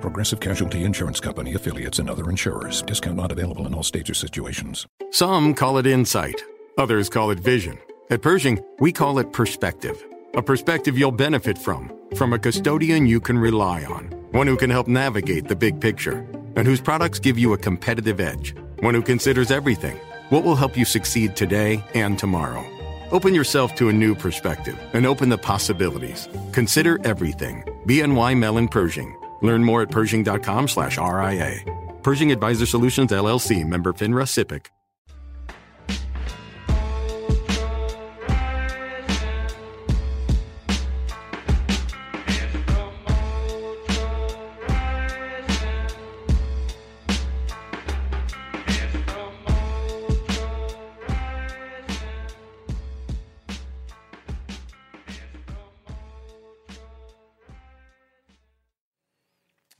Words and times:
Progressive 0.00 0.40
Casualty 0.40 0.84
Insurance 0.84 1.20
Company 1.20 1.54
affiliates 1.54 1.98
and 1.98 2.08
other 2.08 2.30
insurers. 2.30 2.82
Discount 2.82 3.16
not 3.16 3.32
available 3.32 3.66
in 3.66 3.74
all 3.74 3.82
states 3.82 4.10
or 4.10 4.14
situations. 4.14 4.86
Some 5.10 5.54
call 5.54 5.78
it 5.78 5.86
insight, 5.86 6.42
others 6.76 7.08
call 7.08 7.30
it 7.30 7.40
vision. 7.40 7.78
At 8.10 8.22
Pershing, 8.22 8.62
we 8.78 8.92
call 8.92 9.18
it 9.18 9.32
perspective. 9.32 10.02
A 10.34 10.42
perspective 10.42 10.96
you'll 10.96 11.12
benefit 11.12 11.58
from, 11.58 11.92
from 12.14 12.32
a 12.32 12.38
custodian 12.38 13.06
you 13.06 13.20
can 13.20 13.38
rely 13.38 13.84
on, 13.84 14.06
one 14.32 14.46
who 14.46 14.56
can 14.56 14.70
help 14.70 14.88
navigate 14.88 15.48
the 15.48 15.56
big 15.56 15.80
picture, 15.80 16.26
and 16.56 16.66
whose 16.66 16.80
products 16.80 17.18
give 17.18 17.38
you 17.38 17.52
a 17.52 17.58
competitive 17.58 18.20
edge, 18.20 18.54
one 18.80 18.94
who 18.94 19.02
considers 19.02 19.50
everything 19.50 19.98
what 20.30 20.44
will 20.44 20.56
help 20.56 20.76
you 20.76 20.84
succeed 20.84 21.34
today 21.34 21.82
and 21.94 22.18
tomorrow. 22.18 22.64
Open 23.10 23.34
yourself 23.34 23.74
to 23.76 23.88
a 23.88 23.92
new 23.92 24.14
perspective 24.14 24.78
and 24.92 25.06
open 25.06 25.28
the 25.30 25.38
possibilities. 25.38 26.28
Consider 26.52 26.98
everything. 27.04 27.62
BNY 27.86 28.36
Mellon 28.36 28.68
Pershing. 28.68 29.17
Learn 29.42 29.62
more 29.64 29.82
at 29.82 29.90
Pershing.com 29.90 30.68
slash 30.68 30.98
RIA. 30.98 31.60
Pershing 32.02 32.32
Advisor 32.32 32.66
Solutions 32.66 33.10
LLC 33.12 33.66
member 33.66 33.92
FINRA 33.92 34.24
SIPC. 34.24 34.66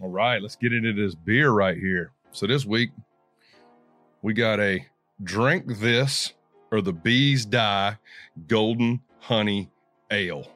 All 0.00 0.10
right, 0.10 0.40
let's 0.40 0.54
get 0.54 0.72
into 0.72 0.92
this 0.92 1.16
beer 1.16 1.50
right 1.50 1.76
here. 1.76 2.12
So 2.30 2.46
this 2.46 2.64
week 2.64 2.90
we 4.22 4.32
got 4.32 4.60
a 4.60 4.86
drink 5.24 5.64
this 5.66 6.34
or 6.70 6.80
the 6.80 6.92
bees 6.92 7.44
die 7.44 7.98
golden 8.46 9.00
honey 9.18 9.70
ale. 10.12 10.46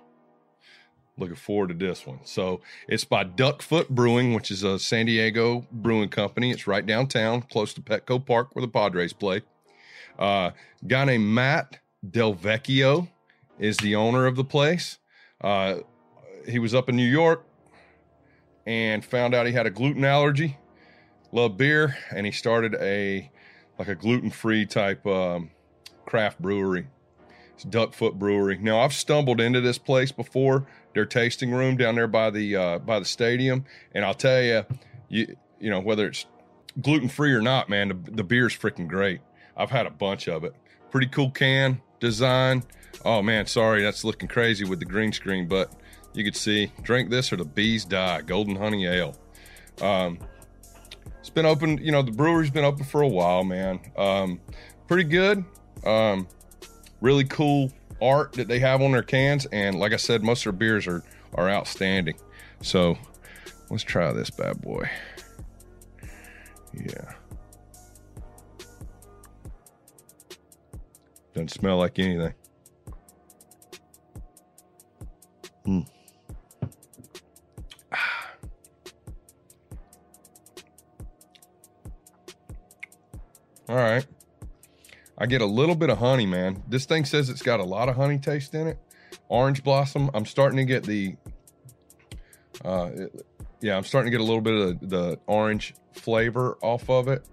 Looking 1.18 1.34
forward 1.34 1.70
to 1.70 1.74
this 1.74 2.06
one. 2.06 2.20
So 2.22 2.60
it's 2.86 3.04
by 3.04 3.24
Duckfoot 3.24 3.88
Brewing, 3.88 4.32
which 4.32 4.52
is 4.52 4.62
a 4.62 4.78
San 4.78 5.06
Diego 5.06 5.66
brewing 5.72 6.08
company. 6.08 6.52
It's 6.52 6.68
right 6.68 6.86
downtown, 6.86 7.42
close 7.42 7.74
to 7.74 7.80
Petco 7.80 8.24
Park, 8.24 8.54
where 8.54 8.64
the 8.64 8.68
Padres 8.68 9.12
play. 9.12 9.42
Uh, 10.20 10.52
guy 10.86 11.04
named 11.04 11.26
Matt 11.26 11.80
Delvecchio 12.08 13.08
is 13.58 13.76
the 13.78 13.96
owner 13.96 14.26
of 14.26 14.36
the 14.36 14.44
place. 14.44 14.98
Uh, 15.40 15.78
he 16.48 16.60
was 16.60 16.76
up 16.76 16.88
in 16.88 16.94
New 16.94 17.08
York 17.08 17.44
and 18.66 19.04
found 19.04 19.34
out 19.34 19.46
he 19.46 19.52
had 19.52 19.66
a 19.66 19.70
gluten 19.70 20.04
allergy. 20.04 20.58
Loved 21.32 21.56
beer, 21.56 21.96
and 22.14 22.26
he 22.26 22.32
started 22.32 22.74
a 22.74 23.30
like 23.78 23.88
a 23.88 23.94
gluten 23.94 24.30
free 24.30 24.66
type 24.66 25.06
um, 25.06 25.50
craft 26.04 26.40
brewery. 26.40 26.86
It's 27.54 27.64
Duckfoot 27.64 28.18
Brewery. 28.18 28.58
Now 28.58 28.80
I've 28.80 28.92
stumbled 28.92 29.40
into 29.40 29.60
this 29.60 29.78
place 29.78 30.12
before, 30.12 30.66
their 30.94 31.06
tasting 31.06 31.50
room 31.52 31.76
down 31.76 31.94
there 31.94 32.06
by 32.06 32.30
the 32.30 32.56
uh, 32.56 32.78
by 32.80 32.98
the 32.98 33.04
stadium, 33.04 33.64
and 33.94 34.04
I'll 34.04 34.14
tell 34.14 34.42
you, 34.42 34.64
you 35.08 35.36
you 35.58 35.70
know 35.70 35.80
whether 35.80 36.06
it's 36.06 36.26
gluten 36.80 37.08
free 37.08 37.32
or 37.32 37.42
not, 37.42 37.68
man, 37.68 37.88
the, 37.88 38.10
the 38.10 38.24
beer's 38.24 38.56
freaking 38.56 38.88
great. 38.88 39.20
I've 39.56 39.70
had 39.70 39.86
a 39.86 39.90
bunch 39.90 40.28
of 40.28 40.44
it. 40.44 40.54
Pretty 40.90 41.06
cool 41.06 41.30
can 41.30 41.80
design. 42.00 42.64
Oh 43.04 43.22
man, 43.22 43.46
sorry, 43.46 43.82
that's 43.82 44.04
looking 44.04 44.28
crazy 44.28 44.64
with 44.64 44.78
the 44.78 44.84
green 44.84 45.12
screen, 45.12 45.48
but 45.48 45.72
you 46.14 46.24
could 46.24 46.36
see 46.36 46.72
drink 46.82 47.10
this 47.10 47.32
or 47.32 47.36
the 47.36 47.44
bees 47.44 47.84
die 47.84 48.22
golden 48.22 48.56
honey 48.56 48.86
ale. 48.86 49.16
Um, 49.80 50.18
it's 51.20 51.30
been 51.30 51.46
open 51.46 51.78
you 51.78 51.92
know 51.92 52.02
the 52.02 52.12
brewery's 52.12 52.50
been 52.50 52.64
open 52.64 52.84
for 52.84 53.02
a 53.02 53.08
while 53.08 53.44
man. 53.44 53.80
Um, 53.96 54.40
pretty 54.88 55.04
good. 55.04 55.44
Um, 55.84 56.28
really 57.00 57.24
cool 57.24 57.72
art 58.00 58.32
that 58.32 58.48
they 58.48 58.58
have 58.58 58.82
on 58.82 58.90
their 58.90 59.02
cans 59.02 59.46
and 59.52 59.78
like 59.78 59.92
i 59.92 59.96
said 59.96 60.24
most 60.24 60.44
of 60.44 60.52
their 60.52 60.58
beers 60.58 60.86
are 60.86 61.04
are 61.34 61.48
outstanding. 61.48 62.16
So 62.60 62.96
let's 63.70 63.82
try 63.82 64.12
this 64.12 64.30
bad 64.30 64.60
boy. 64.60 64.88
Yeah. 66.74 67.12
Doesn't 71.34 71.50
smell 71.50 71.78
like 71.78 71.98
anything. 71.98 72.34
Hmm. 75.64 75.80
All 83.68 83.76
right. 83.76 84.06
I 85.18 85.26
get 85.26 85.40
a 85.40 85.46
little 85.46 85.74
bit 85.74 85.90
of 85.90 85.98
honey, 85.98 86.26
man. 86.26 86.62
This 86.68 86.84
thing 86.84 87.04
says 87.04 87.30
it's 87.30 87.42
got 87.42 87.60
a 87.60 87.64
lot 87.64 87.88
of 87.88 87.96
honey 87.96 88.18
taste 88.18 88.54
in 88.54 88.66
it. 88.66 88.78
Orange 89.28 89.62
blossom. 89.62 90.10
I'm 90.14 90.26
starting 90.26 90.56
to 90.56 90.64
get 90.64 90.84
the, 90.84 91.16
uh, 92.64 92.90
yeah, 93.60 93.76
I'm 93.76 93.84
starting 93.84 94.10
to 94.10 94.18
get 94.18 94.22
a 94.22 94.26
little 94.26 94.40
bit 94.40 94.54
of 94.54 94.80
the, 94.80 94.86
the 94.86 95.20
orange 95.26 95.74
flavor 95.92 96.58
off 96.60 96.88
of 96.90 97.08
it. 97.08 97.24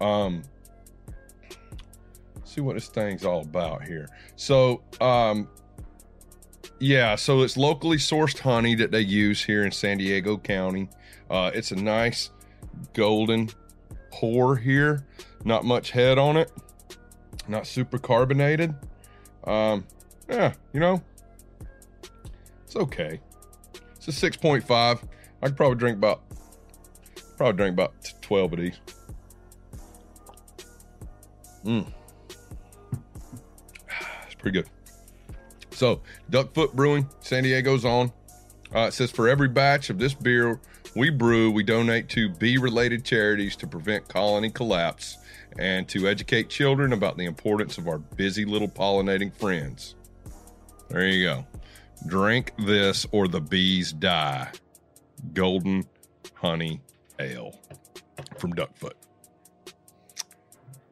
Um, 0.00 0.42
see 2.44 2.60
what 2.60 2.74
this 2.74 2.88
thing's 2.88 3.24
all 3.24 3.42
about 3.42 3.84
here. 3.84 4.08
So, 4.36 4.82
um, 5.00 5.48
yeah, 6.78 7.16
so 7.16 7.42
it's 7.42 7.56
locally 7.56 7.96
sourced 7.96 8.38
honey 8.38 8.74
that 8.76 8.90
they 8.90 9.00
use 9.00 9.42
here 9.42 9.64
in 9.64 9.72
San 9.72 9.98
Diego 9.98 10.36
County. 10.38 10.88
Uh, 11.30 11.50
it's 11.54 11.72
a 11.72 11.76
nice 11.76 12.30
golden 12.92 13.50
pour 14.10 14.56
here. 14.56 15.04
Not 15.44 15.64
much 15.64 15.90
head 15.90 16.18
on 16.18 16.36
it. 16.36 16.50
Not 17.48 17.66
super 17.66 17.98
carbonated. 17.98 18.74
Um, 19.44 19.86
yeah, 20.28 20.54
you 20.72 20.80
know, 20.80 21.02
it's 22.64 22.76
okay. 22.76 23.20
It's 23.96 24.08
a 24.08 24.30
6.5. 24.30 25.02
I 25.42 25.46
could 25.46 25.56
probably 25.56 25.76
drink 25.76 25.98
about 25.98 26.22
probably 27.36 27.56
drink 27.56 27.74
about 27.74 27.92
12 28.22 28.52
of 28.52 28.58
these. 28.58 28.80
Mmm. 31.64 31.86
It's 34.26 34.34
pretty 34.34 34.62
good. 34.62 34.70
So, 35.70 36.00
Duckfoot 36.30 36.72
Brewing, 36.74 37.08
San 37.20 37.42
Diego's 37.42 37.84
on. 37.84 38.12
Uh, 38.74 38.86
it 38.88 38.92
says 38.92 39.10
for 39.10 39.28
every 39.28 39.48
batch 39.48 39.88
of 39.88 39.98
this 39.98 40.14
beer 40.14 40.60
we 40.96 41.10
brew, 41.10 41.50
we 41.50 41.62
donate 41.62 42.08
to 42.10 42.28
bee 42.28 42.58
related 42.58 43.04
charities 43.04 43.56
to 43.56 43.66
prevent 43.66 44.08
colony 44.08 44.50
collapse 44.50 45.18
and 45.58 45.88
to 45.88 46.08
educate 46.08 46.48
children 46.48 46.92
about 46.92 47.16
the 47.16 47.24
importance 47.24 47.78
of 47.78 47.86
our 47.86 47.98
busy 47.98 48.44
little 48.44 48.68
pollinating 48.68 49.32
friends. 49.32 49.94
There 50.88 51.06
you 51.06 51.24
go. 51.24 51.46
Drink 52.06 52.52
this 52.58 53.06
or 53.12 53.28
the 53.28 53.40
bees 53.40 53.92
die. 53.92 54.50
Golden 55.32 55.84
Honey 56.34 56.80
Ale 57.18 57.58
from 58.38 58.52
Duckfoot. 58.54 58.94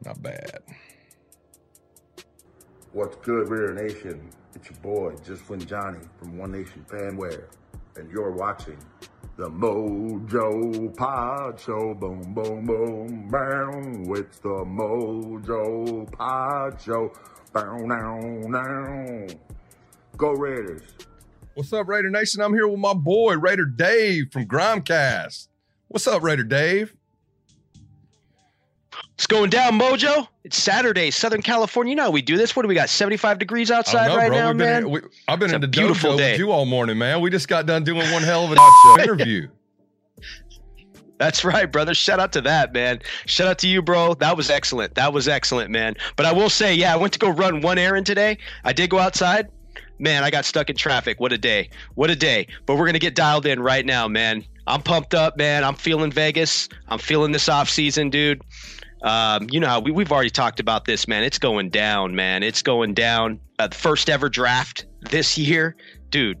Not 0.03 0.21
bad. 0.21 0.59
What's 2.93 3.15
good, 3.17 3.49
Raider 3.49 3.73
Nation? 3.73 4.29
It's 4.55 4.69
your 4.69 4.79
boy, 4.81 5.15
Just 5.25 5.49
Win 5.49 5.59
Johnny 5.65 5.99
from 6.17 6.37
One 6.37 6.51
Nation 6.51 6.85
Fanware, 6.87 7.45
and 7.95 8.11
you're 8.11 8.31
watching 8.31 8.77
the 9.35 9.49
Mojo 9.49 10.95
Pod 10.95 11.59
Show. 11.59 11.95
Boom, 11.95 12.21
boom, 12.33 12.65
boom, 12.65 13.27
boom. 13.29 14.15
It's 14.15 14.37
the 14.39 14.63
Mojo 14.63 16.11
Pod 16.11 16.79
Show. 16.79 17.11
Bow, 17.51 17.77
now, 17.77 18.19
now. 18.19 19.27
Go 20.17 20.31
Raiders. 20.33 20.83
What's 21.55 21.73
up, 21.73 21.87
Raider 21.87 22.11
Nation? 22.11 22.41
I'm 22.41 22.53
here 22.53 22.67
with 22.67 22.79
my 22.79 22.93
boy, 22.93 23.35
Raider 23.37 23.65
Dave 23.65 24.31
from 24.31 24.45
Grimecast. 24.45 25.47
What's 25.87 26.05
up, 26.05 26.21
Raider 26.21 26.43
Dave? 26.43 26.95
It's 29.23 29.27
going 29.29 29.49
down, 29.49 29.79
Mojo. 29.79 30.27
It's 30.43 30.61
Saturday, 30.61 31.09
Southern 31.09 31.41
California. 31.41 31.91
You 31.91 31.95
know 31.95 32.03
how 32.03 32.11
we 32.11 32.21
do 32.21 32.35
this. 32.35 32.57
What 32.57 32.63
do 32.63 32.67
we 32.67 32.75
got? 32.75 32.89
75 32.89 33.39
degrees 33.39 33.71
outside 33.71 34.07
know, 34.09 34.17
right 34.17 34.27
bro. 34.27 34.37
now, 34.37 34.47
We've 34.49 34.57
man. 34.57 34.83
in- 34.83 34.89
we- 34.91 34.99
I've 35.29 35.39
been 35.39 35.45
It's 35.45 35.53
in 35.53 35.55
a 35.55 35.59
the 35.61 35.67
beautiful 35.69 36.17
day. 36.17 36.31
with 36.33 36.39
you 36.39 36.51
all 36.51 36.65
morning, 36.65 36.97
man. 36.97 37.21
We 37.21 37.29
just 37.29 37.47
got 37.47 37.65
done 37.65 37.85
doing 37.85 38.11
one 38.11 38.21
hell 38.21 38.43
of 38.43 38.51
an 38.51 38.57
interview. 39.01 39.47
That's 41.19 41.45
right, 41.45 41.71
brother. 41.71 41.93
Shout 41.93 42.19
out 42.19 42.33
to 42.33 42.41
that, 42.41 42.73
man. 42.73 42.99
Shout 43.25 43.47
out 43.47 43.59
to 43.59 43.67
you, 43.69 43.81
bro. 43.81 44.13
That 44.15 44.35
was 44.35 44.49
excellent. 44.49 44.95
That 44.95 45.13
was 45.13 45.29
excellent, 45.29 45.71
man. 45.71 45.95
But 46.17 46.25
I 46.25 46.33
will 46.33 46.49
say, 46.49 46.75
yeah, 46.75 46.93
I 46.93 46.97
went 46.97 47.13
to 47.13 47.19
go 47.19 47.29
run 47.29 47.61
one 47.61 47.77
errand 47.77 48.05
today. 48.05 48.37
I 48.65 48.73
did 48.73 48.89
go 48.89 48.99
outside. 48.99 49.47
Man, 49.99 50.25
I 50.25 50.31
got 50.31 50.43
stuck 50.43 50.69
in 50.69 50.75
traffic. 50.75 51.21
What 51.21 51.31
a 51.31 51.37
day. 51.37 51.69
What 51.95 52.09
a 52.09 52.15
day. 52.17 52.47
But 52.65 52.73
we're 52.73 52.83
going 52.87 52.91
to 52.95 52.99
get 52.99 53.15
dialed 53.15 53.45
in 53.45 53.61
right 53.61 53.85
now, 53.85 54.05
man. 54.09 54.43
I'm 54.67 54.81
pumped 54.81 55.13
up, 55.13 55.37
man. 55.37 55.63
I'm 55.63 55.75
feeling 55.75 56.11
Vegas. 56.11 56.67
I'm 56.89 56.99
feeling 56.99 57.31
this 57.31 57.47
off 57.47 57.69
season, 57.69 58.09
dude. 58.09 58.41
Um, 59.03 59.47
you 59.51 59.59
know 59.59 59.67
how 59.67 59.79
we, 59.79 59.91
we've 59.91 60.11
already 60.11 60.29
talked 60.29 60.59
about 60.59 60.85
this, 60.85 61.07
man. 61.07 61.23
It's 61.23 61.37
going 61.37 61.69
down, 61.69 62.15
man. 62.15 62.41
It's 62.41 62.61
going 62.61 62.93
down. 62.93 63.39
Uh, 63.59 63.67
the 63.67 63.75
first 63.75 64.09
ever 64.09 64.29
draft 64.29 64.85
this 65.01 65.37
year, 65.37 65.75
dude. 66.09 66.39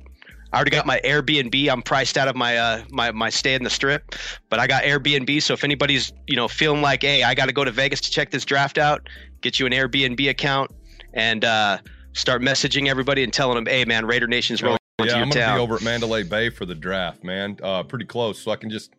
I 0.51 0.57
already 0.57 0.71
got 0.71 0.85
my 0.85 1.01
Airbnb. 1.03 1.67
I'm 1.67 1.81
priced 1.81 2.17
out 2.17 2.27
of 2.27 2.35
my 2.35 2.57
uh, 2.57 2.83
my 2.89 3.11
my 3.11 3.29
stay 3.29 3.55
in 3.55 3.63
the 3.63 3.69
strip, 3.69 4.15
but 4.49 4.59
I 4.59 4.67
got 4.67 4.83
Airbnb. 4.83 5.41
So 5.41 5.53
if 5.53 5.63
anybody's 5.63 6.13
you 6.27 6.35
know 6.35 6.47
feeling 6.47 6.81
like, 6.81 7.01
hey, 7.01 7.23
I 7.23 7.33
got 7.33 7.47
to 7.47 7.53
go 7.53 7.63
to 7.63 7.71
Vegas 7.71 7.99
to 8.01 8.11
check 8.11 8.31
this 8.31 8.45
draft 8.45 8.77
out, 8.77 9.09
get 9.41 9.59
you 9.59 9.65
an 9.65 9.73
Airbnb 9.73 10.29
account 10.29 10.71
and 11.13 11.43
uh, 11.43 11.79
start 12.13 12.41
messaging 12.41 12.87
everybody 12.87 13.23
and 13.23 13.33
telling 13.33 13.55
them, 13.55 13.65
hey, 13.65 13.83
man, 13.85 14.05
Raider 14.05 14.27
Nation's 14.27 14.61
rolling 14.61 14.79
yeah, 14.99 15.15
I'm 15.15 15.29
gonna 15.29 15.33
town. 15.33 15.57
be 15.57 15.61
over 15.61 15.75
at 15.75 15.81
Mandalay 15.81 16.23
Bay 16.23 16.49
for 16.49 16.65
the 16.65 16.75
draft, 16.75 17.23
man. 17.23 17.57
Uh, 17.63 17.81
pretty 17.83 18.05
close, 18.05 18.39
so 18.39 18.51
I 18.51 18.55
can 18.55 18.69
just 18.69 18.93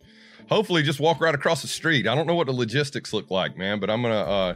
hopefully 0.49 0.83
just 0.83 1.01
walk 1.01 1.21
right 1.21 1.35
across 1.35 1.63
the 1.63 1.69
street. 1.69 2.07
I 2.07 2.15
don't 2.15 2.27
know 2.27 2.35
what 2.35 2.47
the 2.47 2.53
logistics 2.53 3.13
look 3.13 3.31
like, 3.31 3.57
man, 3.57 3.81
but 3.81 3.91
I'm 3.91 4.03
gonna 4.03 4.15
uh, 4.15 4.55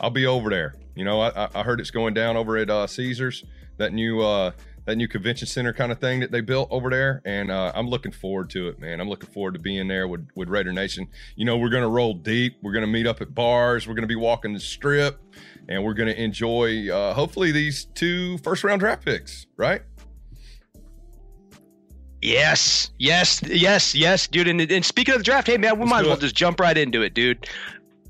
I'll 0.00 0.10
be 0.10 0.26
over 0.26 0.50
there. 0.50 0.74
You 0.94 1.04
know, 1.04 1.20
I, 1.20 1.48
I- 1.54 1.62
heard 1.62 1.80
it's 1.80 1.90
going 1.90 2.14
down 2.14 2.36
over 2.36 2.56
at 2.56 2.68
uh, 2.70 2.86
Caesars, 2.86 3.44
that 3.78 3.92
new 3.92 4.20
uh, 4.20 4.52
that 4.86 4.96
new 4.96 5.06
convention 5.08 5.46
center 5.46 5.72
kind 5.72 5.92
of 5.92 5.98
thing 6.00 6.20
that 6.20 6.30
they 6.30 6.40
built 6.40 6.68
over 6.70 6.90
there, 6.90 7.22
and 7.24 7.50
uh, 7.50 7.70
I'm 7.74 7.88
looking 7.88 8.12
forward 8.12 8.50
to 8.50 8.68
it, 8.68 8.78
man. 8.80 9.00
I'm 9.00 9.08
looking 9.08 9.28
forward 9.30 9.52
to 9.54 9.60
being 9.60 9.88
there 9.88 10.08
with 10.08 10.26
with 10.34 10.48
Raider 10.48 10.72
Nation. 10.72 11.06
You 11.36 11.44
know, 11.44 11.56
we're 11.58 11.68
gonna 11.70 11.88
roll 11.88 12.14
deep. 12.14 12.56
We're 12.62 12.72
gonna 12.72 12.86
meet 12.86 13.06
up 13.06 13.20
at 13.20 13.34
bars. 13.34 13.86
We're 13.86 13.94
gonna 13.94 14.06
be 14.06 14.16
walking 14.16 14.52
the 14.52 14.60
strip, 14.60 15.20
and 15.68 15.84
we're 15.84 15.94
gonna 15.94 16.12
enjoy 16.12 16.90
uh, 16.90 17.14
hopefully 17.14 17.52
these 17.52 17.84
two 17.94 18.38
first 18.38 18.64
round 18.64 18.80
draft 18.80 19.04
picks, 19.04 19.46
right? 19.56 19.82
Yes, 22.22 22.90
yes, 22.98 23.42
yes, 23.46 23.94
yes, 23.94 24.26
dude. 24.26 24.48
And, 24.48 24.60
and 24.60 24.84
speaking 24.84 25.14
of 25.14 25.20
the 25.20 25.24
draft, 25.24 25.46
hey 25.46 25.56
man, 25.56 25.76
we 25.76 25.80
Let's 25.80 25.90
might 25.90 26.00
as 26.00 26.06
well 26.06 26.16
it. 26.16 26.20
just 26.20 26.34
jump 26.34 26.60
right 26.60 26.76
into 26.76 27.02
it, 27.02 27.14
dude. 27.14 27.46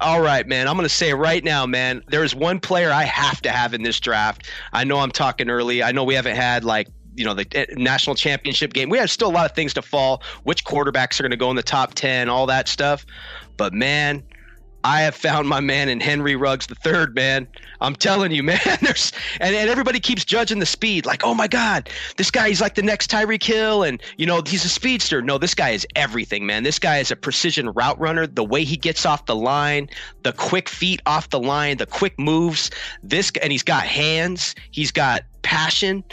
All 0.00 0.20
right, 0.20 0.46
man. 0.48 0.66
I'm 0.66 0.76
gonna 0.76 0.88
say 0.88 1.12
right 1.12 1.44
now, 1.44 1.66
man. 1.66 2.02
There's 2.08 2.34
one 2.34 2.58
player 2.58 2.90
I 2.90 3.04
have 3.04 3.40
to 3.42 3.50
have 3.50 3.74
in 3.74 3.82
this 3.82 4.00
draft. 4.00 4.48
I 4.72 4.82
know 4.82 4.98
I'm 4.98 5.12
talking 5.12 5.50
early. 5.50 5.82
I 5.82 5.92
know 5.92 6.04
we 6.04 6.14
haven't 6.14 6.36
had 6.36 6.64
like 6.64 6.88
you 7.16 7.24
know 7.24 7.34
the 7.34 7.46
eh, 7.52 7.66
national 7.76 8.16
championship 8.16 8.72
game. 8.72 8.88
We 8.88 8.98
have 8.98 9.10
still 9.10 9.28
a 9.28 9.32
lot 9.32 9.48
of 9.48 9.54
things 9.54 9.74
to 9.74 9.82
fall. 9.82 10.22
Which 10.44 10.64
quarterbacks 10.64 11.20
are 11.20 11.22
gonna 11.22 11.36
go 11.36 11.50
in 11.50 11.56
the 11.56 11.62
top 11.62 11.94
ten, 11.94 12.28
all 12.28 12.46
that 12.46 12.66
stuff. 12.66 13.04
But 13.58 13.74
man, 13.74 14.22
I 14.84 15.02
have 15.02 15.14
found 15.14 15.48
my 15.48 15.60
man 15.60 15.88
in 15.88 16.00
Henry 16.00 16.36
Ruggs 16.36 16.66
the 16.66 16.74
third, 16.74 17.14
man. 17.14 17.46
I'm 17.80 17.94
telling 17.94 18.32
you, 18.32 18.42
man. 18.50 18.58
There's 18.80 19.12
and, 19.40 19.54
and 19.54 19.68
everybody 19.68 20.00
keeps 20.00 20.24
judging 20.24 20.58
the 20.58 20.66
speed, 20.66 21.06
like, 21.06 21.22
oh 21.24 21.34
my 21.34 21.48
God, 21.48 21.90
this 22.16 22.30
guy 22.30 22.48
he's 22.48 22.60
like 22.60 22.74
the 22.74 22.82
next 22.82 23.10
Tyreek 23.10 23.42
Hill, 23.42 23.82
and 23.82 24.02
you 24.16 24.26
know, 24.26 24.42
he's 24.46 24.64
a 24.64 24.68
speedster. 24.68 25.22
No, 25.22 25.38
this 25.38 25.54
guy 25.54 25.70
is 25.70 25.86
everything, 25.96 26.46
man. 26.46 26.62
This 26.62 26.78
guy 26.78 26.98
is 26.98 27.10
a 27.10 27.16
precision 27.16 27.70
route 27.70 27.98
runner. 28.00 28.26
The 28.26 28.44
way 28.44 28.64
he 28.64 28.76
gets 28.76 29.04
off 29.04 29.26
the 29.26 29.36
line, 29.36 29.88
the 30.22 30.32
quick 30.32 30.68
feet 30.68 31.00
off 31.06 31.30
the 31.30 31.40
line, 31.40 31.76
the 31.76 31.86
quick 31.86 32.18
moves. 32.18 32.70
This 33.02 33.30
and 33.42 33.52
he's 33.52 33.62
got 33.62 33.84
hands, 33.84 34.54
he's 34.70 34.92
got 34.92 35.24
passion. 35.42 36.04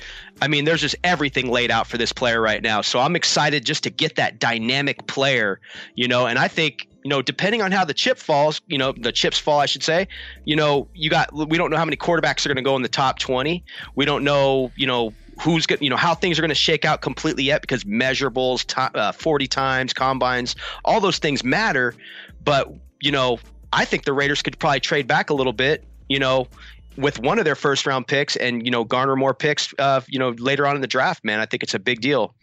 I 0.41 0.47
mean, 0.47 0.65
there's 0.65 0.81
just 0.81 0.95
everything 1.03 1.49
laid 1.49 1.71
out 1.71 1.87
for 1.87 1.97
this 1.97 2.13
player 2.13 2.41
right 2.41 2.61
now. 2.61 2.81
So 2.81 2.99
I'm 2.99 3.15
excited 3.15 3.65
just 3.65 3.83
to 3.83 3.89
get 3.89 4.15
that 4.15 4.39
dynamic 4.39 5.07
player, 5.07 5.59
you 5.95 6.07
know, 6.07 6.27
and 6.27 6.37
I 6.37 6.47
think, 6.47 6.86
you 7.07 7.09
know, 7.09 7.21
depending 7.21 7.61
on 7.61 7.71
how 7.71 7.85
the 7.85 7.93
chip 7.93 8.17
falls, 8.17 8.59
you 8.67 8.77
know, 8.77 8.91
the 8.91 9.13
chips 9.13 9.37
fall, 9.37 9.61
I 9.61 9.65
should 9.65 9.81
say, 9.81 10.09
you 10.43 10.57
know, 10.57 10.89
you 10.93 11.09
got, 11.09 11.33
we 11.33 11.57
don't 11.57 11.71
know 11.71 11.77
how 11.77 11.85
many 11.85 11.95
quarterbacks 11.95 12.45
are 12.45 12.49
going 12.49 12.57
to 12.57 12.61
go 12.61 12.75
in 12.75 12.81
the 12.81 12.89
top 12.89 13.17
20. 13.17 13.63
We 13.95 14.03
don't 14.03 14.25
know, 14.25 14.73
you 14.75 14.87
know, 14.87 15.13
who's 15.39 15.65
going 15.65 15.81
you 15.81 15.89
know, 15.89 15.95
how 15.95 16.13
things 16.13 16.37
are 16.37 16.41
going 16.41 16.49
to 16.49 16.55
shake 16.55 16.83
out 16.83 17.01
completely 17.01 17.45
yet 17.45 17.61
because 17.61 17.85
measurables, 17.85 18.65
uh, 18.93 19.13
40 19.13 19.47
times, 19.47 19.93
combines, 19.93 20.57
all 20.83 20.99
those 20.99 21.17
things 21.17 21.45
matter. 21.45 21.95
But, 22.43 22.67
you 22.99 23.13
know, 23.13 23.39
I 23.71 23.85
think 23.85 24.03
the 24.03 24.11
Raiders 24.11 24.41
could 24.41 24.59
probably 24.59 24.81
trade 24.81 25.07
back 25.07 25.29
a 25.29 25.33
little 25.33 25.53
bit, 25.53 25.85
you 26.09 26.19
know, 26.19 26.49
with 26.97 27.19
one 27.19 27.39
of 27.39 27.45
their 27.45 27.55
first 27.55 27.85
round 27.85 28.05
picks 28.05 28.35
and 28.35 28.65
you 28.65 28.71
know 28.71 28.83
garner 28.83 29.15
more 29.15 29.33
picks 29.33 29.71
uh 29.77 30.01
you 30.07 30.17
know 30.17 30.29
later 30.39 30.65
on 30.65 30.75
in 30.75 30.81
the 30.81 30.87
draft 30.87 31.23
man 31.23 31.39
i 31.39 31.45
think 31.45 31.61
it's 31.61 31.75
a 31.75 31.79
big 31.79 32.01
deal 32.01 32.33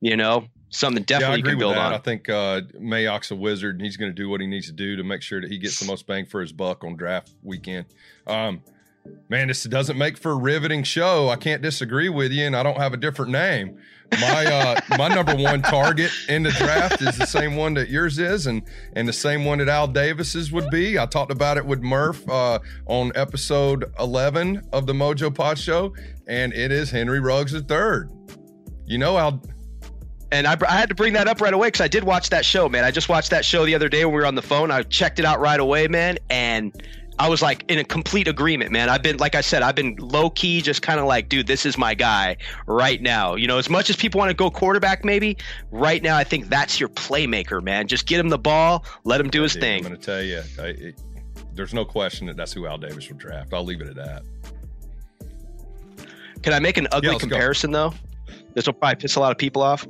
you 0.00 0.16
know 0.16 0.46
something 0.70 1.04
yeah, 1.08 1.16
I 1.16 1.20
definitely 1.20 1.36
you 1.36 1.40
agree 1.40 1.50
can 1.52 1.58
with 1.58 1.62
build 1.62 1.74
that. 1.76 1.86
on 1.86 1.94
I 1.94 1.98
think 1.98 2.28
uh, 2.28 2.60
Mayock's 2.80 3.30
a 3.30 3.36
wizard, 3.36 3.76
and 3.76 3.84
he's 3.84 3.96
going 3.96 4.10
to 4.10 4.14
do 4.14 4.28
what 4.28 4.40
he 4.40 4.46
needs 4.46 4.66
to 4.66 4.72
do 4.72 4.96
to 4.96 5.04
make 5.04 5.22
sure 5.22 5.40
that 5.40 5.50
he 5.50 5.58
gets 5.58 5.78
the 5.80 5.86
most 5.86 6.06
bang 6.06 6.26
for 6.26 6.40
his 6.40 6.52
buck 6.52 6.84
on 6.84 6.96
draft 6.96 7.32
weekend. 7.42 7.86
Um, 8.26 8.62
man, 9.28 9.48
this 9.48 9.64
doesn't 9.64 9.96
make 9.96 10.18
for 10.18 10.32
a 10.32 10.36
riveting 10.36 10.82
show. 10.82 11.28
I 11.28 11.36
can't 11.36 11.62
disagree 11.62 12.08
with 12.08 12.32
you, 12.32 12.44
and 12.44 12.56
I 12.56 12.62
don't 12.62 12.78
have 12.78 12.92
a 12.92 12.96
different 12.98 13.32
name. 13.32 13.78
My 14.20 14.46
uh, 14.46 14.80
my 14.96 15.08
number 15.08 15.36
one 15.36 15.60
target 15.60 16.10
in 16.30 16.42
the 16.42 16.50
draft 16.52 17.02
is 17.02 17.18
the 17.18 17.26
same 17.26 17.56
one 17.56 17.74
that 17.74 17.90
yours 17.90 18.18
is, 18.18 18.46
and 18.46 18.62
and 18.94 19.06
the 19.06 19.12
same 19.12 19.44
one 19.44 19.58
that 19.58 19.68
Al 19.68 19.86
Davis's 19.86 20.50
would 20.50 20.70
be. 20.70 20.98
I 20.98 21.04
talked 21.04 21.30
about 21.30 21.58
it 21.58 21.66
with 21.66 21.82
Murph 21.82 22.26
uh, 22.28 22.58
on 22.86 23.12
episode 23.14 23.92
eleven 23.98 24.66
of 24.72 24.86
the 24.86 24.94
Mojo 24.94 25.34
Pod 25.34 25.58
Show, 25.58 25.94
and 26.26 26.54
it 26.54 26.72
is 26.72 26.90
Henry 26.90 27.20
Ruggs 27.20 27.52
the 27.52 27.60
third. 27.60 28.10
You 28.86 28.96
know, 28.96 29.18
Al. 29.18 29.42
And 30.30 30.46
I, 30.46 30.56
I 30.68 30.76
had 30.76 30.88
to 30.88 30.94
bring 30.94 31.12
that 31.14 31.28
up 31.28 31.40
right 31.40 31.54
away 31.54 31.68
because 31.68 31.80
I 31.80 31.88
did 31.88 32.04
watch 32.04 32.30
that 32.30 32.44
show, 32.44 32.68
man. 32.68 32.84
I 32.84 32.90
just 32.90 33.08
watched 33.08 33.30
that 33.30 33.44
show 33.44 33.64
the 33.64 33.74
other 33.74 33.88
day 33.88 34.04
when 34.04 34.14
we 34.14 34.20
were 34.20 34.26
on 34.26 34.34
the 34.34 34.42
phone. 34.42 34.70
I 34.70 34.82
checked 34.82 35.18
it 35.18 35.24
out 35.24 35.40
right 35.40 35.60
away, 35.60 35.88
man, 35.88 36.18
and 36.28 36.72
I 37.18 37.28
was 37.28 37.42
like 37.42 37.64
in 37.68 37.78
a 37.78 37.84
complete 37.84 38.28
agreement, 38.28 38.70
man. 38.70 38.88
I've 38.88 39.02
been, 39.02 39.16
like 39.16 39.34
I 39.34 39.40
said, 39.40 39.62
I've 39.62 39.74
been 39.74 39.96
low 39.96 40.30
key, 40.30 40.60
just 40.60 40.82
kind 40.82 41.00
of 41.00 41.06
like, 41.06 41.28
dude, 41.28 41.46
this 41.46 41.66
is 41.66 41.76
my 41.76 41.94
guy 41.94 42.36
right 42.66 43.02
now. 43.02 43.34
You 43.34 43.48
know, 43.48 43.58
as 43.58 43.68
much 43.68 43.90
as 43.90 43.96
people 43.96 44.18
want 44.18 44.30
to 44.30 44.34
go 44.34 44.50
quarterback, 44.50 45.04
maybe 45.04 45.36
right 45.70 46.02
now, 46.02 46.16
I 46.16 46.24
think 46.24 46.48
that's 46.48 46.78
your 46.78 46.90
playmaker, 46.90 47.62
man. 47.62 47.88
Just 47.88 48.06
get 48.06 48.20
him 48.20 48.28
the 48.28 48.38
ball, 48.38 48.84
let 49.04 49.20
him 49.20 49.30
do 49.30 49.42
his 49.42 49.54
Dude, 49.54 49.62
thing. 49.62 49.84
I'm 49.84 49.90
going 49.90 50.00
to 50.00 50.06
tell 50.06 50.22
you, 50.22 50.42
I, 50.60 50.66
it, 50.66 51.02
there's 51.54 51.74
no 51.74 51.84
question 51.84 52.28
that 52.28 52.36
that's 52.36 52.52
who 52.52 52.66
Al 52.66 52.78
Davis 52.78 53.08
will 53.08 53.16
draft. 53.16 53.52
I'll 53.52 53.64
leave 53.64 53.80
it 53.80 53.88
at 53.88 53.96
that. 53.96 54.22
Can 56.42 56.52
I 56.52 56.60
make 56.60 56.76
an 56.76 56.86
ugly 56.92 57.10
go. 57.10 57.18
comparison 57.18 57.72
though? 57.72 57.92
This 58.54 58.66
will 58.66 58.74
probably 58.74 58.96
piss 58.96 59.16
a 59.16 59.20
lot 59.20 59.32
of 59.32 59.38
people 59.38 59.62
off. 59.62 59.86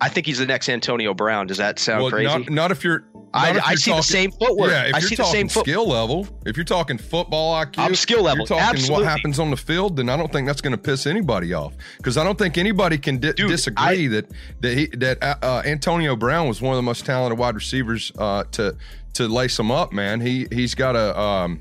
I 0.00 0.08
think 0.08 0.26
he's 0.26 0.38
the 0.38 0.46
next 0.46 0.68
Antonio 0.68 1.14
Brown. 1.14 1.46
Does 1.46 1.56
that 1.58 1.78
sound 1.78 2.02
well, 2.02 2.10
crazy? 2.10 2.26
not 2.26 2.50
not 2.50 2.70
if 2.70 2.84
you're. 2.84 3.00
not 3.00 3.26
I, 3.32 3.50
if 3.56 3.64
I 3.64 3.74
see 3.74 3.90
talking- 3.90 3.96
the 3.98 4.02
same 4.02 4.30
footwork. 4.30 4.70
Yeah, 4.70 4.84
if 4.88 4.94
I 4.94 4.98
you're 4.98 5.08
see 5.08 5.14
the 5.16 5.22
talking 5.22 5.48
skill 5.48 5.88
level, 5.88 6.28
if 6.46 6.56
you're 6.56 6.64
talking 6.64 6.98
football 6.98 7.54
IQ, 7.64 7.74
I'm 7.78 7.94
skill 7.94 8.22
level, 8.22 8.40
You're 8.40 8.46
talking 8.58 8.62
absolutely. 8.78 9.04
what 9.06 9.10
happens 9.10 9.38
on 9.38 9.50
the 9.50 9.56
field, 9.56 9.96
then 9.96 10.08
I 10.08 10.16
don't 10.16 10.30
think 10.32 10.46
that's 10.46 10.60
going 10.60 10.72
to 10.72 10.78
piss 10.78 11.06
anybody 11.06 11.52
off 11.54 11.74
because 11.98 12.16
I 12.18 12.24
don't 12.24 12.38
think 12.38 12.56
anybody 12.58 12.98
can 12.98 13.18
di- 13.18 13.32
Dude, 13.32 13.48
disagree 13.48 14.06
that 14.08 14.30
that 14.60 14.76
he 14.76 14.86
that 14.98 15.22
uh, 15.22 15.36
uh, 15.42 15.62
Antonio 15.64 16.14
Brown 16.16 16.46
was 16.48 16.60
one 16.62 16.72
of 16.72 16.76
the 16.76 16.82
most 16.82 17.04
talented 17.06 17.38
wide 17.38 17.54
receivers 17.54 18.12
uh, 18.18 18.44
to 18.52 18.76
to 19.14 19.28
lace 19.28 19.58
him 19.58 19.70
up. 19.70 19.92
Man, 19.92 20.20
he 20.20 20.46
he's 20.52 20.74
got 20.74 20.94
a. 20.96 21.18
Um, 21.18 21.58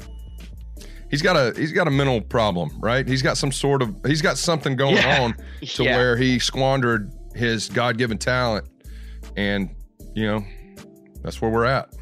He's 1.11 1.21
got 1.21 1.37
a 1.37 1.57
he's 1.57 1.71
got 1.71 1.87
a 1.87 1.91
mental 1.91 2.19
problem, 2.19 2.77
right? 2.81 3.07
He's 3.07 3.21
got 3.21 3.37
some 3.37 3.51
sort 3.51 3.81
of 3.83 3.95
he's 4.05 4.21
got 4.23 4.37
something 4.37 4.75
going 4.75 4.95
Yeah. 4.95 5.21
on 5.21 5.35
to 5.61 5.83
Yeah. 5.83 5.95
where 5.97 6.17
he 6.17 6.39
squandered 6.39 7.09
his 7.35 7.69
God 7.69 7.97
given 7.97 8.17
talent, 8.17 8.67
and 9.35 9.69
you 10.13 10.25
know, 10.25 10.45
that's 11.21 11.41
where 11.41 11.51
we're 11.51 11.65
at 11.65 11.93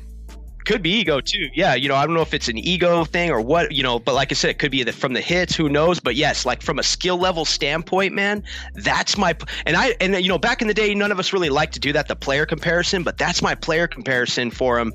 could 0.65 0.81
be 0.81 0.91
ego 0.91 1.19
too. 1.19 1.49
Yeah, 1.53 1.75
you 1.75 1.89
know, 1.89 1.95
I 1.95 2.05
don't 2.05 2.15
know 2.15 2.21
if 2.21 2.33
it's 2.33 2.47
an 2.47 2.57
ego 2.57 3.05
thing 3.05 3.29
or 3.29 3.41
what, 3.41 3.71
you 3.71 3.83
know, 3.83 3.99
but 3.99 4.13
like 4.13 4.31
I 4.31 4.35
said, 4.35 4.51
it 4.51 4.59
could 4.59 4.71
be 4.71 4.83
from 4.83 5.13
the 5.13 5.21
hits. 5.21 5.55
Who 5.55 5.69
knows? 5.69 5.99
But 5.99 6.15
yes, 6.15 6.45
like 6.45 6.61
from 6.61 6.79
a 6.79 6.83
skill 6.83 7.17
level 7.17 7.45
standpoint, 7.45 8.13
man, 8.13 8.43
that's 8.75 9.17
my 9.17 9.35
and 9.65 9.75
I 9.75 9.95
and 9.99 10.15
you 10.15 10.29
know, 10.29 10.37
back 10.37 10.61
in 10.61 10.67
the 10.67 10.73
day, 10.73 10.93
none 10.93 11.11
of 11.11 11.19
us 11.19 11.33
really 11.33 11.49
liked 11.49 11.73
to 11.73 11.79
do 11.79 11.93
that, 11.93 12.07
the 12.07 12.15
player 12.15 12.45
comparison. 12.45 13.03
But 13.03 13.17
that's 13.17 13.41
my 13.41 13.55
player 13.55 13.87
comparison 13.87 14.51
for 14.51 14.79
him. 14.79 14.93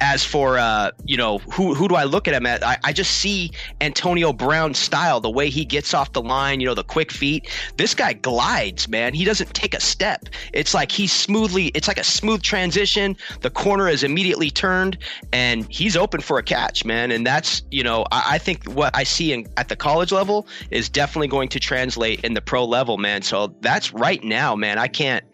As 0.00 0.24
for 0.24 0.58
uh, 0.58 0.90
you 1.04 1.16
know, 1.16 1.38
who 1.38 1.74
who 1.74 1.88
do 1.88 1.94
I 1.94 2.04
look 2.04 2.28
at 2.28 2.34
him 2.34 2.46
at? 2.46 2.64
I, 2.64 2.78
I 2.84 2.92
just 2.92 3.18
see 3.18 3.52
Antonio 3.80 4.32
Brown's 4.32 4.78
style, 4.78 5.20
the 5.20 5.30
way 5.30 5.50
he 5.50 5.64
gets 5.64 5.94
off 5.94 6.12
the 6.12 6.22
line, 6.22 6.60
you 6.60 6.66
know, 6.66 6.74
the 6.74 6.84
quick 6.84 7.10
feet. 7.10 7.48
This 7.76 7.94
guy 7.94 8.12
glides, 8.12 8.88
man. 8.88 9.14
He 9.14 9.24
doesn't 9.24 9.52
take 9.54 9.74
a 9.74 9.80
step. 9.80 10.26
It's 10.52 10.74
like 10.74 10.92
he's 10.92 11.12
smoothly. 11.12 11.66
It's 11.68 11.88
like 11.88 11.98
a 11.98 12.04
smooth 12.04 12.42
transition. 12.42 13.16
The 13.40 13.50
corner 13.50 13.88
is 13.88 14.02
immediately 14.02 14.50
turned 14.50 14.98
and 15.32 15.66
he's 15.70 15.96
open 15.96 16.20
for 16.20 16.38
a 16.38 16.42
catch, 16.42 16.84
man. 16.84 17.10
And 17.10 17.26
that's, 17.26 17.62
you 17.70 17.82
know, 17.82 18.04
I, 18.10 18.34
I 18.34 18.38
think 18.38 18.64
what 18.72 18.94
I 18.96 19.04
see 19.04 19.32
in, 19.32 19.46
at 19.56 19.68
the 19.68 19.76
college 19.76 20.12
level 20.12 20.46
is 20.70 20.88
definitely 20.88 21.28
going 21.28 21.48
to 21.50 21.60
translate 21.60 22.24
in 22.24 22.34
the 22.34 22.40
pro 22.40 22.64
level, 22.64 22.98
man. 22.98 23.22
So 23.22 23.54
that's 23.60 23.92
right 23.92 24.22
now, 24.22 24.54
man. 24.54 24.78
I 24.78 24.88
can't, 24.88 25.24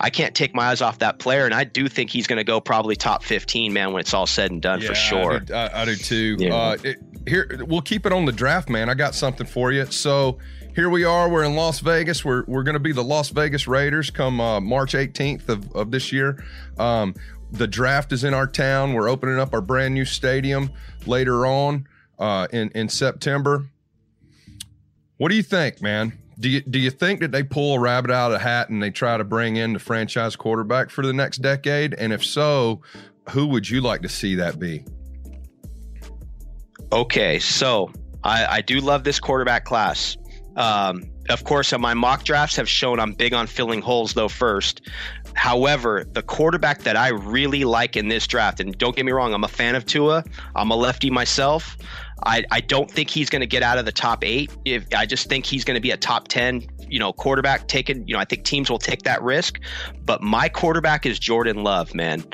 I 0.00 0.10
can't 0.10 0.34
take 0.34 0.54
my 0.54 0.68
eyes 0.68 0.82
off 0.82 0.98
that 0.98 1.18
player, 1.18 1.44
and 1.44 1.54
I 1.54 1.64
do 1.64 1.88
think 1.88 2.10
he's 2.10 2.26
going 2.26 2.38
to 2.38 2.44
go 2.44 2.60
probably 2.60 2.96
top 2.96 3.22
fifteen, 3.22 3.72
man, 3.72 3.92
when 3.92 4.00
it's 4.00 4.14
all 4.14 4.26
said 4.26 4.50
and 4.50 4.60
done 4.60 4.80
yeah, 4.80 4.88
for 4.88 4.94
sure. 4.94 5.32
I 5.32 5.38
do, 5.38 5.54
I, 5.54 5.82
I 5.82 5.84
do 5.84 5.96
too. 5.96 6.36
Yeah. 6.38 6.54
Uh, 6.54 6.76
it, 6.82 6.98
here, 7.26 7.64
we'll 7.66 7.82
keep 7.82 8.06
it 8.06 8.12
on 8.12 8.24
the 8.24 8.32
draft, 8.32 8.68
man. 8.68 8.88
I 8.88 8.94
got 8.94 9.14
something 9.14 9.46
for 9.46 9.72
you. 9.72 9.86
So 9.86 10.38
here 10.74 10.90
we 10.90 11.04
are. 11.04 11.28
We're 11.28 11.44
in 11.44 11.54
Las 11.54 11.80
Vegas. 11.80 12.24
We're, 12.24 12.44
we're 12.46 12.62
going 12.62 12.74
to 12.74 12.80
be 12.80 12.92
the 12.92 13.04
Las 13.04 13.28
Vegas 13.28 13.66
Raiders 13.68 14.10
come 14.10 14.40
uh, 14.40 14.60
March 14.60 14.94
18th 14.94 15.48
of, 15.48 15.72
of 15.74 15.90
this 15.90 16.12
year. 16.12 16.42
Um, 16.78 17.14
the 17.52 17.66
draft 17.66 18.12
is 18.12 18.24
in 18.24 18.34
our 18.34 18.46
town. 18.46 18.94
We're 18.94 19.08
opening 19.08 19.38
up 19.38 19.52
our 19.54 19.60
brand 19.60 19.94
new 19.94 20.04
stadium 20.04 20.70
later 21.06 21.46
on 21.46 21.86
uh, 22.18 22.48
in 22.52 22.70
in 22.70 22.88
September. 22.88 23.66
What 25.18 25.28
do 25.28 25.36
you 25.36 25.42
think, 25.42 25.80
man? 25.80 26.18
Do 26.40 26.48
you 26.48 26.60
do 26.62 26.78
you 26.78 26.90
think 26.90 27.20
that 27.20 27.30
they 27.30 27.42
pull 27.42 27.76
a 27.76 27.78
rabbit 27.78 28.10
out 28.10 28.32
of 28.32 28.32
the 28.32 28.44
hat 28.44 28.70
and 28.70 28.82
they 28.82 28.90
try 28.90 29.16
to 29.16 29.24
bring 29.24 29.56
in 29.56 29.74
the 29.74 29.78
franchise 29.78 30.34
quarterback 30.34 30.90
for 30.90 31.06
the 31.06 31.12
next 31.12 31.38
decade? 31.38 31.94
And 31.94 32.12
if 32.12 32.24
so, 32.24 32.80
who 33.30 33.46
would 33.48 33.68
you 33.68 33.80
like 33.80 34.02
to 34.02 34.08
see 34.08 34.34
that 34.36 34.58
be? 34.58 34.84
Okay, 36.90 37.38
so 37.38 37.92
I, 38.24 38.46
I 38.46 38.60
do 38.60 38.80
love 38.80 39.04
this 39.04 39.20
quarterback 39.20 39.64
class. 39.64 40.16
Um, 40.56 41.04
of 41.30 41.44
course, 41.44 41.72
my 41.78 41.94
mock 41.94 42.24
drafts 42.24 42.56
have 42.56 42.68
shown 42.68 42.98
I'm 42.98 43.12
big 43.12 43.32
on 43.32 43.46
filling 43.46 43.80
holes 43.80 44.14
though 44.14 44.28
first. 44.28 44.82
However, 45.34 46.04
the 46.12 46.22
quarterback 46.22 46.82
that 46.82 46.96
I 46.96 47.08
really 47.08 47.64
like 47.64 47.96
in 47.96 48.08
this 48.08 48.26
draft, 48.26 48.60
and 48.60 48.76
don't 48.78 48.94
get 48.94 49.04
me 49.04 49.12
wrong, 49.12 49.34
I'm 49.34 49.44
a 49.44 49.48
fan 49.48 49.74
of 49.74 49.86
Tua. 49.86 50.24
I'm 50.54 50.70
a 50.70 50.76
lefty 50.76 51.10
myself. 51.10 51.76
I, 52.24 52.44
I 52.50 52.60
don't 52.60 52.90
think 52.90 53.10
he's 53.10 53.28
going 53.28 53.40
to 53.40 53.46
get 53.46 53.62
out 53.62 53.78
of 53.78 53.84
the 53.84 53.92
top 53.92 54.24
eight. 54.24 54.56
If 54.64 54.86
I 54.94 55.06
just 55.06 55.28
think 55.28 55.44
he's 55.44 55.64
going 55.64 55.74
to 55.74 55.80
be 55.80 55.90
a 55.90 55.96
top 55.96 56.28
ten, 56.28 56.62
you 56.88 56.98
know, 56.98 57.12
quarterback 57.12 57.68
taken. 57.68 58.06
You 58.06 58.14
know, 58.14 58.20
I 58.20 58.24
think 58.24 58.44
teams 58.44 58.70
will 58.70 58.78
take 58.78 59.02
that 59.02 59.22
risk. 59.22 59.58
But 60.04 60.22
my 60.22 60.48
quarterback 60.48 61.06
is 61.06 61.18
Jordan 61.18 61.64
Love, 61.64 61.94
man. 61.94 62.24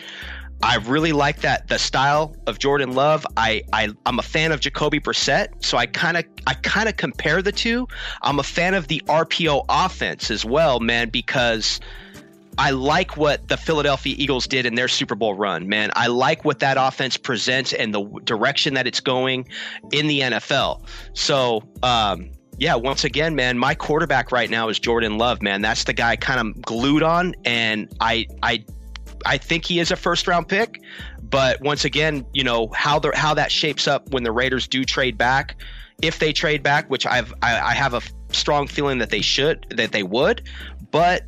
I 0.63 0.77
really 0.77 1.13
like 1.13 1.41
that 1.43 1.69
the 1.69 1.79
style 1.79 2.35
of 2.49 2.59
Jordan 2.59 2.93
Love. 2.95 3.25
I, 3.37 3.63
I 3.73 3.91
I'm 4.07 4.19
a 4.19 4.23
fan 4.23 4.51
of 4.51 4.61
Jacoby 4.61 4.99
Brissett, 4.99 5.65
so 5.65 5.79
I 5.79 5.87
kind 5.87 6.17
of 6.17 6.25
I 6.49 6.55
kind 6.55 6.89
of 6.89 6.97
compare 6.97 7.43
the 7.43 7.53
two. 7.53 7.87
I'm 8.23 8.41
a 8.41 8.43
fan 8.43 8.75
of 8.75 8.89
the 8.89 9.01
RPO 9.07 9.67
offense 9.69 10.31
as 10.31 10.45
well, 10.45 10.81
man, 10.81 11.11
because 11.11 11.79
I 12.59 12.71
like 12.71 13.17
what 13.17 13.47
the 13.47 13.57
Philadelphia 13.57 14.17
Eagles 14.19 14.49
did 14.49 14.67
in 14.67 14.75
their 14.75 14.89
Super 14.89 15.15
Bowl 15.15 15.35
run, 15.35 15.69
man. 15.69 15.93
I 15.95 16.09
like 16.09 16.45
what 16.45 16.59
that 16.59 16.77
offense 16.77 17.17
presents 17.17 17.73
and 17.73 17.95
the 17.95 18.03
direction 18.25 18.75
that 18.75 18.87
it's 18.89 18.99
going 18.99 19.49
in 19.93 20.09
the 20.09 20.21
NFL. 20.21 20.83
So, 21.13 21.63
um, 21.85 22.31
yeah, 22.59 22.75
once 22.75 23.05
again, 23.05 23.37
man, 23.37 23.59
my 23.59 23.77
quarterback 23.77 24.33
right 24.33 24.51
now 24.51 24.69
is 24.69 24.81
Jordan 24.81 25.19
Love, 25.19 25.41
man. 25.41 25.63
That's 25.63 25.85
the 25.85 25.93
guy 25.93 26.17
kind 26.17 26.41
of 26.41 26.61
glued 26.61 27.05
on, 27.05 27.37
and 27.45 27.89
I, 28.01 28.27
I, 28.43 28.65
I 29.25 29.39
think 29.39 29.65
he 29.65 29.79
is 29.79 29.93
a 29.93 29.97
first 29.97 30.27
round 30.27 30.49
pick. 30.49 30.83
But 31.23 31.61
once 31.61 31.85
again, 31.85 32.27
you 32.33 32.43
know 32.43 32.73
how 32.75 32.99
the 32.99 33.13
how 33.15 33.35
that 33.35 33.53
shapes 33.53 33.87
up 33.87 34.11
when 34.11 34.25
the 34.25 34.33
Raiders 34.33 34.67
do 34.67 34.85
trade 34.85 35.17
back, 35.17 35.55
if 36.03 36.19
they 36.19 36.33
trade 36.33 36.65
back, 36.65 36.91
which 36.91 37.07
I've 37.07 37.33
I, 37.41 37.61
I 37.61 37.75
have 37.75 37.95
a 37.95 38.01
strong 38.33 38.67
feeling 38.67 38.99
that 38.99 39.11
they 39.11 39.21
should, 39.21 39.65
that 39.71 39.93
they 39.93 40.03
would, 40.03 40.43
but. 40.91 41.23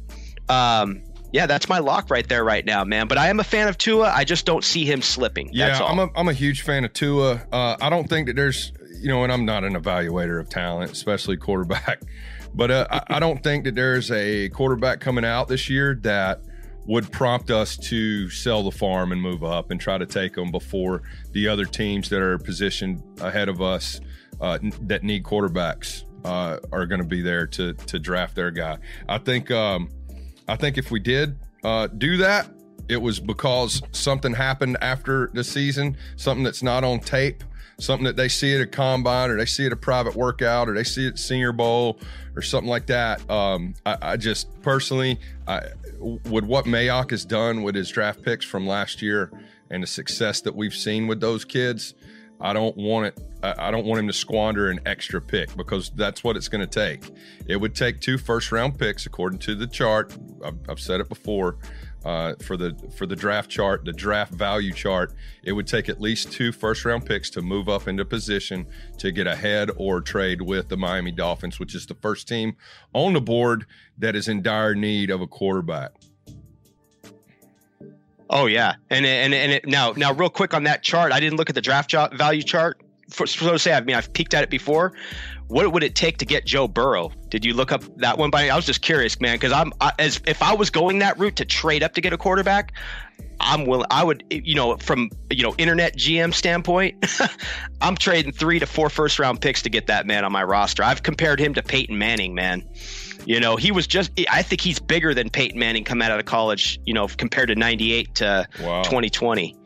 Um, 0.49 1.05
yeah, 1.33 1.47
that's 1.47 1.69
my 1.69 1.79
lock 1.79 2.11
right 2.11 2.29
there 2.29 2.45
right 2.45 2.65
now, 2.65 2.85
man. 2.85 3.09
But 3.09 3.19
I 3.19 3.29
am 3.29 3.41
a 3.41 3.45
fan 3.45 3.69
of 3.69 3.79
Tua. 3.79 4.11
I 4.11 4.25
just 4.25 4.47
don't 4.47 4.65
see 4.65 4.85
him 4.85 5.03
slipping. 5.03 5.51
Yeah, 5.53 5.79
I'm 5.83 5.99
a, 5.99 6.11
I'm 6.15 6.29
a 6.29 6.33
huge 6.33 6.63
fan 6.63 6.85
of 6.85 6.93
Tua. 6.93 7.43
Uh, 7.53 7.77
I 7.81 7.89
don't 7.89 8.09
think 8.09 8.27
that 8.27 8.37
there's, 8.37 8.73
you 9.01 9.09
know, 9.09 9.23
and 9.23 9.33
I'm 9.33 9.45
not 9.45 9.65
an 9.65 9.75
evaluator 9.75 10.41
of 10.41 10.49
talent, 10.49 10.93
especially 10.93 11.37
quarterback, 11.37 12.03
but 12.55 12.71
uh, 12.71 12.87
I, 12.91 13.17
I 13.17 13.21
don't 13.21 13.43
think 13.43 13.65
that 13.65 13.75
there's 13.75 14.11
a 14.11 14.49
quarterback 14.51 15.01
coming 15.01 15.25
out 15.25 15.49
this 15.49 15.71
year 15.71 15.99
that 16.03 16.41
would 16.87 17.13
prompt 17.13 17.51
us 17.51 17.77
to 17.77 18.29
sell 18.31 18.65
the 18.65 18.71
farm 18.71 19.13
and 19.13 19.21
move 19.21 19.45
up 19.45 19.71
and 19.71 19.81
try 19.81 19.99
to 19.99 20.07
take 20.07 20.35
them 20.35 20.51
before 20.51 21.03
the 21.33 21.47
other 21.47 21.65
teams 21.65 22.09
that 22.09 22.21
are 22.21 22.39
positioned 22.39 23.03
ahead 23.21 23.49
of 23.49 23.63
us 23.63 24.01
uh, 24.41 24.59
that 24.83 25.05
need 25.05 25.23
quarterbacks 25.23 26.05
uh, 26.25 26.59
are 26.73 26.87
going 26.87 27.01
to 27.01 27.07
be 27.07 27.23
there 27.23 27.47
to 27.47 27.75
to 27.75 27.99
draft 27.99 28.35
their 28.35 28.51
guy. 28.51 28.79
I 29.09 29.19
think 29.19 29.51
um, 29.51 29.91
I 30.51 30.57
think 30.57 30.79
if 30.79 30.91
we 30.91 30.99
did 30.99 31.39
uh, 31.63 31.87
do 31.87 32.17
that, 32.17 32.51
it 32.89 33.01
was 33.01 33.21
because 33.21 33.83
something 33.93 34.35
happened 34.35 34.79
after 34.81 35.31
the 35.33 35.45
season, 35.45 35.97
something 36.17 36.43
that's 36.43 36.61
not 36.61 36.83
on 36.83 36.99
tape, 36.99 37.45
something 37.79 38.05
that 38.05 38.17
they 38.17 38.29
see 38.29 38.57
at 38.57 38.61
a 38.61 38.67
combine 38.67 39.31
or 39.31 39.37
they 39.37 39.47
see 39.47 39.67
at 39.67 39.73
a 39.73 39.77
private 39.77 40.17
workout 40.17 40.69
or 40.69 40.75
they 40.75 40.83
see 40.83 41.07
at 41.07 41.21
Senior 41.21 41.53
Bowl 41.53 42.01
or 42.35 42.43
something 42.43 42.69
like 42.69 42.87
that. 42.87 43.31
Um, 43.31 43.75
I, 43.87 43.97
I, 44.03 44.17
just 44.17 44.61
personally, 44.61 45.21
I, 45.47 45.61
with 46.01 46.45
what 46.45 46.65
Mayock 46.65 47.13
has 47.13 47.25
done 47.25 47.63
with 47.63 47.77
his 47.77 47.89
draft 47.89 48.21
picks 48.23 48.45
from 48.45 48.67
last 48.67 49.03
year 49.03 49.31
and 49.71 49.85
the 49.85 49.87
success 49.87 50.41
that 50.41 50.57
we've 50.57 50.75
seen 50.75 51.07
with 51.07 51.21
those 51.21 51.45
kids, 51.45 51.95
I 52.41 52.55
don't 52.55 52.77
want 52.77 53.07
it. 53.07 53.30
I 53.43 53.71
don't 53.71 53.87
want 53.87 54.01
him 54.01 54.07
to 54.07 54.13
squander 54.13 54.69
an 54.69 54.81
extra 54.85 55.21
pick 55.21 55.57
because 55.57 55.91
that's 55.91 56.23
what 56.23 56.37
it's 56.37 56.49
going 56.49 56.61
to 56.61 56.67
take. 56.67 57.05
It 57.47 57.57
would 57.57 57.75
take 57.75 58.01
two 58.01 58.19
first 58.19 58.53
round 58.53 58.79
picks 58.79 59.07
according 59.07 59.39
to 59.41 59.55
the 59.55 59.67
chart. 59.67 60.15
I've, 60.45 60.59
I've 60.69 60.81
said 60.81 61.01
it 61.01 61.09
before. 61.09 61.57
Uh, 62.03 62.35
for 62.41 62.57
the 62.57 62.75
for 62.97 63.05
the 63.05 63.15
draft 63.15 63.51
chart, 63.51 63.85
the 63.85 63.93
draft 63.93 64.33
value 64.33 64.73
chart, 64.73 65.13
it 65.43 65.53
would 65.53 65.67
take 65.67 65.91
at 65.91 66.01
least 66.01 66.33
two 66.33 66.51
first 66.51 66.87
round 66.87 67.05
picks 67.05 67.29
to 67.29 67.43
move 67.43 67.69
up 67.69 67.87
into 67.87 68.07
position 68.07 68.67
to 68.97 69.13
get 69.13 69.27
ahead 69.27 69.71
or 69.77 70.01
trade 70.01 70.41
with 70.41 70.71
the 70.71 70.79
Miami 70.79 71.11
Dolphins, 71.13 71.61
which 71.61 71.75
is 71.75 71.85
the 71.85 71.95
first 71.95 72.27
team 72.27 72.57
on 72.95 73.13
the 73.13 73.21
board 73.21 73.67
that 73.99 74.17
is 74.17 74.29
in 74.29 74.41
dire 74.41 74.75
need 74.75 75.11
of 75.11 75.21
a 75.21 75.27
quarterback. 75.27 75.93
Oh 78.31 78.47
yeah, 78.47 78.77
and 78.89 79.05
and 79.05 79.35
and 79.35 79.53
it, 79.53 79.69
now 79.69 79.93
now 79.93 80.15
real 80.15 80.31
quick 80.31 80.55
on 80.55 80.65
that 80.65 80.83
chart, 80.83 81.13
I 81.13 81.21
didn't 81.21 81.37
look 81.37 81.51
at 81.51 81.55
the 81.55 81.61
draft 81.61 81.93
value 81.93 82.43
chart. 82.43 82.81
For, 83.11 83.27
so 83.27 83.53
to 83.53 83.59
say, 83.59 83.73
I 83.73 83.81
mean 83.81 83.97
I've 83.97 84.13
peeked 84.13 84.35
at 84.35 84.43
it 84.43 84.51
before. 84.51 84.93
What 85.49 85.73
would 85.73 85.83
it 85.83 85.97
take 85.97 86.19
to 86.19 86.25
get 86.25 86.47
Joe 86.47 86.69
Burrow? 86.69 87.11
Did 87.29 87.45
you 87.45 87.55
look 87.55 87.73
up 87.73 87.83
that 87.97 88.19
one? 88.19 88.31
By 88.31 88.49
I 88.49 88.57
was 88.57 88.67
just 88.67 88.83
curious, 88.83 89.21
man, 89.21 89.35
because 89.35 89.53
I'm 89.53 89.73
I, 89.81 89.93
as 89.99 90.21
if 90.27 90.43
I 90.43 90.55
was 90.55 90.71
going 90.71 91.01
that 91.01 91.19
route 91.19 91.37
to 91.37 91.45
trade 91.45 91.83
up 91.83 91.95
to 91.95 92.01
get 92.01 92.13
a 92.13 92.19
quarterback, 92.19 92.73
I'm 93.41 93.67
willing. 93.67 93.87
I 93.91 94.05
would, 94.05 94.23
you 94.31 94.55
know, 94.55 94.77
from 94.77 95.11
you 95.31 95.43
know 95.43 95.55
internet 95.59 95.97
GM 95.97 96.33
standpoint, 96.35 97.05
I'm 97.81 97.97
trading 97.97 98.33
three 98.33 98.59
to 98.59 98.67
four 98.67 98.91
first 98.91 99.19
round 99.19 99.41
picks 99.41 99.63
to 99.63 99.71
get 99.71 99.87
that 99.87 100.07
man 100.07 100.25
on 100.25 100.33
my 100.33 100.45
roster. 100.45 100.83
I've 100.83 101.03
compared 101.03 101.41
him 101.41 101.55
to 101.55 101.63
Peyton 101.63 101.99
Manning, 101.99 102.35
man. 102.35 102.63
You 103.27 103.41
know, 103.41 103.57
he 103.57 103.71
was 103.71 103.87
just, 103.87 104.13
I 104.31 104.43
think 104.43 104.61
he's 104.61 104.79
bigger 104.79 105.13
than 105.13 105.29
Peyton 105.29 105.59
Manning 105.59 105.85
coming 105.85 106.09
out 106.09 106.19
of 106.19 106.25
college, 106.25 106.81
you 106.87 106.95
know, 106.95 107.07
compared 107.07 107.49
to 107.49 107.55
98 107.55 108.15
to 108.17 108.49
wow. 108.63 108.83
2020. 108.83 109.57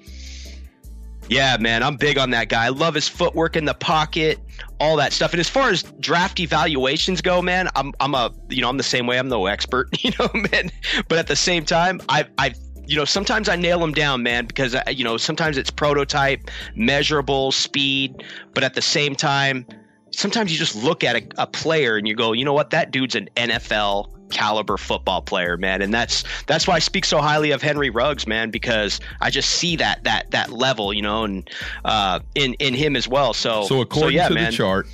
Yeah, 1.28 1.57
man, 1.59 1.83
I'm 1.83 1.97
big 1.97 2.19
on 2.19 2.31
that 2.31 2.49
guy. 2.49 2.66
I 2.66 2.69
love 2.69 2.95
his 2.95 3.09
footwork 3.09 3.57
in 3.57 3.64
the 3.64 3.75
pocket, 3.75 4.38
all 4.78 4.97
that 4.97 5.12
stuff. 5.12 5.33
And 5.33 5.40
as 5.40 5.49
far 5.49 5.71
as 5.71 5.83
draft 6.00 6.38
evaluations 6.38 7.23
go, 7.23 7.40
man, 7.40 7.69
I'm 7.75 7.93
I'm 8.00 8.14
a 8.14 8.31
you 8.50 8.61
know 8.61 8.69
I'm 8.69 8.76
the 8.76 8.83
same 8.83 9.07
way. 9.07 9.19
I'm 9.19 9.28
no 9.28 9.47
expert, 9.47 9.88
you 10.04 10.11
know, 10.19 10.28
man. 10.52 10.71
But 11.09 11.19
at 11.19 11.26
the 11.26 11.37
same 11.37 11.64
time, 11.64 12.00
I 12.09 12.26
I 12.38 12.54
you 12.87 12.97
know 12.97 13.07
sometimes 13.07 13.49
I 13.49 13.57
nail 13.57 13.78
them 13.78 13.93
down, 13.93 14.23
man, 14.23 14.45
because 14.47 14.75
uh, 14.75 14.83
you 14.88 15.02
know 15.02 15.16
sometimes 15.16 15.57
it's 15.57 15.71
prototype, 15.71 16.50
measurable, 16.75 17.52
speed. 17.52 18.23
But 18.52 18.62
at 18.62 18.75
the 18.75 18.83
same 18.83 19.16
time, 19.16 19.66
sometimes 20.11 20.52
you 20.52 20.59
just 20.59 20.76
look 20.76 21.02
at 21.02 21.16
a, 21.16 21.26
a, 21.38 21.47
player 21.47 21.97
and 21.97 22.07
you 22.07 22.14
go, 22.14 22.33
you 22.33 22.45
know 22.45 22.52
what, 22.52 22.71
that 22.71 22.90
dude's 22.90 23.14
an 23.14 23.28
NFL 23.37 24.13
caliber 24.35 24.76
football 24.76 25.23
player, 25.23 25.57
man, 25.57 25.81
and 25.81 25.95
that's 25.95 26.25
that's 26.47 26.67
why 26.67 26.75
I 26.75 26.79
speak 26.81 27.07
so 27.07 27.23
highly 27.23 27.53
of 27.53 27.62
Henry 27.62 27.88
Ruggs, 27.88 28.26
man, 28.26 28.50
because 28.50 29.00
I 29.23 29.31
just 29.31 29.50
see 29.53 29.76
that 29.76 30.05
that 30.05 30.31
that 30.33 30.50
level, 30.50 30.93
you 30.93 31.00
know, 31.00 31.25
and 31.25 31.49
uh, 31.87 32.21
in 32.35 32.53
in 32.55 32.75
him 32.75 32.97
as 32.97 33.09
well. 33.09 33.33
So 33.33 33.64
so 33.64 33.81
according 33.81 34.19
so, 34.19 34.23
yeah, 34.23 34.29
to 34.29 34.35
man. 34.35 34.50
the 34.50 34.57
chart. 34.57 34.87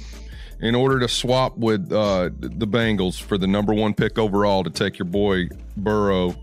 In 0.61 0.75
order 0.75 1.01
to 1.01 1.09
swap 1.09 1.57
with 1.57 1.91
uh, 1.91 2.29
the 2.39 2.67
Bengals 2.67 3.21
for 3.21 3.39
the 3.39 3.47
number 3.47 3.73
one 3.73 3.95
pick 3.95 4.19
overall 4.19 4.63
to 4.63 4.69
take 4.69 4.99
your 4.99 5.07
boy 5.07 5.49
Burrow, 5.79 6.35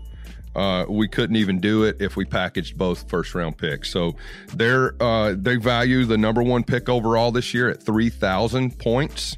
uh, 0.56 0.84
we 0.88 1.06
couldn't 1.06 1.36
even 1.36 1.60
do 1.60 1.84
it 1.84 1.98
if 2.00 2.16
we 2.16 2.24
packaged 2.24 2.76
both 2.76 3.08
first 3.08 3.32
round 3.32 3.56
picks. 3.56 3.90
So 3.90 4.16
they're 4.54 5.00
uh, 5.00 5.36
they 5.38 5.54
value 5.54 6.04
the 6.04 6.18
number 6.18 6.42
one 6.42 6.64
pick 6.64 6.88
overall 6.88 7.30
this 7.30 7.54
year 7.54 7.70
at 7.70 7.80
three 7.80 8.10
thousand 8.10 8.76
points. 8.78 9.36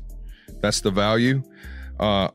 That's 0.62 0.80
the 0.80 0.90
value. 0.90 1.42
Uh, 1.98 2.28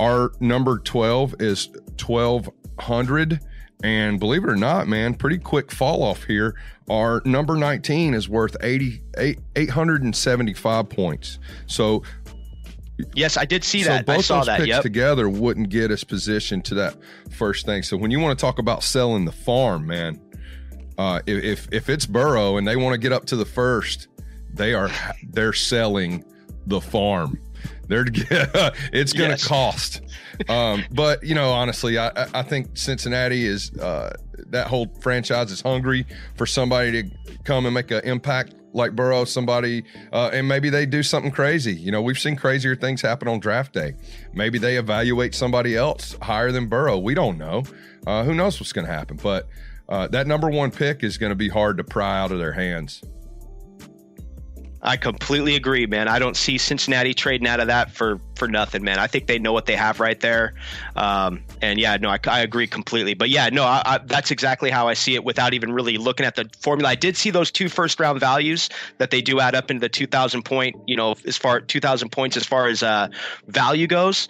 our 0.00 0.32
number 0.40 0.78
twelve 0.78 1.34
is 1.40 1.68
twelve 1.96 2.48
hundred. 2.78 3.40
And 3.84 4.18
believe 4.18 4.42
it 4.42 4.48
or 4.48 4.56
not, 4.56 4.88
man, 4.88 5.12
pretty 5.12 5.36
quick 5.36 5.70
fall 5.70 6.02
off 6.02 6.24
here. 6.24 6.56
Our 6.88 7.20
number 7.26 7.56
19 7.56 8.14
is 8.14 8.26
worth 8.26 8.56
80, 8.62 9.02
875 9.54 10.88
points. 10.88 11.38
So 11.66 12.02
Yes, 13.14 13.36
I 13.36 13.44
did 13.44 13.62
see 13.62 13.82
so 13.82 13.90
that. 13.90 14.06
both 14.06 14.18
I 14.18 14.20
saw 14.22 14.36
those 14.38 14.46
that. 14.46 14.56
picks 14.60 14.68
Yep. 14.68 14.82
together 14.82 15.28
wouldn't 15.28 15.68
get 15.68 15.90
us 15.90 16.02
positioned 16.04 16.64
to 16.66 16.74
that 16.76 16.96
first 17.30 17.66
thing. 17.66 17.82
So 17.82 17.94
when 17.98 18.10
you 18.10 18.18
want 18.18 18.38
to 18.38 18.42
talk 18.42 18.58
about 18.58 18.82
selling 18.82 19.26
the 19.26 19.32
farm, 19.32 19.86
man, 19.86 20.18
uh, 20.96 21.20
if, 21.26 21.44
if 21.44 21.68
if 21.72 21.88
it's 21.90 22.06
Burrow 22.06 22.56
and 22.56 22.66
they 22.66 22.76
want 22.76 22.94
to 22.94 22.98
get 22.98 23.12
up 23.12 23.26
to 23.26 23.36
the 23.36 23.44
first, 23.44 24.08
they 24.54 24.72
are 24.72 24.90
they're 25.28 25.52
selling 25.52 26.24
the 26.66 26.80
farm. 26.80 27.38
They're 27.88 28.04
it's 28.92 29.12
going 29.12 29.30
to 29.30 29.36
Yes. 29.36 29.46
cost. 29.46 30.00
Um, 30.48 30.84
but 30.90 31.22
you 31.22 31.34
know, 31.34 31.50
honestly, 31.50 31.98
I 31.98 32.10
I- 32.34 32.42
think 32.42 32.76
Cincinnati 32.76 33.46
is 33.46 33.72
uh, 33.78 34.14
that 34.48 34.66
whole 34.66 34.86
franchise 35.00 35.50
is 35.50 35.60
hungry 35.60 36.06
for 36.36 36.46
somebody 36.46 37.02
to 37.02 37.10
come 37.44 37.64
and 37.66 37.74
make 37.74 37.90
an 37.90 38.02
impact 38.04 38.54
like 38.72 38.94
Burrow. 38.94 39.24
Somebody, 39.24 39.84
uh, 40.12 40.30
and 40.32 40.46
maybe 40.46 40.68
they 40.70 40.84
do 40.86 41.02
something 41.02 41.30
crazy. 41.32 41.74
You 41.74 41.90
know, 41.92 42.02
we've 42.02 42.18
seen 42.18 42.36
crazier 42.36 42.76
things 42.76 43.00
happen 43.02 43.28
on 43.28 43.40
draft 43.40 43.72
day. 43.72 43.94
Maybe 44.34 44.58
they 44.58 44.76
evaluate 44.76 45.34
somebody 45.34 45.76
else 45.76 46.16
higher 46.20 46.52
than 46.52 46.68
Burrow. 46.68 46.98
We 46.98 47.14
don't 47.14 47.38
know. 47.38 47.64
Uh, 48.06 48.22
who 48.24 48.34
knows 48.34 48.60
what's 48.60 48.72
going 48.72 48.86
to 48.86 48.92
happen? 48.92 49.18
But 49.22 49.48
uh, 49.88 50.08
that 50.08 50.26
number 50.26 50.50
one 50.50 50.70
pick 50.70 51.02
is 51.02 51.16
going 51.18 51.30
to 51.30 51.36
be 51.36 51.48
hard 51.48 51.76
to 51.78 51.84
pry 51.84 52.18
out 52.20 52.30
of 52.32 52.38
their 52.38 52.52
hands. 52.52 53.02
I 54.86 54.96
completely 54.96 55.56
agree, 55.56 55.84
man. 55.86 56.06
I 56.06 56.20
don't 56.20 56.36
see 56.36 56.58
Cincinnati 56.58 57.12
trading 57.12 57.48
out 57.48 57.58
of 57.58 57.66
that 57.66 57.90
for 57.90 58.20
for 58.36 58.46
nothing, 58.46 58.84
man. 58.84 59.00
I 59.00 59.08
think 59.08 59.26
they 59.26 59.36
know 59.36 59.52
what 59.52 59.66
they 59.66 59.74
have 59.74 59.98
right 59.98 60.18
there, 60.20 60.54
um, 60.94 61.42
and 61.60 61.80
yeah, 61.80 61.96
no, 61.96 62.08
I, 62.08 62.20
I 62.28 62.40
agree 62.40 62.68
completely. 62.68 63.14
But 63.14 63.28
yeah, 63.28 63.48
no, 63.48 63.64
I, 63.64 63.82
I, 63.84 63.98
that's 63.98 64.30
exactly 64.30 64.70
how 64.70 64.86
I 64.86 64.94
see 64.94 65.16
it 65.16 65.24
without 65.24 65.54
even 65.54 65.72
really 65.72 65.98
looking 65.98 66.24
at 66.24 66.36
the 66.36 66.48
formula. 66.60 66.90
I 66.90 66.94
did 66.94 67.16
see 67.16 67.30
those 67.30 67.50
two 67.50 67.68
first 67.68 67.98
round 67.98 68.20
values 68.20 68.68
that 68.98 69.10
they 69.10 69.20
do 69.20 69.40
add 69.40 69.56
up 69.56 69.72
into 69.72 69.80
the 69.80 69.88
two 69.88 70.06
thousand 70.06 70.44
point, 70.44 70.76
you 70.86 70.94
know, 70.96 71.16
as 71.26 71.36
far 71.36 71.60
two 71.60 71.80
thousand 71.80 72.10
points 72.10 72.36
as 72.36 72.46
far 72.46 72.68
as 72.68 72.84
uh, 72.84 73.08
value 73.48 73.88
goes, 73.88 74.28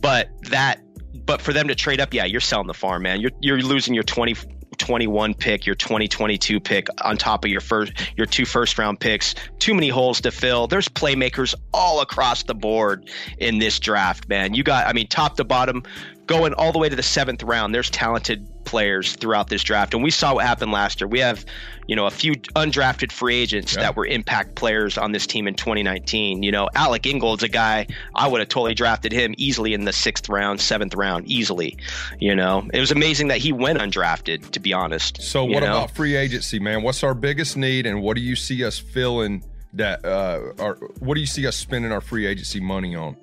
but 0.00 0.30
that. 0.44 0.80
But 1.26 1.42
for 1.42 1.52
them 1.52 1.68
to 1.68 1.74
trade 1.74 2.00
up, 2.00 2.14
yeah, 2.14 2.24
you're 2.24 2.40
selling 2.40 2.68
the 2.68 2.74
farm, 2.74 3.02
man. 3.02 3.20
You're 3.20 3.32
you're 3.40 3.60
losing 3.60 3.92
your 3.92 4.04
20, 4.04 4.34
21 4.78 5.34
pick, 5.34 5.66
your 5.66 5.74
2022 5.74 6.60
pick 6.60 6.88
on 7.02 7.16
top 7.16 7.44
of 7.44 7.50
your 7.50 7.60
first 7.60 7.92
your 8.16 8.26
two 8.26 8.44
first 8.44 8.78
round 8.78 9.00
picks. 9.00 9.34
Too 9.58 9.74
many 9.74 9.88
holes 9.88 10.20
to 10.22 10.30
fill. 10.30 10.66
There's 10.66 10.88
playmakers 10.88 11.54
all 11.72 12.00
across 12.00 12.44
the 12.44 12.54
board 12.54 13.10
in 13.38 13.58
this 13.58 13.78
draft, 13.78 14.28
man. 14.28 14.54
You 14.54 14.62
got 14.62 14.86
I 14.86 14.92
mean 14.92 15.08
top 15.08 15.36
to 15.36 15.44
bottom 15.44 15.82
going 16.28 16.54
all 16.54 16.70
the 16.70 16.78
way 16.78 16.88
to 16.88 16.94
the 16.94 17.02
7th 17.02 17.42
round. 17.44 17.74
There's 17.74 17.90
talented 17.90 18.46
players 18.64 19.16
throughout 19.16 19.48
this 19.48 19.64
draft 19.64 19.94
and 19.94 20.02
we 20.02 20.10
saw 20.10 20.34
what 20.34 20.44
happened 20.44 20.70
last 20.70 21.00
year. 21.00 21.08
We 21.08 21.20
have, 21.20 21.42
you 21.86 21.96
know, 21.96 22.04
a 22.04 22.10
few 22.10 22.34
undrafted 22.34 23.10
free 23.10 23.34
agents 23.36 23.74
Yeah. 23.74 23.80
that 23.80 23.96
were 23.96 24.04
impact 24.04 24.56
players 24.56 24.98
on 24.98 25.12
this 25.12 25.26
team 25.26 25.48
in 25.48 25.54
2019. 25.54 26.42
You 26.42 26.52
know, 26.52 26.68
Alec 26.74 27.06
Ingold's 27.06 27.42
a 27.42 27.48
guy 27.48 27.86
I 28.14 28.28
would 28.28 28.40
have 28.40 28.48
totally 28.50 28.74
drafted 28.74 29.10
him 29.10 29.34
easily 29.38 29.72
in 29.72 29.86
the 29.86 29.90
6th 29.92 30.28
round, 30.28 30.60
7th 30.60 30.94
round 30.94 31.26
easily. 31.26 31.78
You 32.20 32.36
know, 32.36 32.68
it 32.74 32.78
was 32.78 32.90
amazing 32.90 33.28
that 33.28 33.38
he 33.38 33.52
went 33.52 33.78
undrafted 33.78 34.50
to 34.50 34.60
be 34.60 34.74
honest. 34.74 35.22
So 35.22 35.44
what 35.44 35.60
know? 35.60 35.70
about 35.70 35.92
free 35.92 36.14
agency, 36.14 36.58
man? 36.60 36.82
What's 36.82 37.02
our 37.02 37.14
biggest 37.14 37.56
need, 37.56 37.86
and 37.86 38.02
what 38.02 38.16
do 38.16 38.22
you 38.22 38.36
see 38.36 38.64
us 38.64 38.78
filling 38.78 39.42
that? 39.72 40.04
Uh, 40.04 40.52
our, 40.58 40.74
what 41.00 41.14
do 41.14 41.20
you 41.20 41.26
see 41.26 41.46
us 41.46 41.56
spending 41.56 41.90
our 41.90 42.02
free 42.02 42.26
agency 42.26 42.60
money 42.60 42.94
on? 42.94 43.16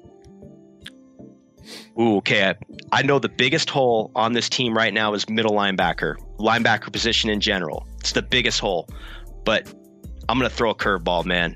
Ooh, 1.99 2.17
okay. 2.17 2.53
I 2.91 3.01
know 3.01 3.19
the 3.19 3.29
biggest 3.29 3.69
hole 3.69 4.11
on 4.15 4.33
this 4.33 4.49
team 4.49 4.75
right 4.75 4.93
now 4.93 5.13
is 5.13 5.29
middle 5.29 5.53
linebacker, 5.53 6.15
linebacker 6.37 6.91
position 6.91 7.29
in 7.29 7.39
general. 7.39 7.87
It's 7.99 8.11
the 8.11 8.21
biggest 8.21 8.59
hole. 8.59 8.87
But 9.43 9.67
I'm 10.27 10.37
going 10.37 10.49
to 10.49 10.55
throw 10.55 10.71
a 10.71 10.75
curveball, 10.75 11.25
man. 11.25 11.55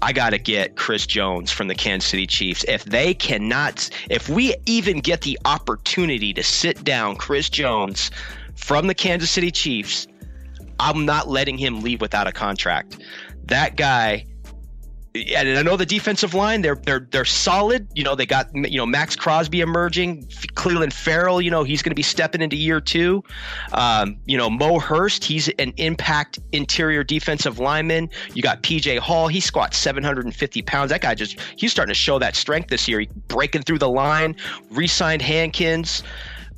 I 0.00 0.12
got 0.12 0.30
to 0.30 0.38
get 0.38 0.76
Chris 0.76 1.06
Jones 1.06 1.50
from 1.50 1.68
the 1.68 1.74
Kansas 1.74 2.10
City 2.10 2.26
Chiefs. 2.26 2.64
If 2.68 2.84
they 2.84 3.14
cannot, 3.14 3.90
if 4.10 4.28
we 4.28 4.54
even 4.66 5.00
get 5.00 5.22
the 5.22 5.38
opportunity 5.44 6.32
to 6.34 6.42
sit 6.42 6.82
down 6.84 7.16
Chris 7.16 7.48
Jones 7.48 8.10
from 8.54 8.86
the 8.86 8.94
Kansas 8.94 9.30
City 9.30 9.50
Chiefs, 9.50 10.06
I'm 10.80 11.04
not 11.04 11.28
letting 11.28 11.58
him 11.58 11.82
leave 11.82 12.00
without 12.00 12.26
a 12.26 12.32
contract. 12.32 12.98
That 13.44 13.76
guy 13.76 14.26
and 15.14 15.58
I 15.58 15.62
know 15.62 15.76
the 15.76 15.86
defensive 15.86 16.32
line 16.32 16.62
they're 16.62 16.76
they're 16.76 17.06
they're 17.10 17.24
solid. 17.24 17.86
You 17.94 18.02
know 18.02 18.14
they 18.14 18.24
got 18.24 18.48
you 18.54 18.78
know 18.78 18.86
Maxx 18.86 19.14
Crosby 19.14 19.60
emerging, 19.60 20.24
Clelin 20.54 20.92
Ferrell. 20.92 21.42
You 21.42 21.50
know 21.50 21.64
he's 21.64 21.82
going 21.82 21.90
to 21.90 21.96
be 21.96 22.02
stepping 22.02 22.40
into 22.40 22.56
year 22.56 22.80
two. 22.80 23.22
Um, 23.72 24.16
you 24.26 24.38
know 24.38 24.48
Mo 24.48 24.78
Hurst, 24.78 25.24
he's 25.24 25.48
an 25.58 25.74
impact 25.76 26.38
interior 26.52 27.04
defensive 27.04 27.58
lineman. 27.58 28.08
You 28.34 28.42
got 28.42 28.62
PJ 28.62 28.98
Hall, 28.98 29.28
he 29.28 29.40
squats 29.40 29.76
750 29.78 30.62
pounds. 30.62 30.90
That 30.90 31.02
guy 31.02 31.14
just 31.14 31.38
he's 31.56 31.72
starting 31.72 31.92
to 31.92 31.98
show 31.98 32.18
that 32.18 32.34
strength 32.34 32.70
this 32.70 32.88
year. 32.88 33.00
He 33.00 33.08
breaking 33.28 33.62
through 33.62 33.78
the 33.78 33.90
line. 33.90 34.34
Re-signed 34.70 35.22
Hankins. 35.22 36.02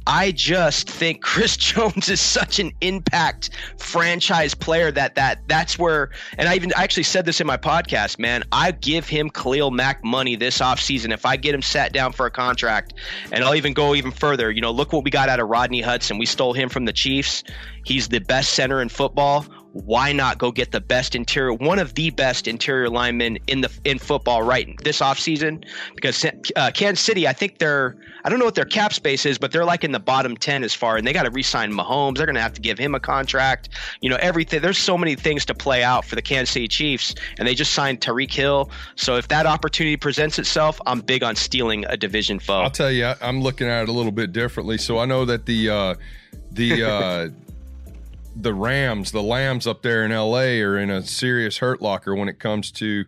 I 0.07 0.33
just 0.33 0.89
think 0.89 1.23
Chris 1.23 1.57
Jones 1.57 2.09
is 2.09 2.21
such 2.21 2.59
an 2.59 2.73
impact 2.81 3.51
franchise 3.79 4.55
player 4.55 4.91
that 4.93 5.15
that 5.15 5.47
that's 5.49 5.79
where 5.79 6.11
and 6.39 6.49
I 6.49 6.55
even 6.55 6.73
I 6.77 6.83
actually 6.83 7.05
said 7.05 7.25
this 7.25 7.41
in 7.41 7.47
my 7.47 7.57
podcast, 7.57 8.19
man. 8.19 8.45
I 8.53 8.73
give 8.73 9.09
him 9.09 9.31
Khalil 9.31 9.71
Mack 9.71 10.05
money 10.05 10.37
this 10.37 10.59
offseason 10.59 11.13
if 11.13 11.25
I 11.25 11.37
get 11.37 11.55
him 11.55 11.63
sat 11.63 11.93
down 11.93 12.13
for 12.13 12.27
a 12.27 12.31
contract. 12.31 12.95
And 13.33 13.45
I'll 13.45 13.55
even 13.55 13.73
go 13.73 13.95
even 13.95 14.11
further. 14.11 14.51
You 14.51 14.61
know, 14.61 14.71
look 14.71 14.93
what 14.93 15.05
we 15.05 15.11
got 15.11 15.29
out 15.29 15.41
of 15.41 15.49
Rodney 15.49 15.81
Hudson. 15.81 16.19
We 16.19 16.27
stole 16.27 16.53
him 16.53 16.69
from 16.69 16.85
the 16.85 16.93
Chiefs. 16.93 17.43
He's 17.85 18.09
the 18.09 18.21
best 18.21 18.53
center 18.53 18.81
in 18.81 18.89
football. 18.89 19.47
Why 19.75 20.13
not 20.13 20.39
go 20.39 20.53
get 20.53 20.71
the 20.71 20.81
best 20.81 21.15
interior, 21.15 21.53
one 21.53 21.79
of 21.79 21.95
the 21.95 22.11
best 22.11 22.47
interior 22.47 22.89
linemen 22.89 23.39
in 23.49 23.61
the 23.61 23.71
in 23.85 23.99
football 23.99 24.43
right 24.43 24.73
this 24.85 25.01
offseason? 25.01 25.65
Because 25.97 26.25
uh, 26.57 26.71
Kansas 26.73 27.05
City, 27.05 27.27
I 27.27 27.33
think 27.33 27.59
they're 27.59 27.97
I 28.25 28.31
don't 28.31 28.39
know 28.39 28.47
what 28.47 28.55
their 28.55 28.65
cap 28.65 28.95
space 28.95 29.27
is, 29.27 29.37
but 29.37 29.53
they're 29.53 29.67
like 29.67 29.85
in 29.85 29.93
the 29.93 29.99
bottom 29.99 30.37
10 30.37 30.65
as 30.65 30.73
far, 30.73 30.97
and 30.97 31.07
they 31.07 31.13
got 31.13 31.25
to 31.25 31.31
re 31.31 31.43
sign 31.43 31.73
Mahomes. 31.73 32.17
They're 32.17 32.27
going 32.27 32.37
to 32.37 32.41
have 32.41 32.55
to 32.55 32.61
give 32.61 32.79
him 32.79 32.95
a 32.95 33.01
contract. 33.01 33.69
You 34.01 34.09
know, 34.09 34.17
everything. 34.21 34.63
There's 34.63 34.79
so 34.79 34.97
many 34.97 35.15
things 35.15 35.45
to 35.47 35.55
play 35.55 35.83
out 35.83 36.05
for 36.05 36.15
the 36.15 36.23
Kansas 36.23 36.55
City 36.55 36.69
Chiefs, 36.69 37.15
and 37.39 37.47
they 37.47 37.55
just 37.55 37.73
signed 37.73 38.01
Tyreek 38.01 38.33
Hill. 38.33 38.71
So 38.97 39.17
if 39.17 39.29
that 39.29 39.45
opportunity 39.45 39.97
presents 39.97 40.39
itself, 40.39 40.81
I'm 40.87 41.01
big 41.01 41.23
on 41.23 41.37
stealing 41.37 41.85
a 41.87 41.97
division 41.97 42.39
foe. 42.39 42.63
I'll 42.63 42.71
tell 42.71 42.91
you, 42.91 43.13
I'm 43.21 43.43
looking 43.43 43.67
at 43.67 43.83
it 43.83 43.89
a 43.91 43.93
little 43.93 44.13
bit 44.13 44.33
differently. 44.33 44.79
So 44.79 44.99
I 44.99 45.05
know 45.05 45.27
that 45.27 45.45
the 45.45 45.69
uh, 45.69 45.95
the 46.53 46.83
uh, 46.85 47.29
the 48.37 48.55
Rams, 48.55 49.13
the 49.13 49.23
Lambs 49.23 49.67
up 49.67 49.83
there 49.83 50.05
in 50.05 50.11
LA, 50.11 50.61
are 50.63 50.79
in 50.79 50.91
a 50.91 51.03
serious 51.03 51.59
hurt 51.59 51.81
locker 51.81 52.15
when 52.15 52.29
it 52.29 52.39
comes 52.39 52.71
to 52.73 53.05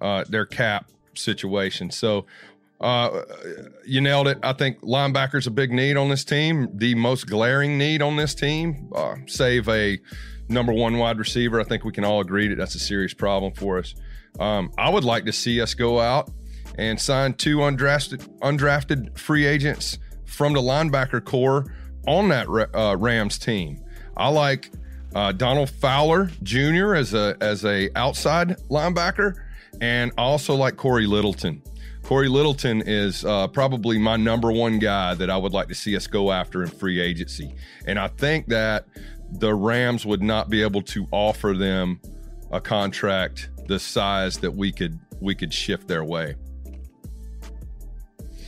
uh, 0.00 0.24
their 0.28 0.46
cap 0.46 0.90
situation. 1.14 1.90
So. 1.90 2.26
Uh, 2.80 3.24
you 3.84 4.00
nailed 4.00 4.26
it. 4.26 4.38
I 4.42 4.54
think 4.54 4.80
linebacker's 4.80 5.46
a 5.46 5.50
big 5.50 5.70
need 5.70 5.98
on 5.98 6.08
this 6.08 6.24
team. 6.24 6.66
The 6.72 6.94
most 6.94 7.26
glaring 7.26 7.76
need 7.76 8.00
on 8.00 8.16
this 8.16 8.34
team, 8.34 8.90
uh, 8.94 9.16
save 9.26 9.68
a 9.68 10.00
number 10.48 10.72
one 10.72 10.98
wide 10.98 11.18
receiver. 11.18 11.60
I 11.60 11.64
think 11.64 11.84
we 11.84 11.92
can 11.92 12.04
all 12.04 12.20
agree 12.20 12.48
that 12.48 12.56
that's 12.56 12.74
a 12.74 12.78
serious 12.78 13.12
problem 13.12 13.52
for 13.52 13.78
us. 13.78 13.94
Um, 14.38 14.72
I 14.78 14.90
would 14.90 15.04
like 15.04 15.24
to 15.26 15.32
see 15.32 15.60
us 15.60 15.74
go 15.74 16.00
out 16.00 16.30
and 16.76 17.00
sign 17.00 17.34
two 17.34 17.58
undrafted 17.58 18.26
undrafted 18.40 19.18
free 19.18 19.46
agents 19.46 19.98
from 20.24 20.52
the 20.52 20.60
linebacker 20.60 21.24
core 21.24 21.74
on 22.06 22.28
that 22.28 22.46
uh, 22.74 22.96
Rams 22.96 23.38
team. 23.38 23.84
I 24.20 24.28
like 24.28 24.70
uh, 25.14 25.32
Donald 25.32 25.70
Fowler 25.70 26.30
Jr. 26.42 26.94
as 26.94 27.14
a 27.14 27.36
as 27.40 27.64
a 27.64 27.88
outside 27.96 28.58
linebacker, 28.68 29.34
and 29.80 30.12
I 30.18 30.22
also 30.22 30.54
like 30.54 30.76
Cory 30.76 31.06
Littleton. 31.06 31.62
Cory 32.02 32.28
Littleton 32.28 32.82
is 32.82 33.24
uh, 33.24 33.48
probably 33.48 33.98
my 33.98 34.16
number 34.16 34.52
one 34.52 34.78
guy 34.78 35.14
that 35.14 35.30
I 35.30 35.36
would 35.36 35.52
like 35.52 35.68
to 35.68 35.74
see 35.74 35.96
us 35.96 36.06
go 36.06 36.32
after 36.32 36.62
in 36.62 36.68
free 36.68 37.00
agency, 37.00 37.54
and 37.86 37.98
I 37.98 38.08
think 38.08 38.48
that 38.48 38.86
the 39.32 39.54
Rams 39.54 40.04
would 40.04 40.22
not 40.22 40.50
be 40.50 40.62
able 40.62 40.82
to 40.82 41.06
offer 41.12 41.54
them 41.54 41.98
a 42.52 42.60
contract 42.60 43.48
the 43.68 43.78
size 43.78 44.38
that 44.38 44.50
we 44.50 44.70
could 44.70 44.98
we 45.20 45.34
could 45.34 45.54
shift 45.54 45.88
their 45.88 46.04
way. 46.04 46.34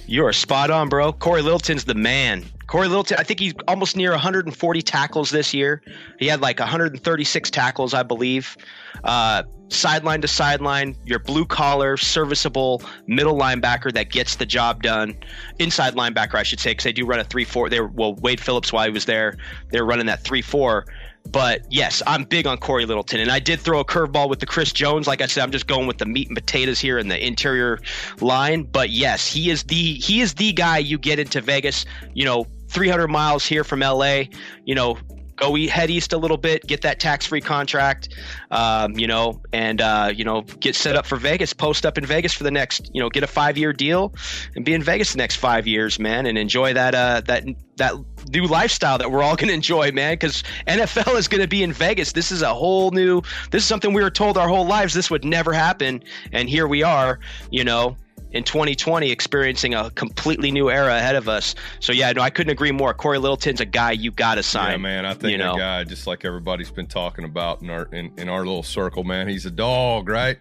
You 0.07 0.27
are 0.27 0.33
spot 0.35 0.71
on, 0.71 0.91
bro. 0.91 1.15
Cory 1.15 1.41
Littleton's 1.41 1.85
the 1.85 1.95
man. 1.95 2.45
Cory 2.73 2.89
Littleton, 2.89 3.19
I 3.21 3.23
think 3.23 3.39
he's 3.39 3.53
almost 3.69 3.99
near 3.99 4.13
140 4.13 4.81
tackles 4.81 5.29
this 5.29 5.53
year. 5.53 5.83
He 6.19 6.27
had 6.27 6.41
like 6.41 6.59
136 6.59 7.51
tackles, 7.51 7.93
I 7.93 8.03
believe. 8.03 8.57
Uh, 9.05 9.43
sideline 9.69 10.23
to 10.23 10.29
sideline, 10.29 10.97
your 11.05 11.19
blue 11.19 11.45
collar, 11.45 11.99
serviceable 11.99 12.81
middle 13.07 13.37
linebacker 13.39 13.93
that 13.93 14.11
gets 14.11 14.37
the 14.37 14.47
job 14.47 14.83
done. 14.83 15.15
Inside 15.59 15.97
linebacker, 15.97 16.37
I 16.37 16.45
should 16.45 16.61
say, 16.61 16.71
because 16.71 16.85
they 16.85 16.95
do 16.95 17.05
run 17.05 17.19
a 17.19 17.25
three 17.25 17.45
four. 17.45 17.69
They 17.69 17.79
were 17.79 17.89
well, 17.89 18.15
Wade 18.15 18.41
Phillips 18.41 18.73
while 18.73 18.87
he 18.87 18.91
was 18.91 19.05
there, 19.05 19.37
they 19.71 19.79
were 19.79 19.87
running 19.87 20.07
that 20.07 20.25
three 20.25 20.41
four. 20.41 20.87
But 21.31 21.65
yes, 21.71 22.03
I'm 22.07 22.25
big 22.25 22.47
on 22.47 22.59
Cory 22.59 22.85
Littleton, 22.85 23.21
and 23.21 23.31
I 23.31 23.39
did 23.39 23.61
throw 23.61 23.81
a 23.81 23.85
curveball 23.85 24.29
with 24.29 24.41
the 24.41 24.47
Chris 24.47 24.73
Jones. 24.73 25.07
Like 25.07 25.21
I 25.21 25.27
said, 25.27 25.43
I'm 25.43 25.53
just 25.53 25.67
going 25.67 25.87
with 25.87 25.99
the 25.99 26.07
meat 26.07 26.29
and 26.29 26.37
potatoes 26.37 26.81
here 26.81 26.99
in 26.99 27.09
the 27.09 27.25
interior 27.25 27.79
line. 28.21 28.65
But 28.65 28.91
yes, 28.91 29.31
he 29.31 29.51
is 29.51 29.63
the 29.65 29.95
he 29.95 30.21
is 30.21 30.35
the 30.35 30.53
guy 30.53 30.79
you 30.79 30.99
get 30.99 31.19
into 31.19 31.41
Vegas. 31.41 31.85
You 32.15 32.25
know, 32.25 32.47
300 32.73 33.09
miles 33.09 33.47
here 33.47 33.65
from 33.65 33.81
LA. 33.81 34.25
You 34.65 34.75
know, 34.75 34.99
go 35.37 35.57
eat, 35.57 35.71
head 35.71 35.91
east 35.91 36.13
a 36.13 36.19
little 36.19 36.37
bit, 36.37 36.67
get 36.67 36.83
that 36.83 37.01
tax 37.01 37.27
free 37.27 37.41
contract, 37.41 38.09
um, 38.51 38.99
you 38.99 39.07
know, 39.07 39.41
and 39.53 39.81
uh, 39.81 40.13
you 40.15 40.25
know 40.25 40.43
get 40.61 40.75
set 40.75 40.97
up 40.97 41.07
for 41.07 41.17
Vegas, 41.17 41.53
post 41.53 41.85
up 41.85 41.99
in 41.99 42.07
Vegas 42.07 42.33
for 42.33 42.45
the 42.45 42.51
next, 42.51 42.91
you 42.95 43.01
know, 43.01 43.09
get 43.09 43.23
a 43.23 43.27
five 43.27 43.59
year 43.59 43.73
deal 43.73 44.15
and 44.55 44.65
be 44.65 44.73
in 44.73 44.83
Vegas 44.83 45.13
the 45.13 45.19
next 45.19 45.37
five 45.37 45.67
years, 45.67 45.99
man, 45.99 46.27
and 46.27 46.39
enjoy 46.39 46.73
that 46.75 46.95
uh, 46.95 47.21
that 47.27 47.45
that 47.77 47.95
new 48.31 48.47
lifestyle 48.47 48.99
that 48.99 49.11
we're 49.11 49.23
all 49.23 49.37
going 49.37 49.49
to 49.49 49.55
enjoy, 49.55 49.91
man. 49.93 50.15
Because 50.15 50.43
NFL 50.67 51.17
is 51.17 51.29
going 51.29 51.43
to 51.43 51.49
be 51.49 51.63
in 51.63 51.73
Vegas. 51.73 52.13
This 52.13 52.31
is 52.31 52.43
a 52.43 52.55
whole 52.55 52.91
new. 52.91 53.23
This 53.51 53.63
is 53.63 53.69
something 53.69 53.93
we 53.93 54.03
were 54.03 54.11
told 54.11 54.39
our 54.39 54.49
whole 54.49 54.67
lives 54.67 54.95
this 54.95 55.11
would 55.11 55.25
never 55.25 55.53
happen, 55.53 56.03
and 56.33 56.49
here 56.49 56.67
we 56.67 56.83
are, 56.83 57.19
you 57.51 57.65
know 57.65 57.97
in 58.33 58.45
2020 58.45 59.11
experiencing 59.11 59.75
a 59.75 59.91
completely 59.91 60.51
new 60.51 60.71
era 60.71 60.97
ahead 60.97 61.17
of 61.17 61.29
us. 61.29 61.55
So 61.81 61.93
yeah, 61.93 62.13
no, 62.13 62.23
I 62.23 62.31
couldn't 62.31 62.53
agree 62.53 62.73
more. 62.73 62.95
Cory 62.95 63.19
Littleton's 63.19 63.61
a 63.61 63.67
guy 63.67 63.93
you 63.93 64.11
got 64.11 64.37
to 64.37 64.43
sign. 64.43 64.73
Yeah, 64.73 64.77
man. 64.79 65.07
I 65.07 65.15
think 65.15 65.33
you 65.33 65.39
know? 65.39 65.57
guy, 65.57 65.85
just 65.85 66.07
like 66.07 66.25
everybody's 66.25 66.71
been 66.71 66.87
talking 66.87 67.25
about 67.25 67.63
in 67.63 67.71
our 67.71 67.85
in, 67.93 68.13
in 68.19 68.29
our 68.29 68.41
little 68.41 68.63
circle, 68.63 69.05
man. 69.05 69.29
He's 69.29 69.47
a 69.47 69.51
dog, 69.51 70.09
right? 70.09 70.39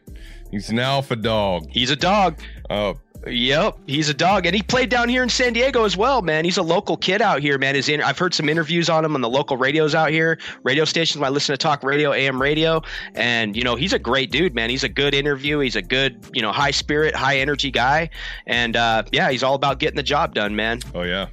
He's 0.51 0.69
an 0.69 0.79
alpha 0.79 1.15
dog. 1.15 1.67
He's 1.69 1.91
a 1.91 1.95
dog. 1.95 2.39
Oh, 2.69 2.97
Yep, 3.27 3.77
he's 3.85 4.09
a 4.09 4.15
dog, 4.15 4.47
and 4.47 4.55
he 4.55 4.63
played 4.63 4.89
down 4.89 5.07
here 5.07 5.21
in 5.21 5.29
San 5.29 5.53
Diego 5.53 5.83
as 5.83 5.95
well, 5.95 6.23
man. 6.23 6.43
He's 6.43 6.57
a 6.57 6.63
local 6.63 6.97
kid 6.97 7.21
out 7.21 7.39
here, 7.39 7.59
man. 7.59 7.75
His 7.75 7.87
in- 7.87 8.01
I've 8.01 8.17
heard 8.17 8.33
some 8.33 8.49
interviews 8.49 8.89
on 8.89 9.05
him 9.05 9.13
on 9.13 9.21
the 9.21 9.29
local 9.29 9.57
radios 9.57 9.93
out 9.93 10.09
here, 10.09 10.39
radio 10.63 10.85
stations. 10.85 11.23
I 11.23 11.29
listen 11.29 11.53
to 11.53 11.57
talk 11.57 11.83
radio, 11.83 12.13
AM 12.13 12.41
radio, 12.41 12.81
and 13.13 13.55
you 13.55 13.63
know 13.63 13.75
he's 13.75 13.93
a 13.93 13.99
great 13.99 14.31
dude, 14.31 14.55
man. 14.55 14.71
He's 14.71 14.83
a 14.83 14.89
good 14.89 15.13
interview. 15.13 15.59
He's 15.59 15.75
a 15.75 15.83
good, 15.83 16.25
you 16.33 16.41
know, 16.41 16.51
high 16.51 16.71
spirit, 16.71 17.13
high 17.13 17.37
energy 17.37 17.69
guy, 17.69 18.09
and 18.47 18.75
uh, 18.75 19.03
yeah, 19.11 19.29
he's 19.29 19.43
all 19.43 19.53
about 19.53 19.77
getting 19.77 19.97
the 19.97 20.03
job 20.03 20.33
done, 20.33 20.55
man. 20.55 20.79
oh 20.95 21.03
yeah. 21.03 21.27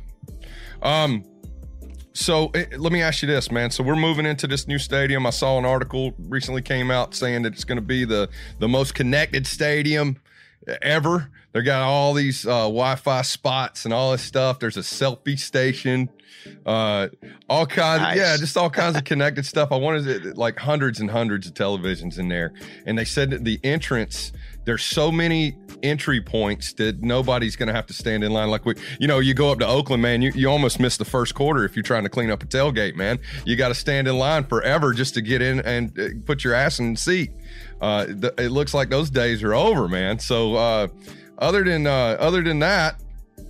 Um. 0.83 1.25
So 2.13 2.51
eh, 2.55 2.67
let 2.77 2.93
me 2.93 3.01
ask 3.01 3.23
you 3.23 3.29
this, 3.29 3.51
man. 3.51 3.71
So 3.71 3.83
we're 3.83 3.97
moving 3.97 4.27
into 4.27 4.47
this 4.47 4.69
new 4.69 4.79
stadium. 4.79 5.25
I 5.25 5.31
saw 5.31 5.57
an 5.57 5.65
article 5.65 6.13
recently 6.19 6.61
came 6.61 6.91
out 6.91 7.15
saying 7.15 7.43
that 7.43 7.55
it's 7.55 7.65
going 7.65 7.77
to 7.77 7.83
be 7.83 8.05
the 8.05 8.29
the 8.59 8.69
most 8.69 8.95
connected 8.95 9.47
stadium 9.47 10.21
ever. 10.83 11.31
They 11.53 11.63
got 11.63 11.83
all 11.83 12.15
these 12.15 12.47
uh, 12.47 12.63
Wi-Fi 12.65 13.23
spots 13.23 13.85
and 13.85 13.95
all 13.95 14.13
this 14.13 14.23
stuff. 14.23 14.59
There's 14.59 14.77
a 14.77 14.81
selfie 14.81 15.39
station, 15.39 16.11
uh, 16.67 17.09
all 17.49 17.67
kinds. 17.67 18.03
Nice. 18.03 18.17
Yeah, 18.17 18.37
just 18.37 18.57
all 18.57 18.71
kinds 18.71 18.97
of 18.97 19.05
connected 19.05 19.47
stuff. 19.47 19.73
I 19.73 19.77
wanted 19.77 20.27
it, 20.27 20.37
like 20.37 20.59
hundreds 20.59 21.01
and 21.01 21.11
hundreds 21.11 21.47
of 21.47 21.55
televisions 21.55 22.19
in 22.19 22.29
there, 22.29 22.53
and 22.87 22.99
they 22.99 23.05
said 23.05 23.31
that 23.31 23.45
the 23.45 23.59
entrance. 23.65 24.33
There's 24.65 24.85
so 24.85 25.11
many 25.11 25.57
entry 25.83 26.21
points 26.21 26.75
that 26.75 27.01
nobody's 27.01 27.57
going 27.57 27.69
to 27.69 27.73
have 27.73 27.87
to 27.87 27.95
stand 27.95 28.23
in 28.23 28.33
line. 28.33 28.51
Like 28.51 28.67
we, 28.67 28.75
you 29.01 29.09
know, 29.09 29.19
you 29.19 29.33
go 29.33 29.51
up 29.51 29.61
to 29.61 29.67
Oakland, 29.67 30.03
man, 30.03 30.21
you, 30.21 30.31
you 30.35 30.47
almost 30.51 30.79
miss 30.79 30.99
the 30.99 31.07
first 31.07 31.35
quarter 31.35 31.65
if 31.65 31.75
you're 31.75 31.83
trying 31.83 32.03
to 32.03 32.11
clean 32.11 32.31
up 32.31 32.43
a 32.43 32.47
tailgate, 32.47 32.95
man. 32.95 33.19
You 33.47 33.57
got 33.57 33.69
to 33.69 33.75
stand 33.75 34.09
in 34.09 34.19
line 34.19 34.45
forever 34.45 34.93
just 34.93 35.15
to 35.15 35.23
get 35.23 35.41
in 35.41 35.61
and 35.61 35.99
uh, 35.99 36.09
put 36.27 36.45
your 36.45 36.53
ass 36.53 36.81
in 36.81 36.93
the 36.93 37.01
seat. 37.01 37.31
Uh, 37.81 38.05
th- 38.07 38.35
it 38.37 38.51
looks 38.51 38.75
like 38.75 38.91
those 38.91 39.09
days 39.09 39.43
are 39.43 39.55
over, 39.55 39.89
man. 39.89 40.19
So, 40.19 40.57
uh, 40.57 40.89
other 41.39 41.65
than 41.65 41.87
uh, 41.87 42.17
other 42.19 42.43
than 42.43 42.59
that, 42.61 43.01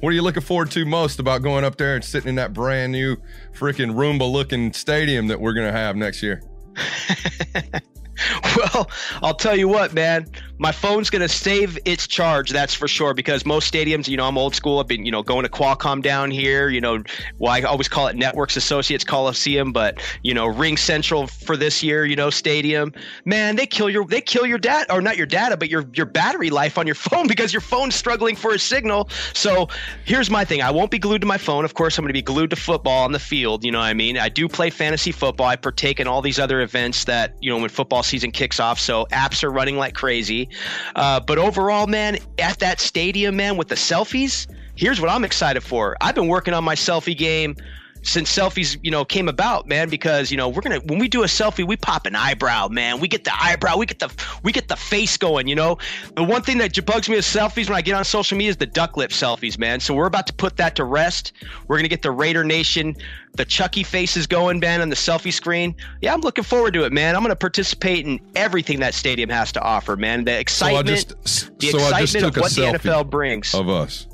what 0.00 0.10
are 0.10 0.12
you 0.12 0.22
looking 0.22 0.42
forward 0.42 0.70
to 0.72 0.84
most 0.84 1.18
about 1.18 1.42
going 1.42 1.64
up 1.64 1.76
there 1.76 1.96
and 1.96 2.04
sitting 2.04 2.30
in 2.30 2.34
that 2.36 2.52
brand 2.52 2.92
new 2.92 3.16
freaking 3.56 3.94
Roomba 3.94 4.30
looking 4.30 4.72
stadium 4.72 5.26
that 5.28 5.40
we're 5.40 5.54
gonna 5.54 5.72
have 5.72 5.96
next 5.96 6.22
year? 6.22 6.42
Well, 8.56 8.90
I'll 9.22 9.34
tell 9.34 9.56
you 9.56 9.68
what, 9.68 9.94
man. 9.94 10.26
My 10.60 10.72
phone's 10.72 11.10
gonna 11.10 11.28
save 11.28 11.78
its 11.84 12.08
charge, 12.08 12.50
that's 12.50 12.74
for 12.74 12.88
sure. 12.88 13.14
Because 13.14 13.46
most 13.46 13.72
stadiums, 13.72 14.08
you 14.08 14.16
know, 14.16 14.26
I'm 14.26 14.36
old 14.36 14.56
school. 14.56 14.80
I've 14.80 14.88
been, 14.88 15.04
you 15.04 15.12
know, 15.12 15.22
going 15.22 15.44
to 15.44 15.48
Qualcomm 15.48 16.02
down 16.02 16.32
here. 16.32 16.68
You 16.68 16.80
know, 16.80 17.04
well, 17.38 17.52
I 17.52 17.62
always 17.62 17.86
call 17.86 18.08
it 18.08 18.16
Networks 18.16 18.56
Associates 18.56 19.04
Coliseum, 19.04 19.72
but 19.72 20.02
you 20.24 20.34
know, 20.34 20.46
Ring 20.46 20.76
Central 20.76 21.28
for 21.28 21.56
this 21.56 21.82
year, 21.84 22.04
you 22.04 22.16
know, 22.16 22.30
stadium. 22.30 22.92
Man, 23.24 23.54
they 23.54 23.66
kill 23.66 23.88
your 23.88 24.04
they 24.04 24.20
kill 24.20 24.46
your 24.46 24.58
data, 24.58 24.92
or 24.92 25.00
not 25.00 25.16
your 25.16 25.26
data, 25.26 25.56
but 25.56 25.68
your 25.70 25.84
your 25.94 26.06
battery 26.06 26.50
life 26.50 26.76
on 26.76 26.86
your 26.86 26.94
phone 26.96 27.28
because 27.28 27.52
your 27.52 27.62
phone's 27.62 27.94
struggling 27.94 28.34
for 28.34 28.52
a 28.52 28.58
signal. 28.58 29.08
So 29.34 29.68
here's 30.04 30.30
my 30.30 30.44
thing: 30.44 30.62
I 30.62 30.72
won't 30.72 30.90
be 30.90 30.98
glued 30.98 31.20
to 31.20 31.26
my 31.26 31.38
phone. 31.38 31.64
Of 31.64 31.74
course, 31.74 31.96
I'm 31.96 32.06
to 32.08 32.12
be 32.12 32.22
glued 32.22 32.50
to 32.50 32.56
football 32.56 33.04
on 33.04 33.12
the 33.12 33.20
field. 33.20 33.64
You 33.64 33.70
know 33.70 33.78
what 33.78 33.84
I 33.84 33.94
mean? 33.94 34.18
I 34.18 34.28
do 34.28 34.48
play 34.48 34.70
fantasy 34.70 35.12
football. 35.12 35.46
I 35.46 35.56
partake 35.56 36.00
in 36.00 36.08
all 36.08 36.22
these 36.22 36.40
other 36.40 36.60
events 36.60 37.04
that 37.04 37.36
you 37.40 37.50
know 37.50 37.58
when 37.58 37.68
football 37.68 38.02
season 38.08 38.30
kicks 38.30 38.58
off. 38.58 38.80
So 38.80 39.06
apps 39.12 39.44
are 39.44 39.50
running 39.50 39.76
like 39.76 39.94
crazy. 39.94 40.48
Uh, 40.96 41.20
but 41.20 41.38
overall, 41.38 41.86
man, 41.86 42.18
at 42.38 42.58
that 42.58 42.80
stadium, 42.80 43.36
man, 43.36 43.56
with 43.56 43.68
the 43.68 43.74
selfies, 43.74 44.46
here's 44.74 45.00
what 45.00 45.10
I'm 45.10 45.24
excited 45.24 45.62
for. 45.62 45.96
I've 46.00 46.14
been 46.14 46.28
working 46.28 46.54
on 46.54 46.64
my 46.64 46.74
selfie 46.74 47.16
game 47.16 47.56
since 48.02 48.34
selfies, 48.34 48.78
you 48.82 48.90
know, 48.90 49.04
came 49.04 49.28
about, 49.28 49.66
man, 49.68 49.88
because 49.88 50.30
you 50.30 50.36
know 50.36 50.48
we're 50.48 50.62
gonna 50.62 50.80
when 50.80 50.98
we 50.98 51.08
do 51.08 51.22
a 51.22 51.26
selfie, 51.26 51.66
we 51.66 51.76
pop 51.76 52.06
an 52.06 52.14
eyebrow, 52.14 52.68
man. 52.68 53.00
We 53.00 53.08
get 53.08 53.24
the 53.24 53.32
eyebrow, 53.34 53.76
we 53.76 53.86
get 53.86 53.98
the 53.98 54.10
we 54.42 54.52
get 54.52 54.68
the 54.68 54.76
face 54.76 55.16
going, 55.16 55.48
you 55.48 55.54
know. 55.54 55.78
The 56.16 56.24
one 56.24 56.42
thing 56.42 56.58
that 56.58 56.74
bugs 56.86 57.08
me 57.08 57.16
with 57.16 57.24
selfies 57.24 57.68
when 57.68 57.76
I 57.76 57.82
get 57.82 57.94
on 57.94 58.04
social 58.04 58.36
media 58.36 58.50
is 58.50 58.56
the 58.56 58.66
duck 58.66 58.96
lip 58.96 59.10
selfies, 59.10 59.58
man. 59.58 59.80
So 59.80 59.94
we're 59.94 60.06
about 60.06 60.26
to 60.28 60.32
put 60.32 60.56
that 60.56 60.74
to 60.76 60.84
rest. 60.84 61.32
We're 61.66 61.76
gonna 61.76 61.88
get 61.88 62.02
the 62.02 62.10
Raider 62.10 62.44
Nation, 62.44 62.96
the 63.34 63.44
Chucky 63.44 63.82
faces 63.82 64.26
going, 64.26 64.58
man, 64.58 64.80
on 64.80 64.88
the 64.88 64.96
selfie 64.96 65.32
screen. 65.32 65.74
Yeah, 66.00 66.12
I'm 66.12 66.20
looking 66.20 66.44
forward 66.44 66.74
to 66.74 66.84
it, 66.84 66.92
man. 66.92 67.14
I'm 67.14 67.22
gonna 67.22 67.36
participate 67.36 68.06
in 68.06 68.20
everything 68.34 68.80
that 68.80 68.94
stadium 68.94 69.30
has 69.30 69.52
to 69.52 69.62
offer, 69.62 69.96
man. 69.96 70.24
The 70.24 70.38
excitement, 70.38 71.14
so 71.24 71.48
the 71.58 71.68
so 71.68 71.78
I 71.78 72.00
just 72.00 72.16
excitement 72.16 72.34
took 72.34 72.36
of 72.36 72.36
a 72.36 72.40
what 72.40 72.52
the 72.52 72.78
NFL 72.78 73.10
brings. 73.10 73.54
of 73.54 73.68
us. 73.68 74.07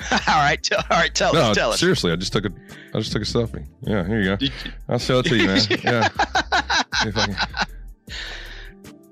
all 0.12 0.18
right, 0.28 0.62
t- 0.62 0.74
all 0.74 0.82
right, 0.90 1.14
tell 1.14 1.32
No, 1.32 1.50
us, 1.50 1.56
tell 1.56 1.72
us. 1.72 1.80
seriously, 1.80 2.12
I 2.12 2.16
just 2.16 2.32
took 2.32 2.44
a 2.46 2.50
I 2.94 2.98
just 2.98 3.12
took 3.12 3.22
a 3.22 3.24
selfie. 3.24 3.66
Yeah, 3.82 4.06
here 4.06 4.20
you 4.20 4.36
go. 4.36 4.46
I'll 4.88 4.98
show 4.98 5.18
it 5.20 5.26
to 5.26 5.36
you, 5.36 5.46
man. 5.46 5.60
Yeah. 5.84 6.08
If 7.06 7.16
I 7.16 7.26
can- 7.26 7.36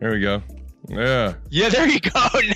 There 0.00 0.10
we 0.12 0.20
go. 0.20 0.42
Yeah. 0.88 1.34
Yeah, 1.50 1.68
there 1.68 1.86
you 1.88 2.00
go. 2.00 2.10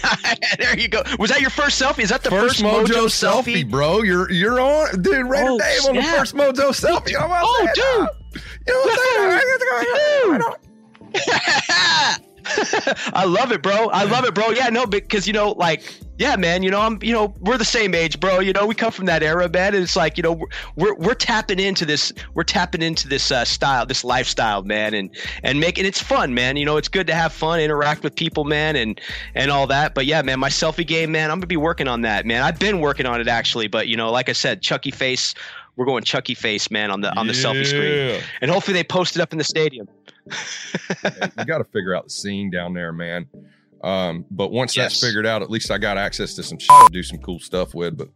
there 0.59 0.79
you 0.79 0.88
go. 0.88 1.03
Was 1.18 1.31
that 1.31 1.40
your 1.42 1.51
first 1.51 1.81
selfie? 1.81 2.01
Is 2.01 2.09
that 2.09 2.23
the 2.23 2.31
First, 2.31 2.61
first, 2.62 2.90
Mojo, 2.90 3.07
selfie, 3.07 3.68
bro. 3.68 4.03
You're 4.03 4.31
you're 4.31 4.59
on, 4.61 5.03
dude. 5.03 5.27
Raider 5.27 5.51
Oh, 5.51 5.59
Dave 5.59 5.85
on 5.90 5.97
the 5.97 6.03
first 6.03 6.35
Mojo 6.35 6.71
selfie. 6.73 7.14
I'm 7.21 7.29
Oh, 7.31 7.68
dude. 7.75 7.85
dog. 7.85 8.09
You 8.66 8.73
know 8.73 8.81
what 8.81 8.99
I'm 10.33 10.40
saying? 10.40 10.42
I 13.14 13.25
love 13.27 13.53
it, 13.53 13.62
bro. 13.62 13.88
I 13.90 14.05
love 14.05 14.25
it, 14.25 14.35
bro. 14.35 14.51
Yeah, 14.51 14.68
no, 14.68 14.87
because 14.87 15.27
you 15.27 15.33
know, 15.33 15.53
like, 15.53 15.83
yeah, 16.23 16.37
man. 16.37 16.63
You 16.63 16.71
know, 16.71 16.81
I'm, 16.81 17.01
you 17.03 17.13
know, 17.13 17.35
we're 17.41 17.59
the 17.59 17.65
same 17.65 17.97
age, 17.97 18.21
bro. 18.21 18.39
You 18.39 18.53
know, 18.53 18.65
we 18.65 18.77
come 18.77 18.93
from 18.93 19.07
that 19.07 19.25
era, 19.25 19.49
man. 19.49 19.75
And 19.75 19.83
it's 19.83 19.97
like, 19.97 20.17
you 20.17 20.23
know, 20.23 20.33
we're 20.33 20.47
we're, 20.77 20.95
we're 20.95 21.15
tapping 21.15 21.59
into 21.59 21.85
this, 21.85 22.13
we're 22.35 22.45
tapping 22.45 22.81
into 22.81 23.09
this 23.09 23.33
uh, 23.33 23.45
style, 23.45 23.87
this 23.87 24.05
lifestyle, 24.05 24.63
man, 24.63 24.95
and 24.95 25.11
and 25.43 25.59
making 25.59 25.85
it's 25.85 26.01
fun, 26.01 26.33
man. 26.33 26.57
You 26.57 26.65
know, 26.65 26.77
it's 26.77 26.89
good 26.89 27.09
to 27.09 27.15
have 27.15 27.33
fun, 27.33 27.59
interact 27.59 28.05
with 28.05 28.15
people, 28.15 28.45
man, 28.45 28.77
and 28.77 29.01
and 29.35 29.51
all 29.51 29.67
that. 29.67 29.95
But 29.95 30.07
yeah, 30.07 30.23
man, 30.23 30.39
my 30.39 30.49
selfie 30.49 30.87
game, 30.87 31.11
man, 31.11 31.29
I'm 31.29 31.39
gonna 31.39 31.49
be 31.49 31.57
working 31.57 31.89
on 31.89 32.03
that, 32.03 32.25
man. 32.25 32.45
I've 32.45 32.59
been 32.59 32.79
working 32.79 33.05
on 33.05 33.21
it 33.21 33.27
actually, 33.27 33.67
but 33.67 33.89
you 33.89 33.97
know, 33.97 34.13
like 34.13 34.29
I 34.29 34.33
said, 34.33 34.63
Chucky 34.63 34.93
face. 34.93 35.35
We're 35.75 35.87
going 35.87 36.05
Chucky 36.05 36.35
face, 36.35 36.71
man, 36.71 36.91
on 36.91 37.01
the 37.01 37.19
on 37.19 37.27
the 37.27 37.33
selfie 37.33 37.67
screen, 37.67 38.23
and 38.43 38.51
hopefully 38.51 38.75
they 38.75 38.85
post 38.85 39.17
it 39.17 39.23
up 39.23 39.33
in 39.33 39.39
the 39.39 39.45
stadium. 39.45 39.89
you 40.29 41.45
got 41.47 41.59
to 41.59 41.65
figure 41.65 41.97
out 41.97 42.05
the 42.05 42.11
scene 42.11 42.51
down 42.51 42.75
there, 42.75 42.93
man. 42.93 43.27
Um, 43.83 44.25
but 44.31 44.53
once 44.53 44.75
that's 44.75 45.01
figured 45.01 45.27
out, 45.27 45.42
at 45.42 45.51
least 45.51 45.71
I 45.71 45.79
got 45.79 45.99
access 45.99 46.35
to 46.35 46.42
some 46.42 46.59
shit 46.59 46.68
to 46.68 46.88
do 46.92 47.03
some 47.03 47.18
cool 47.18 47.40
stuff 47.40 47.75
with. 47.75 47.97
But 47.99 48.09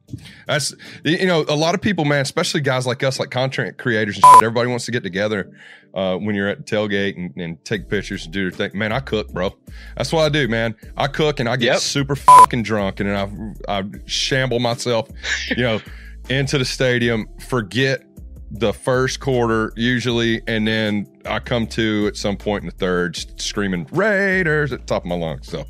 that's 0.46 0.74
you 1.05 1.26
know, 1.26 1.44
a 1.48 1.57
lot 1.57 1.74
of 1.74 1.81
people, 1.81 2.05
man, 2.05 2.20
especially 2.20 2.61
guys 2.61 2.87
like 2.87 3.02
us, 3.02 3.18
like 3.18 3.31
content 3.31 3.76
creators 3.79 4.16
and 4.16 4.24
shit. 4.24 4.42
Everybody 4.44 4.68
wants 4.70 4.85
to 4.87 4.92
get 4.92 5.02
together 5.02 5.50
uh, 5.94 6.16
when 6.18 6.35
you're 6.37 6.48
at 6.48 6.59
the 6.59 6.76
tailgate 6.76 7.16
and, 7.16 7.33
and 7.37 7.64
take 7.64 7.88
pictures 7.88 8.24
and 8.24 8.33
do 8.33 8.48
their 8.50 8.68
thing. 8.70 8.79
Man, 8.79 8.92
I 8.92 9.00
cook, 9.00 9.33
bro. 9.33 9.57
That's 9.96 10.12
what 10.12 10.22
I 10.22 10.29
do, 10.29 10.46
man. 10.46 10.76
I 10.96 11.09
cook 11.09 11.40
and 11.40 11.48
I 11.48 11.57
get 11.57 11.66
Yep. 11.66 11.79
super 11.79 12.14
fucking 12.16 12.62
drunk 12.62 13.00
and 13.00 13.09
then 13.11 13.55
I 13.68 13.79
I 13.81 13.85
shamble 14.07 14.61
myself, 14.61 15.09
you 15.48 15.62
know, 15.64 15.81
into 16.31 16.59
the 16.59 16.64
stadium. 16.64 17.29
Forget 17.48 18.05
the 18.50 18.72
first 18.72 19.20
quarter 19.20 19.72
usually, 19.76 20.40
and 20.46 20.66
then 20.66 21.06
I 21.24 21.38
come 21.40 21.66
to 21.68 22.06
at 22.06 22.16
some 22.16 22.37
point 22.37 22.62
in 22.62 22.66
the 22.68 22.76
third, 22.76 23.16
screaming 23.40 23.87
Raiders 23.90 24.72
at 24.72 24.80
the 24.80 24.87
top 24.87 25.02
of 25.02 25.09
my 25.09 25.16
lungs. 25.16 25.48
So 25.48 25.64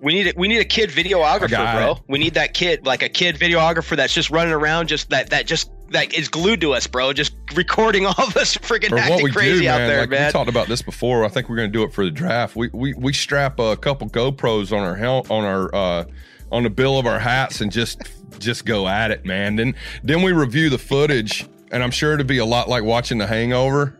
We 0.00 0.14
need 0.14 0.28
a, 0.28 0.32
we 0.36 0.48
need 0.48 0.60
a 0.60 0.64
kid 0.64 0.90
videographer, 0.90 1.48
bro. 1.50 1.92
it. 1.92 1.98
We 2.08 2.18
need 2.18 2.34
that 2.34 2.54
kid, 2.54 2.86
like 2.86 3.02
a 3.02 3.08
kid 3.08 3.36
videographer 3.36 3.96
that's 3.96 4.12
just 4.14 4.30
running 4.30 4.52
around, 4.52 4.88
just 4.88 5.10
that 5.10 5.30
that 5.30 5.46
just 5.46 5.70
that 5.90 6.14
is 6.14 6.28
glued 6.28 6.60
to 6.62 6.72
us, 6.72 6.86
bro. 6.86 7.12
Just 7.12 7.34
recording 7.54 8.06
all 8.06 8.14
of 8.18 8.36
us 8.36 8.56
freaking 8.56 8.98
acting 8.98 9.30
crazy 9.30 9.62
do, 9.62 9.68
out 9.68 9.78
there, 9.78 10.00
like 10.00 10.10
we 10.10 10.30
talked 10.30 10.50
about 10.50 10.68
this 10.68 10.82
before. 10.82 11.24
I 11.24 11.28
think 11.28 11.48
we're 11.48 11.56
going 11.56 11.70
to 11.70 11.78
do 11.78 11.84
it 11.84 11.92
for 11.92 12.04
the 12.04 12.10
draft. 12.10 12.56
We 12.56 12.70
we 12.72 12.94
we 12.94 13.12
strap 13.12 13.58
a 13.58 13.76
couple 13.76 14.08
GoPros 14.08 14.76
on 14.76 14.82
our 14.82 14.96
hel- 14.96 15.26
on 15.30 15.44
our 15.44 15.74
uh, 15.74 16.04
on 16.50 16.62
the 16.64 16.70
bill 16.70 16.98
of 16.98 17.06
our 17.06 17.18
hats 17.18 17.60
and 17.60 17.70
just 17.70 18.00
just 18.38 18.64
go 18.64 18.88
at 18.88 19.10
it, 19.10 19.24
man. 19.24 19.56
Then 19.56 19.74
then 20.02 20.22
we 20.22 20.32
review 20.32 20.70
the 20.70 20.78
footage, 20.78 21.46
and 21.70 21.82
I'm 21.82 21.90
sure 21.90 22.14
it'd 22.14 22.26
be 22.26 22.38
a 22.38 22.44
lot 22.44 22.68
like 22.68 22.84
watching 22.84 23.18
The 23.18 23.26
Hangover. 23.26 23.96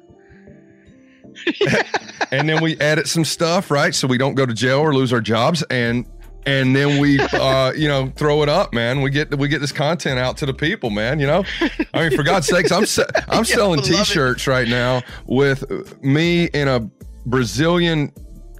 and 2.32 2.48
then 2.48 2.62
we 2.62 2.76
edit 2.78 3.06
some 3.06 3.24
stuff, 3.24 3.70
right? 3.70 3.94
So 3.94 4.06
we 4.06 4.18
don't 4.18 4.34
go 4.34 4.44
to 4.46 4.52
jail 4.52 4.80
or 4.80 4.94
lose 4.94 5.12
our 5.12 5.20
jobs, 5.20 5.62
and 5.70 6.06
and 6.46 6.74
then 6.74 6.98
we 7.00 7.20
uh 7.20 7.72
you 7.72 7.88
know 7.88 8.10
throw 8.16 8.42
it 8.42 8.48
up 8.48 8.72
man 8.72 9.02
we 9.02 9.10
get 9.10 9.36
we 9.38 9.48
get 9.48 9.60
this 9.60 9.72
content 9.72 10.18
out 10.18 10.36
to 10.38 10.46
the 10.46 10.54
people 10.54 10.90
man 10.90 11.20
you 11.20 11.26
know 11.26 11.44
i 11.92 12.08
mean 12.08 12.16
for 12.16 12.22
god's 12.22 12.46
sakes 12.46 12.72
i'm 12.72 12.86
se- 12.86 13.04
i'm 13.28 13.44
selling 13.44 13.80
I 13.80 13.82
love 13.82 13.90
it. 13.90 14.04
t-shirts 14.04 14.46
right 14.46 14.66
now 14.66 15.02
with 15.26 16.02
me 16.02 16.46
in 16.46 16.66
a 16.66 16.80
brazilian 17.26 18.10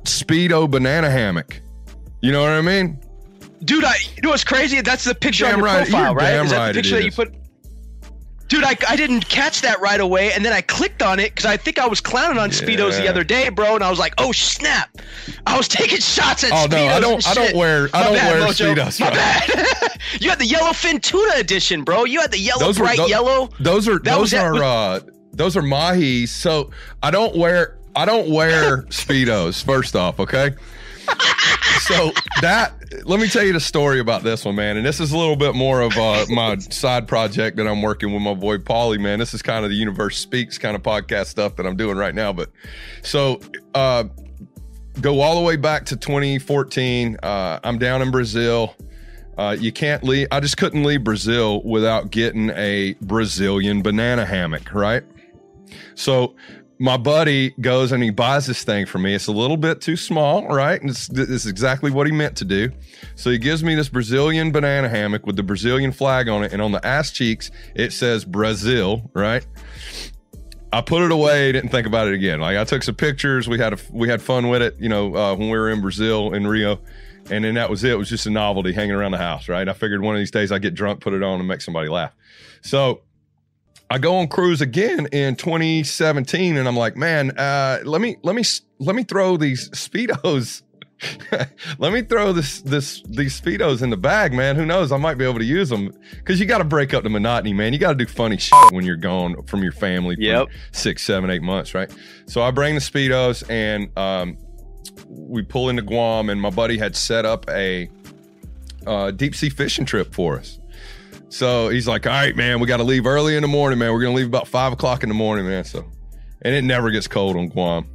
speedo 0.03 0.71
banana 0.71 1.11
hammock 1.11 1.61
you 2.21 2.33
know 2.33 2.43
what 2.43 2.51
i 2.51 2.61
mean 2.61 3.01
Dude, 3.65 3.85
I 3.85 3.95
you 4.17 4.23
know 4.23 4.31
what's 4.31 4.45
crazy? 4.45 4.81
That's 4.81 5.05
the 5.05 5.15
picture 5.15 5.45
Damn 5.45 5.55
on 5.55 5.59
your 5.61 5.67
right- 5.67 5.83
profile, 5.89 6.05
you're 6.13 6.15
right? 6.15 6.45
Is 6.45 6.51
that 6.51 6.57
right 6.59 6.73
the 6.73 6.79
picture 6.81 6.97
that 6.97 7.05
you 7.05 7.13
put? 7.13 7.35
Dude, 8.49 8.65
I, 8.65 8.77
I 8.89 8.97
didn't 8.97 9.29
catch 9.29 9.61
that 9.61 9.81
right 9.81 10.01
away, 10.01 10.33
and 10.33 10.45
then 10.45 10.53
I 10.53 10.61
clicked 10.61 11.03
on 11.03 11.21
it 11.21 11.31
because 11.31 11.47
I 11.47 11.57
think 11.57 11.79
I 11.79 11.87
was 11.87 12.01
clowning 12.01 12.37
on 12.39 12.51
speedos 12.51 12.97
the 13.01 13.07
other 13.07 13.23
day, 13.23 13.49
bro, 13.49 13.77
and 13.77 13.85
I 13.85 13.91
was 13.91 14.01
like, 14.01 14.13
oh 14.19 14.33
snap! 14.33 14.91
I 15.47 15.57
was 15.57 15.69
taking 15.69 15.99
shots 16.01 16.43
at 16.43 16.51
Oh, 16.51 16.67
speedos. 16.67 16.71
no, 16.71 16.87
I 16.89 17.01
don't- 17.01 17.29
I 17.29 17.35
don't 17.35 17.55
wear- 17.55 17.89
I 17.95 17.99
My 18.01 18.05
don't 18.07 18.15
bad, 18.15 18.41
wear 18.41 18.49
Mojo. 18.49 18.75
Speedos, 18.75 18.99
My 19.01 19.07
bro. 19.11 19.17
bad. 19.17 19.99
you 20.21 20.31
had 20.31 20.41
the 20.41 20.49
yellowfin 20.49 21.01
tuna 21.01 21.35
edition, 21.37 21.85
bro. 21.85 22.05
You 22.07 22.21
had 22.21 22.33
the 22.33 22.39
yellow, 22.41 22.67
those 22.67 22.79
bright 22.79 22.97
tho- 22.97 23.07
yellow. 23.07 23.51
those 23.61 23.87
are 23.87 24.01
That 24.01 24.17
those 24.17 24.35
are 24.35 24.55
uh 24.57 25.01
those 25.33 25.57
are 25.57 25.63
mahi. 25.63 26.27
so 26.27 26.71
i 27.05 27.11
don't 27.13 27.37
wear 27.37 27.79
i 27.95 28.05
don't 28.05 28.29
wear 28.31 28.79
speedos 28.89 29.63
first 29.65 29.95
off 29.95 30.19
okay 30.19 30.51
so 31.81 32.13
that 32.41 32.75
let 33.05 33.21
me 33.21 33.29
tell 33.29 33.45
you 33.45 33.53
the 33.53 33.61
story 33.61 34.01
about 34.01 34.23
this 34.23 34.45
one 34.45 34.55
man 34.55 34.77
and 34.77 34.85
this 34.85 35.01
is 35.01 35.13
a 35.13 35.19
little 35.19 35.37
bit 35.37 35.55
more 35.55 35.81
of 35.81 35.97
uh, 35.97 36.25
my 36.29 36.57
side 36.59 37.09
project 37.09 37.57
that 37.57 37.67
i'm 37.67 37.83
working 37.83 38.13
with 38.13 38.23
my 38.23 38.35
boy 38.35 38.57
paulie 38.59 39.01
man 39.01 39.19
this 39.19 39.35
is 39.35 39.43
kind 39.43 39.65
of 39.65 39.71
the 39.71 39.77
universe 39.77 40.19
speaks 40.19 40.59
kind 40.59 40.77
of 40.77 40.83
podcast 40.83 41.27
stuff 41.27 41.57
that 41.57 41.67
i'm 41.67 41.77
doing 41.77 41.97
right 41.97 42.15
now 42.15 42.33
but 42.33 42.51
so 43.03 43.41
uh 43.75 44.05
go 45.01 45.21
all 45.21 45.37
the 45.37 45.47
way 45.47 45.57
back 45.57 45.85
to 45.85 45.97
2014 45.97 47.17
uh 47.23 47.61
i'm 47.65 47.79
down 47.79 48.03
in 48.03 48.11
brazil 48.11 48.75
uh, 49.39 49.57
you 49.59 49.73
can't 49.73 50.05
leave. 50.05 50.29
I 50.31 50.41
just 50.41 50.59
couldn't 50.59 50.83
leave 50.83 51.03
Brazil 51.03 51.63
without 51.63 52.11
getting 52.11 52.51
a 52.51 52.95
Brazilian 53.01 53.81
banana 53.81 54.27
hammock, 54.27 54.75
right? 54.75 55.03
So 55.95 56.35
my 56.81 56.97
buddy 56.97 57.51
goes 57.61 57.93
and 57.93 58.03
he 58.03 58.09
buys 58.09 58.47
this 58.47 58.65
thing 58.65 58.87
for 58.87 58.97
me. 58.97 59.15
It's 59.15 59.27
a 59.27 59.33
little 59.33 59.59
bit 59.59 59.83
too 59.83 59.97
small, 59.97 60.49
right? 60.49 60.81
And 60.81 60.89
it's, 60.89 61.11
is 61.11 61.47
exactly 61.47 61.91
what 61.91 62.07
he 62.07 62.13
meant 62.13 62.39
to 62.39 62.45
do. 62.47 62.71
So 63.17 63.31
he 63.31 63.37
gives 63.37 63.63
me 63.63 63.75
this 63.75 63.91
Brazilian 63.91 64.51
banana 64.51 64.89
hammock 64.89 65.27
with 65.27 65.37
the 65.37 65.43
Brazilian 65.43 65.93
flag 65.93 66.27
on 66.27 66.43
it, 66.43 66.55
and 66.55 66.63
on 66.63 66.73
the 66.73 66.85
ass 66.85 67.11
cheeks 67.11 67.51
it 67.75 67.93
says 67.93 68.25
Brazil, 68.25 69.11
right? 69.13 69.47
I 70.73 70.81
put 70.81 71.03
it 71.03 71.13
away, 71.13 71.53
didn't 71.53 71.69
think 71.69 71.87
about 71.87 72.09
it 72.09 72.15
again. 72.15 72.41
Like 72.41 72.57
I 72.57 72.65
took 72.65 72.83
some 72.83 72.95
pictures, 72.95 73.47
we 73.47 73.59
had 73.59 73.75
a, 73.75 73.79
we 73.93 74.09
had 74.09 74.23
fun 74.23 74.49
with 74.49 74.63
it, 74.63 74.77
you 74.79 74.89
know, 74.89 75.15
uh, 75.15 75.35
when 75.35 75.51
we 75.51 75.59
were 75.59 75.69
in 75.69 75.83
Brazil 75.83 76.33
in 76.33 76.47
Rio, 76.47 76.81
and 77.31 77.45
then 77.45 77.55
that 77.57 77.69
was 77.69 77.85
it. 77.85 77.93
It 77.93 77.97
was 77.97 78.09
just 78.09 78.25
a 78.25 78.31
novelty 78.31 78.73
hanging 78.73 78.95
around 78.95 79.13
the 79.13 79.19
house, 79.19 79.51
right? 79.51 79.69
I 79.69 79.75
figured 79.75 80.01
one 80.01 80.15
of 80.15 80.21
these 80.21 80.31
days 80.31 80.51
I 80.51 80.59
get 80.59 80.73
drunk, 80.73 81.01
put 81.01 81.13
it 81.13 81.23
on, 81.23 81.41
and 81.41 81.47
make 81.47 81.61
somebody 81.61 81.91
laugh. 81.91 82.15
So 82.63 83.03
I 83.93 83.99
go 83.99 84.17
on 84.19 84.29
cruise 84.29 84.61
again 84.61 85.07
in 85.11 85.35
2017, 85.35 86.57
and 86.57 86.69
I'm 86.69 86.77
like, 86.77 86.97
man, 86.97 87.33
uh, 87.37 87.81
let 87.85 88.01
me 88.01 88.17
let 88.23 88.37
me 88.37 88.45
let 88.79 88.95
me 88.95 89.03
throw 89.03 89.37
these 89.37 89.69
speedos. 89.71 90.63
let 91.79 91.93
me 91.93 92.03
throw 92.03 92.33
this 92.33 92.61
this 92.63 93.03
these 93.09 93.41
speedos 93.41 93.83
in 93.83 93.91
the 93.91 93.97
bag, 93.97 94.33
man. 94.33 94.55
Who 94.55 94.65
knows? 94.65 94.93
I 94.93 94.97
might 94.97 95.15
be 95.17 95.25
able 95.25 95.39
to 95.41 95.45
use 95.45 95.71
them 95.71 95.93
because 96.13 96.39
you 96.39 96.47
got 96.47 96.59
to 96.59 96.65
break 96.65 96.95
up 96.95 97.03
the 97.03 97.11
monotony, 97.11 97.53
man. 97.53 97.73
You 97.73 97.81
got 97.81 97.99
to 97.99 98.05
do 98.05 98.07
funny 98.07 98.37
shit 98.37 98.71
when 98.71 98.85
you're 98.85 98.97
gone 98.97 99.43
from 99.47 99.63
your 99.63 99.73
family 99.73 100.15
for 100.15 100.23
Yep. 100.23 100.49
six, 100.71 101.03
seven, 101.03 101.29
eight 101.31 101.43
months, 101.43 101.75
right? 101.75 101.91
So 102.27 102.43
I 102.43 102.53
bring 102.53 102.75
the 102.77 102.81
speedos 102.81 103.49
and 103.51 103.91
um, 103.99 104.37
we 105.09 105.43
pull 105.43 105.69
into 105.69 105.83
Guam, 105.83 106.31
and 106.31 106.41
my 106.41 106.51
buddy 106.51 106.79
had 106.79 106.95
set 106.95 107.25
up 107.25 107.49
a 107.51 107.91
uh, 108.87 109.11
deep 109.11 109.35
sea 109.35 109.51
fishing 109.51 109.85
trip 109.85 110.15
for 110.15 110.39
us. 110.39 110.60
So 111.31 111.69
he's 111.69 111.87
like, 111.87 112.07
"All 112.07 112.13
right, 112.13 112.35
man, 112.37 112.61
we 112.61 112.67
got 112.67 112.79
to 112.79 112.85
leave 112.85 113.07
early 113.07 113.37
in 113.37 113.43
the 113.43 113.49
morning, 113.49 113.79
man. 113.79 113.93
We're 113.93 114.03
gonna 114.03 114.15
leave 114.15 114.27
about 114.27 114.49
five 114.49 114.73
o'clock 114.73 115.05
in 115.05 115.09
the 115.09 115.15
morning, 115.15 115.47
man." 115.47 115.65
So, 115.65 115.85
and 116.43 116.55
it 116.55 116.63
never 116.63 116.91
gets 116.91 117.07
cold 117.07 117.37
on 117.37 117.49
Guam. 117.49 117.87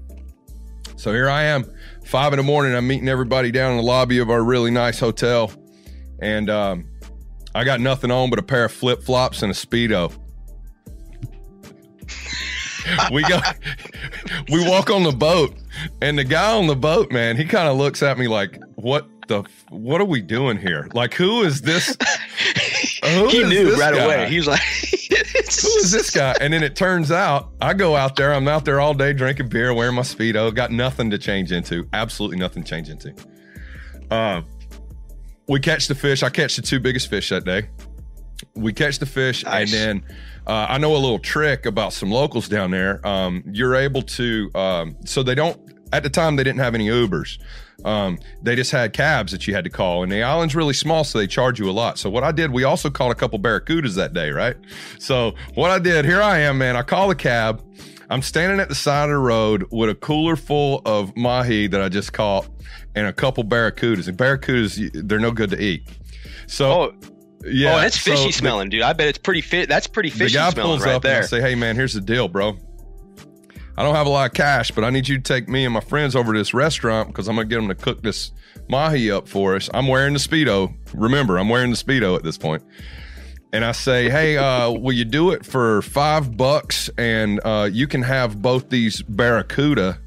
So 0.95 1.11
here 1.11 1.29
I 1.29 1.43
am, 1.43 1.69
five 2.05 2.31
in 2.31 2.37
the 2.37 2.43
morning. 2.43 2.73
I'm 2.73 2.87
meeting 2.87 3.09
everybody 3.09 3.51
down 3.51 3.71
in 3.71 3.77
the 3.77 3.83
lobby 3.83 4.19
of 4.19 4.29
our 4.29 4.41
really 4.41 4.71
nice 4.71 4.99
hotel, 4.99 5.51
and 6.21 6.49
um, 6.49 6.85
I 7.53 7.65
got 7.65 7.81
nothing 7.81 8.09
on 8.09 8.29
but 8.29 8.39
a 8.39 8.43
pair 8.43 8.65
of 8.65 8.71
flip 8.71 9.03
flops 9.03 9.43
and 9.43 9.51
a 9.51 9.55
speedo. 9.55 10.13
we 13.11 13.21
go, 13.23 13.39
we 14.49 14.67
walk 14.67 14.89
on 14.89 15.03
the 15.03 15.11
boat, 15.11 15.53
and 16.01 16.17
the 16.17 16.23
guy 16.23 16.55
on 16.55 16.67
the 16.67 16.75
boat, 16.75 17.11
man, 17.11 17.35
he 17.35 17.43
kind 17.43 17.67
of 17.67 17.75
looks 17.75 18.01
at 18.01 18.17
me 18.17 18.29
like, 18.29 18.57
"What 18.75 19.09
the? 19.27 19.43
What 19.69 19.99
are 19.99 20.05
we 20.05 20.21
doing 20.21 20.57
here? 20.57 20.87
Like, 20.93 21.13
who 21.13 21.41
is 21.43 21.61
this? 21.61 21.97
Who 23.07 23.27
he 23.29 23.43
knew 23.43 23.75
right 23.75 23.93
guy? 23.93 24.03
away. 24.03 24.29
He 24.29 24.37
was 24.37 24.47
like, 24.47 24.59
who 24.61 25.69
is 25.79 25.91
this 25.91 26.09
guy? 26.11 26.35
And 26.41 26.53
then 26.53 26.63
it 26.63 26.75
turns 26.75 27.11
out 27.11 27.51
I 27.61 27.73
go 27.73 27.95
out 27.95 28.15
there. 28.15 28.33
I'm 28.33 28.47
out 28.47 28.65
there 28.65 28.79
all 28.79 28.93
day 28.93 29.13
drinking 29.13 29.49
beer, 29.49 29.73
wearing 29.73 29.95
my 29.95 30.01
speedo. 30.01 30.53
Got 30.53 30.71
nothing 30.71 31.09
to 31.11 31.17
change 31.17 31.51
into. 31.51 31.87
Absolutely 31.93 32.37
nothing 32.37 32.63
to 32.63 32.69
change 32.69 32.89
into. 32.89 33.13
Um, 34.11 34.45
we 35.47 35.59
catch 35.59 35.87
the 35.87 35.95
fish. 35.95 36.23
I 36.23 36.29
catch 36.29 36.55
the 36.55 36.61
two 36.61 36.79
biggest 36.79 37.09
fish 37.09 37.29
that 37.29 37.45
day. 37.45 37.69
We 38.53 38.73
catch 38.73 38.99
the 38.99 39.05
fish, 39.05 39.43
Nice. 39.45 39.73
and 39.73 40.01
then 40.03 40.15
uh, 40.45 40.65
I 40.69 40.77
know 40.77 40.93
a 40.93 40.97
little 40.97 41.19
trick 41.19 41.65
about 41.65 41.93
some 41.93 42.11
locals 42.11 42.47
down 42.49 42.71
there. 42.71 43.05
Um, 43.07 43.43
you're 43.51 43.75
able 43.75 44.01
to, 44.01 44.51
um, 44.55 44.97
so 45.05 45.23
they 45.23 45.35
don't. 45.35 45.59
At 45.95 46.03
the 46.03 46.09
time, 46.09 46.35
they 46.35 46.43
didn't 46.43 46.59
have 46.59 46.75
any 46.75 46.87
Ubers. 46.87 47.37
Um, 47.83 48.19
they 48.41 48.55
just 48.55 48.71
had 48.71 48.93
cabs 48.93 49.31
that 49.31 49.47
you 49.47 49.53
had 49.53 49.63
to 49.63 49.69
call, 49.69 50.03
and 50.03 50.11
the 50.11 50.23
island's 50.23 50.55
really 50.55 50.73
small, 50.73 51.03
so 51.03 51.17
they 51.19 51.27
charge 51.27 51.59
you 51.59 51.69
a 51.69 51.71
lot. 51.71 51.97
So 51.97 52.09
what 52.09 52.23
I 52.23 52.31
did, 52.31 52.51
we 52.51 52.63
also 52.63 52.89
caught 52.89 53.11
a 53.11 53.15
couple 53.15 53.39
barracudas 53.39 53.95
that 53.95 54.13
day, 54.13 54.31
right? 54.31 54.55
So 54.99 55.35
what 55.53 55.71
I 55.71 55.79
did, 55.79 56.05
here 56.05 56.21
I 56.21 56.39
am, 56.39 56.57
man. 56.57 56.75
I 56.75 56.81
call 56.81 57.11
a 57.11 57.15
cab. 57.15 57.63
I'm 58.09 58.21
standing 58.21 58.59
at 58.59 58.69
the 58.69 58.75
side 58.75 59.05
of 59.05 59.09
the 59.11 59.17
road 59.17 59.65
with 59.71 59.89
a 59.89 59.95
cooler 59.95 60.35
full 60.35 60.81
of 60.85 61.15
mahi 61.15 61.67
that 61.67 61.81
I 61.81 61.89
just 61.89 62.13
caught, 62.13 62.47
and 62.95 63.07
a 63.07 63.13
couple 63.13 63.43
barracudas. 63.43 64.07
And 64.07 64.17
barracudas, 64.17 65.07
they're 65.07 65.19
no 65.19 65.31
good 65.31 65.49
to 65.51 65.61
eat. 65.61 65.87
So 66.47 66.71
"Oh, 66.71 66.93
yeah, 67.45 67.75
oh, 67.75 67.81
that's 67.81 67.99
so 67.99 68.11
fishy 68.11 68.27
the- 68.27 68.33
smelling, 68.33 68.69
dude. 68.69 68.83
I 68.83 68.93
bet 68.93 69.07
it's 69.07 69.17
pretty 69.17 69.41
fit. 69.41 69.69
That's 69.69 69.87
pretty 69.87 70.09
fishy 70.09 70.33
the 70.33 70.39
guy 70.39 70.49
smelling 70.51 70.71
pulls 70.71 70.85
right 70.85 70.95
up 70.95 71.03
and 71.05 71.11
there." 71.11 71.23
I 71.23 71.25
say, 71.25 71.41
"Hey, 71.41 71.55
man, 71.55 71.75
here's 71.75 71.93
the 71.93 72.01
deal, 72.01 72.27
bro. 72.27 72.57
I 73.77 73.83
don't 73.83 73.95
have 73.95 74.07
a 74.07 74.09
lot 74.09 74.27
of 74.27 74.33
cash, 74.33 74.71
but 74.71 74.83
I 74.83 74.89
need 74.89 75.07
you 75.07 75.17
to 75.17 75.23
take 75.23 75.49
me 75.49 75.65
and 75.65 75.73
my 75.73 75.81
friends 75.81 76.15
over 76.15 76.31
to 76.31 76.39
this 76.39 76.53
restaurant 76.53 77.09
because 77.09 77.27
I'm 77.27 77.35
gonna 77.35 77.47
get 77.47 77.57
them 77.57 77.67
to 77.67 77.75
cook 77.75 78.01
this 78.01 78.31
mahi 78.69 79.11
up 79.11 79.27
for 79.27 79.55
us. 79.55 79.69
I'm 79.73 79.87
wearing 79.87 80.13
the 80.13 80.19
speedo. 80.19 80.73
Remember, 80.93 81.37
I'm 81.37 81.49
wearing 81.49 81.71
the 81.71 81.77
speedo 81.77 82.15
at 82.15 82.23
this 82.23 82.37
point. 82.37 82.63
And 83.51 83.65
I 83.65 83.73
say, 83.73 84.09
"Hey, 84.09 84.37
uh, 84.37 84.71
will 84.79 84.93
you 84.93 85.05
do 85.05 85.31
it 85.31 85.45
for 85.45 85.81
five 85.81 86.37
bucks? 86.37 86.89
And 86.97 87.41
uh, 87.43 87.69
you 87.71 87.87
can 87.87 88.01
have 88.01 88.41
both 88.41 88.69
these 88.69 89.01
barracuda 89.01 89.99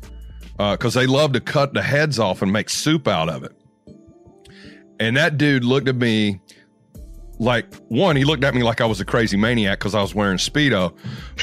because 0.57 0.94
they 0.94 1.07
love 1.07 1.33
to 1.35 1.40
cut 1.40 1.74
the 1.74 1.83
heads 1.83 2.18
off 2.18 2.42
and 2.42 2.52
make 2.52 2.70
soup 2.70 3.07
out 3.07 3.28
of 3.28 3.44
it." 3.44 3.52
And 5.00 5.16
that 5.16 5.38
dude 5.38 5.64
looked 5.64 5.88
at 5.88 5.96
me 5.96 6.40
like 7.38 7.72
one, 7.88 8.16
he 8.16 8.24
looked 8.24 8.44
at 8.44 8.55
me 8.55 8.62
like 8.62 8.81
I 8.81 8.87
was 8.87 9.01
a 9.01 9.05
crazy 9.05 9.37
maniac 9.37 9.79
because 9.79 9.94
I 9.94 10.01
was 10.03 10.14
wearing 10.14 10.38
speedo. 10.38 10.92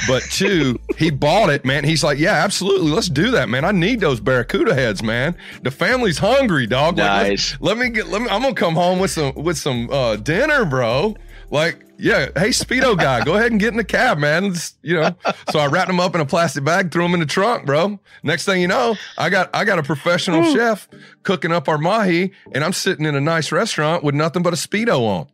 But 0.08 0.24
two, 0.24 0.80
he 0.98 1.10
bought 1.12 1.50
it, 1.50 1.66
man. 1.66 1.84
He's 1.84 2.04
like, 2.04 2.18
"Yeah, 2.20 2.34
absolutely, 2.34 2.92
let's 2.92 3.10
do 3.10 3.32
that, 3.32 3.50
man. 3.50 3.64
I 3.66 3.72
need 3.72 4.00
those 4.00 4.20
barracuda 4.20 4.74
heads, 4.74 5.02
man. 5.02 5.36
The 5.64 5.72
family's 5.72 6.18
hungry, 6.18 6.68
dog. 6.68 6.98
Like, 6.98 7.30
let's- 7.30 7.58
let 7.62 7.78
me 7.78 7.90
get. 7.90 8.08
Let 8.08 8.22
me. 8.22 8.28
I'm 8.30 8.42
gonna 8.42 8.54
come 8.56 8.76
home 8.76 9.00
with 9.00 9.12
some 9.12 9.34
with 9.36 9.58
some 9.58 9.90
uh, 9.90 10.18
dinner, 10.18 10.66
bro. 10.66 11.16
Like, 11.52 11.86
yeah. 11.98 12.26
Hey, 12.36 12.50
speedo 12.50 12.98
guy, 12.98 13.24
go 13.24 13.36
ahead 13.36 13.52
and 13.52 13.60
get 13.60 13.70
in 13.70 13.78
the 13.78 13.84
cab, 13.84 14.18
man. 14.18 14.46
It's, 14.46 14.76
you 14.82 14.96
know. 14.96 15.16
So 15.52 15.60
I 15.60 15.68
wrapped 15.68 15.88
them 15.88 16.00
up 16.00 16.16
in 16.16 16.20
a 16.22 16.26
plastic 16.26 16.64
bag, 16.64 16.92
threw 16.92 17.04
them 17.04 17.14
in 17.14 17.20
the 17.20 17.26
trunk, 17.26 17.66
bro. 17.68 18.00
Next 18.24 18.46
thing 18.46 18.62
you 18.62 18.68
know, 18.68 18.96
I 19.18 19.30
got 19.30 19.50
I 19.54 19.64
got 19.64 19.78
a 19.80 19.84
professional 19.84 20.44
chef 20.56 20.90
cooking 21.24 21.52
up 21.52 21.70
our 21.70 21.78
mahi, 21.78 22.32
and 22.54 22.64
I'm 22.64 22.74
sitting 22.74 23.06
in 23.06 23.16
a 23.16 23.22
nice 23.22 23.52
restaurant 23.52 24.04
with 24.04 24.16
nothing 24.16 24.42
but 24.44 24.54
a 24.54 24.58
speedo 24.58 25.02
on. 25.02 25.28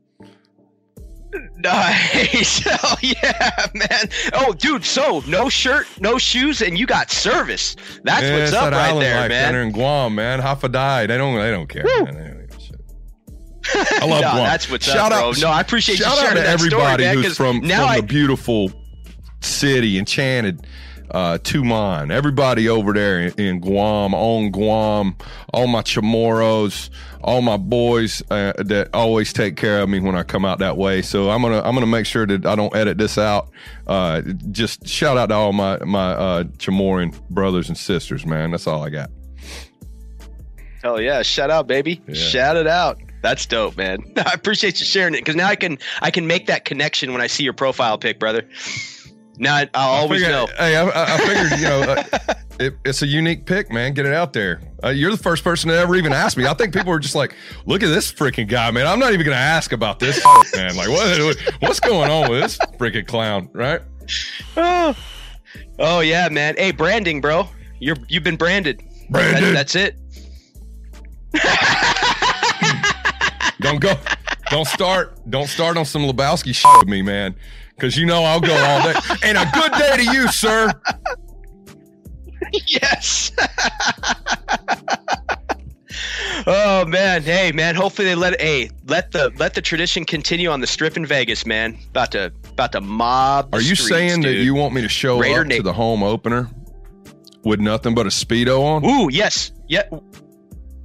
Nice. 1.63 2.61
Oh 2.83 2.95
yeah, 3.01 3.67
man. 3.73 4.09
Oh, 4.33 4.53
dude. 4.53 4.83
So 4.85 5.21
no 5.27 5.49
shirt, 5.49 5.87
no 5.99 6.17
shoes, 6.17 6.61
and 6.61 6.77
you 6.77 6.85
got 6.85 7.09
service. 7.11 7.75
That's 8.03 8.23
Yeah, 8.23 8.39
what's 8.39 8.53
up 8.53 8.71
right 8.73 8.99
there, 8.99 9.19
life 9.21 9.29
down 9.29 9.53
man. 9.53 9.67
in 9.67 9.71
Guam, 9.71 10.15
man. 10.15 10.39
Hafadai. 10.41 11.07
They 11.07 11.17
don't. 11.17 11.35
They 11.37 11.51
don't 11.51 11.67
care. 11.67 11.83
Man. 11.83 12.05
They 12.05 12.11
don't 12.29 12.47
give 12.49 12.57
a 12.57 12.61
shit. 12.61 14.01
I 14.01 14.05
love 14.05 14.21
no, 14.21 14.31
Guam. 14.31 14.35
that's 14.37 14.69
what's 14.69 14.85
shout 14.85 15.11
up, 15.11 15.23
out, 15.23 15.33
bro. 15.35 15.41
No, 15.49 15.53
I 15.53 15.61
appreciate 15.61 15.99
you 15.99 16.05
shout 16.05 16.17
sharing 16.17 16.31
out 16.37 16.41
to 16.41 16.41
that 16.41 16.59
story, 16.59 16.81
everybody 16.83 17.03
man, 17.03 17.15
who's 17.17 17.37
from, 17.37 17.61
from 17.61 17.71
I- 17.71 17.97
the 18.01 18.07
beautiful 18.07 18.71
city, 19.41 19.97
enchanted 19.97 20.65
uh, 21.11 21.37
Tumon. 21.37 22.11
Everybody 22.11 22.67
over 22.67 22.93
there 22.93 23.21
in, 23.21 23.33
in 23.39 23.59
Guam, 23.59 24.13
on 24.13 24.51
Guam, 24.51 25.15
all 25.53 25.67
my 25.67 25.81
Chamorros, 25.81 26.89
all 27.23 27.41
my 27.41 27.57
boys 27.57 28.23
uh, 28.31 28.53
that 28.57 28.89
always 28.93 29.33
take 29.33 29.55
care 29.55 29.81
of 29.81 29.89
me 29.89 29.99
when 29.99 30.15
I 30.15 30.23
come 30.23 30.45
out 30.45 30.59
that 30.59 30.77
way. 30.77 31.01
So 31.01 31.29
I'm 31.29 31.41
gonna 31.41 31.61
I'm 31.61 31.73
gonna 31.73 31.85
make 31.85 32.05
sure 32.05 32.25
that 32.25 32.45
I 32.45 32.55
don't 32.55 32.75
edit 32.75 32.97
this 32.97 33.17
out. 33.17 33.49
Uh, 33.87 34.21
just 34.51 34.87
shout 34.87 35.17
out 35.17 35.27
to 35.27 35.35
all 35.35 35.53
my 35.53 35.77
my 35.79 36.11
uh, 36.13 36.43
Chamorran 36.43 37.19
brothers 37.29 37.69
and 37.69 37.77
sisters, 37.77 38.25
man. 38.25 38.51
That's 38.51 38.67
all 38.67 38.83
I 38.83 38.89
got. 38.89 39.09
Hell 40.81 40.99
yeah! 40.99 41.21
Shout 41.21 41.51
out, 41.51 41.67
baby! 41.67 42.01
Yeah. 42.07 42.13
Shout 42.15 42.57
it 42.57 42.67
out. 42.67 42.99
That's 43.21 43.45
dope, 43.45 43.77
man. 43.77 43.99
I 44.17 44.31
appreciate 44.33 44.79
you 44.79 44.85
sharing 44.85 45.13
it 45.13 45.19
because 45.19 45.35
now 45.35 45.47
I 45.47 45.55
can 45.55 45.77
I 46.01 46.09
can 46.09 46.25
make 46.25 46.47
that 46.47 46.65
connection 46.65 47.11
when 47.11 47.21
I 47.21 47.27
see 47.27 47.43
your 47.43 47.53
profile 47.53 47.97
pic, 47.97 48.19
brother. 48.19 48.47
Now 49.41 49.55
I, 49.55 49.67
I'll 49.73 50.03
always 50.03 50.21
figured, 50.21 50.35
know. 50.35 50.47
Hey, 50.55 50.75
I, 50.75 50.85
I 50.85 51.15
I 51.15 51.17
figured, 51.17 51.59
you 51.59 51.65
know, 51.65 51.81
uh, 51.97 52.03
it, 52.59 52.75
it's 52.85 53.01
a 53.01 53.07
unique 53.07 53.47
pick, 53.47 53.71
man. 53.71 53.95
Get 53.95 54.05
it 54.05 54.13
out 54.13 54.33
there. 54.33 54.61
Uh, 54.83 54.89
you're 54.89 55.09
the 55.09 55.17
first 55.17 55.43
person 55.43 55.71
to 55.71 55.75
ever 55.75 55.95
even 55.95 56.13
ask 56.13 56.37
me. 56.37 56.45
I 56.45 56.53
think 56.53 56.75
people 56.75 56.91
were 56.91 56.99
just 56.99 57.15
like, 57.15 57.33
"Look 57.65 57.81
at 57.81 57.87
this 57.87 58.13
freaking 58.13 58.47
guy, 58.47 58.69
man." 58.69 58.85
I'm 58.85 58.99
not 58.99 59.13
even 59.13 59.25
going 59.25 59.35
to 59.35 59.41
ask 59.41 59.71
about 59.71 59.97
this, 59.97 60.23
man. 60.55 60.75
Like, 60.75 60.89
what, 60.89 61.37
what's 61.59 61.79
going 61.79 62.11
on 62.11 62.29
with 62.29 62.41
this 62.41 62.59
freaking 62.77 63.07
clown, 63.07 63.49
right? 63.51 63.81
Oh. 64.55 64.95
oh 65.79 66.01
yeah, 66.01 66.29
man. 66.29 66.53
Hey, 66.55 66.71
branding, 66.71 67.19
bro. 67.19 67.49
You're 67.79 67.97
you've 68.09 68.23
been 68.23 68.37
branded. 68.37 68.79
That- 68.79 69.09
Branded. 69.09 69.55
that's 69.55 69.75
it. 69.75 69.97
Don't 73.59 73.81
go. 73.81 73.95
Don't 74.51 74.67
start. 74.67 75.17
Don't 75.29 75.47
start 75.47 75.77
on 75.77 75.85
some 75.85 76.03
Lebowski 76.03 76.53
shit 76.53 76.71
with 76.79 76.87
me, 76.87 77.01
man. 77.01 77.35
Because 77.81 77.97
you 77.97 78.05
know 78.05 78.23
I'll 78.23 78.39
go 78.39 78.53
all 78.53 78.83
day. 78.83 78.93
And 79.23 79.39
a 79.39 79.49
good 79.55 79.71
day 79.71 79.97
to 79.97 80.03
you, 80.03 80.27
sir. 80.27 80.71
yes. 82.67 83.31
oh 86.45 86.85
man, 86.85 87.23
hey 87.23 87.51
man. 87.51 87.73
Hopefully 87.73 88.09
they 88.09 88.13
let 88.13 88.39
hey 88.39 88.69
let 88.85 89.13
the 89.13 89.31
let 89.37 89.55
the 89.55 89.63
tradition 89.63 90.05
continue 90.05 90.51
on 90.51 90.61
the 90.61 90.67
strip 90.67 90.95
in 90.95 91.07
Vegas, 91.07 91.43
man. 91.47 91.75
About 91.89 92.11
to 92.11 92.31
about 92.49 92.71
to 92.73 92.81
mob. 92.81 93.49
the 93.49 93.57
Are 93.57 93.61
you 93.61 93.73
streets, 93.73 93.89
saying 93.89 94.21
that 94.21 94.35
you 94.35 94.53
want 94.53 94.75
me 94.75 94.81
to 94.81 94.89
show 94.89 95.17
Raider 95.17 95.41
up 95.41 95.47
to 95.47 95.63
the 95.63 95.73
home 95.73 96.03
opener 96.03 96.51
with 97.43 97.59
nothing 97.59 97.95
but 97.95 98.05
a 98.05 98.09
speedo 98.09 98.61
on? 98.61 98.85
Ooh, 98.85 99.09
yes, 99.11 99.51
yeah. 99.67 99.89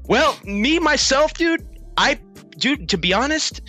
Well, 0.05 0.39
me 0.45 0.79
myself, 0.79 1.35
dude. 1.35 1.63
I, 1.99 2.19
dude. 2.57 2.89
To 2.89 2.97
be 2.97 3.13
honest, 3.13 3.61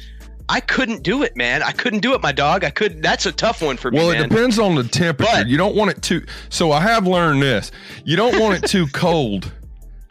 I 0.49 0.61
couldn't 0.61 1.03
do 1.03 1.23
it, 1.23 1.35
man. 1.35 1.61
I 1.61 1.71
couldn't 1.73 1.99
do 1.99 2.13
it, 2.13 2.21
my 2.21 2.31
dog. 2.31 2.63
I 2.63 2.69
could. 2.69 3.01
That's 3.01 3.25
a 3.25 3.31
tough 3.31 3.61
one 3.61 3.75
for 3.77 3.91
me. 3.91 3.97
Well, 3.97 4.11
it 4.11 4.19
man. 4.19 4.29
depends 4.29 4.57
on 4.59 4.75
the 4.75 4.83
temperature. 4.83 5.31
But- 5.33 5.47
you 5.47 5.57
don't 5.57 5.75
want 5.75 5.91
it 5.91 6.01
too. 6.01 6.25
So 6.49 6.71
I 6.71 6.81
have 6.81 7.05
learned 7.05 7.41
this. 7.41 7.71
You 8.05 8.15
don't 8.15 8.39
want 8.39 8.63
it 8.63 8.67
too 8.69 8.87
cold. 8.93 9.51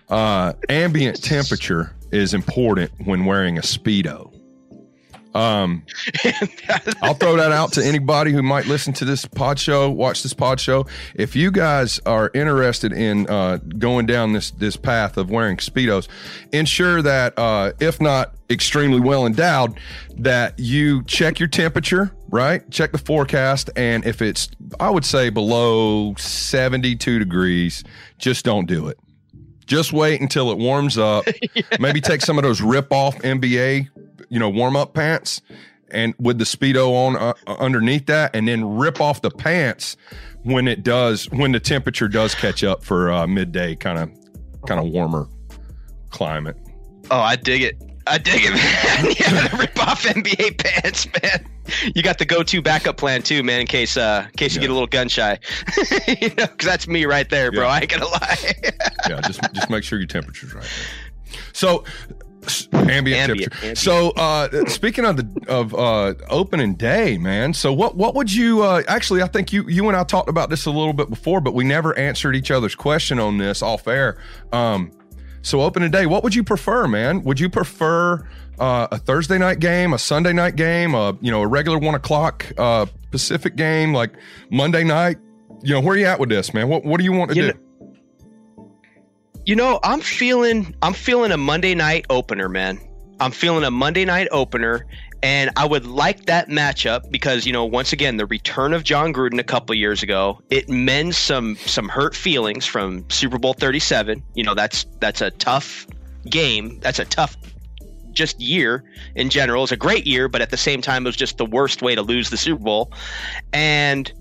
Uh, 0.09 0.53
ambient 0.68 1.22
temperature 1.22 1.92
is 2.12 2.33
important 2.35 2.92
when 3.05 3.25
wearing 3.25 3.59
a 3.59 3.62
speedo. 3.62 4.33
Um, 5.37 5.85
I'll 7.03 7.14
throw 7.14 7.37
that 7.37 7.53
out 7.53 7.72
to 7.75 7.85
anybody 7.85 8.33
who 8.33 8.42
might 8.42 8.64
listen 8.64 8.94
to 8.94 9.05
this 9.05 9.27
pod 9.27 9.59
show, 9.59 9.90
watch 9.90 10.22
this 10.22 10.33
pod 10.33 10.59
show. 10.59 10.87
If 11.14 11.37
you 11.37 11.51
guys 11.51 12.01
are 12.07 12.31
interested 12.33 12.92
in 12.94 13.29
uh, 13.29 13.59
going 13.79 14.07
down 14.07 14.33
this 14.33 14.51
this 14.53 14.77
path 14.77 15.18
of 15.18 15.31
wearing 15.31 15.59
speedos, 15.59 16.09
ensure 16.53 17.03
that 17.03 17.38
uh, 17.38 17.72
if 17.81 18.01
not 18.01 18.35
extremely 18.49 19.01
well 19.01 19.27
endowed, 19.27 19.79
that 20.16 20.59
you 20.59 21.03
check 21.05 21.38
your 21.38 21.49
temperature, 21.49 22.12
right? 22.31 22.68
Check 22.70 22.92
the 22.92 22.99
forecast, 22.99 23.68
and 23.77 24.07
if 24.07 24.22
it's 24.22 24.49
I 24.81 24.88
would 24.88 25.05
say 25.05 25.29
below 25.29 26.14
seventy 26.14 26.96
two 26.96 27.18
degrees, 27.18 27.85
just 28.16 28.42
don't 28.42 28.66
do 28.66 28.88
it. 28.88 28.99
Just 29.66 29.92
wait 29.92 30.20
until 30.20 30.51
it 30.53 30.59
warms 30.59 30.96
up. 30.96 31.27
Maybe 31.81 32.01
take 32.01 32.22
some 32.22 32.38
of 32.38 32.44
those 32.44 32.61
rip 32.61 32.92
off 32.92 33.16
NBA, 33.18 33.88
you 34.28 34.38
know, 34.38 34.48
warm 34.48 34.76
up 34.76 34.94
pants 34.94 35.40
and 35.90 36.14
with 36.18 36.38
the 36.38 36.44
speedo 36.44 36.90
on 36.92 37.16
uh, 37.16 37.32
underneath 37.46 38.06
that 38.06 38.34
and 38.34 38.48
then 38.48 38.76
rip 38.76 39.00
off 39.00 39.22
the 39.22 39.30
pants 39.30 39.96
when 40.42 40.66
it 40.68 40.82
does 40.82 41.30
when 41.30 41.52
the 41.52 41.60
temperature 41.60 42.08
does 42.08 42.34
catch 42.34 42.64
up 42.64 42.82
for 42.84 43.10
uh, 43.10 43.26
midday 43.26 43.74
kind 43.76 43.98
of 43.98 44.10
kind 44.66 44.80
of 44.80 44.86
warmer 44.92 45.28
climate. 46.10 46.56
oh, 47.10 47.20
I 47.20 47.36
dig 47.36 47.62
it. 47.62 47.80
I 48.08 48.18
dig 48.18 48.40
it, 48.44 48.50
man. 48.54 49.14
yeah, 49.18 49.56
rip 49.60 49.76
off 49.80 50.04
NBA 50.04 50.58
pants, 50.62 51.06
man. 51.22 51.44
You 51.94 52.02
got 52.04 52.18
the 52.18 52.24
go-to 52.24 52.62
backup 52.62 52.96
plan 52.96 53.22
too, 53.22 53.42
man, 53.42 53.62
in 53.62 53.66
case 53.66 53.96
uh, 53.96 54.26
in 54.26 54.32
case 54.36 54.54
you 54.54 54.60
Yeah. 54.60 54.68
get 54.68 54.70
a 54.70 54.74
little 54.74 54.86
gun 54.86 55.08
shy. 55.08 55.38
you 56.08 56.28
know, 56.30 56.46
because 56.46 56.66
that's 56.66 56.86
me 56.86 57.04
right 57.04 57.28
there, 57.28 57.50
bro. 57.50 57.64
Yeah. 57.64 57.72
I 57.72 57.78
ain't 57.80 57.90
gonna 57.90 58.06
lie. 58.06 58.54
Yeah, 59.08 59.20
just 59.22 59.40
just 59.52 59.70
make 59.70 59.82
sure 59.82 59.98
your 59.98 60.06
temperature's 60.06 60.54
right. 60.54 60.68
So 61.52 61.84
s- 61.84 62.16
ambient, 62.72 62.90
Ambient, 62.90 63.26
temperature. 63.28 63.50
ambient. 63.56 63.78
So 63.78 64.11
uh 64.11 64.66
speaking 64.68 65.04
of 65.04 65.16
the 65.16 65.44
of 65.48 65.74
uh 65.74 66.14
opening 66.28 66.74
day, 66.74 67.18
man. 67.18 67.52
So 67.54 67.72
what 67.72 67.96
what 67.96 68.14
would 68.14 68.32
you 68.32 68.62
uh 68.62 68.82
actually 68.88 69.22
I 69.22 69.26
think 69.28 69.52
you 69.52 69.64
you 69.68 69.88
and 69.88 69.96
I 69.96 70.04
talked 70.04 70.28
about 70.28 70.50
this 70.50 70.66
a 70.66 70.70
little 70.70 70.92
bit 70.92 71.11
before, 71.11 71.40
but 71.40 71.54
we 71.54 71.64
never 71.64 71.96
answered 71.98 72.35
each 72.37 72.50
other's 72.50 72.74
question 72.74 73.18
on 73.18 73.38
this 73.38 73.62
off 73.62 73.87
air. 73.88 74.18
Um 74.52 74.90
so 75.42 75.62
opening 75.62 75.92
day, 75.92 76.06
what 76.06 76.24
would 76.24 76.35
you 76.35 76.42
prefer, 76.42 76.88
man? 76.88 77.22
Would 77.22 77.38
you 77.38 77.48
prefer 77.48 78.26
uh, 78.59 78.88
a 78.90 78.98
Thursday 78.98 79.38
night 79.38 79.61
game, 79.61 79.92
a 79.92 79.98
Sunday 79.98 80.32
night 80.32 80.56
game, 80.56 80.92
a 80.94 81.16
you 81.20 81.30
know 81.30 81.42
a 81.42 81.46
regular 81.46 81.78
one 81.78 81.94
o'clock 81.94 82.50
uh, 82.59 82.87
Pacific 83.12 83.54
game, 83.54 83.92
like 83.92 84.11
Monday 84.50 84.82
night? 84.82 85.18
You 85.62 85.74
know 85.74 85.80
where 85.80 85.94
are 85.94 85.98
you 85.98 86.06
at 86.06 86.18
with 86.18 86.30
this, 86.30 86.52
man? 86.52 86.68
What 86.68 86.85
what 86.85 86.98
do 86.98 87.04
you 87.04 87.12
want 87.12 87.30
to 87.30 87.37
You 87.37 87.52
do? 87.52 87.59
You 89.46 89.54
know, 89.54 89.78
I'm 89.85 90.00
feeling 90.00 90.74
I'm 90.82 90.92
feeling 90.92 91.30
a 91.30 91.37
Monday 91.37 91.76
night 91.76 92.04
opener, 92.11 92.48
man. 92.48 92.80
I'm 93.20 93.30
feeling 93.30 93.62
a 93.62 93.70
Monday 93.70 94.04
night 94.04 94.26
opener, 94.32 94.85
and 95.22 95.50
I 95.54 95.64
would 95.64 95.87
like 95.87 96.26
that 96.26 96.48
matchup 96.48 97.09
because 97.12 97.46
you 97.46 97.52
know, 97.52 97.64
once 97.64 97.92
again, 97.92 98.16
the 98.16 98.26
return 98.26 98.72
of 98.72 98.82
Jon 98.82 99.14
Gruden 99.14 99.38
a 99.38 99.44
couple 99.44 99.72
years 99.76 100.02
ago, 100.02 100.40
it 100.50 100.68
mends 100.68 101.16
some 101.16 101.54
some 101.59 101.88
hurt 101.88 102.16
feelings 102.16 102.66
from 102.66 103.09
Super 103.09 103.38
Bowl 103.38 103.52
37. 103.54 104.20
You 104.35 104.42
know, 104.42 104.54
that's 104.54 104.85
that's 104.98 105.20
a 105.20 105.30
tough 105.30 105.87
game. 106.28 106.80
That's 106.80 106.98
a 106.98 107.04
tough 107.04 107.37
just 108.11 108.40
year 108.40 108.82
in 109.14 109.30
general. 109.30 109.62
It's 109.62 109.70
a 109.70 109.76
great 109.76 110.09
year, 110.09 110.28
but 110.28 110.42
at 110.42 110.50
the 110.50 110.56
same 110.56 110.82
time, 110.82 111.06
it 111.06 111.09
was 111.09 111.16
just 111.16 111.38
the 111.38 111.46
worst 111.46 111.82
way 111.82 111.94
to 111.94 112.02
lose 112.02 112.30
the 112.30 112.37
Super 112.37 112.64
Bowl. 112.64 112.92
And 113.52 114.12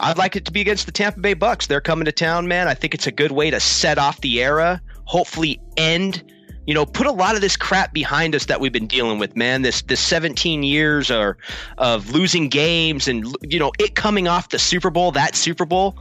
I'd 0.00 0.18
like 0.18 0.36
it 0.36 0.44
to 0.44 0.52
be 0.52 0.60
against 0.60 0.86
the 0.86 0.92
Tampa 0.92 1.20
Bay 1.20 1.34
Bucks. 1.34 1.66
They're 1.66 1.80
coming 1.80 2.04
to 2.04 2.12
town, 2.12 2.48
man. 2.48 2.68
I 2.68 2.74
think 2.74 2.94
it's 2.94 3.06
a 3.06 3.12
good 3.12 3.32
way 3.32 3.50
to 3.50 3.60
set 3.60 3.98
off 3.98 4.20
the 4.20 4.42
era. 4.42 4.80
Hopefully, 5.04 5.60
end. 5.76 6.22
You 6.66 6.74
know, 6.74 6.84
put 6.84 7.06
a 7.06 7.12
lot 7.12 7.34
of 7.34 7.40
this 7.40 7.56
crap 7.56 7.94
behind 7.94 8.34
us 8.34 8.44
that 8.44 8.60
we've 8.60 8.72
been 8.72 8.86
dealing 8.86 9.18
with, 9.18 9.34
man. 9.36 9.62
This 9.62 9.82
this 9.82 10.00
17 10.00 10.62
years 10.62 11.10
or 11.10 11.38
of 11.78 12.10
losing 12.10 12.48
games 12.48 13.08
and 13.08 13.34
you 13.42 13.58
know 13.58 13.72
it 13.78 13.94
coming 13.94 14.28
off 14.28 14.50
the 14.50 14.58
Super 14.58 14.90
Bowl, 14.90 15.10
that 15.12 15.34
Super 15.34 15.64
Bowl. 15.64 15.96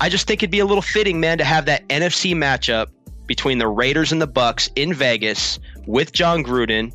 I 0.00 0.08
just 0.08 0.26
think 0.26 0.42
it'd 0.42 0.50
be 0.50 0.58
a 0.58 0.66
little 0.66 0.82
fitting, 0.82 1.20
man, 1.20 1.38
to 1.38 1.44
have 1.44 1.66
that 1.66 1.86
NFC 1.88 2.34
matchup 2.34 2.88
between 3.26 3.58
the 3.58 3.68
Raiders 3.68 4.10
and 4.10 4.20
the 4.20 4.26
Bucks 4.26 4.70
in 4.74 4.92
Vegas 4.92 5.58
with 5.86 6.12
Jon 6.12 6.42
Gruden, 6.42 6.92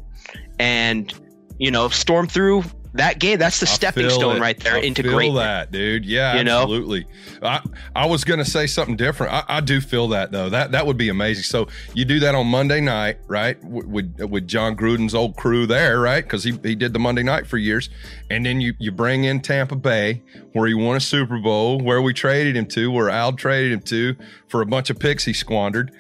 and 0.60 1.14
you 1.60 1.72
know, 1.72 1.88
storm 1.90 2.28
through 2.28 2.64
that 2.96 3.20
game. 3.20 3.40
That's 3.40 3.60
the 3.60 3.66
I 3.68 3.70
stepping 3.70 4.10
stone 4.10 4.38
it. 4.38 4.40
right 4.42 4.60
there 4.60 4.78
into 4.78 4.78
great. 4.78 4.84
I 4.84 4.88
into 4.88 5.04
feel 5.04 5.14
greatness. 5.16 5.40
that, 5.44 5.72
dude. 5.72 6.06
Yeah, 6.06 6.36
You 6.38 6.44
know? 6.44 6.62
absolutely. 6.62 7.06
I 7.42 7.62
I 7.96 8.06
was 8.06 8.24
gonna 8.24 8.46
say 8.46 8.68
something 8.68 8.96
different. 8.96 9.34
I, 9.34 9.44
I 9.48 9.60
do 9.62 9.82
feel 9.82 10.08
that 10.10 10.32
though. 10.32 10.50
That 10.50 10.72
that 10.74 10.86
would 10.86 10.98
be 10.98 11.10
amazing. 11.10 11.44
So 11.44 11.68
you 11.94 12.06
do 12.06 12.20
that 12.22 12.36
on 12.36 12.48
Monday 12.48 12.82
night, 12.82 13.18
right? 13.28 13.62
With 13.64 13.86
with, 13.88 14.20
with 14.30 14.48
Jon 14.48 14.76
Gruden's 14.76 15.16
old 15.16 15.36
crew 15.36 15.66
there, 15.66 16.00
right? 16.00 16.24
Because 16.24 16.44
he 16.44 16.52
he 16.64 16.76
did 16.76 16.94
the 16.94 17.00
Monday 17.00 17.24
night 17.24 17.48
for 17.48 17.58
years, 17.58 17.90
and 18.30 18.46
then 18.46 18.62
you 18.62 18.74
you 18.80 18.92
bring 18.92 19.24
in 19.24 19.42
Tampa 19.42 19.76
Bay, 19.76 20.22
where 20.54 20.68
he 20.68 20.74
won 20.74 20.96
a 20.96 21.00
Super 21.00 21.40
Bowl, 21.40 21.80
where 21.80 22.02
we 22.02 22.14
traded 22.14 22.56
him 22.56 22.66
to, 22.68 22.92
where 22.92 23.10
Al 23.10 23.34
traded 23.34 23.72
him 23.74 23.82
to 23.82 24.16
for 24.48 24.62
a 24.62 24.66
bunch 24.66 24.90
of 24.90 25.00
picks 25.00 25.26
he 25.26 25.34
squandered, 25.34 25.92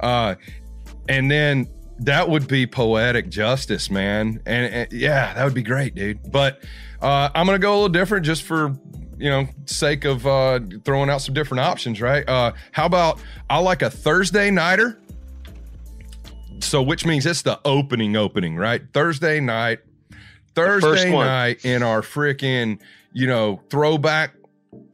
uh, 0.00 0.34
and 1.08 1.30
then 1.30 1.66
that 2.04 2.28
would 2.28 2.48
be 2.48 2.66
poetic 2.66 3.28
justice, 3.28 3.90
man. 3.90 4.42
And, 4.46 4.74
and 4.74 4.92
yeah, 4.92 5.34
that 5.34 5.44
would 5.44 5.54
be 5.54 5.62
great, 5.62 5.94
dude. 5.94 6.30
But 6.30 6.62
uh, 7.00 7.30
I'm 7.34 7.46
gonna 7.46 7.58
go 7.58 7.72
a 7.72 7.74
little 7.74 7.88
different 7.88 8.24
just 8.26 8.42
for 8.42 8.76
you 9.18 9.30
know 9.30 9.46
sake 9.66 10.04
of 10.04 10.26
uh, 10.26 10.60
throwing 10.84 11.10
out 11.10 11.18
some 11.18 11.34
different 11.34 11.60
options, 11.60 12.00
right? 12.00 12.28
Uh, 12.28 12.52
how 12.72 12.86
about 12.86 13.20
I 13.48 13.58
like 13.58 13.82
a 13.82 13.90
Thursday 13.90 14.50
nighter. 14.50 14.98
So 16.60 16.80
which 16.82 17.04
means 17.04 17.26
it's 17.26 17.42
the 17.42 17.60
opening 17.64 18.16
opening, 18.16 18.56
right? 18.56 18.82
Thursday 18.92 19.40
night. 19.40 19.80
Thursday 20.54 21.10
night 21.10 21.64
in 21.64 21.82
our 21.82 22.02
freaking, 22.02 22.78
you 23.12 23.26
know, 23.26 23.60
throwback 23.70 24.34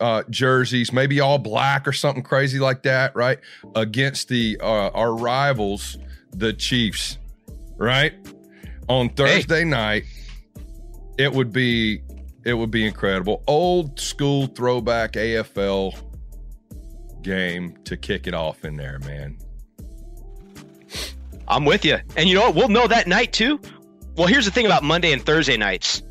uh 0.00 0.22
jerseys, 0.30 0.92
maybe 0.92 1.20
all 1.20 1.38
black 1.38 1.86
or 1.86 1.92
something 1.92 2.22
crazy 2.22 2.59
like 2.59 2.82
that, 2.84 3.14
right? 3.14 3.38
Against 3.74 4.28
the 4.28 4.59
uh 4.61 4.90
our 4.90 5.14
rivals, 5.14 5.98
the 6.32 6.52
Chiefs, 6.52 7.18
right? 7.76 8.14
on 8.88 9.10
Thursday 9.10 9.60
hey. 9.60 9.64
night, 9.64 10.04
it 11.18 11.32
would 11.32 11.52
be 11.52 12.02
it 12.44 12.54
would 12.54 12.70
be 12.70 12.86
incredible. 12.86 13.42
Old 13.46 14.00
school 14.00 14.46
throwback 14.46 15.12
AFL 15.12 15.94
game 17.22 17.76
to 17.84 17.96
kick 17.96 18.26
it 18.26 18.34
off 18.34 18.64
in 18.64 18.76
there, 18.76 18.98
man. 19.00 19.36
I'm 21.46 21.64
with 21.64 21.84
you. 21.84 21.98
And 22.16 22.28
you 22.28 22.34
know 22.34 22.42
what? 22.42 22.54
We'll 22.54 22.68
know 22.68 22.86
that 22.86 23.06
night 23.06 23.32
too. 23.32 23.60
Well, 24.16 24.26
here's 24.26 24.44
the 24.44 24.50
thing 24.50 24.66
about 24.66 24.82
Monday 24.82 25.12
and 25.12 25.24
Thursday 25.24 25.56
nights. 25.56 26.02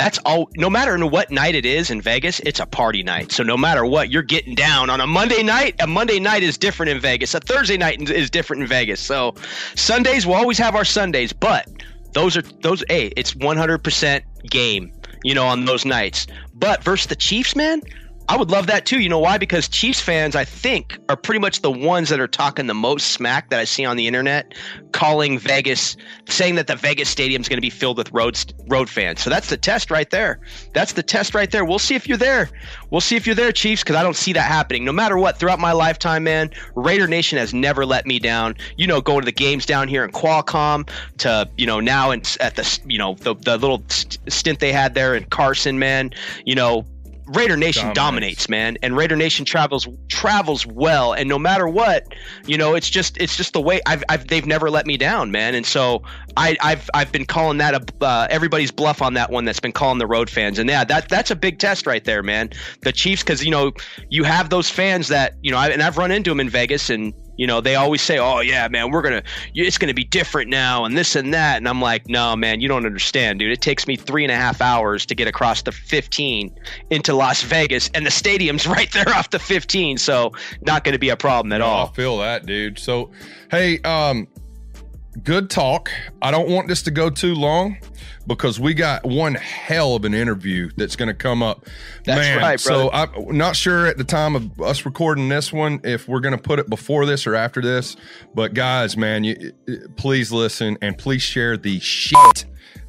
That's 0.00 0.16
all 0.24 0.48
no 0.56 0.70
matter 0.70 0.96
what 1.04 1.30
night 1.30 1.54
it 1.54 1.66
is 1.66 1.90
in 1.90 2.00
Vegas, 2.00 2.40
it's 2.40 2.58
a 2.58 2.64
party 2.64 3.02
night. 3.02 3.32
So 3.32 3.42
no 3.42 3.54
matter 3.54 3.84
what, 3.84 4.10
you're 4.10 4.22
getting 4.22 4.54
down 4.54 4.88
on 4.88 4.98
a 4.98 5.06
Monday 5.06 5.42
night. 5.42 5.74
A 5.78 5.86
Monday 5.86 6.18
night 6.18 6.42
is 6.42 6.56
different 6.56 6.88
in 6.88 6.98
Vegas. 7.00 7.34
A 7.34 7.40
Thursday 7.40 7.76
night 7.76 8.08
is 8.08 8.30
different 8.30 8.62
in 8.62 8.68
Vegas. 8.68 8.98
So 8.98 9.34
Sundays 9.74 10.26
we'll 10.26 10.36
always 10.36 10.56
have 10.56 10.74
our 10.74 10.86
Sundays, 10.86 11.34
but 11.34 11.68
those 12.14 12.34
are 12.34 12.40
those 12.62 12.82
hey, 12.88 13.12
it's 13.14 13.34
100% 13.34 14.22
game, 14.48 14.90
you 15.22 15.34
know, 15.34 15.46
on 15.46 15.66
those 15.66 15.84
nights. 15.84 16.26
But 16.54 16.82
versus 16.82 17.08
the 17.08 17.16
Chiefs, 17.16 17.54
man, 17.54 17.82
I 18.30 18.36
would 18.36 18.52
love 18.52 18.68
that 18.68 18.86
too. 18.86 19.00
You 19.00 19.08
know 19.08 19.18
why? 19.18 19.38
Because 19.38 19.66
Chiefs 19.66 20.00
fans, 20.00 20.36
I 20.36 20.44
think, 20.44 20.96
are 21.08 21.16
pretty 21.16 21.40
much 21.40 21.62
the 21.62 21.70
ones 21.70 22.10
that 22.10 22.20
are 22.20 22.28
talking 22.28 22.68
the 22.68 22.74
most 22.74 23.08
smack 23.08 23.50
that 23.50 23.58
I 23.58 23.64
see 23.64 23.84
on 23.84 23.96
the 23.96 24.06
internet, 24.06 24.54
calling 24.92 25.36
Vegas, 25.36 25.96
saying 26.28 26.54
that 26.54 26.68
the 26.68 26.76
Vegas 26.76 27.08
stadium 27.08 27.42
is 27.42 27.48
going 27.48 27.56
to 27.56 27.60
be 27.60 27.70
filled 27.70 27.98
with 27.98 28.12
road 28.12 28.38
road 28.68 28.88
fans. 28.88 29.20
So 29.20 29.30
that's 29.30 29.48
the 29.48 29.56
test 29.56 29.90
right 29.90 30.08
there. 30.10 30.38
That's 30.74 30.92
the 30.92 31.02
test 31.02 31.34
right 31.34 31.50
there. 31.50 31.64
We'll 31.64 31.80
see 31.80 31.96
if 31.96 32.06
you're 32.06 32.16
there. 32.16 32.48
We'll 32.90 33.00
see 33.00 33.16
if 33.16 33.26
you're 33.26 33.34
there, 33.34 33.50
Chiefs, 33.50 33.82
because 33.82 33.96
I 33.96 34.04
don't 34.04 34.14
see 34.14 34.32
that 34.34 34.46
happening. 34.46 34.84
No 34.84 34.92
matter 34.92 35.18
what, 35.18 35.36
throughout 35.36 35.58
my 35.58 35.72
lifetime, 35.72 36.22
man, 36.22 36.50
Raider 36.76 37.08
Nation 37.08 37.36
has 37.36 37.52
never 37.52 37.84
let 37.84 38.06
me 38.06 38.20
down. 38.20 38.54
You 38.76 38.86
know, 38.86 39.00
going 39.00 39.22
to 39.22 39.26
the 39.26 39.32
games 39.32 39.66
down 39.66 39.88
here 39.88 40.04
in 40.04 40.12
Qualcomm 40.12 40.88
to 41.18 41.50
you 41.56 41.66
know 41.66 41.80
now 41.80 42.12
and 42.12 42.36
at 42.38 42.54
the 42.54 42.78
you 42.86 42.98
know 42.98 43.14
the 43.14 43.34
the 43.34 43.58
little 43.58 43.82
stint 43.88 44.60
they 44.60 44.72
had 44.72 44.94
there 44.94 45.16
in 45.16 45.24
Carson, 45.24 45.80
man. 45.80 46.12
You 46.44 46.54
know 46.54 46.86
Raider 47.32 47.56
Nation 47.56 47.94
dominates. 47.94 48.46
dominates. 48.46 48.48
man, 48.48 48.76
and 48.82 48.96
Raider 48.96 49.16
Nation 49.16 49.44
travels 49.44 49.86
travels 50.08 50.66
well, 50.66 51.12
and 51.12 51.28
no 51.28 51.38
matter 51.38 51.68
what, 51.68 52.06
you 52.46 52.58
know, 52.58 52.74
it's 52.74 52.90
just 52.90 53.16
it's 53.18 53.36
just 53.36 53.52
the 53.52 53.60
way 53.60 53.80
I've, 53.86 54.02
I've 54.08 54.26
they've 54.26 54.46
never 54.46 54.68
let 54.70 54.86
me 54.86 54.96
down, 54.96 55.30
man, 55.30 55.54
and 55.54 55.64
so 55.64 56.02
I, 56.36 56.56
have 56.60 56.90
I've 56.92 57.12
been 57.12 57.26
calling 57.26 57.58
that 57.58 57.74
a 57.74 58.04
uh, 58.04 58.26
everybody's 58.30 58.70
bluff 58.70 59.00
on 59.00 59.14
that 59.14 59.30
one 59.30 59.44
that's 59.44 59.60
been 59.60 59.72
calling 59.72 59.98
the 59.98 60.06
road 60.06 60.28
fans, 60.28 60.58
and 60.58 60.68
yeah, 60.68 60.84
that 60.84 61.08
that's 61.08 61.30
a 61.30 61.36
big 61.36 61.58
test 61.58 61.86
right 61.86 62.04
there, 62.04 62.22
man. 62.22 62.50
The 62.82 62.92
Chiefs, 62.92 63.22
because 63.22 63.44
you 63.44 63.50
know 63.50 63.72
you 64.08 64.24
have 64.24 64.50
those 64.50 64.68
fans 64.68 65.08
that 65.08 65.34
you 65.42 65.50
know, 65.50 65.58
I, 65.58 65.68
and 65.68 65.82
I've 65.82 65.98
run 65.98 66.10
into 66.10 66.30
them 66.30 66.40
in 66.40 66.50
Vegas, 66.50 66.90
and 66.90 67.14
you 67.40 67.46
know, 67.46 67.62
they 67.62 67.74
always 67.74 68.02
say, 68.02 68.18
"Oh 68.18 68.40
yeah, 68.40 68.68
man, 68.68 68.90
we're 68.90 69.00
gonna, 69.00 69.22
it's 69.54 69.78
gonna 69.78 69.94
be 69.94 70.04
different 70.04 70.50
now, 70.50 70.84
and 70.84 70.94
this 70.94 71.16
and 71.16 71.32
that." 71.32 71.56
And 71.56 71.66
I'm 71.66 71.80
like, 71.80 72.06
"No, 72.06 72.36
man, 72.36 72.60
you 72.60 72.68
don't 72.68 72.84
understand, 72.84 73.38
dude. 73.38 73.50
It 73.50 73.62
takes 73.62 73.86
me 73.86 73.96
three 73.96 74.24
and 74.24 74.30
a 74.30 74.36
half 74.36 74.60
hours 74.60 75.06
to 75.06 75.14
get 75.14 75.26
across 75.26 75.62
the 75.62 75.72
15 75.72 76.54
into 76.90 77.14
Las 77.14 77.40
Vegas, 77.42 77.88
and 77.94 78.04
the 78.04 78.10
stadium's 78.10 78.66
right 78.76 78.92
there 78.92 79.08
off 79.08 79.30
the 79.30 79.38
15, 79.38 79.96
so 79.96 80.32
not 80.66 80.84
going 80.84 80.92
to 80.92 80.98
be 80.98 81.08
a 81.08 81.16
problem 81.16 81.50
at 81.54 81.62
all." 81.62 81.86
I 81.86 81.92
feel 81.92 82.18
that, 82.18 82.44
dude. 82.44 82.78
So, 82.78 83.10
hey, 83.50 83.80
um, 83.84 84.28
good 85.24 85.50
talk. 85.50 85.90
I 86.22 86.30
don't 86.30 86.48
want 86.48 86.68
this 86.68 86.82
to 86.82 86.90
go 86.90 87.10
too 87.10 87.34
long 87.34 87.78
because 88.26 88.60
we 88.60 88.74
got 88.74 89.04
one 89.04 89.34
hell 89.34 89.94
of 89.94 90.04
an 90.04 90.14
interview 90.14 90.70
that's 90.76 90.96
going 90.96 91.08
to 91.08 91.14
come 91.14 91.42
up. 91.42 91.66
That's 92.04 92.20
Man, 92.20 92.38
right. 92.38 92.60
So 92.60 92.90
I'm 92.92 93.36
not 93.36 93.56
sure 93.56 93.86
at 93.86 93.98
the 93.98 94.04
time 94.04 94.36
of 94.36 94.60
us 94.60 94.84
recording 94.84 95.28
this 95.28 95.52
one 95.52 95.80
if 95.84 96.08
we're 96.08 96.20
going 96.20 96.36
to 96.36 96.42
put 96.42 96.58
it 96.58 96.68
before 96.68 97.06
this 97.06 97.26
or 97.26 97.34
after 97.34 97.60
this. 97.60 97.96
But 98.34 98.54
guys, 98.54 98.96
man, 98.96 99.24
you 99.24 99.52
please 99.96 100.32
listen 100.32 100.78
and 100.80 100.96
please 100.96 101.22
share 101.22 101.56
the 101.56 101.80
shit 101.80 102.44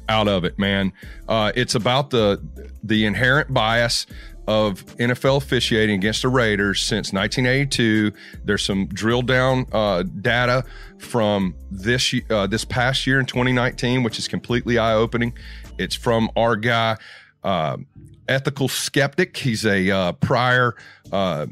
out 0.08 0.28
of 0.28 0.44
it, 0.44 0.58
man. 0.58 0.92
Uh, 1.28 1.52
it's 1.54 1.74
about 1.74 2.10
the 2.10 2.42
the 2.82 3.06
inherent 3.06 3.52
bias 3.52 4.06
of 4.46 4.84
NFL 4.96 5.38
officiating 5.38 5.96
against 5.96 6.22
the 6.22 6.28
Raiders 6.28 6.82
since 6.82 7.12
1982. 7.12 8.12
There's 8.44 8.64
some 8.64 8.86
drill 8.86 9.22
down 9.22 9.66
uh, 9.72 10.02
data 10.02 10.64
from 10.98 11.54
this 11.70 12.14
uh, 12.30 12.46
this 12.46 12.64
past 12.64 13.06
year 13.06 13.20
in 13.20 13.26
2019, 13.26 14.02
which 14.02 14.18
is 14.18 14.28
completely 14.28 14.78
eye 14.78 14.94
opening. 14.94 15.34
It's 15.78 15.94
from 15.94 16.30
our 16.36 16.56
guy, 16.56 16.96
uh, 17.44 17.76
ethical 18.28 18.68
skeptic. 18.68 19.36
He's 19.36 19.64
a 19.64 19.90
uh, 19.90 20.12
prior 20.12 20.74
uh, 21.12 21.46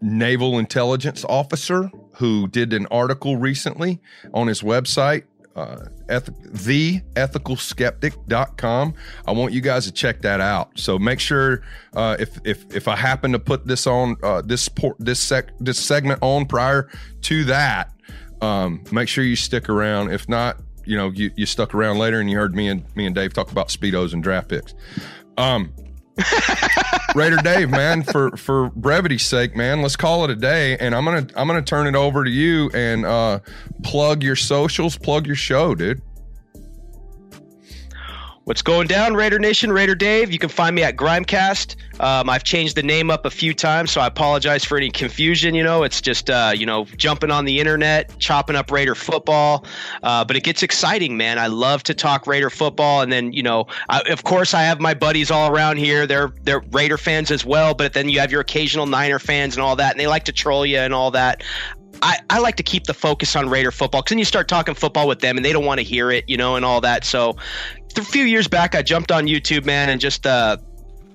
naval 0.00 0.58
intelligence 0.58 1.24
officer 1.28 1.90
who 2.14 2.48
did 2.48 2.72
an 2.72 2.86
article 2.90 3.36
recently 3.36 4.00
on 4.32 4.46
his 4.46 4.62
website 4.62 5.24
uh, 5.56 5.86
eth- 6.08 6.30
theethicalskeptic.com. 6.52 8.94
I 9.26 9.32
want 9.32 9.52
you 9.52 9.60
guys 9.60 9.86
to 9.86 9.92
check 9.92 10.22
that 10.22 10.40
out. 10.40 10.78
So 10.78 10.96
make 10.98 11.18
sure 11.18 11.62
uh, 11.94 12.16
if 12.20 12.38
if 12.44 12.64
if 12.74 12.86
I 12.88 12.96
happen 12.96 13.32
to 13.32 13.38
put 13.38 13.66
this 13.66 13.86
on 13.86 14.16
uh, 14.22 14.42
this 14.42 14.68
port 14.68 14.96
this 14.98 15.18
sec 15.18 15.52
this 15.58 15.80
segment 15.80 16.18
on 16.22 16.44
prior 16.46 16.90
to 17.22 17.44
that, 17.44 17.90
um, 18.42 18.84
make 18.92 19.08
sure 19.08 19.24
you 19.24 19.36
stick 19.36 19.70
around. 19.70 20.12
If 20.12 20.28
not, 20.28 20.58
you 20.84 20.96
know, 20.96 21.10
you, 21.10 21.30
you 21.36 21.46
stuck 21.46 21.74
around 21.74 21.98
later 21.98 22.20
and 22.20 22.30
you 22.30 22.36
heard 22.36 22.54
me 22.54 22.68
and 22.68 22.84
me 22.94 23.06
and 23.06 23.14
Dave 23.14 23.32
talk 23.32 23.50
about 23.50 23.68
speedos 23.68 24.12
and 24.12 24.22
draft 24.22 24.48
picks. 24.48 24.74
Um, 25.38 25.72
Raider 27.14 27.36
Dave, 27.36 27.70
man, 27.70 28.02
for 28.02 28.36
for 28.36 28.70
brevity's 28.70 29.24
sake, 29.24 29.54
man, 29.56 29.82
let's 29.82 29.96
call 29.96 30.24
it 30.24 30.30
a 30.30 30.36
day. 30.36 30.76
And 30.78 30.94
I'm 30.94 31.04
gonna 31.04 31.26
I'm 31.36 31.46
gonna 31.46 31.62
turn 31.62 31.86
it 31.86 31.94
over 31.94 32.24
to 32.24 32.30
you 32.30 32.70
and 32.74 33.04
uh, 33.04 33.40
plug 33.82 34.22
your 34.22 34.36
socials, 34.36 34.96
plug 34.96 35.26
your 35.26 35.36
show, 35.36 35.74
dude. 35.74 36.02
What's 38.46 38.62
going 38.62 38.86
down, 38.86 39.14
Raider 39.14 39.40
Nation? 39.40 39.72
Raider 39.72 39.96
Dave. 39.96 40.30
You 40.30 40.38
can 40.38 40.48
find 40.48 40.76
me 40.76 40.84
at 40.84 40.94
Grimecast. 40.94 41.74
Um, 42.00 42.30
I've 42.30 42.44
changed 42.44 42.76
the 42.76 42.82
name 42.84 43.10
up 43.10 43.26
a 43.26 43.30
few 43.30 43.52
times, 43.52 43.90
so 43.90 44.00
I 44.00 44.06
apologize 44.06 44.64
for 44.64 44.78
any 44.78 44.88
confusion. 44.88 45.52
You 45.52 45.64
know, 45.64 45.82
it's 45.82 46.00
just 46.00 46.30
uh, 46.30 46.52
you 46.54 46.64
know 46.64 46.84
jumping 46.96 47.32
on 47.32 47.44
the 47.44 47.58
internet, 47.58 48.16
chopping 48.20 48.54
up 48.54 48.70
Raider 48.70 48.94
football. 48.94 49.64
Uh, 50.04 50.24
but 50.24 50.36
it 50.36 50.44
gets 50.44 50.62
exciting, 50.62 51.16
man. 51.16 51.40
I 51.40 51.48
love 51.48 51.82
to 51.82 51.94
talk 51.94 52.28
Raider 52.28 52.48
football, 52.48 53.00
and 53.00 53.10
then 53.10 53.32
you 53.32 53.42
know, 53.42 53.66
I, 53.88 54.02
of 54.02 54.22
course, 54.22 54.54
I 54.54 54.62
have 54.62 54.78
my 54.78 54.94
buddies 54.94 55.32
all 55.32 55.52
around 55.52 55.78
here. 55.78 56.06
They're 56.06 56.32
they're 56.44 56.62
Raider 56.70 56.98
fans 56.98 57.32
as 57.32 57.44
well, 57.44 57.74
but 57.74 57.94
then 57.94 58.08
you 58.08 58.20
have 58.20 58.30
your 58.30 58.42
occasional 58.42 58.86
Niner 58.86 59.18
fans 59.18 59.56
and 59.56 59.62
all 59.64 59.74
that, 59.74 59.90
and 59.90 59.98
they 59.98 60.06
like 60.06 60.24
to 60.26 60.32
troll 60.32 60.64
you 60.64 60.78
and 60.78 60.94
all 60.94 61.10
that. 61.10 61.42
I, 62.02 62.18
I 62.30 62.38
like 62.40 62.56
to 62.56 62.62
keep 62.62 62.84
the 62.84 62.94
focus 62.94 63.36
on 63.36 63.48
Raider 63.48 63.70
football 63.70 64.02
because 64.02 64.10
then 64.10 64.18
you 64.18 64.24
start 64.24 64.48
talking 64.48 64.74
football 64.74 65.08
with 65.08 65.20
them 65.20 65.36
and 65.36 65.44
they 65.44 65.52
don't 65.52 65.64
want 65.64 65.78
to 65.78 65.84
hear 65.84 66.10
it, 66.10 66.28
you 66.28 66.36
know, 66.36 66.56
and 66.56 66.64
all 66.64 66.80
that. 66.82 67.04
So 67.04 67.36
a 67.98 68.04
few 68.04 68.24
years 68.24 68.48
back, 68.48 68.74
I 68.74 68.82
jumped 68.82 69.12
on 69.12 69.26
YouTube, 69.26 69.64
man, 69.64 69.88
and 69.88 70.00
just 70.00 70.26
uh, 70.26 70.56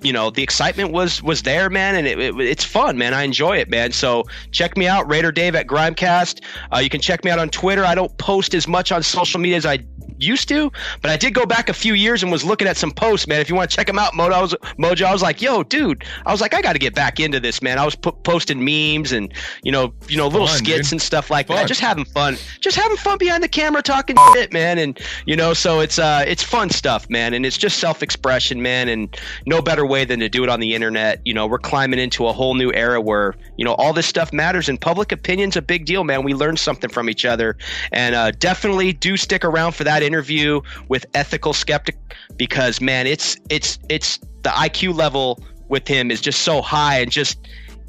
you 0.02 0.12
know 0.12 0.30
the 0.30 0.42
excitement 0.42 0.92
was 0.92 1.22
was 1.22 1.44
there 1.44 1.70
man 1.70 1.96
and 1.96 2.08
it, 2.08 2.20
it, 2.20 2.40
it's 2.40 2.64
fun 2.64 2.98
man. 2.98 3.14
I 3.14 3.24
enjoy 3.24 3.58
it 3.58 3.70
man. 3.70 3.92
So 3.92 4.24
check 4.52 4.76
me 4.76 4.88
out 4.88 5.10
raider 5.10 5.32
dave 5.32 5.56
at 5.56 5.68
grimecast. 5.68 6.42
Uh, 6.74 6.80
you 6.80 6.90
can 6.90 7.02
check 7.02 7.24
me 7.24 7.32
out 7.32 7.40
on 7.40 7.50
twitter. 7.50 7.86
I 7.86 7.96
don't 7.96 8.16
post 8.18 8.54
as 8.54 8.68
much 8.68 8.92
on 8.92 9.04
social 9.04 9.40
media 9.40 9.58
as 9.58 9.66
i 9.66 9.78
used 10.18 10.48
to, 10.50 10.72
but 11.02 11.12
I 11.12 11.18
did 11.18 11.34
go 11.34 11.46
back 11.46 11.70
a 11.70 11.74
few 11.74 11.94
years 11.94 12.24
and 12.24 12.32
was 12.32 12.44
looking 12.44 12.68
at 12.68 12.78
some 12.78 12.92
posts, 12.92 13.28
man. 13.28 13.42
If 13.42 13.50
you 13.50 13.56
want 13.56 13.70
to 13.70 13.76
check 13.76 13.88
them 13.88 14.00
out, 14.00 14.14
Mojo, 14.14 14.34
I 14.34 14.42
was, 14.42 14.56
Mojo, 14.78 15.06
I 15.06 15.14
was 15.14 15.22
like, 15.22 15.42
yo, 15.42 15.64
dude, 15.64 16.04
I 16.26 16.32
was 16.32 16.42
like, 16.42 16.54
I 16.54 16.62
got 16.62 16.74
to 16.74 16.80
get 16.80 16.94
back 16.94 17.20
into 17.20 17.40
this, 17.40 17.62
man. 17.62 17.78
I 17.78 17.86
was 17.86 17.96
p- 17.96 18.12
posting 18.24 18.64
memes 18.64 19.12
and 19.12 19.34
you 19.64 19.72
know, 19.72 19.94
you 20.08 20.18
know, 20.18 20.28
little 20.28 20.48
fun, 20.48 20.58
skits 20.58 20.90
dude. 20.90 20.94
and 20.94 21.02
stuff 21.02 21.30
like 21.30 21.48
fun. 21.48 21.58
that, 21.58 21.68
just 21.68 21.82
having 21.82 22.06
fun, 22.06 22.38
just 22.60 22.78
having 22.78 22.98
fun 22.98 23.18
behind 23.18 23.44
the 23.44 23.48
camera, 23.48 23.82
talking 23.82 24.16
shit, 24.34 24.54
man. 24.54 24.78
And 24.78 25.00
you 25.26 25.36
know, 25.36 25.54
so 25.54 25.80
it's 25.80 26.00
uh, 26.00 26.24
it's 26.28 26.44
fun 26.44 26.70
stuff, 26.70 27.10
man, 27.10 27.34
and 27.34 27.46
it's 27.46 27.58
just 27.58 27.80
self 27.80 28.04
expression, 28.04 28.62
man, 28.62 28.90
and 28.90 29.16
no 29.46 29.62
better 29.62 29.86
way 29.86 30.06
than 30.06 30.20
to 30.20 30.30
do 30.30 30.44
it 30.44 30.50
on 30.50 30.60
the 30.60 30.74
internet. 30.76 31.22
You 31.26 31.34
know, 31.34 31.48
we're 31.48 31.60
climbing 31.60 32.00
into 32.00 32.28
a 32.28 32.34
whole 32.34 32.56
new 32.56 32.72
era 32.74 33.02
where 33.02 33.36
you 33.58 33.66
know 33.66 33.74
all 33.76 33.94
this 33.94 34.08
stuff 34.08 34.32
matters, 34.34 34.70
and 34.70 34.80
public 34.80 35.12
opinion's 35.12 35.56
a 35.56 35.62
big 35.62 35.86
deal, 35.86 36.04
man. 36.04 36.24
We 36.24 36.34
learn 36.34 36.58
something 36.58 36.90
from 36.90 37.10
each 37.10 37.26
other, 37.26 37.58
and 37.92 38.16
uh, 38.16 38.32
definitely 38.32 38.94
do 38.94 39.18
stick 39.18 39.44
around 39.44 39.74
for 39.74 39.84
that 39.84 39.91
interview 40.00 40.62
with 40.88 41.06
ethical 41.14 41.54
skeptic 41.54 41.98
because 42.38 42.82
man, 42.82 43.08
it's 43.08 43.38
it's 43.50 43.80
it's 43.90 44.18
the 44.44 44.50
IQ 44.50 44.96
level 44.96 45.40
with 45.68 45.88
him 45.88 46.12
is 46.12 46.20
just 46.22 46.42
so 46.42 46.62
high 46.62 47.00
and 47.00 47.12
just 47.12 47.38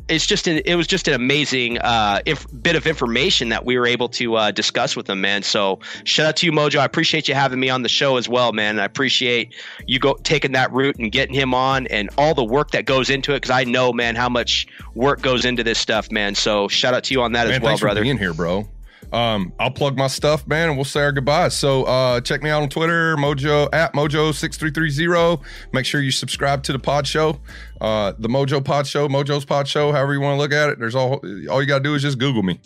it's 0.08 0.26
just 0.26 0.46
an, 0.46 0.60
it 0.64 0.74
was 0.74 0.86
just 0.86 1.08
an 1.08 1.14
amazing 1.14 1.78
uh, 1.78 2.20
inf- 2.26 2.46
bit 2.62 2.76
of 2.76 2.86
information 2.86 3.48
that 3.50 3.64
we 3.64 3.78
were 3.78 3.86
able 3.86 4.08
to 4.08 4.36
uh, 4.36 4.50
discuss 4.50 4.96
with 4.96 5.08
him, 5.08 5.20
man. 5.20 5.42
So 5.42 5.78
shout 6.04 6.26
out 6.26 6.36
to 6.36 6.46
you, 6.46 6.52
Mojo. 6.52 6.78
I 6.78 6.84
appreciate 6.84 7.28
you 7.28 7.34
having 7.34 7.60
me 7.60 7.70
on 7.70 7.82
the 7.82 7.88
show 7.88 8.16
as 8.16 8.28
well, 8.28 8.52
man. 8.52 8.78
I 8.78 8.84
appreciate 8.84 9.54
you 9.86 9.98
go 9.98 10.14
taking 10.22 10.52
that 10.52 10.72
route 10.72 10.96
and 10.98 11.10
getting 11.10 11.34
him 11.34 11.54
on 11.54 11.86
and 11.88 12.10
all 12.18 12.34
the 12.34 12.44
work 12.44 12.72
that 12.72 12.84
goes 12.84 13.10
into 13.10 13.32
it 13.32 13.36
because 13.36 13.50
I 13.50 13.64
know, 13.64 13.92
man, 13.92 14.16
how 14.16 14.28
much 14.28 14.66
work 14.94 15.22
goes 15.22 15.44
into 15.44 15.64
this 15.64 15.78
stuff, 15.78 16.10
man. 16.10 16.34
So 16.34 16.68
shout 16.68 16.94
out 16.94 17.04
to 17.04 17.14
you 17.14 17.22
on 17.22 17.32
that 17.32 17.46
man, 17.46 17.56
as 17.56 17.62
well, 17.62 17.78
brother. 17.78 18.02
being 18.02 18.18
here, 18.18 18.34
bro. 18.34 18.68
Um, 19.12 19.52
I'll 19.60 19.70
plug 19.70 19.96
my 19.98 20.06
stuff, 20.06 20.46
man, 20.46 20.68
and 20.68 20.76
we'll 20.78 20.84
say 20.86 21.02
our 21.02 21.12
goodbyes. 21.12 21.54
So 21.54 21.84
uh, 21.84 22.20
check 22.22 22.42
me 22.42 22.48
out 22.50 22.62
on 22.62 22.68
Twitter, 22.70 23.14
Mojo 23.16 23.68
at 23.72 23.92
Mojo6330. 23.92 25.42
Make 25.72 25.84
sure 25.86 26.00
you 26.00 26.10
subscribe 26.10 26.62
to 26.64 26.72
the 26.72 26.78
pod 26.78 27.06
show. 27.06 27.38
Uh, 27.80 28.12
the 28.18 28.28
Mojo 28.28 28.64
Pod 28.64 28.86
Show, 28.86 29.08
Mojo's 29.08 29.44
Pod 29.44 29.66
Show, 29.68 29.90
however 29.92 30.14
you 30.14 30.20
want 30.20 30.36
to 30.36 30.38
look 30.40 30.52
at 30.52 30.68
it. 30.70 30.78
There's 30.78 30.94
all 30.94 31.20
all 31.50 31.60
you 31.60 31.66
gotta 31.66 31.82
do 31.82 31.94
is 31.94 32.02
just 32.02 32.18
Google 32.18 32.42
me. 32.42 32.60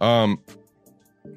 Um, 0.00 0.40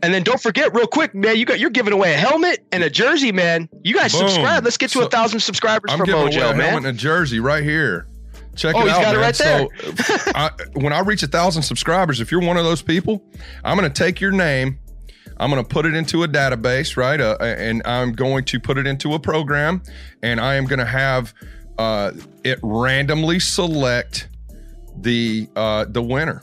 And 0.03 0.13
then 0.13 0.23
don't 0.23 0.39
forget, 0.41 0.73
real 0.73 0.87
quick, 0.87 1.13
man, 1.13 1.37
you 1.37 1.45
got 1.45 1.59
you're 1.59 1.69
giving 1.69 1.93
away 1.93 2.13
a 2.13 2.17
helmet 2.17 2.65
and 2.71 2.83
a 2.83 2.89
jersey, 2.89 3.31
man. 3.31 3.67
You 3.83 3.93
guys 3.95 4.11
Boom. 4.13 4.21
subscribe. 4.29 4.63
Let's 4.63 4.77
get 4.77 4.91
to 4.91 4.99
So- 4.99 5.05
a 5.05 5.09
thousand 5.09 5.39
subscribers 5.41 5.91
I'm 5.91 5.99
for 5.99 6.05
Mojo, 6.05 6.51
a 6.51 6.55
man. 6.55 6.59
helmet 6.59 6.77
and 6.77 6.87
a 6.87 6.93
jersey 6.93 7.39
right 7.39 7.63
here. 7.63 8.07
Check 8.57 8.75
Oh, 8.75 8.81
it 8.81 8.83
he's 8.83 8.91
out, 8.93 9.01
got 9.03 9.15
it 9.15 9.19
right 9.19 9.35
there. 9.35 9.67
So, 9.93 10.31
I, 10.35 10.49
when 10.73 10.91
I 10.91 10.99
reach 10.99 11.23
a 11.23 11.27
thousand 11.27 11.61
subscribers, 11.63 12.19
if 12.19 12.31
you're 12.31 12.41
one 12.41 12.57
of 12.57 12.65
those 12.65 12.81
people, 12.81 13.23
I'm 13.63 13.77
going 13.77 13.91
to 13.91 14.03
take 14.03 14.19
your 14.19 14.31
name. 14.31 14.79
I'm 15.39 15.51
going 15.51 15.63
to 15.63 15.69
put 15.69 15.85
it 15.85 15.93
into 15.93 16.23
a 16.23 16.27
database, 16.27 16.97
right? 16.97 17.21
Uh, 17.21 17.37
and 17.39 17.83
I'm 17.85 18.13
going 18.13 18.43
to 18.45 18.59
put 18.59 18.79
it 18.79 18.87
into 18.87 19.13
a 19.13 19.19
program, 19.19 19.83
and 20.23 20.41
I 20.41 20.55
am 20.55 20.65
going 20.65 20.79
to 20.79 20.85
have 20.85 21.33
uh, 21.77 22.11
it 22.43 22.59
randomly 22.63 23.39
select 23.39 24.29
the 24.99 25.47
uh, 25.55 25.85
the 25.87 26.01
winner. 26.01 26.41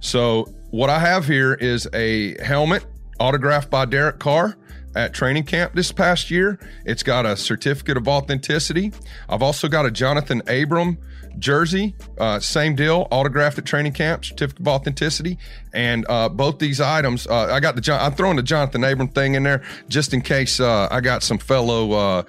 So 0.00 0.52
what 0.70 0.90
I 0.90 0.98
have 0.98 1.26
here 1.26 1.54
is 1.54 1.88
a 1.92 2.40
helmet 2.42 2.84
autographed 3.20 3.70
by 3.70 3.84
Derek 3.84 4.18
Carr 4.18 4.56
at 4.96 5.14
training 5.14 5.44
camp 5.44 5.74
this 5.74 5.92
past 5.92 6.30
year. 6.30 6.58
It's 6.84 7.02
got 7.02 7.26
a 7.26 7.36
certificate 7.36 7.96
of 7.96 8.08
authenticity. 8.08 8.92
I've 9.28 9.42
also 9.42 9.68
got 9.68 9.86
a 9.86 9.90
Jonathan 9.90 10.42
Abram 10.48 10.98
jersey, 11.38 11.94
uh, 12.18 12.40
same 12.40 12.74
deal, 12.74 13.08
autographed 13.10 13.58
at 13.58 13.64
training 13.64 13.92
camp, 13.92 14.24
certificate 14.24 14.60
of 14.60 14.68
authenticity. 14.68 15.38
And 15.74 16.06
uh, 16.08 16.28
both 16.28 16.58
these 16.58 16.80
items, 16.80 17.26
uh, 17.26 17.52
I 17.52 17.60
got 17.60 17.74
the 17.74 17.80
John, 17.80 18.00
I'm 18.00 18.16
throwing 18.16 18.36
the 18.36 18.42
Jonathan 18.42 18.84
Abram 18.84 19.08
thing 19.08 19.34
in 19.34 19.42
there 19.42 19.62
just 19.88 20.14
in 20.14 20.22
case 20.22 20.60
uh, 20.60 20.88
I 20.90 21.00
got 21.00 21.22
some 21.22 21.38
fellow 21.38 21.92
uh, 21.92 22.22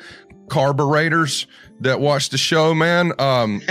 carburetors 0.50 1.48
that 1.82 2.00
watch 2.00 2.30
the 2.30 2.38
show, 2.38 2.74
man. 2.74 3.14
Um, 3.20 3.62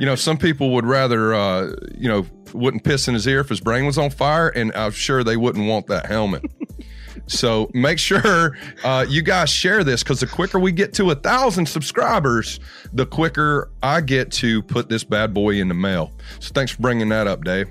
you 0.00 0.06
know, 0.06 0.14
some 0.14 0.38
people 0.38 0.72
would 0.74 0.86
rather, 0.86 1.34
uh, 1.34 1.72
you 1.96 2.08
know, 2.08 2.26
wouldn't 2.52 2.84
piss 2.84 3.08
in 3.08 3.14
his 3.14 3.26
ear 3.26 3.40
if 3.40 3.48
his 3.48 3.60
brain 3.60 3.86
was 3.86 3.98
on 3.98 4.10
fire, 4.10 4.48
and 4.48 4.72
I'm 4.74 4.92
sure 4.92 5.22
they 5.22 5.36
wouldn't 5.36 5.68
want 5.68 5.86
that 5.88 6.06
helmet. 6.06 6.44
so 7.30 7.70
make 7.72 7.98
sure 7.98 8.58
uh, 8.82 9.06
you 9.08 9.22
guys 9.22 9.50
share 9.50 9.84
this 9.84 10.02
because 10.02 10.18
the 10.18 10.26
quicker 10.26 10.58
we 10.58 10.72
get 10.72 10.92
to 10.94 11.12
a 11.12 11.14
thousand 11.14 11.66
subscribers, 11.66 12.58
the 12.92 13.06
quicker 13.06 13.70
I 13.82 14.00
get 14.00 14.32
to 14.32 14.62
put 14.62 14.88
this 14.88 15.04
bad 15.04 15.32
boy 15.32 15.60
in 15.60 15.68
the 15.68 15.74
mail. 15.74 16.10
So 16.40 16.52
thanks 16.52 16.72
for 16.72 16.82
bringing 16.82 17.08
that 17.10 17.28
up, 17.28 17.44
Dave. 17.44 17.68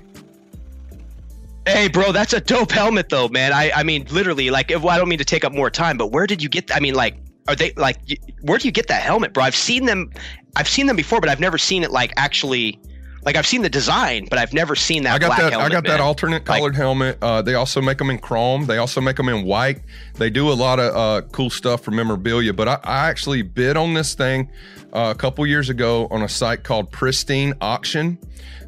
Hey, 1.66 1.88
bro, 1.88 2.10
that's 2.10 2.32
a 2.32 2.40
dope 2.40 2.70
helmet, 2.72 3.10
though, 3.10 3.28
man. 3.28 3.52
I, 3.52 3.70
I 3.72 3.82
mean, 3.82 4.06
literally, 4.10 4.48
like, 4.48 4.70
if, 4.70 4.80
well, 4.80 4.94
I 4.94 4.98
don't 4.98 5.10
mean 5.10 5.18
to 5.18 5.26
take 5.26 5.44
up 5.44 5.52
more 5.52 5.68
time, 5.68 5.98
but 5.98 6.10
where 6.10 6.26
did 6.26 6.42
you 6.42 6.48
get? 6.48 6.74
I 6.74 6.80
mean, 6.80 6.94
like, 6.94 7.16
are 7.46 7.54
they 7.54 7.72
like? 7.76 7.98
Where 8.40 8.56
do 8.56 8.66
you 8.66 8.72
get 8.72 8.88
that 8.88 9.02
helmet, 9.02 9.34
bro? 9.34 9.44
I've 9.44 9.54
seen 9.54 9.84
them, 9.84 10.10
I've 10.56 10.68
seen 10.68 10.86
them 10.86 10.96
before, 10.96 11.20
but 11.20 11.28
I've 11.28 11.40
never 11.40 11.58
seen 11.58 11.82
it 11.82 11.90
like 11.90 12.12
actually. 12.16 12.80
Like 13.22 13.36
I've 13.36 13.46
seen 13.46 13.60
the 13.62 13.68
design, 13.68 14.26
but 14.30 14.38
I've 14.38 14.52
never 14.54 14.74
seen 14.74 15.02
that. 15.02 15.14
I 15.14 15.18
got 15.18 15.36
that. 15.36 15.52
Helmet, 15.52 15.70
I 15.70 15.74
got 15.74 15.84
that 15.84 15.98
man. 15.98 16.00
alternate 16.00 16.48
Like- 16.48 16.58
colored 16.58 16.74
helmet. 16.74 17.18
Uh, 17.20 17.42
they 17.42 17.54
also 17.54 17.80
make 17.82 17.98
them 17.98 18.08
in 18.10 18.18
chrome. 18.18 18.64
They 18.66 18.78
also 18.78 19.00
make 19.00 19.16
them 19.16 19.28
in 19.28 19.44
white. 19.44 19.80
They 20.14 20.30
do 20.30 20.50
a 20.50 20.54
lot 20.54 20.78
of 20.80 20.96
uh, 20.96 21.26
cool 21.28 21.50
stuff 21.50 21.82
for 21.82 21.90
memorabilia. 21.90 22.52
But 22.54 22.68
I, 22.68 22.78
I 22.84 23.08
actually 23.10 23.42
bid 23.42 23.76
on 23.76 23.92
this 23.94 24.14
thing 24.14 24.50
uh, 24.94 25.12
a 25.14 25.18
couple 25.18 25.46
years 25.46 25.68
ago 25.68 26.08
on 26.10 26.22
a 26.22 26.28
site 26.28 26.64
called 26.64 26.90
Pristine 26.90 27.52
Auction, 27.60 28.16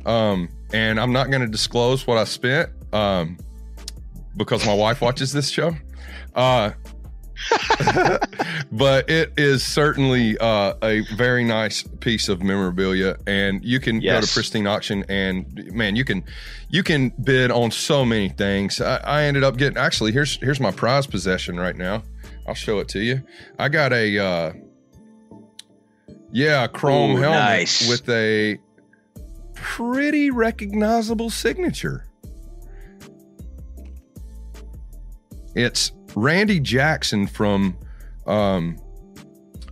um, 0.05 0.49
and 0.73 1.01
I'm 1.01 1.13
not 1.13 1.31
going 1.31 1.43
to 1.43 1.49
disclose 1.49 2.07
what 2.07 2.19
I 2.19 2.25
spent 2.25 2.69
um, 2.93 3.39
because 4.37 4.67
my 4.67 4.75
wife 4.75 5.01
watches 5.01 5.33
this 5.33 5.49
show. 5.49 5.75
But 8.73 9.11
it 9.11 9.35
is 9.37 9.63
certainly 9.63 10.39
uh, 10.39 10.73
a 10.83 11.01
very 11.15 11.45
nice 11.45 11.83
piece 12.01 12.31
of 12.31 12.43
memorabilia, 12.43 13.19
and 13.27 13.63
you 13.63 13.79
can 13.81 14.01
go 14.01 14.19
to 14.19 14.27
Pristine 14.27 14.67
Auction, 14.67 15.05
and 15.11 15.71
man, 15.75 15.95
you 15.95 16.07
can 16.07 16.25
you 16.71 16.83
can 16.83 17.11
bid 17.23 17.51
on 17.51 17.71
so 17.71 18.03
many 18.03 18.31
things. 18.31 18.81
I, 18.81 18.97
I 18.97 19.23
ended 19.25 19.45
up 19.45 19.59
getting 19.59 19.77
actually 19.77 20.13
here's 20.13 20.37
here's 20.37 20.59
my 20.59 20.71
prize 20.71 21.07
possession 21.07 21.61
right 21.61 21.77
now. 21.77 22.03
I'll 22.49 22.55
show 22.55 22.79
it 22.79 22.89
to 22.89 23.01
you. 23.01 23.23
I 23.59 23.69
got 23.69 23.93
a 23.93 24.19
uh, 24.19 24.53
yeah 26.31 26.65
a 26.65 26.69
chrome 26.69 27.17
Ooh, 27.17 27.21
helmet 27.21 27.41
nice. 27.41 27.87
with 27.87 28.09
a 28.09 28.59
pretty 29.55 30.31
recognizable 30.31 31.29
signature. 31.29 32.07
It's 35.55 35.93
Randy 36.17 36.61
Jackson 36.61 37.27
from 37.27 37.77
um, 38.27 38.79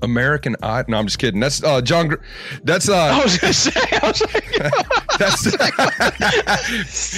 American 0.03 0.57
Idol. 0.63 0.91
No, 0.93 0.99
I'm 0.99 1.07
just 1.07 1.19
kidding. 1.19 1.41
That's 1.41 1.63
uh, 1.63 1.81
John. 1.83 2.09
Gr- 2.09 2.17
That's 2.65 2.89
uh, 2.89 2.95
I 2.97 3.23
was 3.23 3.37
gonna 3.39 3.53
say, 3.53 3.71
I 4.03 4.09
was 4.09 4.21
like, 4.23 5.19
that's 5.19 5.45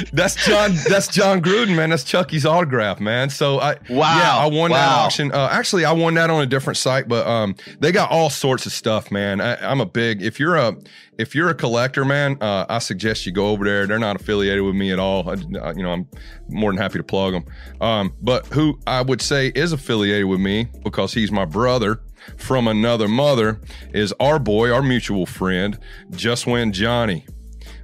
that's 0.12 0.46
John. 0.46 0.72
That's 0.88 1.08
Jon 1.08 1.40
Gruden, 1.42 1.76
man. 1.76 1.90
That's 1.90 2.04
Chucky's 2.04 2.46
autograph, 2.46 3.00
man. 3.00 3.30
So 3.30 3.60
I 3.60 3.76
Wow. 3.88 4.16
yeah, 4.18 4.36
I 4.36 4.46
won 4.46 4.70
that 4.70 4.86
Wow. 4.96 5.04
auction. 5.04 5.32
Uh, 5.32 5.48
actually, 5.50 5.84
I 5.84 5.92
won 5.92 6.14
that 6.14 6.30
on 6.30 6.42
a 6.42 6.46
different 6.46 6.76
site, 6.76 7.08
but 7.08 7.26
um, 7.26 7.54
they 7.80 7.92
got 7.92 8.10
all 8.10 8.30
sorts 8.30 8.66
of 8.66 8.72
stuff, 8.72 9.10
man. 9.10 9.40
I, 9.40 9.56
I'm 9.56 9.80
a 9.80 9.86
big. 9.86 10.22
If 10.22 10.38
you're 10.40 10.56
a 10.56 10.76
if 11.18 11.34
you're 11.34 11.50
a 11.50 11.54
collector, 11.54 12.04
man, 12.04 12.38
uh, 12.40 12.66
I 12.68 12.78
suggest 12.78 13.26
you 13.26 13.32
go 13.32 13.48
over 13.48 13.64
there. 13.64 13.86
They're 13.86 13.98
not 13.98 14.20
affiliated 14.20 14.62
with 14.62 14.74
me 14.74 14.92
at 14.92 14.98
all. 14.98 15.28
I, 15.28 15.34
I- 15.60 15.72
you 15.72 15.82
know, 15.82 15.92
I'm 15.92 16.08
more 16.48 16.70
than 16.72 16.80
happy 16.80 16.98
to 16.98 17.04
plug 17.04 17.32
them. 17.32 17.44
Um, 17.80 18.14
but 18.20 18.46
who 18.48 18.78
I 18.86 19.02
would 19.02 19.20
say 19.22 19.48
is 19.48 19.72
affiliated 19.72 20.26
with 20.26 20.40
me 20.40 20.68
because 20.84 21.14
he's 21.14 21.30
my 21.32 21.44
brother 21.44 22.00
from 22.36 22.66
another 22.68 23.08
mother 23.08 23.60
is 23.92 24.12
our 24.20 24.38
boy, 24.38 24.70
our 24.72 24.82
mutual 24.82 25.26
friend, 25.26 25.78
Just 26.10 26.46
Win 26.46 26.72
Johnny. 26.72 27.24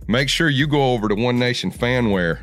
Make 0.06 0.28
sure 0.28 0.48
you 0.48 0.66
go 0.66 0.92
over 0.94 1.08
to 1.08 1.14
One 1.14 1.38
Nation 1.38 1.70
Fanware 1.70 2.40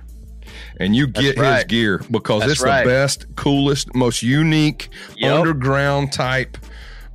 and 0.80 0.96
you 0.96 1.08
get 1.08 1.38
his 1.38 1.64
gear 1.66 2.02
because 2.12 2.42
That's 2.42 2.54
it's 2.54 2.62
right. 2.62 2.84
the 2.84 2.90
best, 2.90 3.26
coolest, 3.36 3.96
most 3.96 4.22
unique 4.24 4.90
Yep. 5.18 5.40
underground 5.40 6.12
type 6.14 6.58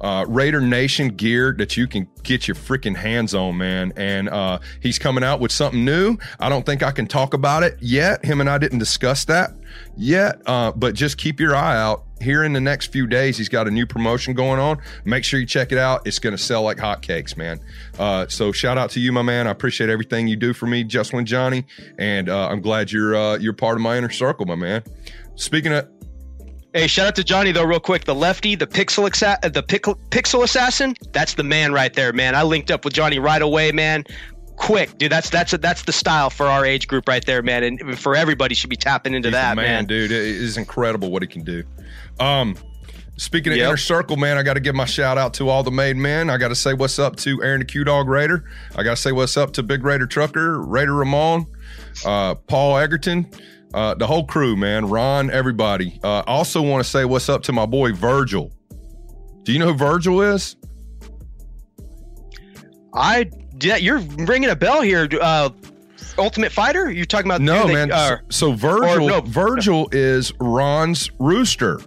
uh, 0.00 0.24
Raider 0.28 0.60
Nation 0.60 1.08
gear 1.08 1.54
that 1.58 1.76
you 1.76 1.86
can 1.86 2.08
get 2.22 2.48
your 2.48 2.54
freaking 2.54 2.96
hands 2.96 3.34
on, 3.34 3.56
man. 3.58 3.92
And 3.96 4.28
uh, 4.28 4.58
he's 4.80 4.98
coming 4.98 5.24
out 5.24 5.40
with 5.40 5.52
something 5.52 5.84
new. 5.84 6.16
I 6.38 6.48
don't 6.48 6.64
think 6.64 6.82
I 6.82 6.90
can 6.90 7.06
talk 7.06 7.34
about 7.34 7.62
it 7.62 7.76
yet. 7.80 8.24
Him 8.24 8.40
and 8.40 8.48
I 8.48 8.58
didn't 8.58 8.78
discuss 8.78 9.24
that 9.26 9.52
yet, 9.96 10.40
uh, 10.46 10.72
but 10.72 10.94
just 10.94 11.18
keep 11.18 11.40
your 11.40 11.54
eye 11.54 11.76
out. 11.76 12.04
Here 12.20 12.44
in 12.44 12.52
the 12.52 12.60
next 12.60 12.88
few 12.88 13.06
days, 13.06 13.38
he's 13.38 13.48
got 13.48 13.66
a 13.66 13.70
new 13.70 13.86
promotion 13.86 14.34
going 14.34 14.60
on. 14.60 14.78
Make 15.06 15.24
sure 15.24 15.40
you 15.40 15.46
check 15.46 15.72
it 15.72 15.78
out. 15.78 16.06
It's 16.06 16.18
going 16.18 16.36
to 16.36 16.42
sell 16.42 16.62
like 16.62 16.76
hotcakes, 16.76 17.34
man. 17.34 17.60
Uh, 17.98 18.26
so 18.28 18.52
shout 18.52 18.76
out 18.76 18.90
to 18.90 19.00
you, 19.00 19.10
my 19.10 19.22
man. 19.22 19.46
I 19.46 19.50
appreciate 19.50 19.88
everything 19.88 20.28
you 20.28 20.36
do 20.36 20.52
for 20.52 20.66
me, 20.66 20.84
Just 20.84 21.14
Win 21.14 21.24
Johnny, 21.24 21.64
and 21.98 22.28
uh, 22.28 22.48
I'm 22.48 22.60
glad 22.60 22.92
you're 22.92 23.16
uh, 23.16 23.38
you're 23.38 23.54
part 23.54 23.76
of 23.76 23.80
my 23.80 23.96
inner 23.96 24.10
circle, 24.10 24.44
my 24.44 24.54
man. 24.54 24.82
Speaking 25.36 25.72
of 25.72 25.88
Hey, 26.72 26.86
shout 26.86 27.08
out 27.08 27.16
to 27.16 27.24
Johnny 27.24 27.50
though, 27.50 27.64
real 27.64 27.80
quick. 27.80 28.04
The 28.04 28.14
lefty, 28.14 28.54
the 28.54 28.66
pixel 28.66 29.08
exa- 29.08 29.38
uh, 29.44 29.48
the 29.48 29.62
pic- 29.62 29.82
pixel 30.10 30.44
assassin. 30.44 30.94
That's 31.12 31.34
the 31.34 31.42
man 31.42 31.72
right 31.72 31.92
there, 31.92 32.12
man. 32.12 32.34
I 32.36 32.44
linked 32.44 32.70
up 32.70 32.84
with 32.84 32.94
Johnny 32.94 33.18
right 33.18 33.42
away, 33.42 33.72
man. 33.72 34.04
Quick, 34.56 34.96
dude. 34.98 35.10
That's 35.10 35.30
that's 35.30 35.50
that's 35.52 35.82
the 35.82 35.92
style 35.92 36.30
for 36.30 36.46
our 36.46 36.64
age 36.64 36.86
group 36.86 37.08
right 37.08 37.24
there, 37.26 37.42
man. 37.42 37.64
And 37.64 37.98
for 37.98 38.14
everybody 38.14 38.54
should 38.54 38.70
be 38.70 38.76
tapping 38.76 39.14
into 39.14 39.28
He's 39.30 39.34
that, 39.34 39.56
man, 39.56 39.64
man. 39.64 39.84
dude. 39.86 40.12
It 40.12 40.18
is 40.22 40.56
incredible 40.56 41.10
what 41.10 41.22
he 41.22 41.26
can 41.28 41.42
do. 41.42 41.64
Um, 42.20 42.56
speaking 43.16 43.52
of 43.52 43.58
Yep. 43.58 43.66
inner 43.66 43.76
circle, 43.76 44.16
man, 44.16 44.36
I 44.38 44.42
got 44.44 44.54
to 44.54 44.60
give 44.60 44.74
my 44.76 44.84
shout 44.84 45.18
out 45.18 45.34
to 45.34 45.48
all 45.48 45.62
the 45.64 45.70
made 45.72 45.96
men. 45.96 46.30
I 46.30 46.36
got 46.36 46.48
to 46.48 46.54
say 46.54 46.74
what's 46.74 46.98
up 47.00 47.16
to 47.16 47.42
Aaron 47.42 47.60
the 47.60 47.64
Q 47.64 47.82
Dog 47.84 48.06
Raider. 48.08 48.44
I 48.76 48.82
got 48.84 48.90
to 48.96 49.02
say 49.02 49.10
what's 49.12 49.36
up 49.36 49.52
to 49.54 49.62
Big 49.64 49.82
Raider 49.82 50.06
Trucker, 50.06 50.60
Raider 50.62 50.94
Ramon, 50.94 51.46
uh, 52.04 52.34
Paul 52.36 52.76
Egerton, 52.76 53.28
uh, 53.74 53.94
the 53.94 54.06
whole 54.06 54.24
crew, 54.26 54.56
man. 54.56 54.86
Ron, 54.86 55.30
everybody. 55.30 55.98
Uh, 56.02 56.22
also 56.26 56.60
want 56.62 56.82
to 56.84 56.88
say 56.88 57.04
what's 57.04 57.28
up 57.28 57.42
to 57.44 57.52
my 57.52 57.66
boy 57.66 57.92
Virgil. 57.92 58.50
Do 59.44 59.52
you 59.52 59.58
know 59.58 59.66
who 59.68 59.74
Virgil 59.74 60.20
is? 60.22 60.56
I 62.94 63.30
yeah, 63.60 63.76
you're 63.76 63.98
ringing 63.98 64.50
a 64.50 64.56
bell 64.56 64.82
here. 64.82 65.08
Uh, 65.20 65.50
Ultimate 66.18 66.52
Fighter? 66.52 66.90
You're 66.90 67.04
talking 67.06 67.30
about? 67.30 67.40
No, 67.40 67.66
they- 67.66 67.74
man. 67.74 67.92
uh, 67.92 68.18
so, 68.28 68.50
so 68.50 68.52
Virgil, 68.52 69.04
or 69.04 69.08
no. 69.08 69.20
Virgil 69.22 69.88
is 69.92 70.32
Ron's 70.40 71.10
rooster, 71.18 71.80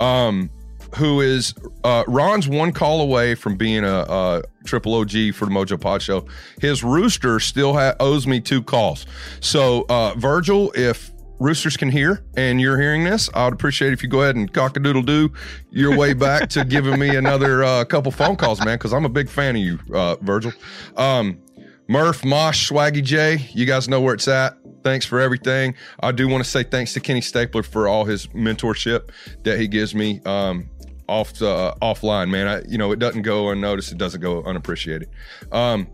um, 0.00 0.50
who 0.96 1.20
is 1.20 1.54
uh, 1.84 2.04
Ron's 2.06 2.48
one 2.48 2.72
call 2.72 3.00
away 3.00 3.34
from 3.34 3.56
being 3.56 3.84
a, 3.84 4.04
a 4.08 4.42
triple 4.64 4.94
OG 4.94 5.34
for 5.34 5.44
the 5.44 5.50
Mojo 5.50 5.80
Pod 5.80 6.02
Show. 6.02 6.26
His 6.60 6.82
rooster 6.82 7.40
still 7.40 7.74
ha- 7.74 7.94
owes 8.00 8.26
me 8.26 8.40
two 8.40 8.62
calls. 8.62 9.06
So, 9.40 9.86
uh, 9.88 10.14
Virgil, 10.16 10.72
if 10.74 11.10
roosters 11.40 11.76
can 11.76 11.90
hear 11.90 12.24
and 12.36 12.60
you're 12.60 12.80
hearing 12.80 13.04
this, 13.04 13.30
I 13.34 13.44
would 13.44 13.54
appreciate 13.54 13.92
if 13.92 14.02
you 14.02 14.08
go 14.08 14.22
ahead 14.22 14.36
and 14.36 14.52
cock 14.52 14.76
a 14.76 14.80
doodle 14.80 15.02
doo 15.02 15.32
your 15.70 15.96
way 15.96 16.12
back 16.12 16.48
to 16.50 16.64
giving 16.64 16.98
me 16.98 17.14
another 17.16 17.62
uh, 17.62 17.84
couple 17.84 18.10
phone 18.12 18.36
calls, 18.36 18.64
man, 18.64 18.76
because 18.76 18.92
I'm 18.92 19.04
a 19.04 19.10
big 19.10 19.28
fan 19.28 19.56
of 19.56 19.62
you, 19.62 19.78
uh, 19.94 20.16
Virgil. 20.16 20.52
Um, 20.96 21.40
Murph, 21.88 22.22
Mosh, 22.24 22.70
Swaggy 22.70 23.02
J, 23.02 23.48
you 23.54 23.64
guys 23.64 23.88
know 23.88 24.00
where 24.00 24.14
it's 24.14 24.28
at. 24.28 24.58
Thanks 24.84 25.06
for 25.06 25.20
everything. 25.20 25.74
I 26.00 26.12
do 26.12 26.28
want 26.28 26.44
to 26.44 26.48
say 26.48 26.62
thanks 26.62 26.92
to 26.94 27.00
Kenny 27.00 27.20
Stapler 27.20 27.62
for 27.62 27.88
all 27.88 28.04
his 28.04 28.26
mentorship 28.28 29.10
that 29.44 29.58
he 29.58 29.68
gives 29.68 29.94
me 29.94 30.20
um, 30.24 30.68
off 31.08 31.40
uh, 31.42 31.74
offline, 31.82 32.30
man. 32.30 32.46
I, 32.46 32.62
you 32.68 32.78
know, 32.78 32.92
it 32.92 32.98
doesn't 32.98 33.22
go 33.22 33.50
unnoticed. 33.50 33.92
It 33.92 33.98
doesn't 33.98 34.20
go 34.20 34.42
unappreciated. 34.44 35.08
Um, 35.50 35.88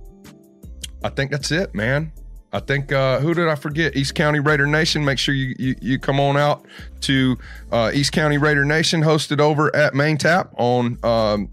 I 1.03 1.09
think 1.11 1.31
that's 1.31 1.51
it, 1.51 1.75
man. 1.75 2.13
I 2.53 2.61
think 2.61 2.93
uh, 2.93 3.19
who 3.19 3.35
did 3.35 3.49
I 3.49 3.57
forget? 3.57 3.97
East 3.97 4.15
County 4.15 4.39
Raider 4.39 4.67
Nation. 4.67 5.05
Make 5.05 5.19
sure 5.19 5.35
you 5.35 5.57
you, 5.59 5.75
you 5.81 5.99
come 5.99 6.21
on 6.21 6.37
out 6.37 6.65
to 7.01 7.37
uh, 7.73 7.91
East 7.93 8.13
County 8.13 8.39
Raider 8.39 8.65
Nation, 8.65 9.03
hosted 9.03 9.41
over 9.41 9.75
at 9.75 9.95
Main 9.95 10.17
Tap 10.17 10.55
on 10.57 10.97
um, 11.03 11.51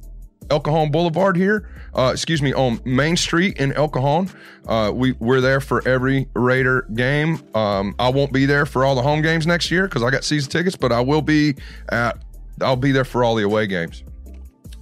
El 0.52 0.60
Cajon 0.60 0.92
Boulevard 0.92 1.36
here. 1.36 1.68
Uh, 1.96 2.12
excuse 2.14 2.42
me, 2.42 2.54
on 2.54 2.80
Main 2.86 3.18
Street 3.18 3.58
in 3.58 3.74
El 3.74 3.90
Cajon. 3.90 4.30
Uh, 4.68 4.92
we 4.94 5.14
we're 5.14 5.42
there 5.42 5.60
for 5.60 5.86
every 5.88 6.30
Raider 6.36 6.84
game. 6.94 7.42
Um, 7.56 7.96
I 7.98 8.10
won't 8.10 8.32
be 8.32 8.46
there 8.46 8.68
for 8.68 8.86
all 8.86 8.94
the 8.94 9.02
home 9.02 9.24
games 9.24 9.48
next 9.48 9.72
year 9.72 9.88
because 9.88 10.04
I 10.04 10.12
got 10.12 10.24
season 10.24 10.52
tickets, 10.52 10.76
but 10.76 10.92
I 10.92 11.02
will 11.02 11.24
be 11.24 11.56
at. 11.90 12.18
I'll 12.62 12.76
be 12.76 12.92
there 12.92 13.06
for 13.06 13.24
all 13.24 13.36
the 13.36 13.44
away 13.44 13.68
games. 13.68 14.04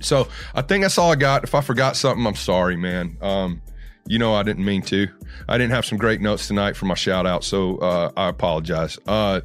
So 0.02 0.28
I 0.54 0.62
think 0.62 0.84
that's 0.84 0.98
all 0.98 1.12
I 1.12 1.16
got. 1.16 1.44
If 1.44 1.56
I 1.56 1.62
forgot 1.62 1.96
something, 1.96 2.26
I'm 2.26 2.36
sorry, 2.36 2.78
man. 2.78 3.18
Um, 3.22 3.62
you 4.08 4.18
know 4.18 4.34
I 4.34 4.44
didn't 4.44 4.66
mean 4.66 4.82
to. 4.84 5.08
I 5.48 5.58
didn't 5.58 5.72
have 5.72 5.86
some 5.86 5.98
great 5.98 6.20
notes 6.22 6.48
tonight 6.48 6.76
for 6.76 6.86
my 6.86 6.96
shout 6.96 7.26
out, 7.26 7.44
so 7.44 7.78
uh, 7.78 8.12
I 8.18 8.30
apologize. 8.30 8.98
Uh, 9.08 9.42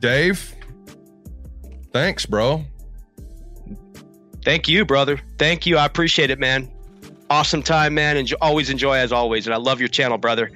Dave, 0.00 0.54
thanks, 1.92 2.24
bro. 2.24 2.64
Thank 4.44 4.68
you, 4.68 4.84
brother. 4.84 5.20
Thank 5.38 5.66
you. 5.66 5.76
I 5.76 5.84
appreciate 5.84 6.30
it, 6.30 6.38
man. 6.38 6.70
Awesome 7.30 7.62
time, 7.62 7.94
man. 7.94 8.16
And 8.16 8.32
always 8.40 8.70
enjoy 8.70 8.96
as 8.96 9.12
always. 9.12 9.46
And 9.46 9.52
I 9.52 9.58
love 9.58 9.80
your 9.80 9.88
channel, 9.88 10.16
brother. 10.16 10.50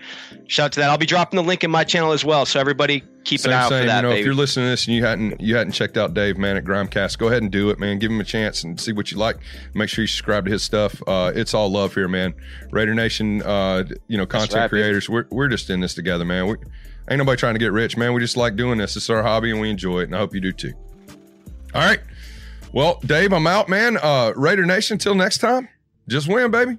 Shout 0.47 0.67
out 0.67 0.73
to 0.73 0.81
that. 0.81 0.91
I'll 0.91 0.99
be 0.99 1.07
dropping 1.07 1.37
the 1.37 1.43
link 1.43 1.65
in 1.65 1.71
my 1.71 1.85
channel 1.85 2.13
as 2.13 2.25
well. 2.25 2.47
So 2.47 2.59
everybody 2.59 3.05
keep 3.25 3.41
same, 3.41 3.53
an 3.53 3.59
eye 3.59 3.63
out 3.63 3.69
for 3.69 3.75
that. 3.75 3.97
You 3.97 4.03
know, 4.03 4.09
baby. 4.09 4.21
if 4.21 4.27
you're 4.27 4.35
listening 4.35 4.67
to 4.67 4.71
this 4.71 4.87
and 4.87 4.97
you 4.97 5.05
hadn't 5.05 5.41
you 5.41 5.55
hadn't 5.55 5.73
checked 5.73 5.99
out 5.99 6.15
Dave, 6.15 6.39
man, 6.39 6.57
at 6.57 6.65
Grimecast, 6.65 7.19
go 7.19 7.27
ahead 7.29 7.43
and 7.43 7.51
do 7.51 7.69
it, 7.71 7.79
man. 7.79 7.99
Give 7.99 8.11
him 8.11 8.21
a 8.21 8.25
chance 8.25 8.65
and 8.65 8.81
see 8.81 8.93
what 8.93 9.13
you 9.13 9.19
like. 9.19 9.37
Make 9.75 9.91
sure 9.91 10.03
you 10.03 10.07
subscribe 10.07 10.47
to 10.47 10.51
his 10.51 10.63
stuff. 10.63 11.03
Uh, 11.07 11.31
it's 11.35 11.53
all 11.53 11.71
love 11.71 11.95
here, 11.95 12.09
man. 12.09 12.33
Raider 12.71 12.95
Nation, 12.95 13.43
uh, 13.43 13.85
you 14.09 14.17
know, 14.17 14.27
content 14.27 14.55
right, 14.55 14.71
creators. 14.71 15.11
We're 15.11 15.27
we're 15.31 15.49
just 15.49 15.69
in 15.69 15.81
this 15.81 15.95
together, 15.95 16.25
man. 16.25 16.47
We 16.47 16.57
ain't 17.11 17.19
nobody 17.19 17.39
trying 17.39 17.55
to 17.55 17.61
get 17.61 17.73
rich, 17.73 17.99
man. 17.99 18.15
We 18.15 18.21
just 18.21 18.39
like 18.39 18.57
doing 18.57 18.79
this. 18.79 18.97
It's 18.97 19.11
our 19.11 19.23
hobby 19.23 19.51
and 19.51 19.61
we 19.61 19.69
enjoy 19.69 20.01
it. 20.01 20.05
And 20.05 20.17
I 20.17 20.19
hope 20.19 20.35
you 20.35 20.41
do 20.41 20.53
too. 20.53 20.73
All 21.75 21.83
right. 21.83 22.01
Well, 22.73 23.01
Dave, 23.05 23.35
I'm 23.35 23.47
out, 23.47 23.69
man. 23.69 23.99
Uh, 23.99 24.33
Raider 24.35 24.65
Nation, 24.65 24.97
till 24.97 25.15
next 25.15 25.39
time, 25.39 25.69
just 26.09 26.29
win, 26.29 26.51
baby. 26.51 26.79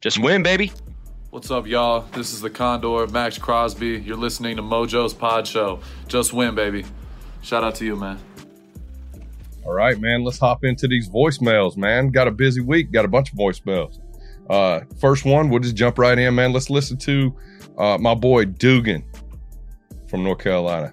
Just 0.00 0.18
win, 0.18 0.42
baby. 0.42 0.72
What's 1.30 1.50
up, 1.50 1.66
y'all? 1.66 2.02
This 2.12 2.32
is 2.32 2.40
the 2.40 2.50
Condor, 2.50 3.06
Maxx 3.08 3.38
Crosby. 3.38 4.02
You're 4.04 4.16
listening 4.16 4.56
to 4.56 4.62
Mojo's 4.62 5.14
Pod 5.14 5.46
Show. 5.46 5.80
Just 6.06 6.32
win, 6.32 6.54
baby. 6.54 6.84
Shout 7.42 7.64
out 7.64 7.74
to 7.76 7.84
you, 7.84 7.96
man. 7.96 8.18
All 9.64 9.72
right, 9.72 9.98
man. 9.98 10.22
Let's 10.22 10.38
hop 10.38 10.62
into 10.64 10.86
these 10.86 11.08
voicemails, 11.08 11.76
man. 11.76 12.10
Got 12.10 12.28
a 12.28 12.30
busy 12.30 12.60
week. 12.60 12.92
Got 12.92 13.04
a 13.04 13.08
bunch 13.08 13.32
of 13.32 13.38
voicemails. 13.38 13.98
Uh, 14.48 14.80
first 15.00 15.24
one, 15.24 15.48
we'll 15.48 15.60
just 15.60 15.74
jump 15.74 15.98
right 15.98 16.18
in, 16.18 16.34
man. 16.34 16.52
Let's 16.52 16.68
listen 16.68 16.98
to 16.98 17.34
uh, 17.78 17.98
my 17.98 18.14
boy 18.14 18.44
Dugan 18.44 19.04
from 20.06 20.22
North 20.22 20.38
Carolina. 20.38 20.92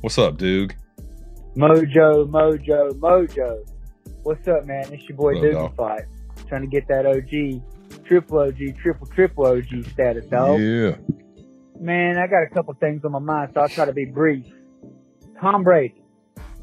What's 0.00 0.18
up, 0.18 0.38
Doug? 0.38 0.74
Mojo, 1.56 2.28
Mojo, 2.28 2.92
Mojo. 3.00 3.66
What's 4.24 4.46
up, 4.46 4.66
man? 4.66 4.92
It's 4.92 5.08
your 5.08 5.16
boy 5.16 5.40
Dugan 5.40 5.72
Fight. 5.74 6.02
Trying 6.48 6.60
to 6.60 6.66
get 6.66 6.86
that 6.88 7.06
OG, 7.06 8.04
triple 8.04 8.40
OG, 8.40 8.76
triple, 8.82 9.06
triple 9.06 9.46
OG 9.46 9.86
status, 9.90 10.26
dog. 10.26 10.60
Yeah. 10.60 10.96
Man, 11.80 12.18
I 12.18 12.26
got 12.26 12.42
a 12.42 12.50
couple 12.52 12.74
things 12.74 13.06
on 13.06 13.12
my 13.12 13.20
mind, 13.20 13.52
so 13.54 13.62
I'll 13.62 13.70
try 13.70 13.86
to 13.86 13.94
be 13.94 14.04
brief. 14.04 14.44
Tom 15.40 15.64
Brady. 15.64 16.02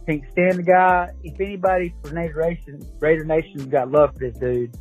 Can't 0.05 0.21
stand 0.31 0.59
the 0.59 0.63
guy. 0.63 1.09
If 1.23 1.41
anybody 1.41 1.95
for 2.03 2.11
Raider 2.11 2.39
Nation, 2.47 2.87
Raider 2.99 3.25
Nation's 3.25 3.65
got 3.65 3.89
love 3.89 4.13
for 4.13 4.19
this 4.19 4.37
dude, 4.37 4.77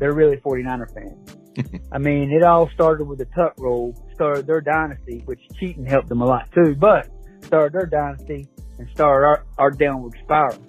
they're 0.00 0.14
really 0.14 0.38
49er 0.38 0.92
fans. 0.92 1.80
I 1.92 1.98
mean, 1.98 2.32
it 2.32 2.42
all 2.42 2.68
started 2.70 3.04
with 3.04 3.18
the 3.18 3.26
tuck 3.26 3.54
rule, 3.58 3.94
started 4.14 4.48
their 4.48 4.60
dynasty, 4.60 5.22
which 5.26 5.42
cheating 5.60 5.86
helped 5.86 6.08
them 6.08 6.22
a 6.22 6.26
lot 6.26 6.50
too, 6.52 6.74
but 6.74 7.08
started 7.44 7.72
their 7.72 7.86
dynasty 7.86 8.48
and 8.78 8.88
start 8.90 9.24
our, 9.24 9.44
our 9.58 9.70
downward 9.70 10.16
spiral. 10.22 10.62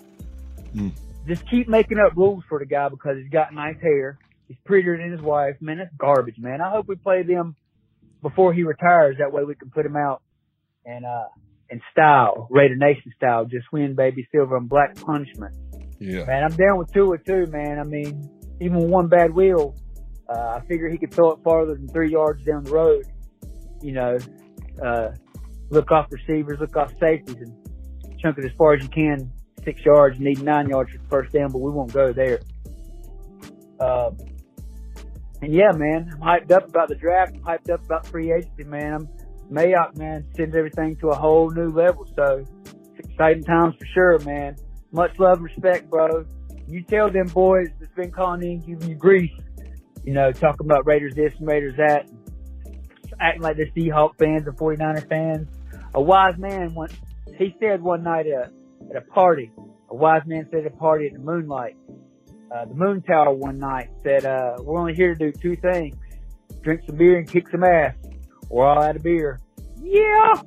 Mm. 0.74 0.92
Just 1.28 1.50
keep 1.50 1.68
making 1.68 1.98
up 1.98 2.16
rules 2.16 2.44
for 2.48 2.60
the 2.60 2.66
guy 2.66 2.90
because 2.90 3.18
he's 3.18 3.32
got 3.32 3.54
nice 3.54 3.80
hair. 3.82 4.18
He's 4.48 4.58
prettier 4.66 4.98
than 4.98 5.12
his 5.12 5.22
wife. 5.22 5.56
Man, 5.60 5.80
that's 5.80 5.90
garbage, 5.98 6.38
man. 6.38 6.62
I 6.62 6.70
hope 6.70 6.88
we 6.88 6.96
play 6.96 7.24
them 7.24 7.56
before 8.22 8.54
he 8.54 8.64
retires. 8.64 9.16
That 9.20 9.32
way 9.32 9.44
we 9.44 9.56
can 9.56 9.72
put 9.72 9.86
him 9.86 9.96
out 9.96 10.22
and, 10.86 11.06
uh, 11.06 11.28
in 11.70 11.82
style, 11.92 12.48
Raider 12.52 12.76
Nation 12.76 13.12
style. 13.18 13.46
Just 13.46 13.66
win, 13.72 13.96
baby, 13.96 14.28
silver 14.32 14.56
and 14.56 14.70
black 14.70 14.96
punishment. 14.96 15.56
Yeah. 16.00 16.26
Man, 16.26 16.44
I'm 16.44 16.56
down 16.56 16.78
with 16.78 16.94
two 16.94 17.12
or 17.12 17.18
two, 17.18 17.48
man. 17.48 17.80
I 17.80 17.84
mean, 17.84 18.30
even 18.62 18.90
one 18.90 19.08
bad 19.08 19.34
wheel, 19.34 19.76
uh, 20.30 20.60
I 20.62 20.66
figure 20.68 20.90
he 20.90 20.98
could 20.98 21.12
throw 21.12 21.32
it 21.32 21.40
farther 21.44 21.74
than 21.74 21.88
three 21.88 22.12
yards 22.12 22.44
down 22.44 22.66
the 22.66 22.72
road. 22.72 23.06
You 23.82 23.94
know, 23.94 24.18
uh, 24.84 25.12
look 25.70 25.92
off 25.92 26.08
receivers, 26.12 26.60
look 26.60 26.76
off 26.76 26.92
safeties, 27.00 27.38
and 27.38 27.54
chunk 28.26 28.40
it 28.40 28.46
as 28.46 28.52
far 28.58 28.74
as 28.74 28.82
you 28.82 28.90
can. 28.90 29.32
Six 29.64 29.86
yards, 29.86 30.20
need 30.20 30.42
nine 30.42 30.68
yards 30.68 30.92
for 30.92 30.98
the 30.98 31.08
first 31.10 31.34
down, 31.34 31.52
but 31.52 31.60
we 31.60 31.70
won't 31.70 31.94
go 31.94 32.12
there. 32.12 32.40
Um, 33.80 34.18
and 35.42 35.54
yeah, 35.54 35.72
man, 35.76 36.10
I'm 36.14 36.20
hyped 36.20 36.52
up 36.52 36.68
about 36.68 36.90
the 36.90 36.96
draft. 36.96 37.36
I'm 37.36 37.42
hyped 37.42 37.70
up 37.70 37.84
about 37.86 38.08
free 38.08 38.32
agency, 38.32 38.64
man. 38.64 38.94
I'm 38.94 39.10
Mayock, 39.52 39.96
man, 39.96 40.26
sends 40.36 40.56
everything 40.56 40.96
to 40.98 41.10
a 41.10 41.16
whole 41.16 41.52
new 41.52 41.70
level. 41.70 42.08
So 42.16 42.44
it's 42.96 43.10
exciting 43.10 43.44
times 43.44 43.76
for 43.80 43.86
sure, 43.94 44.20
man. 44.20 44.56
Much 44.92 45.20
love 45.20 45.38
and 45.38 45.44
respect, 45.44 45.90
bro. 45.92 46.26
You 46.68 46.84
tell 46.84 47.12
them 47.12 47.28
boys 47.28 47.68
that's 47.80 47.94
been 47.94 48.12
calling 48.12 48.42
in, 48.42 48.60
giving 48.62 48.90
you 48.90 48.96
grief, 48.96 49.30
you 50.04 50.14
know, 50.14 50.32
talking 50.32 50.66
about 50.66 50.88
Raiders 50.88 51.14
this 51.14 51.34
and 51.38 51.48
Raiders 51.48 51.76
that, 51.78 52.10
acting 53.20 53.44
like 53.44 53.58
they're 53.58 53.68
Seahawk 53.68 54.18
fans 54.18 54.48
and 54.48 54.58
49er 54.58 55.08
fans. 55.08 55.48
A 55.94 56.02
wise 56.02 56.38
man 56.38 56.74
once, 56.74 56.94
he 57.38 57.56
said 57.60 57.82
one 57.82 58.04
night 58.04 58.28
at 58.28 58.34
a, 58.34 58.52
at 58.90 58.96
a 58.96 59.02
party, 59.02 59.52
a 59.90 59.96
wise 59.96 60.24
man 60.26 60.48
said 60.52 60.66
at 60.66 60.74
a 60.74 60.76
party 60.76 61.08
at 61.08 61.14
the 61.14 61.20
moonlight, 61.20 61.76
uh, 62.54 62.66
the 62.66 62.74
moon 62.74 63.02
tower 63.02 63.34
one 63.34 63.60
night 63.60 63.90
said, 64.04 64.26
uh, 64.26 64.56
we're 64.60 64.80
only 64.80 64.94
here 64.94 65.16
to 65.16 65.32
do 65.32 65.38
two 65.40 65.56
things. 65.56 65.96
Drink 66.62 66.82
some 66.86 66.96
beer 66.96 67.18
and 67.18 67.30
kick 67.30 67.50
some 67.50 67.64
ass. 67.64 67.96
We're 68.50 68.66
all 68.66 68.82
out 68.82 68.96
of 68.96 69.04
beer. 69.04 69.40
Yeah. 69.82 70.42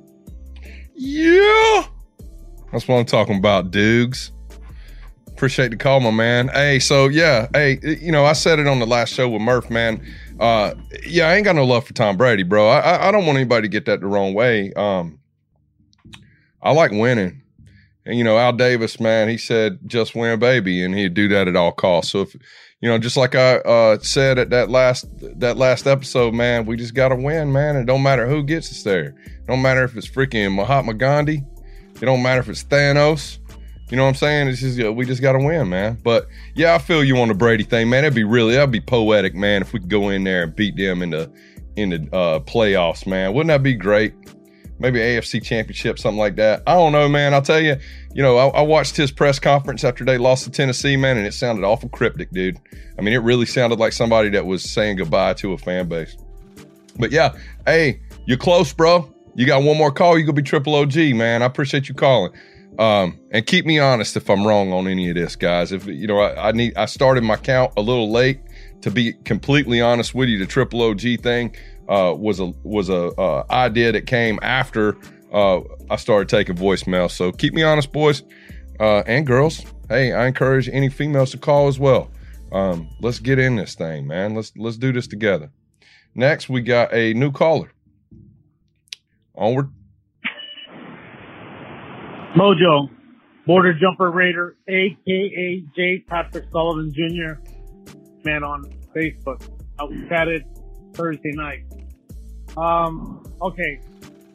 Yeah. 0.93 1.83
That's 2.71 2.87
what 2.87 2.95
I'm 2.95 3.05
talking 3.05 3.37
about, 3.37 3.71
Dukes. 3.71 4.31
Appreciate 5.27 5.69
the 5.69 5.77
call, 5.77 6.01
my 6.01 6.11
man. 6.11 6.49
Hey, 6.49 6.79
so 6.79 7.07
yeah, 7.07 7.47
hey, 7.53 7.79
you 7.81 8.11
know, 8.11 8.25
I 8.25 8.33
said 8.33 8.59
it 8.59 8.67
on 8.67 8.79
the 8.79 8.85
last 8.85 9.13
show 9.13 9.29
with 9.29 9.41
Murph, 9.41 9.69
man. 9.69 10.05
Uh, 10.39 10.73
yeah, 11.05 11.29
I 11.29 11.35
ain't 11.35 11.45
got 11.45 11.55
no 11.55 11.65
love 11.65 11.85
for 11.85 11.93
Tom 11.93 12.17
Brady, 12.17 12.43
bro. 12.43 12.67
I, 12.67 13.07
I 13.07 13.11
don't 13.11 13.25
want 13.25 13.37
anybody 13.37 13.63
to 13.63 13.67
get 13.69 13.85
that 13.85 14.01
the 14.01 14.07
wrong 14.07 14.33
way. 14.33 14.73
Um, 14.73 15.18
I 16.61 16.71
like 16.71 16.91
winning. 16.91 17.41
And, 18.05 18.17
you 18.17 18.23
know, 18.23 18.37
Al 18.37 18.53
Davis, 18.53 18.99
man, 18.99 19.29
he 19.29 19.37
said, 19.37 19.79
just 19.85 20.15
win, 20.15 20.39
baby. 20.39 20.83
And 20.83 20.95
he'd 20.95 21.13
do 21.13 21.27
that 21.29 21.47
at 21.47 21.55
all 21.55 21.71
costs. 21.71 22.11
So 22.11 22.21
if, 22.21 22.35
you 22.81 22.87
know, 22.89 22.97
just 22.97 23.17
like 23.17 23.35
I 23.35 23.57
uh, 23.57 23.99
said 23.99 24.39
at 24.39 24.49
that 24.51 24.69
last 24.69 25.05
that 25.39 25.57
last 25.57 25.85
episode, 25.85 26.33
man, 26.33 26.65
we 26.65 26.77
just 26.77 26.93
got 26.93 27.09
to 27.09 27.15
win, 27.15 27.51
man. 27.51 27.75
It 27.75 27.85
don't 27.85 28.03
matter 28.03 28.27
who 28.27 28.41
gets 28.41 28.71
us 28.71 28.83
there. 28.83 29.15
It 29.25 29.47
don't 29.47 29.61
matter 29.61 29.83
if 29.83 29.97
it's 29.97 30.07
freaking 30.07 30.55
Mahatma 30.55 30.93
Gandhi. 30.93 31.43
It 31.95 32.05
don't 32.05 32.23
matter 32.23 32.39
if 32.39 32.47
it's 32.47 32.63
Thanos. 32.63 33.37
You 33.89 33.97
know 33.97 34.03
what 34.03 34.09
I'm 34.09 34.15
saying? 34.15 34.47
It's 34.47 34.61
just 34.61 34.93
we 34.93 35.05
just 35.05 35.21
got 35.21 35.33
to 35.33 35.39
win, 35.39 35.67
man. 35.67 35.97
But 36.03 36.27
yeah, 36.55 36.75
I 36.75 36.77
feel 36.77 37.03
you 37.03 37.17
on 37.17 37.27
the 37.27 37.33
Brady 37.33 37.63
thing, 37.63 37.89
man. 37.89 38.05
It'd 38.05 38.15
be 38.15 38.23
really 38.23 38.53
that'd 38.53 38.71
be 38.71 38.79
poetic, 38.79 39.35
man, 39.35 39.61
if 39.61 39.73
we 39.73 39.79
could 39.79 39.89
go 39.89 40.09
in 40.09 40.23
there 40.23 40.43
and 40.43 40.55
beat 40.55 40.77
them 40.77 41.01
in 41.01 41.09
the 41.09 41.31
in 41.75 41.89
the 41.89 42.15
uh, 42.15 42.39
playoffs, 42.39 43.05
man. 43.05 43.33
Wouldn't 43.33 43.49
that 43.49 43.63
be 43.63 43.73
great? 43.73 44.13
Maybe 44.79 44.99
AFC 44.99 45.43
Championship, 45.43 45.99
something 45.99 46.17
like 46.17 46.37
that. 46.37 46.63
I 46.65 46.73
don't 46.73 46.91
know, 46.91 47.09
man. 47.09 47.33
I'll 47.33 47.41
tell 47.41 47.59
you. 47.59 47.77
You 48.13 48.23
know, 48.23 48.37
I, 48.37 48.47
I 48.47 48.61
watched 48.61 48.95
his 48.95 49.11
press 49.11 49.37
conference 49.37 49.83
after 49.83 50.03
they 50.03 50.17
lost 50.17 50.45
to 50.45 50.49
Tennessee, 50.49 50.97
man, 50.97 51.17
and 51.17 51.27
it 51.27 51.33
sounded 51.33 51.63
awful 51.63 51.89
cryptic, 51.89 52.31
dude. 52.31 52.57
I 52.97 53.01
mean, 53.01 53.13
it 53.13 53.19
really 53.19 53.45
sounded 53.45 53.77
like 53.77 53.93
somebody 53.93 54.29
that 54.29 54.45
was 54.45 54.63
saying 54.63 54.97
goodbye 54.97 55.33
to 55.35 55.53
a 55.53 55.57
fan 55.57 55.87
base. 55.87 56.17
But 56.97 57.11
yeah, 57.11 57.37
hey, 57.65 58.01
you're 58.25 58.37
close, 58.37 58.73
bro. 58.73 59.13
You 59.35 59.45
got 59.45 59.63
one 59.63 59.77
more 59.77 59.91
call. 59.91 60.17
You 60.17 60.25
gonna 60.25 60.33
be 60.33 60.41
triple 60.41 60.75
OG, 60.75 60.95
man. 61.15 61.43
I 61.43 61.45
appreciate 61.45 61.87
you 61.87 61.95
calling. 61.95 62.33
Um, 62.77 63.19
and 63.31 63.45
keep 63.45 63.65
me 63.65 63.77
honest 63.77 64.15
if 64.15 64.29
I'm 64.29 64.45
wrong 64.45 64.71
on 64.71 64.87
any 64.87 65.09
of 65.09 65.15
this, 65.15 65.35
guys. 65.35 65.71
If 65.71 65.85
you 65.85 66.07
know, 66.07 66.19
I, 66.19 66.49
I, 66.49 66.51
need 66.51 66.77
I 66.77 66.85
started 66.85 67.23
my 67.23 67.35
count 67.35 67.73
a 67.77 67.81
little 67.81 68.11
late. 68.11 68.39
To 68.81 68.91
be 68.91 69.13
completely 69.25 69.81
honest 69.81 70.15
with 70.15 70.29
you, 70.29 70.39
the 70.39 70.45
triple 70.45 70.81
OG 70.81 71.21
thing 71.21 71.55
uh, 71.89 72.13
was 72.17 72.39
a 72.39 72.53
was 72.63 72.89
a 72.89 73.07
uh, 73.19 73.45
idea 73.49 73.91
that 73.91 74.05
came 74.05 74.39
after 74.41 74.97
uh, 75.33 75.61
I 75.89 75.95
started 75.97 76.29
taking 76.29 76.55
voicemail. 76.55 77.09
So 77.09 77.31
keep 77.31 77.53
me 77.53 77.63
honest, 77.63 77.91
boys 77.91 78.23
uh, 78.79 79.03
and 79.05 79.25
girls. 79.25 79.63
Hey, 79.89 80.13
I 80.13 80.27
encourage 80.27 80.69
any 80.69 80.89
females 80.89 81.31
to 81.31 81.37
call 81.37 81.67
as 81.67 81.79
well. 81.79 82.09
Um, 82.51 82.89
let's 83.01 83.19
get 83.19 83.37
in 83.37 83.55
this 83.55 83.75
thing, 83.75 84.07
man. 84.07 84.35
Let's 84.35 84.51
let's 84.55 84.77
do 84.77 84.91
this 84.91 85.07
together. 85.07 85.51
Next, 86.15 86.49
we 86.49 86.61
got 86.61 86.93
a 86.93 87.13
new 87.13 87.31
caller. 87.31 87.71
Onward. 89.35 89.71
Mojo, 92.35 92.89
border 93.45 93.73
jumper 93.73 94.11
raider, 94.11 94.55
aka 94.67 95.63
J. 95.75 96.03
Patrick 96.07 96.45
Sullivan 96.51 96.93
Jr. 96.93 97.41
man 98.23 98.43
on 98.43 98.65
Facebook. 98.95 99.47
I 99.79 99.83
was 99.83 99.97
chatted 100.09 100.45
Thursday 100.93 101.31
night. 101.33 101.63
Um, 102.57 103.23
okay, 103.41 103.79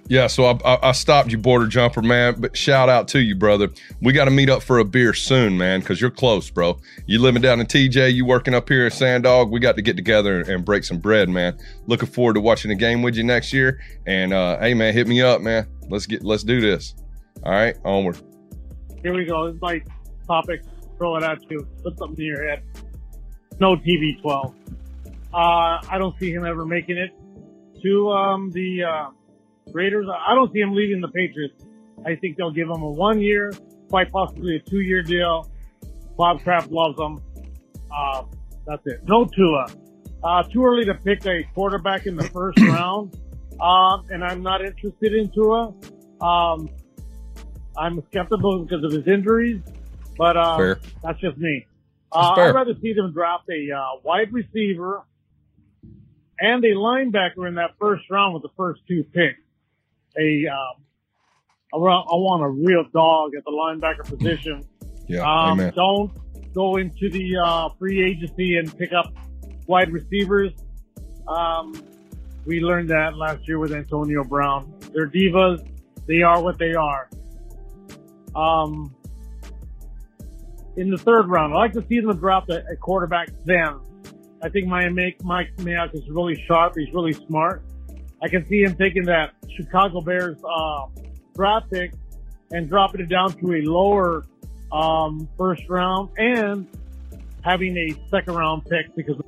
Yeah, 0.08 0.26
so 0.26 0.44
I, 0.44 0.88
I, 0.88 0.92
stopped 0.92 1.30
you, 1.30 1.38
border 1.38 1.66
jumper, 1.66 2.02
man. 2.02 2.36
But 2.38 2.56
shout 2.56 2.88
out 2.88 3.08
to 3.08 3.20
you, 3.20 3.34
brother. 3.34 3.70
We 4.00 4.12
got 4.12 4.26
to 4.26 4.30
meet 4.30 4.50
up 4.50 4.62
for 4.62 4.78
a 4.78 4.84
beer 4.84 5.14
soon, 5.14 5.56
man, 5.56 5.80
because 5.80 6.00
you're 6.00 6.10
close, 6.10 6.50
bro. 6.50 6.78
You 7.06 7.18
living 7.18 7.42
down 7.42 7.60
in 7.60 7.66
TJ, 7.66 8.14
you 8.14 8.24
working 8.24 8.54
up 8.54 8.68
here 8.68 8.84
in 8.84 8.92
Sandog. 8.92 9.50
We 9.50 9.60
got 9.60 9.76
to 9.76 9.82
get 9.82 9.96
together 9.96 10.42
and 10.42 10.64
break 10.64 10.84
some 10.84 10.98
bread, 10.98 11.28
man. 11.28 11.58
Looking 11.86 12.08
forward 12.08 12.34
to 12.34 12.40
watching 12.40 12.68
the 12.68 12.74
game 12.76 13.02
with 13.02 13.16
you 13.16 13.24
next 13.24 13.52
year. 13.52 13.80
And 14.06 14.32
uh, 14.32 14.58
hey, 14.60 14.74
man, 14.74 14.92
hit 14.94 15.08
me 15.08 15.22
up, 15.22 15.40
man. 15.40 15.66
Let's 15.88 16.06
get 16.06 16.22
let's 16.22 16.44
do 16.44 16.60
this. 16.60 16.94
All 17.42 17.52
right, 17.52 17.76
onward. 17.84 18.18
here 19.02 19.14
we 19.14 19.24
go. 19.24 19.46
This 19.46 19.56
is 19.56 19.60
my 19.60 19.82
topic. 20.26 20.62
Throw 20.96 21.16
it 21.16 21.24
at 21.24 21.50
you. 21.50 21.66
Put 21.82 21.98
something 21.98 22.24
in 22.24 22.26
your 22.26 22.48
head. 22.48 22.62
No 23.60 23.76
TB12. 23.76 24.54
Uh, 25.32 25.36
I 25.36 25.98
don't 25.98 26.18
see 26.18 26.30
him 26.32 26.44
ever 26.44 26.64
making 26.64 26.96
it 26.96 27.10
to 27.82 28.10
um, 28.10 28.50
the 28.50 28.84
uh, 28.84 29.10
Raiders. 29.72 30.06
I 30.08 30.34
don't 30.34 30.52
see 30.52 30.60
him 30.60 30.74
leaving 30.74 31.00
the 31.00 31.08
Patriots. 31.08 31.64
I 32.04 32.16
think 32.16 32.36
they'll 32.36 32.52
give 32.52 32.68
him 32.68 32.82
a 32.82 32.90
one 32.90 33.20
year, 33.20 33.52
quite 33.88 34.10
possibly 34.10 34.56
a 34.56 34.70
two 34.70 34.80
year 34.80 35.02
deal. 35.02 35.50
Bob 36.16 36.42
Kraft 36.42 36.70
loves 36.70 36.98
him. 36.98 37.20
Uh, 37.92 38.24
that's 38.66 38.82
it. 38.86 39.00
No 39.04 39.24
Tua. 39.24 39.66
Uh, 40.22 40.42
too 40.44 40.64
early 40.64 40.84
to 40.86 40.94
pick 40.94 41.26
a 41.26 41.42
quarterback 41.54 42.06
in 42.06 42.16
the 42.16 42.24
first 42.24 42.58
round. 42.68 43.14
Uh, 43.60 43.98
and 44.10 44.24
I'm 44.24 44.42
not 44.42 44.64
interested 44.64 45.14
in 45.14 45.30
Tua. 45.32 45.74
Um, 46.20 46.68
I'm 47.76 48.02
skeptical 48.10 48.64
because 48.64 48.84
of 48.84 48.92
his 48.92 49.06
injuries, 49.06 49.60
but 50.16 50.36
uh, 50.36 50.56
that's 51.02 51.20
just 51.20 51.36
me. 51.38 51.66
That's 52.14 52.26
Uh. 52.38 52.40
I'd 52.40 52.54
rather 52.54 52.74
see 52.80 52.92
them 52.92 53.12
draft 53.12 53.44
a 53.50 53.72
uh, 53.76 54.00
wide 54.02 54.32
receiver 54.32 55.02
and 56.40 56.64
a 56.64 56.74
linebacker 56.74 57.46
in 57.48 57.54
that 57.56 57.72
first 57.80 58.08
round 58.10 58.34
with 58.34 58.42
the 58.42 58.50
first 58.56 58.80
two 58.88 59.04
picks. 59.12 59.40
A 60.18 60.46
um, 60.46 60.82
I 61.72 61.76
I 61.76 62.14
want 62.14 62.42
a 62.44 62.48
real 62.48 62.84
dog 62.92 63.32
at 63.36 63.44
the 63.44 63.50
linebacker 63.50 64.04
position. 64.08 64.64
Yeah, 65.08 65.20
Um, 65.22 65.60
amen. 65.60 65.72
don't 65.74 66.12
go 66.54 66.76
into 66.76 67.10
the 67.10 67.36
uh, 67.44 67.68
free 67.78 68.02
agency 68.02 68.56
and 68.56 68.76
pick 68.78 68.92
up 68.92 69.12
wide 69.66 69.90
receivers. 69.92 70.52
Um, 71.26 71.74
we 72.46 72.60
learned 72.60 72.90
that 72.90 73.16
last 73.16 73.46
year 73.48 73.58
with 73.58 73.72
Antonio 73.72 74.22
Brown. 74.22 74.72
They're 74.92 75.08
divas. 75.08 75.66
They 76.06 76.22
are 76.22 76.42
what 76.42 76.58
they 76.58 76.74
are. 76.74 77.08
Um, 78.36 78.94
in 80.76 80.90
the 80.90 80.98
third 80.98 81.28
round, 81.28 81.54
I 81.54 81.56
like 81.56 81.72
to 81.74 81.84
see 81.88 82.00
them 82.00 82.16
draft 82.18 82.50
a, 82.50 82.64
a 82.70 82.76
quarterback 82.76 83.28
then. 83.44 83.78
I 84.42 84.48
think 84.48 84.66
my 84.66 84.88
Mike 84.88 85.22
Mike 85.22 85.56
Mayock 85.56 85.94
is 85.94 86.08
really 86.08 86.42
sharp. 86.46 86.74
He's 86.76 86.92
really 86.92 87.12
smart. 87.12 87.62
I 88.22 88.28
can 88.28 88.46
see 88.46 88.62
him 88.62 88.74
taking 88.76 89.04
that 89.04 89.34
Chicago 89.56 90.00
Bears 90.00 90.36
uh, 90.44 90.86
draft 91.34 91.70
pick 91.70 91.92
and 92.50 92.68
dropping 92.68 93.00
it 93.00 93.08
down 93.08 93.32
to 93.32 93.54
a 93.54 93.62
lower 93.62 94.24
um, 94.72 95.28
first 95.36 95.62
round 95.68 96.10
and 96.18 96.66
having 97.42 97.76
a 97.76 97.94
second 98.10 98.34
round 98.34 98.64
pick 98.66 98.94
because 98.96 99.20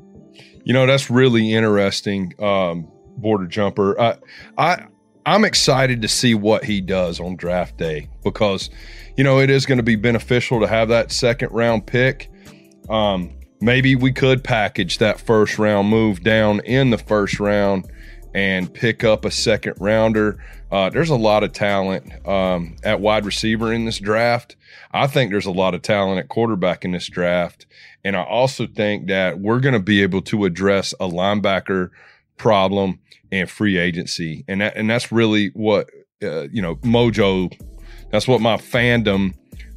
You 0.64 0.72
know, 0.72 0.86
that's 0.86 1.11
really 1.11 1.53
interesting, 1.53 2.34
um, 2.42 2.88
border 3.18 3.47
jumper. 3.47 3.99
I, 4.01 4.16
I, 4.59 4.86
I'm 5.24 5.44
excited 5.44 6.03
to 6.03 6.09
see 6.09 6.34
what 6.34 6.64
he 6.64 6.80
does 6.80 7.20
on 7.20 7.36
draft 7.36 7.76
day 7.76 8.09
because, 8.22 8.70
you 9.16 9.24
know, 9.24 9.40
it 9.40 9.50
is 9.50 9.66
going 9.66 9.78
to 9.78 9.84
be 9.84 9.96
beneficial 9.96 10.60
to 10.60 10.66
have 10.66 10.88
that 10.88 11.10
second 11.10 11.50
round 11.52 11.86
pick. 11.86 12.30
Um, 12.88 13.38
maybe 13.60 13.96
we 13.96 14.12
could 14.12 14.44
package 14.44 14.98
that 14.98 15.20
first 15.20 15.58
round 15.58 15.88
move 15.88 16.22
down 16.22 16.60
in 16.60 16.90
the 16.90 16.98
first 16.98 17.40
round 17.40 17.90
and 18.34 18.72
pick 18.72 19.02
up 19.02 19.24
a 19.24 19.30
second 19.30 19.74
rounder. 19.80 20.42
Uh, 20.70 20.90
there's 20.90 21.10
a 21.10 21.16
lot 21.16 21.42
of 21.42 21.52
talent 21.52 22.12
um, 22.26 22.76
at 22.84 23.00
wide 23.00 23.24
receiver 23.24 23.72
in 23.72 23.86
this 23.86 23.98
draft. 23.98 24.56
I 24.92 25.06
think 25.06 25.30
there's 25.30 25.46
a 25.46 25.50
lot 25.52 25.74
of 25.74 25.82
talent 25.82 26.18
at 26.18 26.28
quarterback 26.28 26.84
in 26.84 26.92
this 26.92 27.08
draft. 27.08 27.66
And 28.04 28.14
I 28.14 28.22
also 28.22 28.66
think 28.66 29.08
that 29.08 29.40
we're 29.40 29.60
going 29.60 29.72
to 29.72 29.80
be 29.80 30.02
able 30.02 30.22
to 30.22 30.44
address 30.44 30.92
a 31.00 31.08
linebacker 31.08 31.90
problem 32.36 33.00
and 33.32 33.50
free 33.50 33.78
agency. 33.78 34.44
And 34.46 34.60
that, 34.60 34.76
and 34.76 34.90
that's 34.90 35.10
really 35.10 35.48
what, 35.54 35.88
uh, 36.22 36.48
you 36.48 36.60
know, 36.60 36.76
Mojo, 36.76 37.50
that's 38.16 38.26
what 38.26 38.40
my 38.40 38.56
fandom 38.56 39.34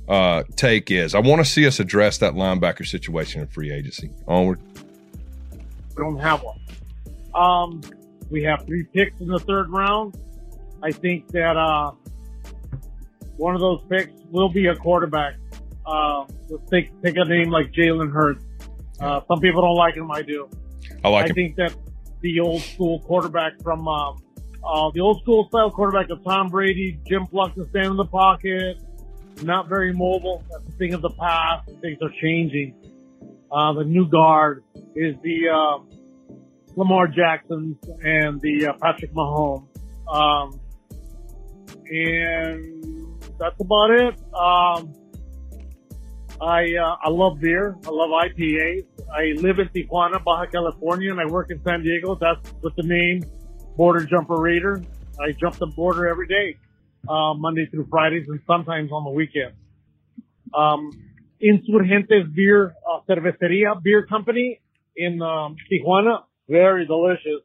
uh, 0.07 0.43
take 0.55 0.91
is. 0.91 1.13
I 1.13 1.19
want 1.19 1.43
to 1.43 1.45
see 1.45 1.67
us 1.67 1.81
address 1.81 2.19
that 2.19 2.35
linebacker 2.35 2.87
situation 2.87 3.41
in 3.41 3.47
free 3.47 3.69
agency. 3.69 4.11
Onward. 4.29 4.61
we 4.77 6.03
don't 6.03 6.17
have 6.19 6.41
one. 6.41 6.57
Um, 7.35 7.81
we 8.29 8.41
have 8.43 8.65
three 8.65 8.85
picks 8.85 9.19
in 9.19 9.27
the 9.27 9.39
third 9.39 9.69
round. 9.69 10.17
I 10.81 10.93
think 10.93 11.27
that 11.33 11.57
uh, 11.57 11.91
one 13.35 13.55
of 13.55 13.59
those 13.59 13.81
picks 13.89 14.13
will 14.31 14.47
be 14.47 14.67
a 14.67 14.75
quarterback. 14.77 15.33
Uh, 15.85 16.23
let's 16.47 16.69
take 16.69 16.89
take 17.01 17.17
a 17.17 17.25
name 17.25 17.49
like 17.49 17.73
Jalen 17.73 18.09
Hurts. 18.09 18.45
Uh, 19.01 19.19
some 19.27 19.41
people 19.41 19.61
don't 19.61 19.75
like 19.75 19.95
him. 19.95 20.09
I 20.11 20.21
do. 20.21 20.49
I 21.03 21.09
like 21.09 21.25
him 21.25 21.25
I 21.25 21.27
him. 21.27 21.35
think 21.35 21.55
that 21.57 21.75
the 22.21 22.39
old 22.39 22.61
school 22.61 23.01
quarterback 23.01 23.61
from 23.61 23.85
um, 23.85 24.21
uh, 24.63 24.91
the 24.93 24.99
old 24.99 25.21
school 25.21 25.47
style 25.49 25.71
quarterback 25.71 26.09
of 26.09 26.23
Tom 26.23 26.49
Brady, 26.49 26.99
Jim 27.07 27.25
Pluck 27.27 27.53
Plunkett 27.53 27.69
stand 27.71 27.87
in 27.87 27.97
the 27.97 28.05
pocket, 28.05 28.77
not 29.41 29.69
very 29.69 29.93
mobile. 29.93 30.43
That's 30.51 30.65
the 30.65 30.71
thing 30.73 30.93
of 30.93 31.01
the 31.01 31.11
past. 31.11 31.69
Things 31.81 31.97
are 32.01 32.11
changing. 32.21 32.75
Uh, 33.51 33.73
the 33.73 33.83
new 33.83 34.07
guard 34.07 34.63
is 34.95 35.15
the 35.23 35.49
uh, 35.49 36.33
Lamar 36.75 37.07
Jacksons 37.07 37.77
and 38.03 38.39
the 38.41 38.67
uh, 38.67 38.73
Patrick 38.81 39.13
Mahomes. 39.13 39.65
Um, 40.07 40.59
and 41.89 43.23
that's 43.39 43.59
about 43.59 43.91
it. 43.91 44.15
Um, 44.33 44.93
I 46.41 46.73
uh, 46.75 46.95
I 47.03 47.09
love 47.09 47.39
beer. 47.39 47.75
I 47.85 47.89
love 47.89 48.09
IPAs. 48.09 48.85
I 49.11 49.33
live 49.41 49.59
in 49.59 49.67
Tijuana, 49.69 50.23
Baja 50.23 50.45
California, 50.49 51.11
and 51.11 51.19
I 51.19 51.25
work 51.25 51.49
in 51.49 51.61
San 51.63 51.81
Diego. 51.81 52.15
That's 52.15 52.53
with 52.61 52.75
the 52.75 52.83
name 52.83 53.23
Border 53.79 54.05
Jumper 54.05 54.35
Raider. 54.35 54.83
I 55.21 55.31
jump 55.31 55.55
the 55.55 55.67
border 55.67 56.05
every 56.05 56.27
day, 56.27 56.57
uh, 57.07 57.33
Monday 57.33 57.65
through 57.71 57.87
Fridays, 57.89 58.25
and 58.27 58.41
sometimes 58.45 58.91
on 58.91 59.05
the 59.05 59.09
weekend. 59.09 59.53
Um, 60.53 60.91
Insurgentes 61.41 62.35
Beer 62.35 62.75
uh, 62.85 62.99
Cerveceria 63.07 63.81
Beer 63.81 64.05
Company 64.05 64.59
in 64.97 65.21
um, 65.21 65.55
Tijuana, 65.71 66.23
very 66.49 66.85
delicious. 66.87 67.41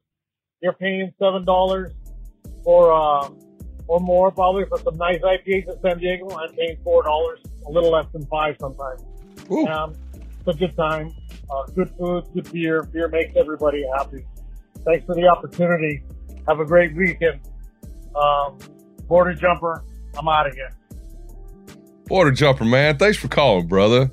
You're 0.61 0.73
paying 0.73 1.13
seven 1.21 1.45
dollars 1.45 1.93
or 2.65 2.93
uh, 2.93 3.29
or 3.87 4.01
more 4.01 4.33
probably 4.33 4.65
for 4.65 4.81
some 4.81 4.97
nice 4.97 5.21
IPAs 5.21 5.69
in 5.69 5.81
San 5.83 5.99
Diego. 5.99 6.31
I'm 6.31 6.53
paying 6.57 6.79
four 6.83 7.05
dollars, 7.05 7.39
a 7.65 7.71
little 7.71 7.93
less 7.93 8.07
than 8.13 8.27
five 8.27 8.57
sometimes. 8.59 9.05
Ooh. 9.53 9.69
Um, 9.69 9.95
it's 10.19 10.49
a 10.49 10.59
good 10.59 10.77
time, 10.77 11.15
uh, 11.49 11.67
good 11.77 11.93
food, 11.97 12.25
good 12.35 12.53
beer. 12.53 12.83
Beer 12.83 13.07
makes 13.07 13.37
everybody 13.37 13.85
happy. 13.97 14.27
Thanks 14.85 15.07
for 15.07 15.15
the 15.15 15.29
opportunity. 15.29 16.03
Have 16.47 16.61
a 16.61 16.65
great 16.65 16.95
weekend. 16.95 17.41
Um, 18.15 18.59
border 19.09 19.35
jumper, 19.35 19.85
I'm 20.17 20.29
out 20.29 20.47
of 20.47 20.55
here. 20.55 20.71
Border 22.07 22.33
jumper, 22.33 22.65
man. 22.65 22.99
Thanks 22.99 23.17
for 23.17 23.29
calling, 23.29 23.67
brother. 23.67 24.11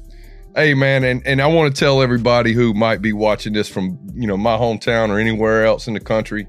Hey, 0.56 0.74
man, 0.74 1.04
and, 1.04 1.26
and 1.26 1.42
I 1.42 1.48
want 1.48 1.74
to 1.74 1.80
tell 1.80 2.02
everybody 2.02 2.54
who 2.54 2.74
might 2.74 3.02
be 3.02 3.14
watching 3.14 3.54
this 3.54 3.70
from 3.70 4.00
you 4.14 4.28
know 4.28 4.38
my 4.38 4.58
hometown 4.58 5.10
or 5.10 5.20
anywhere 5.20 5.66
else 5.66 5.88
in 5.88 5.94
the 5.94 6.00
country. 6.00 6.48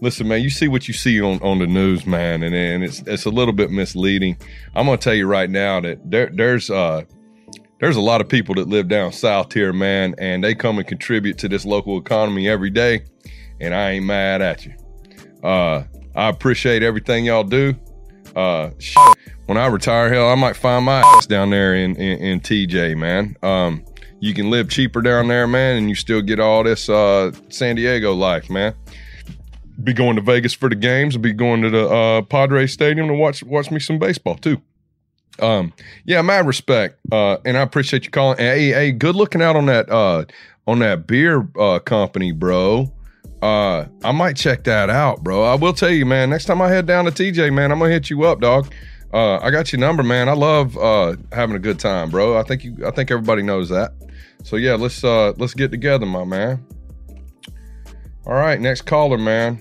Listen, 0.00 0.26
man, 0.26 0.42
you 0.42 0.50
see 0.50 0.68
what 0.68 0.88
you 0.88 0.94
see 0.94 1.20
on, 1.20 1.40
on 1.42 1.58
the 1.58 1.66
news, 1.66 2.06
man, 2.06 2.42
and, 2.42 2.54
and 2.54 2.82
it's 2.82 3.00
it's 3.06 3.24
a 3.24 3.30
little 3.30 3.52
bit 3.52 3.70
misleading. 3.70 4.36
I'm 4.74 4.86
gonna 4.86 4.98
tell 4.98 5.14
you 5.14 5.26
right 5.26 5.50
now 5.50 5.80
that 5.80 6.10
there 6.10 6.30
there's 6.32 6.70
uh 6.70 7.02
there's 7.78 7.96
a 7.96 8.00
lot 8.00 8.20
of 8.20 8.28
people 8.28 8.54
that 8.54 8.68
live 8.68 8.88
down 8.88 9.12
south 9.12 9.52
here, 9.52 9.72
man, 9.72 10.14
and 10.18 10.42
they 10.42 10.54
come 10.54 10.78
and 10.78 10.86
contribute 10.86 11.36
to 11.38 11.48
this 11.48 11.64
local 11.64 11.98
economy 11.98 12.48
every 12.48 12.70
day, 12.70 13.04
and 13.60 13.74
I 13.74 13.90
ain't 13.90 14.06
mad 14.06 14.40
at 14.40 14.64
you. 14.64 14.74
Uh, 15.42 15.84
I 16.14 16.28
appreciate 16.28 16.82
everything 16.82 17.24
y'all 17.24 17.44
do. 17.44 17.74
Uh, 18.36 18.70
shit, 18.78 19.02
when 19.46 19.58
I 19.58 19.66
retire, 19.66 20.12
hell, 20.12 20.28
I 20.28 20.34
might 20.34 20.56
find 20.56 20.84
my 20.84 21.00
ass 21.00 21.26
down 21.26 21.50
there 21.50 21.74
in, 21.74 21.96
in, 21.96 22.18
in 22.18 22.40
TJ, 22.40 22.96
man. 22.96 23.36
Um, 23.42 23.84
you 24.20 24.34
can 24.34 24.50
live 24.50 24.68
cheaper 24.68 25.02
down 25.02 25.28
there, 25.28 25.46
man, 25.46 25.76
and 25.76 25.88
you 25.88 25.94
still 25.94 26.22
get 26.22 26.38
all 26.38 26.62
this 26.62 26.88
uh, 26.88 27.32
San 27.48 27.76
Diego 27.76 28.14
life, 28.14 28.48
man. 28.48 28.74
Be 29.82 29.92
going 29.92 30.16
to 30.16 30.22
Vegas 30.22 30.52
for 30.52 30.68
the 30.68 30.76
games, 30.76 31.16
be 31.16 31.32
going 31.32 31.60
to 31.62 31.70
the 31.70 31.88
uh, 31.88 32.22
Padres 32.22 32.72
Stadium 32.72 33.08
to 33.08 33.14
watch 33.14 33.42
watch 33.42 33.70
me 33.70 33.80
some 33.80 33.98
baseball 33.98 34.36
too. 34.36 34.62
Um, 35.40 35.72
yeah, 36.04 36.22
mad 36.22 36.46
respect, 36.46 37.00
uh, 37.10 37.38
and 37.44 37.56
I 37.56 37.62
appreciate 37.62 38.04
you 38.04 38.10
calling. 38.10 38.38
Hey, 38.38 38.68
hey, 38.68 38.92
good 38.92 39.16
looking 39.16 39.42
out 39.42 39.56
on 39.56 39.66
that 39.66 39.90
uh, 39.90 40.24
on 40.66 40.78
that 40.80 41.06
beer 41.06 41.48
uh, 41.58 41.80
company, 41.80 42.30
bro. 42.32 42.92
Uh, 43.42 43.88
I 44.04 44.12
might 44.12 44.36
check 44.36 44.62
that 44.64 44.88
out, 44.88 45.24
bro. 45.24 45.42
I 45.42 45.56
will 45.56 45.72
tell 45.72 45.90
you, 45.90 46.06
man. 46.06 46.30
Next 46.30 46.44
time 46.44 46.62
I 46.62 46.68
head 46.68 46.86
down 46.86 47.06
to 47.06 47.10
TJ, 47.10 47.52
man, 47.52 47.72
I'm 47.72 47.80
gonna 47.80 47.90
hit 47.90 48.08
you 48.08 48.22
up, 48.22 48.40
dog. 48.40 48.72
Uh, 49.12 49.38
I 49.38 49.50
got 49.50 49.72
your 49.72 49.80
number, 49.80 50.04
man. 50.04 50.28
I 50.28 50.32
love 50.32 50.78
uh, 50.78 51.16
having 51.32 51.56
a 51.56 51.58
good 51.58 51.80
time, 51.80 52.08
bro. 52.08 52.38
I 52.38 52.44
think 52.44 52.62
you. 52.62 52.86
I 52.86 52.92
think 52.92 53.10
everybody 53.10 53.42
knows 53.42 53.68
that. 53.70 53.92
So 54.44 54.54
yeah, 54.54 54.74
let's 54.74 55.02
uh, 55.02 55.32
let's 55.38 55.54
get 55.54 55.72
together, 55.72 56.06
my 56.06 56.24
man. 56.24 56.64
All 58.24 58.34
right, 58.34 58.60
next 58.60 58.82
caller, 58.82 59.18
man. 59.18 59.60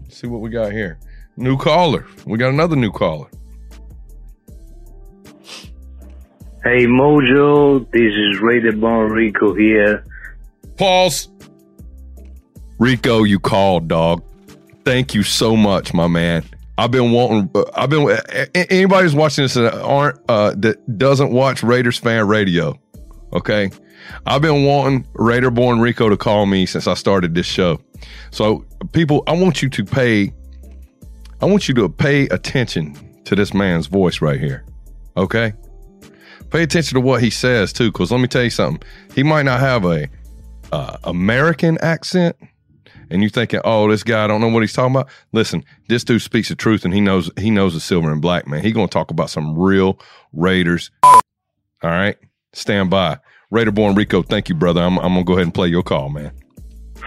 Let's 0.00 0.16
see 0.16 0.26
what 0.26 0.40
we 0.40 0.48
got 0.48 0.72
here. 0.72 0.98
New 1.36 1.58
caller. 1.58 2.06
We 2.24 2.38
got 2.38 2.48
another 2.48 2.76
new 2.76 2.90
caller. 2.90 3.28
Hey 6.64 6.86
Mojo, 6.86 7.90
this 7.90 8.12
is 8.14 8.40
Raider 8.40 8.72
Born 8.72 9.12
Rico 9.12 9.54
here. 9.54 10.04
Pause. 10.78 11.31
Rico, 12.82 13.22
you 13.22 13.38
called, 13.38 13.86
dog. 13.86 14.24
Thank 14.84 15.14
you 15.14 15.22
so 15.22 15.54
much, 15.54 15.94
my 15.94 16.08
man. 16.08 16.42
I've 16.76 16.90
been 16.90 17.12
wanting. 17.12 17.48
Uh, 17.54 17.62
I've 17.76 17.90
been. 17.90 18.10
Uh, 18.10 18.46
anybody's 18.54 19.14
watching 19.14 19.44
this 19.44 19.54
that 19.54 19.72
aren't 19.72 20.18
uh, 20.28 20.52
that 20.56 20.98
doesn't 20.98 21.30
watch 21.30 21.62
Raiders 21.62 21.96
fan 21.96 22.26
radio. 22.26 22.76
Okay, 23.34 23.70
I've 24.26 24.42
been 24.42 24.64
wanting 24.64 25.06
Raider 25.12 25.52
born 25.52 25.78
Rico 25.78 26.08
to 26.08 26.16
call 26.16 26.46
me 26.46 26.66
since 26.66 26.88
I 26.88 26.94
started 26.94 27.36
this 27.36 27.46
show. 27.46 27.80
So, 28.32 28.64
people, 28.90 29.22
I 29.28 29.32
want 29.36 29.62
you 29.62 29.70
to 29.70 29.84
pay. 29.84 30.32
I 31.40 31.46
want 31.46 31.68
you 31.68 31.74
to 31.74 31.88
pay 31.88 32.26
attention 32.30 32.96
to 33.26 33.36
this 33.36 33.54
man's 33.54 33.86
voice 33.86 34.20
right 34.20 34.40
here. 34.40 34.64
Okay, 35.16 35.52
pay 36.50 36.64
attention 36.64 36.96
to 36.96 37.00
what 37.00 37.22
he 37.22 37.30
says 37.30 37.72
too, 37.72 37.92
because 37.92 38.10
let 38.10 38.20
me 38.20 38.26
tell 38.26 38.42
you 38.42 38.50
something. 38.50 38.82
He 39.14 39.22
might 39.22 39.44
not 39.44 39.60
have 39.60 39.84
a 39.84 40.08
uh, 40.72 40.96
American 41.04 41.78
accent 41.80 42.34
and 43.12 43.22
you're 43.22 43.30
thinking, 43.30 43.60
oh, 43.64 43.88
this 43.90 44.02
guy, 44.02 44.24
I 44.24 44.26
don't 44.26 44.40
know 44.40 44.48
what 44.48 44.62
he's 44.62 44.72
talking 44.72 44.96
about. 44.96 45.08
Listen, 45.32 45.64
this 45.86 46.02
dude 46.02 46.22
speaks 46.22 46.48
the 46.48 46.54
truth, 46.56 46.84
and 46.84 46.94
he 46.94 47.00
knows 47.00 47.30
he 47.38 47.50
knows 47.50 47.74
the 47.74 47.80
silver 47.80 48.10
and 48.10 48.22
black 48.22 48.46
man. 48.48 48.62
He 48.62 48.72
gonna 48.72 48.88
talk 48.88 49.10
about 49.10 49.30
some 49.30 49.58
real 49.58 49.98
Raiders. 50.32 50.90
All 51.02 51.20
right, 51.82 52.16
stand 52.54 52.88
by. 52.90 53.18
Raider 53.50 53.70
born 53.70 53.94
Rico, 53.94 54.22
thank 54.22 54.48
you, 54.48 54.54
brother. 54.54 54.80
I'm, 54.80 54.98
I'm 54.98 55.12
gonna 55.12 55.24
go 55.24 55.34
ahead 55.34 55.44
and 55.44 55.54
play 55.54 55.68
your 55.68 55.82
call, 55.82 56.08
man. 56.08 56.32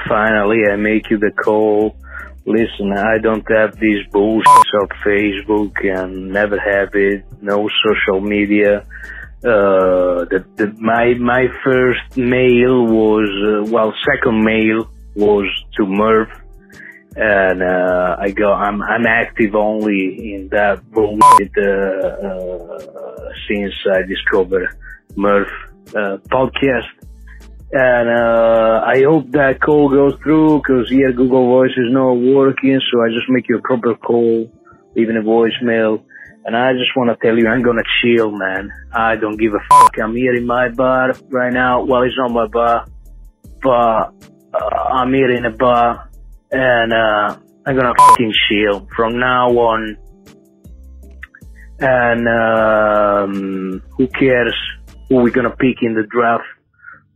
Finally, 0.07 0.59
I 0.71 0.75
make 0.75 1.09
you 1.09 1.17
the 1.17 1.31
call. 1.31 1.97
Listen, 2.45 2.93
I 2.95 3.17
don't 3.17 3.43
have 3.49 3.79
these 3.79 4.05
bullshit 4.11 4.47
of 4.83 4.89
Facebook 5.03 5.73
and 5.83 6.29
never 6.29 6.59
have 6.59 6.93
it. 6.93 7.25
No 7.41 7.67
social 7.83 8.21
media. 8.21 8.85
Uh, 9.43 10.25
the, 10.25 10.45
the, 10.55 10.67
my 10.79 11.15
my 11.15 11.47
first 11.63 12.15
mail 12.15 12.85
was 12.85 13.29
uh, 13.43 13.71
well, 13.71 13.91
second 14.05 14.43
mail 14.43 14.87
was 15.15 15.47
to 15.77 15.85
Murph, 15.85 16.29
and 17.15 17.63
uh, 17.63 18.17
I 18.19 18.31
go. 18.31 18.51
I'm 18.51 18.81
I'm 18.81 19.05
active 19.05 19.55
only 19.55 20.33
in 20.33 20.49
that 20.49 20.89
bullshit 20.91 21.51
uh, 21.57 22.07
uh, 22.27 23.29
since 23.47 23.73
I 23.91 24.01
discovered 24.07 24.67
Murph 25.15 25.51
uh, 25.89 26.17
podcast. 26.29 26.87
And 27.71 28.09
uh, 28.09 28.83
I 28.85 29.03
hope 29.03 29.31
that 29.31 29.59
call 29.59 29.89
goes 29.89 30.13
through 30.21 30.59
because 30.59 30.89
here 30.89 31.11
Google 31.11 31.47
Voice 31.47 31.71
is 31.71 31.91
not 31.91 32.13
working, 32.13 32.79
so 32.91 33.01
I 33.01 33.09
just 33.09 33.27
make 33.27 33.49
you 33.49 33.57
a 33.57 33.61
proper 33.61 33.95
call, 33.95 34.51
leaving 34.95 35.17
a 35.17 35.21
voicemail. 35.21 36.03
And 36.45 36.55
I 36.55 36.73
just 36.73 36.95
want 36.95 37.09
to 37.09 37.25
tell 37.25 37.37
you, 37.37 37.47
I'm 37.47 37.63
gonna 37.63 37.81
chill, 38.01 38.31
man. 38.31 38.71
I 38.93 39.15
don't 39.15 39.35
give 39.35 39.53
a 39.53 39.59
fuck. 39.67 39.97
I'm 39.97 40.15
here 40.15 40.35
in 40.35 40.45
my 40.45 40.69
bar 40.69 41.13
right 41.29 41.51
now. 41.51 41.83
Well, 41.83 42.03
it's 42.03 42.15
not 42.17 42.31
my 42.31 42.47
bar, 42.47 42.85
but 43.63 44.13
uh, 44.55 44.93
I'm 44.93 45.13
here 45.13 45.31
in 45.31 45.45
a 45.45 45.51
bar 45.51 46.09
and 46.51 46.93
uh, 46.93 47.37
I'm 47.65 47.75
gonna 47.75 47.93
fucking 47.97 48.33
chill 48.47 48.87
from 48.95 49.19
now 49.19 49.49
on. 49.51 49.97
And 51.77 52.27
um, 52.27 53.83
who 53.97 54.07
cares 54.07 54.55
who 55.09 55.17
we're 55.17 55.31
gonna 55.31 55.55
pick 55.55 55.77
in 55.81 55.93
the 55.93 56.03
draft? 56.03 56.43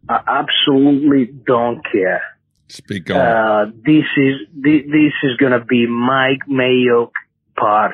I 0.10 0.22
absolutely 0.28 1.28
don't 1.28 1.82
care. 1.90 2.22
Speak 2.68 3.10
on. 3.10 3.18
Uh, 3.18 3.66
this 3.86 4.06
is 4.18 4.36
this, 4.54 4.82
this 4.86 5.14
is 5.24 5.38
gonna 5.40 5.64
be 5.64 5.88
Mike 5.88 6.42
Mayock 6.50 7.12
part 7.58 7.94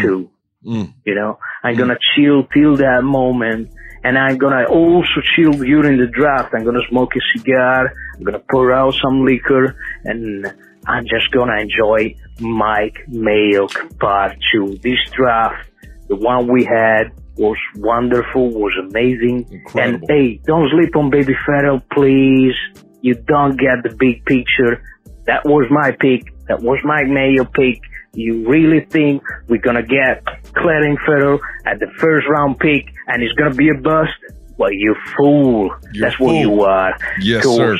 two. 0.00 0.30
Mm. 0.64 0.94
You 1.04 1.14
know, 1.14 1.38
I'm 1.62 1.76
gonna 1.76 1.98
chill 2.14 2.44
till 2.52 2.76
that 2.76 3.02
moment 3.02 3.72
and 4.04 4.18
I'm 4.18 4.36
gonna 4.38 4.64
also 4.64 5.20
chill 5.34 5.52
during 5.52 5.98
the 5.98 6.06
draft. 6.06 6.54
I'm 6.54 6.64
gonna 6.64 6.86
smoke 6.88 7.10
a 7.16 7.38
cigar. 7.38 7.92
I'm 8.16 8.24
gonna 8.24 8.42
pour 8.50 8.72
out 8.72 8.94
some 9.02 9.24
liquor, 9.24 9.76
and 10.04 10.46
I'm 10.86 11.04
just 11.04 11.30
gonna 11.32 11.60
enjoy 11.60 12.14
Mike 12.40 12.98
Mayock 13.08 13.98
part 13.98 14.36
two. 14.52 14.78
This 14.82 14.98
draft, 15.12 15.68
the 16.08 16.16
one 16.16 16.52
we 16.52 16.64
had, 16.64 17.12
was 17.36 17.56
wonderful, 17.76 18.50
was 18.50 18.72
amazing. 18.80 19.46
Incredible. 19.50 20.00
And 20.00 20.04
hey, 20.08 20.40
don't 20.44 20.68
sleep 20.70 20.96
on 20.96 21.10
Baby 21.10 21.34
Ferrell, 21.46 21.80
please. 21.92 22.54
You 23.00 23.14
don't 23.14 23.56
get 23.56 23.82
the 23.82 23.94
big 23.96 24.24
picture. 24.26 24.82
That 25.26 25.44
was 25.44 25.66
my 25.70 25.92
pick. 25.92 26.22
That 26.48 26.60
was 26.62 26.78
Mike 26.84 27.06
Mayo 27.06 27.44
pick. 27.44 27.80
You 28.14 28.46
really 28.46 28.84
think 28.90 29.22
we're 29.48 29.60
gonna 29.60 29.82
get 29.82 30.22
Clelin 30.52 30.96
Ferrell 31.06 31.40
at 31.64 31.80
the 31.80 31.86
first 31.98 32.26
round 32.28 32.58
pick 32.58 32.92
and 33.06 33.22
it's 33.22 33.32
gonna 33.34 33.54
be 33.54 33.70
a 33.70 33.74
bust? 33.74 34.12
Well, 34.58 34.72
you 34.72 34.94
fool. 35.16 35.70
You're 35.94 36.08
That's 36.08 36.20
what 36.20 36.34
you 36.34 36.62
are. 36.62 36.94
Yes, 37.22 37.42
sir. 37.42 37.78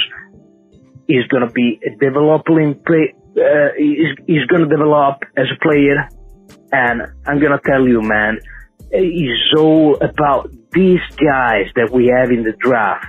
He's 1.06 1.26
gonna 1.26 1.50
be 1.50 1.78
a 1.84 1.90
developing 1.98 2.80
play. 2.86 3.14
Uh, 3.36 3.68
he's, 3.76 4.16
he's 4.26 4.46
gonna 4.46 4.68
develop 4.68 5.22
as 5.36 5.46
a 5.54 5.60
player, 5.62 6.08
and 6.72 7.02
I'm 7.26 7.38
gonna 7.38 7.60
tell 7.66 7.86
you, 7.86 8.00
man, 8.00 8.38
it's 8.90 9.54
all 9.58 9.96
about 10.00 10.50
these 10.72 11.00
guys 11.16 11.66
that 11.76 11.90
we 11.92 12.06
have 12.06 12.30
in 12.30 12.42
the 12.42 12.52
draft, 12.58 13.06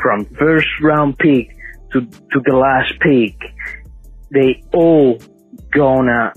from 0.00 0.24
first 0.38 0.68
round 0.80 1.18
pick 1.18 1.54
to 1.92 2.00
to 2.00 2.40
the 2.46 2.56
last 2.56 2.98
pick. 3.00 3.36
They 4.30 4.62
all 4.72 5.18
gonna 5.70 6.32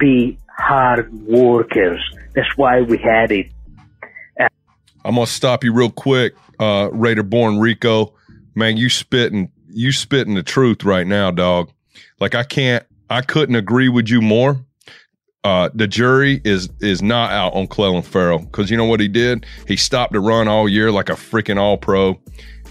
be 0.00 0.38
hard 0.58 1.12
workers. 1.26 2.00
That's 2.34 2.48
why 2.56 2.80
we 2.80 2.98
had 2.98 3.30
it. 3.30 3.46
I'm 5.04 5.14
gonna 5.14 5.26
stop 5.26 5.64
you 5.64 5.72
real 5.72 5.90
quick, 5.90 6.34
uh, 6.58 6.90
Raider 6.92 7.22
born 7.22 7.58
Rico. 7.58 8.14
Man, 8.54 8.76
you 8.76 8.88
spitting 8.90 9.50
you 9.72 9.92
spitting 9.92 10.34
the 10.34 10.42
truth 10.42 10.84
right 10.84 11.06
now, 11.06 11.30
dog. 11.30 11.70
Like 12.18 12.34
I 12.34 12.42
can't 12.42 12.84
I 13.08 13.22
couldn't 13.22 13.56
agree 13.56 13.88
with 13.88 14.08
you 14.08 14.20
more. 14.20 14.64
Uh, 15.42 15.70
the 15.74 15.86
jury 15.86 16.40
is 16.44 16.68
is 16.80 17.00
not 17.00 17.32
out 17.32 17.54
on 17.54 17.66
Clelin 17.66 18.04
Ferrell 18.04 18.40
because 18.40 18.70
you 18.70 18.76
know 18.76 18.84
what 18.84 19.00
he 19.00 19.08
did? 19.08 19.46
He 19.66 19.76
stopped 19.76 20.12
the 20.12 20.20
run 20.20 20.48
all 20.48 20.68
year 20.68 20.90
like 20.92 21.08
a 21.08 21.14
freaking 21.14 21.58
all 21.58 21.78
pro, 21.78 22.20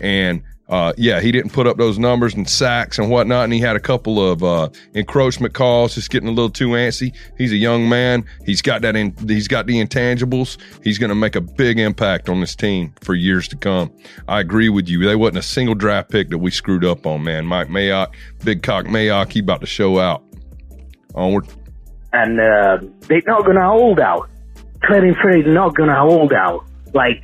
and 0.02 0.44
uh, 0.70 0.94
yeah, 0.98 1.20
he 1.20 1.32
didn't 1.32 1.52
put 1.52 1.66
up 1.66 1.78
those 1.78 1.98
numbers 1.98 2.36
and 2.36 2.48
sacks 2.48 3.00
and 3.00 3.10
whatnot, 3.10 3.46
and 3.46 3.54
he 3.54 3.60
had 3.60 3.76
a 3.76 3.80
couple 3.80 4.24
of 4.24 4.44
uh, 4.44 4.70
encroachment 4.94 5.54
calls, 5.54 5.96
just 5.96 6.12
getting 6.12 6.30
a 6.30 6.32
little 6.32 6.50
too 6.50 6.70
antsy. 6.70 7.14
He's 7.38 7.52
a 7.52 7.58
young 7.58 7.90
man. 7.90 8.24
He's 8.46 8.62
got 8.62 8.82
that. 8.84 8.96
In, 8.96 9.16
he's 9.28 9.48
got 9.48 9.66
the 9.66 9.84
intangibles. 9.84 10.58
He's 10.84 10.98
going 11.00 11.10
to 11.10 11.16
make 11.16 11.36
a 11.36 11.42
big 11.42 11.80
impact 11.80 12.30
on 12.30 12.40
this 12.40 12.56
team 12.56 12.94
for 13.02 13.16
years 13.16 13.48
to 13.50 13.56
come. 13.56 13.92
I 14.28 14.40
agree 14.40 14.70
with 14.70 14.88
you. 14.88 15.04
They 15.06 15.16
wasn't 15.16 15.40
a 15.40 15.42
single 15.44 15.76
draft 15.76 16.10
pick 16.12 16.30
that 16.30 16.38
we 16.38 16.52
screwed 16.52 16.86
up 16.86 17.06
on, 17.08 17.24
man. 17.24 17.46
Mike 17.48 17.68
Mayock, 17.70 18.14
Big 18.44 18.62
Cock 18.62 18.86
Mayock, 18.86 19.32
he 19.32 19.40
about 19.40 19.62
to 19.62 19.68
show 19.68 20.00
out. 20.00 20.24
Onward. 21.16 21.48
and 22.14 22.40
uh, 22.40 22.78
they're 23.08 23.22
not 23.26 23.46
gonna 23.46 23.68
hold 23.68 24.00
out. 24.00 24.30
Clelin 24.84 25.20
Ferrell's 25.22 25.46
not 25.48 25.76
gonna 25.76 26.00
hold 26.00 26.32
out. 26.34 26.64
Like 26.94 27.24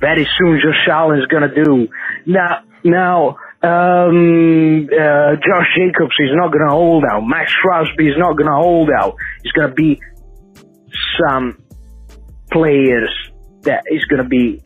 very 0.00 0.28
soon, 0.38 0.60
Josh 0.60 0.86
Allen's 0.88 1.26
gonna 1.26 1.52
do. 1.54 1.88
Now, 2.26 2.62
now, 2.84 3.36
um, 3.62 4.88
uh, 4.92 5.36
Josh 5.36 5.68
Jacobs 5.76 6.14
is 6.20 6.30
not 6.32 6.52
gonna 6.52 6.70
hold 6.70 7.04
out. 7.10 7.22
Maxx 7.22 7.52
Crosby 7.62 8.08
is 8.08 8.18
not 8.18 8.36
gonna 8.36 8.56
hold 8.56 8.90
out. 8.90 9.16
It's 9.42 9.52
gonna 9.52 9.72
be 9.72 10.00
some 11.18 11.58
players 12.52 13.10
that 13.62 13.84
is 13.90 14.04
gonna 14.04 14.28
be 14.28 14.62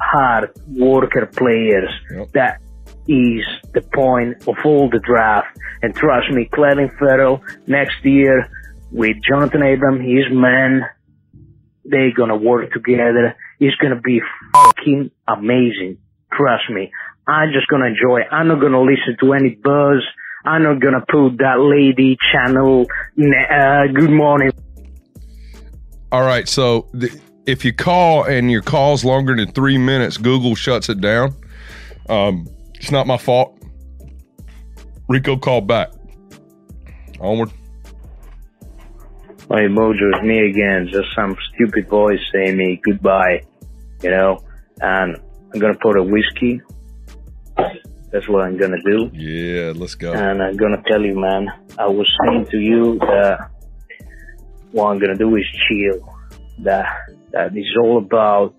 hard 0.00 0.50
worker 0.68 1.26
players. 1.26 1.90
Yep. 2.12 2.32
That 2.32 2.60
is 3.08 3.44
the 3.72 3.82
point 3.94 4.48
of 4.48 4.56
all 4.64 4.90
the 4.90 4.98
draft. 4.98 5.56
And 5.82 5.94
trust 5.94 6.30
me, 6.32 6.48
Clelin 6.52 6.90
Ferrell 6.98 7.42
next 7.66 8.04
year 8.04 8.48
with 8.90 9.16
Jonathan 9.22 9.62
Abram, 9.62 10.00
his 10.00 10.24
man, 10.30 10.82
they're 11.84 12.12
gonna 12.12 12.36
work 12.36 12.72
together. 12.72 13.36
It's 13.60 13.76
gonna 13.76 14.00
be 14.00 14.20
fucking 14.52 15.10
amazing. 15.28 15.98
Trust 16.32 16.70
me. 16.70 16.90
I'm 17.28 17.50
just 17.52 17.66
gonna 17.68 17.86
enjoy. 17.86 18.20
It. 18.20 18.28
I'm 18.30 18.48
not 18.48 18.60
gonna 18.60 18.80
listen 18.80 19.16
to 19.20 19.32
any 19.32 19.56
buzz. 19.56 20.04
I'm 20.44 20.62
not 20.62 20.80
gonna 20.80 21.04
put 21.08 21.38
that 21.38 21.58
lady 21.58 22.16
channel. 22.32 22.86
Uh, 23.18 23.86
good 23.92 24.10
morning. 24.10 24.52
All 26.12 26.22
right. 26.22 26.48
So 26.48 26.86
th- 26.98 27.12
if 27.46 27.64
you 27.64 27.72
call 27.72 28.24
and 28.24 28.50
your 28.50 28.62
call's 28.62 29.04
longer 29.04 29.34
than 29.34 29.50
three 29.52 29.76
minutes, 29.76 30.18
Google 30.18 30.54
shuts 30.54 30.88
it 30.88 31.00
down. 31.00 31.34
Um, 32.08 32.46
it's 32.74 32.92
not 32.92 33.08
my 33.08 33.16
fault. 33.16 33.58
Rico 35.08 35.36
called 35.36 35.66
back. 35.66 35.90
Onward. 37.18 37.50
My 39.48 39.62
mojo 39.62 40.16
is 40.16 40.22
me 40.22 40.48
again. 40.48 40.88
Just 40.92 41.08
some 41.16 41.36
stupid 41.54 41.88
voice 41.88 42.20
saying 42.32 42.56
me 42.56 42.80
goodbye, 42.84 43.42
you 44.02 44.10
know. 44.10 44.44
And 44.80 45.16
I'm 45.52 45.60
gonna 45.60 45.78
pour 45.80 45.96
a 45.96 46.04
whiskey. 46.04 46.60
That's 48.12 48.28
what 48.28 48.42
I'm 48.42 48.56
gonna 48.56 48.82
do. 48.84 49.10
Yeah, 49.12 49.72
let's 49.74 49.94
go. 49.94 50.12
And 50.12 50.42
I'm 50.42 50.56
gonna 50.56 50.82
tell 50.86 51.02
you, 51.02 51.18
man. 51.18 51.48
I 51.78 51.86
was 51.86 52.10
saying 52.24 52.46
to 52.50 52.58
you 52.58 52.98
that 53.00 53.50
what 54.72 54.90
I'm 54.90 54.98
gonna 54.98 55.16
do 55.16 55.34
is 55.36 55.44
chill. 55.68 56.14
That 56.60 56.86
that 57.32 57.56
is 57.56 57.66
all 57.82 57.98
about 57.98 58.54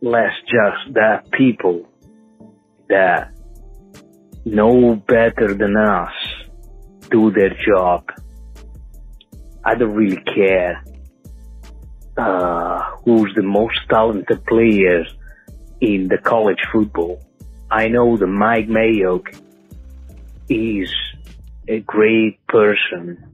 less 0.00 0.32
just 0.46 0.94
that 0.94 1.30
people 1.32 1.86
that 2.88 3.32
know 4.44 4.96
better 4.96 5.54
than 5.54 5.76
us 5.76 6.12
do 7.10 7.30
their 7.30 7.54
job. 7.66 8.10
I 9.64 9.74
don't 9.74 9.94
really 9.94 10.22
care 10.24 10.82
uh, 12.16 12.96
who's 13.04 13.32
the 13.34 13.42
most 13.42 13.78
talented 13.88 14.44
player 14.46 15.04
in 15.80 16.08
the 16.08 16.18
college 16.18 16.60
football. 16.72 17.22
I 17.70 17.88
know 17.88 18.16
that 18.16 18.26
Mike 18.26 18.68
Mayock 18.68 19.38
is 20.48 20.92
a 21.68 21.80
great 21.80 22.44
person 22.48 23.30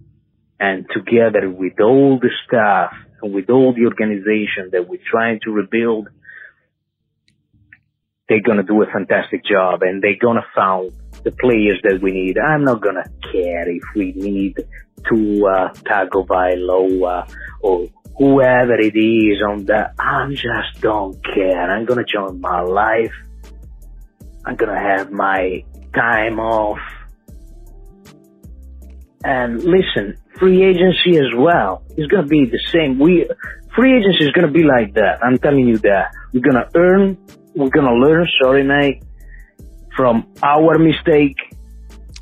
and 0.60 0.86
together 0.92 1.48
with 1.50 1.80
all 1.80 2.18
the 2.18 2.30
staff 2.46 2.92
and 3.22 3.32
with 3.32 3.48
all 3.50 3.74
the 3.74 3.86
organization 3.86 4.70
that 4.72 4.88
we're 4.88 5.00
trying 5.10 5.40
to 5.44 5.50
rebuild, 5.50 6.08
they're 8.28 8.42
going 8.42 8.58
to 8.58 8.62
do 8.62 8.82
a 8.82 8.86
fantastic 8.86 9.44
job 9.44 9.82
and 9.82 10.02
they're 10.02 10.18
going 10.20 10.36
to 10.36 10.46
find 10.54 10.92
the 11.24 11.30
players 11.32 11.80
that 11.84 12.00
we 12.02 12.12
need. 12.12 12.38
I'm 12.38 12.64
not 12.64 12.82
going 12.82 12.96
to 12.96 13.10
care 13.32 13.68
if 13.68 13.82
we 13.94 14.12
need 14.12 14.56
Tua, 15.08 15.72
Tagovailoa, 15.76 17.32
or 17.60 17.86
whoever 18.18 18.74
it 18.74 18.96
is 18.96 19.42
on 19.46 19.66
that. 19.66 19.94
I 19.98 20.28
just 20.30 20.80
don't 20.80 21.22
care. 21.24 21.70
I'm 21.70 21.84
going 21.84 22.04
to 22.04 22.12
join 22.12 22.40
my 22.40 22.60
life. 22.60 23.12
I'm 24.46 24.56
to 24.72 24.78
have 24.78 25.10
my 25.10 25.64
time 25.94 26.38
off. 26.38 26.78
And 29.24 29.62
listen, 29.62 30.16
free 30.38 30.62
agency 30.62 31.18
as 31.18 31.34
well 31.36 31.82
is 31.96 32.06
to 32.22 32.28
be 32.28 32.44
the 32.44 32.60
same. 32.72 32.98
We, 32.98 33.28
free 33.74 33.96
agency 33.98 34.24
is 34.24 34.30
to 34.46 34.52
be 34.52 34.62
like 34.62 34.94
that. 34.94 35.18
I'm 35.22 35.38
telling 35.38 35.66
you 35.66 35.78
that. 35.78 36.12
We're 36.32 36.42
to 36.54 36.70
earn, 36.76 37.18
we're 37.54 37.70
to 37.86 37.94
learn, 37.94 38.28
sorry, 38.40 38.62
mate, 38.62 39.02
from 39.96 40.32
our 40.42 40.78
mistake 40.78 41.36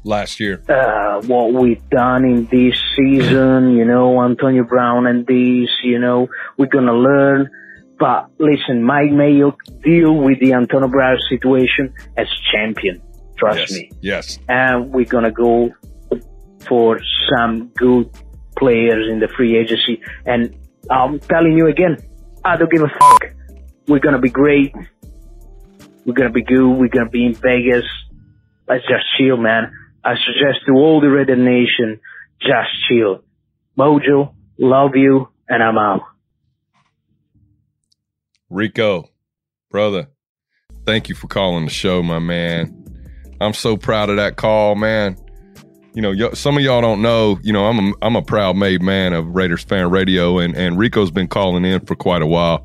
last 0.04 0.40
year. 0.40 0.62
Uh, 0.68 1.20
what 1.22 1.52
we've 1.52 1.86
done 1.90 2.24
in 2.24 2.46
this 2.46 2.80
season, 2.96 3.76
you 3.76 3.84
know, 3.84 4.22
Antonio 4.22 4.64
Brown 4.64 5.06
and 5.06 5.26
this, 5.26 5.70
you 5.82 5.98
know, 5.98 6.28
we're 6.56 6.66
gonna 6.66 6.94
learn. 6.94 7.50
But 7.98 8.30
listen, 8.38 8.82
Mike 8.82 9.10
Mayock 9.10 9.56
deal 9.82 10.14
with 10.14 10.40
the 10.40 10.52
Antonio 10.52 10.88
Brown 10.88 11.16
situation 11.28 11.94
as 12.16 12.26
champion. 12.52 13.00
Trust 13.36 13.58
yes. 13.58 13.72
me. 13.72 13.90
Yes. 14.00 14.38
And 14.48 14.92
we're 14.92 15.04
gonna 15.04 15.30
go 15.30 15.70
for 16.66 17.00
some 17.30 17.68
good 17.76 18.10
players 18.56 19.08
in 19.10 19.20
the 19.20 19.28
free 19.28 19.56
agency. 19.56 20.00
And 20.24 20.56
I'm 20.90 21.20
telling 21.20 21.56
you 21.56 21.66
again, 21.66 21.98
I 22.44 22.56
don't 22.56 22.70
give 22.70 22.82
a 22.82 22.88
fuck. 22.88 23.24
We're 23.86 24.00
gonna 24.00 24.20
be 24.20 24.30
great. 24.30 24.74
We're 26.04 26.14
gonna 26.14 26.30
be 26.30 26.42
good. 26.42 26.66
We're 26.66 26.88
gonna 26.88 27.10
be 27.10 27.26
in 27.26 27.34
Vegas. 27.34 27.84
Let's 28.68 28.84
just 28.86 29.04
chill, 29.18 29.36
man. 29.36 29.72
I 30.04 30.14
suggest 30.16 30.66
to 30.66 30.72
all 30.72 31.00
the 31.00 31.10
Red 31.10 31.28
Nation, 31.28 32.00
just 32.40 32.70
chill. 32.88 33.24
Mojo, 33.78 34.34
love 34.58 34.96
you, 34.96 35.28
and 35.48 35.62
I'm 35.62 35.78
out. 35.78 36.02
Rico, 38.54 39.10
brother, 39.68 40.06
thank 40.86 41.08
you 41.08 41.16
for 41.16 41.26
calling 41.26 41.64
the 41.64 41.72
show, 41.72 42.04
my 42.04 42.20
man. 42.20 42.72
I'm 43.40 43.52
so 43.52 43.76
proud 43.76 44.10
of 44.10 44.16
that 44.16 44.36
call, 44.36 44.76
man. 44.76 45.16
You 45.92 46.02
know, 46.02 46.32
some 46.34 46.56
of 46.56 46.62
y'all 46.62 46.80
don't 46.80 47.02
know. 47.02 47.40
You 47.42 47.52
know, 47.52 47.66
I'm 47.66 47.80
a, 47.80 47.92
I'm 48.00 48.14
a 48.14 48.22
proud 48.22 48.56
made 48.56 48.80
man 48.80 49.12
of 49.12 49.26
Raiders 49.34 49.64
fan 49.64 49.90
radio, 49.90 50.38
and 50.38 50.56
and 50.56 50.78
Rico's 50.78 51.10
been 51.10 51.26
calling 51.26 51.64
in 51.64 51.84
for 51.84 51.96
quite 51.96 52.22
a 52.22 52.28
while. 52.28 52.64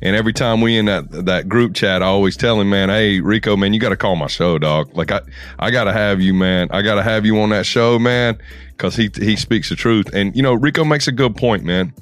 And 0.00 0.14
every 0.14 0.32
time 0.32 0.60
we 0.60 0.78
in 0.78 0.84
that 0.84 1.10
that 1.10 1.48
group 1.48 1.74
chat, 1.74 2.00
I 2.00 2.06
always 2.06 2.36
tell 2.36 2.60
him, 2.60 2.70
man, 2.70 2.88
hey 2.88 3.18
Rico, 3.18 3.56
man, 3.56 3.74
you 3.74 3.80
got 3.80 3.88
to 3.88 3.96
call 3.96 4.14
my 4.14 4.28
show, 4.28 4.56
dog. 4.58 4.96
Like 4.96 5.10
I 5.10 5.20
I 5.58 5.72
got 5.72 5.84
to 5.84 5.92
have 5.92 6.20
you, 6.20 6.32
man. 6.32 6.68
I 6.70 6.82
got 6.82 6.94
to 6.94 7.02
have 7.02 7.26
you 7.26 7.40
on 7.40 7.50
that 7.50 7.66
show, 7.66 7.98
man, 7.98 8.38
because 8.68 8.94
he 8.94 9.10
he 9.16 9.34
speaks 9.34 9.68
the 9.68 9.74
truth. 9.74 10.14
And 10.14 10.36
you 10.36 10.42
know, 10.44 10.54
Rico 10.54 10.84
makes 10.84 11.08
a 11.08 11.12
good 11.12 11.34
point, 11.34 11.64
man. 11.64 11.92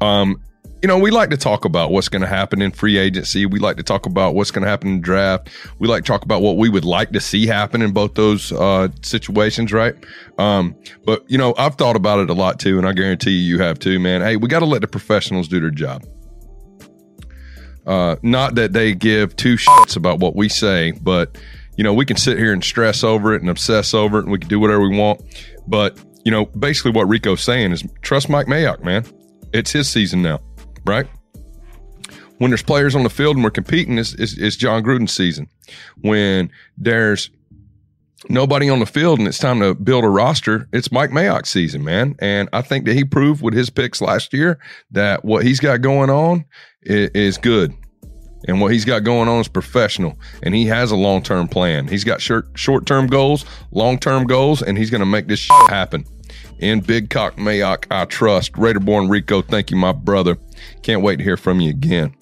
Um, 0.00 0.40
you 0.82 0.88
know, 0.88 0.98
we 0.98 1.10
like 1.10 1.30
to 1.30 1.36
talk 1.36 1.64
about 1.64 1.90
what's 1.90 2.08
going 2.08 2.22
to 2.22 2.28
happen 2.28 2.60
in 2.60 2.70
free 2.70 2.98
agency. 2.98 3.46
We 3.46 3.58
like 3.58 3.76
to 3.78 3.82
talk 3.82 4.06
about 4.06 4.34
what's 4.34 4.50
going 4.50 4.62
to 4.62 4.68
happen 4.68 4.88
in 4.88 5.00
draft. 5.00 5.48
We 5.78 5.88
like 5.88 6.04
to 6.04 6.06
talk 6.06 6.22
about 6.22 6.42
what 6.42 6.58
we 6.58 6.68
would 6.68 6.84
like 6.84 7.10
to 7.12 7.20
see 7.20 7.46
happen 7.46 7.80
in 7.80 7.92
both 7.92 8.14
those 8.14 8.52
uh, 8.52 8.88
situations, 9.02 9.72
right? 9.72 9.94
Um, 10.38 10.76
but 11.04 11.28
you 11.30 11.38
know, 11.38 11.54
I've 11.56 11.76
thought 11.76 11.96
about 11.96 12.20
it 12.20 12.30
a 12.30 12.34
lot 12.34 12.60
too, 12.60 12.78
and 12.78 12.86
I 12.86 12.92
guarantee 12.92 13.30
you, 13.30 13.56
you 13.56 13.62
have 13.62 13.78
too, 13.78 13.98
man. 13.98 14.20
Hey, 14.20 14.36
we 14.36 14.48
got 14.48 14.60
to 14.60 14.66
let 14.66 14.82
the 14.82 14.88
professionals 14.88 15.48
do 15.48 15.60
their 15.60 15.70
job. 15.70 16.04
Uh, 17.86 18.16
not 18.22 18.56
that 18.56 18.72
they 18.72 18.94
give 18.94 19.36
two 19.36 19.54
shits 19.54 19.96
about 19.96 20.18
what 20.18 20.34
we 20.34 20.48
say, 20.48 20.92
but 21.02 21.38
you 21.76 21.84
know, 21.84 21.94
we 21.94 22.04
can 22.04 22.16
sit 22.16 22.36
here 22.36 22.52
and 22.52 22.64
stress 22.64 23.04
over 23.04 23.34
it 23.34 23.40
and 23.40 23.50
obsess 23.50 23.94
over 23.94 24.18
it, 24.18 24.22
and 24.24 24.32
we 24.32 24.38
can 24.38 24.48
do 24.48 24.58
whatever 24.58 24.80
we 24.80 24.96
want. 24.96 25.22
But 25.66 25.98
you 26.24 26.32
know, 26.32 26.46
basically, 26.46 26.90
what 26.90 27.08
Rico's 27.08 27.42
saying 27.42 27.72
is 27.72 27.84
trust 28.02 28.28
Mike 28.28 28.46
Mayock, 28.46 28.82
man. 28.82 29.04
It's 29.52 29.70
his 29.70 29.88
season 29.88 30.22
now, 30.22 30.40
right? 30.86 31.06
When 32.38 32.50
there's 32.50 32.62
players 32.62 32.94
on 32.94 33.02
the 33.02 33.10
field 33.10 33.36
and 33.36 33.44
we're 33.44 33.50
competing, 33.50 33.98
it's, 33.98 34.12
it's, 34.14 34.36
it's 34.36 34.56
Jon 34.56 34.82
Gruden's 34.82 35.12
season. 35.12 35.48
When 36.02 36.50
there's 36.76 37.30
nobody 38.28 38.68
on 38.68 38.78
the 38.78 38.86
field 38.86 39.18
and 39.18 39.28
it's 39.28 39.38
time 39.38 39.60
to 39.60 39.74
build 39.74 40.04
a 40.04 40.08
roster, 40.08 40.68
it's 40.72 40.92
Mike 40.92 41.10
Mayock's 41.10 41.48
season, 41.48 41.82
man. 41.82 42.14
And 42.18 42.48
I 42.52 42.62
think 42.62 42.84
that 42.86 42.94
he 42.94 43.04
proved 43.04 43.42
with 43.42 43.54
his 43.54 43.70
picks 43.70 44.00
last 44.00 44.34
year 44.34 44.58
that 44.90 45.24
what 45.24 45.44
he's 45.44 45.60
got 45.60 45.80
going 45.80 46.10
on 46.10 46.44
is, 46.82 47.10
is 47.10 47.38
good. 47.38 47.74
And 48.48 48.60
what 48.60 48.70
he's 48.70 48.84
got 48.84 49.02
going 49.02 49.28
on 49.28 49.40
is 49.40 49.48
professional. 49.48 50.18
And 50.42 50.54
he 50.54 50.66
has 50.66 50.90
a 50.92 50.96
long 50.96 51.22
term 51.22 51.48
plan. 51.48 51.88
He's 51.88 52.04
got 52.04 52.20
short 52.20 52.86
term 52.86 53.06
goals, 53.06 53.44
long 53.72 53.98
term 53.98 54.24
goals, 54.26 54.62
and 54.62 54.78
he's 54.78 54.90
going 54.90 55.00
to 55.00 55.06
make 55.06 55.26
this 55.26 55.48
happen. 55.68 56.04
In 56.58 56.80
Big 56.80 57.10
Cock 57.10 57.36
Mayock, 57.36 57.86
I 57.90 58.06
trust. 58.06 58.56
Raider 58.56 58.80
Born 58.80 59.08
Rico, 59.08 59.42
thank 59.42 59.70
you, 59.70 59.76
my 59.76 59.92
brother. 59.92 60.38
Can't 60.82 61.02
wait 61.02 61.16
to 61.16 61.22
hear 61.22 61.36
from 61.36 61.60
you 61.60 61.70
again. 61.70 62.14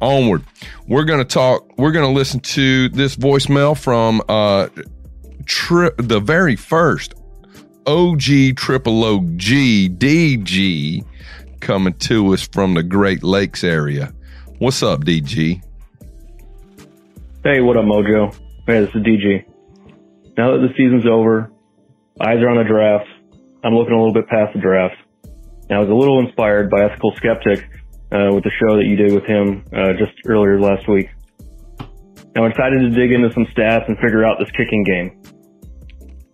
Onward. 0.00 0.44
We're 0.86 1.04
going 1.04 1.18
to 1.18 1.24
talk, 1.24 1.78
we're 1.78 1.92
going 1.92 2.06
to 2.06 2.12
listen 2.12 2.40
to 2.40 2.88
this 2.90 3.16
voicemail 3.16 3.78
from 3.78 4.22
uh, 4.28 4.68
tri- 5.46 5.90
the 5.98 6.20
very 6.20 6.56
first 6.56 7.14
OG 7.86 8.56
triple 8.56 9.04
OG 9.04 9.40
DG 9.98 11.04
coming 11.60 11.94
to 11.94 12.32
us 12.34 12.46
from 12.48 12.74
the 12.74 12.82
Great 12.82 13.22
Lakes 13.22 13.64
area. 13.64 14.12
What's 14.58 14.82
up, 14.82 15.04
DG? 15.04 15.60
Hey, 17.44 17.60
what 17.60 17.76
up, 17.76 17.84
Mojo? 17.84 18.32
Hey, 18.66 18.84
this 18.84 18.94
is 18.94 19.02
DG. 19.02 19.44
Now 20.36 20.52
that 20.52 20.58
the 20.58 20.72
season's 20.76 21.06
over, 21.06 21.50
eyes 22.20 22.38
are 22.38 22.48
on 22.48 22.58
the 22.58 22.64
draft. 22.64 23.08
I'm 23.64 23.74
looking 23.74 23.94
a 23.94 23.96
little 23.96 24.12
bit 24.12 24.28
past 24.28 24.54
the 24.54 24.60
draft. 24.60 24.96
And 25.24 25.72
I 25.72 25.78
was 25.78 25.88
a 25.88 25.94
little 25.94 26.20
inspired 26.20 26.70
by 26.70 26.84
Ethical 26.84 27.12
Skeptic 27.16 27.64
uh, 28.10 28.34
with 28.34 28.44
the 28.44 28.50
show 28.60 28.76
that 28.76 28.84
you 28.84 28.96
did 28.96 29.12
with 29.12 29.24
him 29.24 29.64
uh, 29.72 29.92
just 29.92 30.12
earlier 30.26 30.60
last 30.60 30.88
week. 30.88 31.08
I'm 32.34 32.44
excited 32.44 32.80
to 32.80 32.90
dig 32.90 33.12
into 33.12 33.32
some 33.32 33.46
stats 33.46 33.86
and 33.88 33.96
figure 33.98 34.24
out 34.24 34.38
this 34.38 34.50
kicking 34.50 34.84
game. 34.84 35.22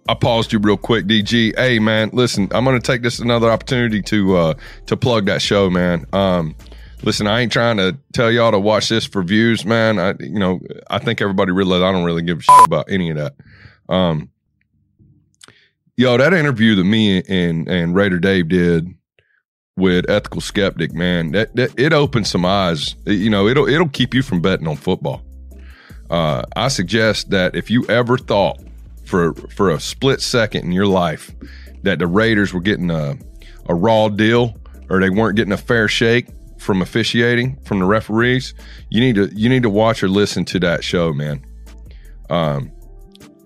I 0.08 0.14
paused 0.14 0.52
you 0.52 0.58
real 0.58 0.78
quick, 0.78 1.06
DG. 1.06 1.52
Hey 1.58 1.78
man, 1.78 2.10
listen, 2.14 2.48
I'm 2.52 2.64
gonna 2.64 2.80
take 2.80 3.02
this 3.02 3.18
another 3.18 3.50
opportunity 3.50 4.00
to 4.02 4.36
uh 4.36 4.54
to 4.86 4.96
plug 4.96 5.26
that 5.26 5.42
show, 5.42 5.68
man. 5.68 6.06
Um 6.14 6.56
listen, 7.02 7.26
I 7.26 7.40
ain't 7.40 7.52
trying 7.52 7.76
to 7.76 7.98
tell 8.14 8.30
y'all 8.30 8.52
to 8.52 8.58
watch 8.58 8.88
this 8.88 9.04
for 9.04 9.22
views, 9.22 9.66
man. 9.66 9.98
I 9.98 10.14
you 10.18 10.38
know, 10.38 10.60
I 10.88 10.98
think 10.98 11.20
everybody 11.20 11.52
realizes 11.52 11.82
I 11.82 11.92
don't 11.92 12.04
really 12.04 12.22
give 12.22 12.38
a 12.38 12.42
shit 12.42 12.64
about 12.64 12.90
any 12.90 13.10
of 13.10 13.18
that. 13.18 13.34
Um 13.92 14.30
yo, 15.98 16.16
that 16.16 16.32
interview 16.32 16.74
that 16.76 16.84
me 16.84 17.22
and 17.28 17.68
and 17.68 17.94
Raider 17.94 18.18
Dave 18.18 18.48
did 18.48 18.88
with 19.76 20.08
Ethical 20.08 20.40
Skeptic, 20.40 20.94
man, 20.94 21.32
that, 21.32 21.54
that 21.56 21.78
it 21.78 21.92
opened 21.92 22.26
some 22.26 22.44
eyes. 22.46 22.94
You 23.04 23.28
know, 23.28 23.46
it'll 23.46 23.68
it'll 23.68 23.88
keep 23.88 24.14
you 24.14 24.22
from 24.22 24.40
betting 24.40 24.66
on 24.66 24.76
football. 24.76 25.22
Uh, 26.08 26.42
I 26.56 26.68
suggest 26.68 27.30
that 27.30 27.54
if 27.54 27.70
you 27.70 27.84
ever 27.88 28.16
thought 28.16 28.60
for 29.04 29.34
for 29.34 29.70
a 29.70 29.80
split 29.80 30.22
second 30.22 30.64
in 30.64 30.72
your 30.72 30.86
life 30.86 31.34
that 31.82 31.98
the 31.98 32.06
Raiders 32.06 32.54
were 32.54 32.60
getting 32.60 32.90
a 32.90 33.18
a 33.68 33.74
raw 33.74 34.08
deal 34.08 34.56
or 34.88 35.00
they 35.00 35.10
weren't 35.10 35.36
getting 35.36 35.52
a 35.52 35.58
fair 35.58 35.88
shake 35.88 36.28
from 36.58 36.80
officiating 36.80 37.58
from 37.64 37.78
the 37.80 37.84
referees, 37.84 38.54
you 38.88 39.00
need 39.00 39.16
to 39.16 39.26
you 39.34 39.48
need 39.48 39.64
to 39.64 39.70
watch 39.70 40.02
or 40.02 40.08
listen 40.08 40.44
to 40.46 40.60
that 40.60 40.84
show, 40.84 41.12
man. 41.12 41.44
Um, 42.30 42.70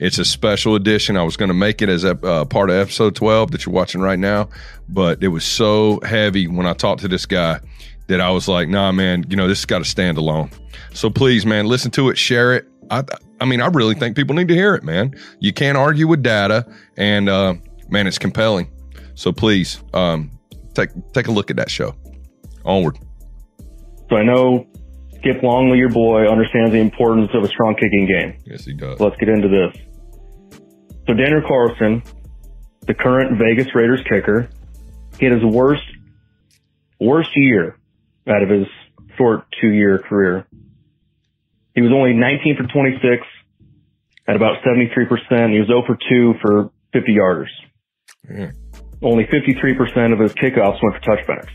It's 0.03 0.19
a 0.19 0.25
special 0.25 0.75
edition. 0.75 1.17
I 1.17 1.23
was 1.23 1.37
going 1.37 1.47
to 1.47 1.55
make 1.55 1.81
it 1.81 1.89
as 1.89 2.03
a 2.03 2.19
uh, 2.27 2.45
part 2.45 2.71
of 2.71 2.77
episode 2.77 3.15
12 3.15 3.53
that 3.53 3.65
you're 3.65 3.73
watching 3.73 4.01
right 4.01 4.19
now, 4.19 4.49
but 4.89 5.23
it 5.23 5.29
was 5.29 5.45
so 5.45 6.01
heavy 6.03 6.49
when 6.49 6.67
I 6.67 6.73
talked 6.73 7.03
to 7.03 7.09
this 7.09 7.25
guy 7.25 7.61
that 8.09 8.21
I 8.21 8.31
was 8.31 8.49
like, 8.49 8.69
nah, 8.69 8.91
man, 8.91 9.25
you 9.29 9.37
know, 9.37 9.47
this 9.47 9.61
has 9.61 9.65
got 9.65 9.79
to 9.79 9.85
stand 9.85 10.19
alone. 10.19 10.51
So 10.93 11.09
please, 11.09 11.47
man, 11.47 11.67
listen 11.67 11.93
to 11.93 12.11
it, 12.11 12.19
share 12.19 12.53
it. 12.53 12.67
I, 12.91 13.05
I 13.41 13.45
mean, 13.45 13.61
I 13.61 13.69
really 13.69 13.95
think 13.95 14.17
people 14.17 14.35
need 14.35 14.49
to 14.49 14.55
hear 14.55 14.75
it, 14.75 14.83
man. 14.83 15.15
You 15.39 15.53
can't 15.53 15.79
argue 15.79 16.09
with 16.09 16.21
data, 16.21 16.67
and 16.97 17.29
uh, 17.29 17.55
man, 17.89 18.09
it's 18.09 18.19
compelling. 18.19 18.73
So 19.15 19.31
please, 19.31 19.85
um, 19.95 20.33
take 20.75 20.91
take 21.13 21.29
a 21.29 21.31
look 21.31 21.49
at 21.49 21.57
that 21.59 21.71
show. 21.71 21.95
Onward. 22.65 22.99
So 24.11 24.17
I 24.17 24.25
know 24.25 24.67
Skip 25.19 25.45
Longley, 25.45 25.79
your 25.79 25.91
boy, 25.91 26.27
understands 26.27 26.73
the 26.73 26.81
importance 26.81 27.31
of 27.35 27.45
a 27.45 27.49
strong 27.49 27.77
kicking 27.77 28.09
game. 28.09 28.43
Yes, 28.45 28.65
he 28.65 28.73
does. 28.73 28.99
Let's 28.99 29.17
get 29.19 29.29
into 29.29 29.47
this. 29.47 29.81
So 31.07 31.15
Daniel 31.15 31.43
Carlson, 31.47 32.03
the 32.87 32.95
current 32.95 33.39
Vegas 33.39 33.75
Raiders 33.75 34.01
kicker, 34.09 34.49
he 35.19 35.27
had 35.27 35.35
his 35.35 35.45
worst 35.45 35.83
worst 37.01 37.31
year 37.35 37.77
out 38.29 38.43
of 38.43 38.49
his 38.49 38.67
short 39.17 39.45
two 39.61 39.71
year 39.71 39.99
career. 39.99 40.47
He 41.75 41.81
was 41.81 41.91
only 41.93 42.13
19 42.13 42.57
for 42.57 42.65
26 42.65 43.27
at 44.29 44.37
about 44.37 44.63
73%. 44.63 45.53
He 45.53 45.59
was 45.59 45.69
0 45.69 45.83
for 45.87 45.97
2 46.09 46.35
for 46.41 46.71
50 46.93 47.15
yarders. 47.15 47.49
Yeah. 48.31 48.51
Only 49.03 49.25
53% 49.25 50.13
of 50.13 50.21
his 50.21 50.33
kickoffs 50.35 50.81
went 50.83 50.95
for 50.95 51.01
touchbacks. 51.01 51.51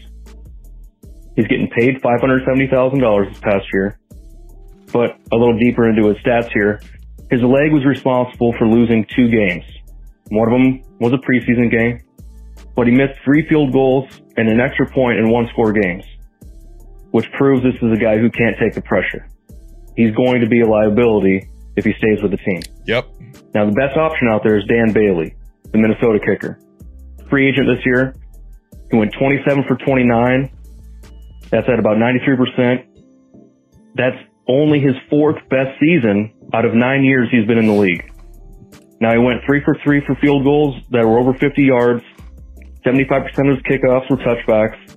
He's 1.36 1.48
getting 1.48 1.70
paid 1.70 2.02
$570,000 2.02 3.30
this 3.30 3.39
past 3.39 3.66
year. 3.72 4.00
But 4.91 5.18
a 5.32 5.36
little 5.36 5.58
deeper 5.58 5.88
into 5.88 6.08
his 6.08 6.18
stats 6.18 6.52
here, 6.52 6.82
his 7.30 7.42
leg 7.42 7.74
was 7.74 7.86
responsible 7.86 8.54
for 8.58 8.68
losing 8.68 9.06
two 9.16 9.30
games. 9.30 9.66
One 10.30 10.48
of 10.48 10.54
them 10.54 10.98
was 11.00 11.14
a 11.14 11.18
preseason 11.18 11.72
game, 11.72 12.02
but 12.76 12.88
he 12.88 12.94
missed 12.94 13.20
three 13.24 13.48
field 13.48 13.74
goals 13.74 14.10
and 14.38 14.48
an 14.48 14.60
extra 14.60 14.90
point 14.92 15.20
in 15.20 15.30
one 15.30 15.48
score 15.52 15.74
games, 15.74 16.06
which 17.12 17.30
proves 17.34 17.64
this 17.64 17.76
is 17.82 17.92
a 17.92 18.00
guy 18.00 18.18
who 18.18 18.30
can't 18.30 18.56
take 18.60 18.74
the 18.74 18.82
pressure. 18.82 19.28
He's 19.96 20.14
going 20.16 20.42
to 20.42 20.48
be 20.48 20.62
a 20.62 20.68
liability 20.68 21.50
if 21.76 21.86
he 21.86 21.94
stays 21.94 22.22
with 22.22 22.32
the 22.32 22.38
team. 22.38 22.62
Yep. 22.86 23.08
Now 23.54 23.66
the 23.66 23.72
best 23.72 23.98
option 23.98 24.28
out 24.28 24.44
there 24.44 24.58
is 24.58 24.64
Dan 24.66 24.94
Bailey, 24.94 25.36
the 25.72 25.78
Minnesota 25.78 26.20
kicker. 26.20 26.60
Free 27.30 27.50
agent 27.50 27.68
this 27.68 27.86
year. 27.86 28.16
He 28.92 28.98
went 28.98 29.14
27 29.20 29.66
for 29.68 29.76
29. 29.76 30.52
That's 31.50 31.68
at 31.68 31.80
about 31.80 31.98
93%. 31.98 32.86
That's 33.96 34.18
only 34.48 34.80
his 34.80 34.95
fourth 35.10 35.38
best 35.50 35.80
season 35.80 36.34
out 36.54 36.66
of 36.66 36.74
nine 36.74 37.04
years 37.04 37.28
he's 37.32 37.45
been 37.45 37.58
in 37.58 37.68
the 37.68 37.74
league. 37.74 38.12
Now 39.00 39.12
he 39.12 39.20
went 39.20 39.41
three 39.45 39.62
for 39.64 39.78
three 39.84 40.02
for 40.06 40.16
field 40.16 40.43
goals 40.43 40.76
that 40.91 41.06
were 41.06 41.20
over 41.20 41.34
50 41.34 41.62
yards. 41.62 42.04
75% 42.86 43.28
of 43.52 43.58
his 43.58 43.64
kickoffs 43.64 44.10
were 44.10 44.18
touchbacks. 44.18 44.95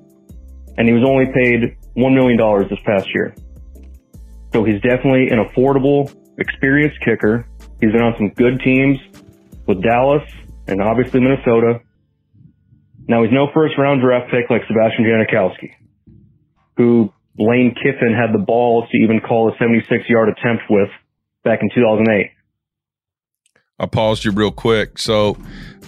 And 0.79 0.89
he 0.89 0.95
was 0.95 1.05
only 1.07 1.27
paid 1.35 1.77
$1 1.97 2.15
million 2.15 2.69
this 2.69 2.79
past 2.87 3.09
year. 3.13 3.35
So 4.53 4.65
he's 4.65 4.81
definitely 4.81 5.29
an 5.29 5.45
affordable, 5.45 6.13
experienced 6.39 6.99
kicker. 7.05 7.47
He's 7.81 7.93
been 7.93 8.03
on 8.03 8.15
some 8.17 8.31
good 8.31 8.61
teams 8.65 8.99
with 9.67 9.83
Dallas 9.83 10.23
and 10.67 10.81
obviously 10.81 11.21
Minnesota. 11.21 11.81
Now 13.07 13.23
he's 13.23 13.33
no 13.33 13.49
first 13.53 13.75
round 13.77 14.01
draft 14.01 14.31
pick 14.31 14.49
like 14.51 14.63
Sebastian 14.67 15.05
Janikowski, 15.05 15.73
who 16.77 17.13
Lane 17.39 17.75
Kiffin 17.75 18.15
had 18.15 18.35
the 18.35 18.45
balls 18.45 18.85
to 18.91 18.99
even 18.99 19.21
call 19.21 19.49
a 19.49 19.57
76 19.59 20.09
yard 20.09 20.29
attempt 20.29 20.65
with 20.69 20.89
back 21.45 21.61
in 21.63 21.71
2008. 21.75 22.31
I 23.81 23.87
paused 23.87 24.27
you 24.27 24.31
real 24.31 24.51
quick. 24.51 24.99
So 24.99 25.39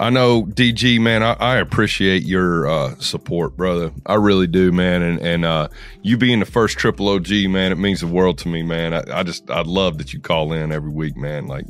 I 0.00 0.08
know 0.08 0.44
DG, 0.44 0.98
man, 0.98 1.22
I, 1.22 1.34
I 1.34 1.56
appreciate 1.58 2.22
your 2.22 2.66
uh, 2.66 2.94
support, 2.96 3.54
brother. 3.54 3.92
I 4.06 4.14
really 4.14 4.46
do, 4.46 4.72
man. 4.72 5.02
And 5.02 5.20
and 5.20 5.44
uh, 5.44 5.68
you 6.00 6.16
being 6.16 6.40
the 6.40 6.46
first 6.46 6.78
triple 6.78 7.08
OG, 7.10 7.30
man, 7.50 7.70
it 7.70 7.78
means 7.78 8.00
the 8.00 8.06
world 8.06 8.38
to 8.38 8.48
me, 8.48 8.62
man. 8.62 8.94
I, 8.94 9.02
I 9.12 9.22
just 9.22 9.50
I 9.50 9.60
love 9.60 9.98
that 9.98 10.14
you 10.14 10.20
call 10.20 10.54
in 10.54 10.72
every 10.72 10.90
week, 10.90 11.18
man. 11.18 11.46
Like 11.46 11.66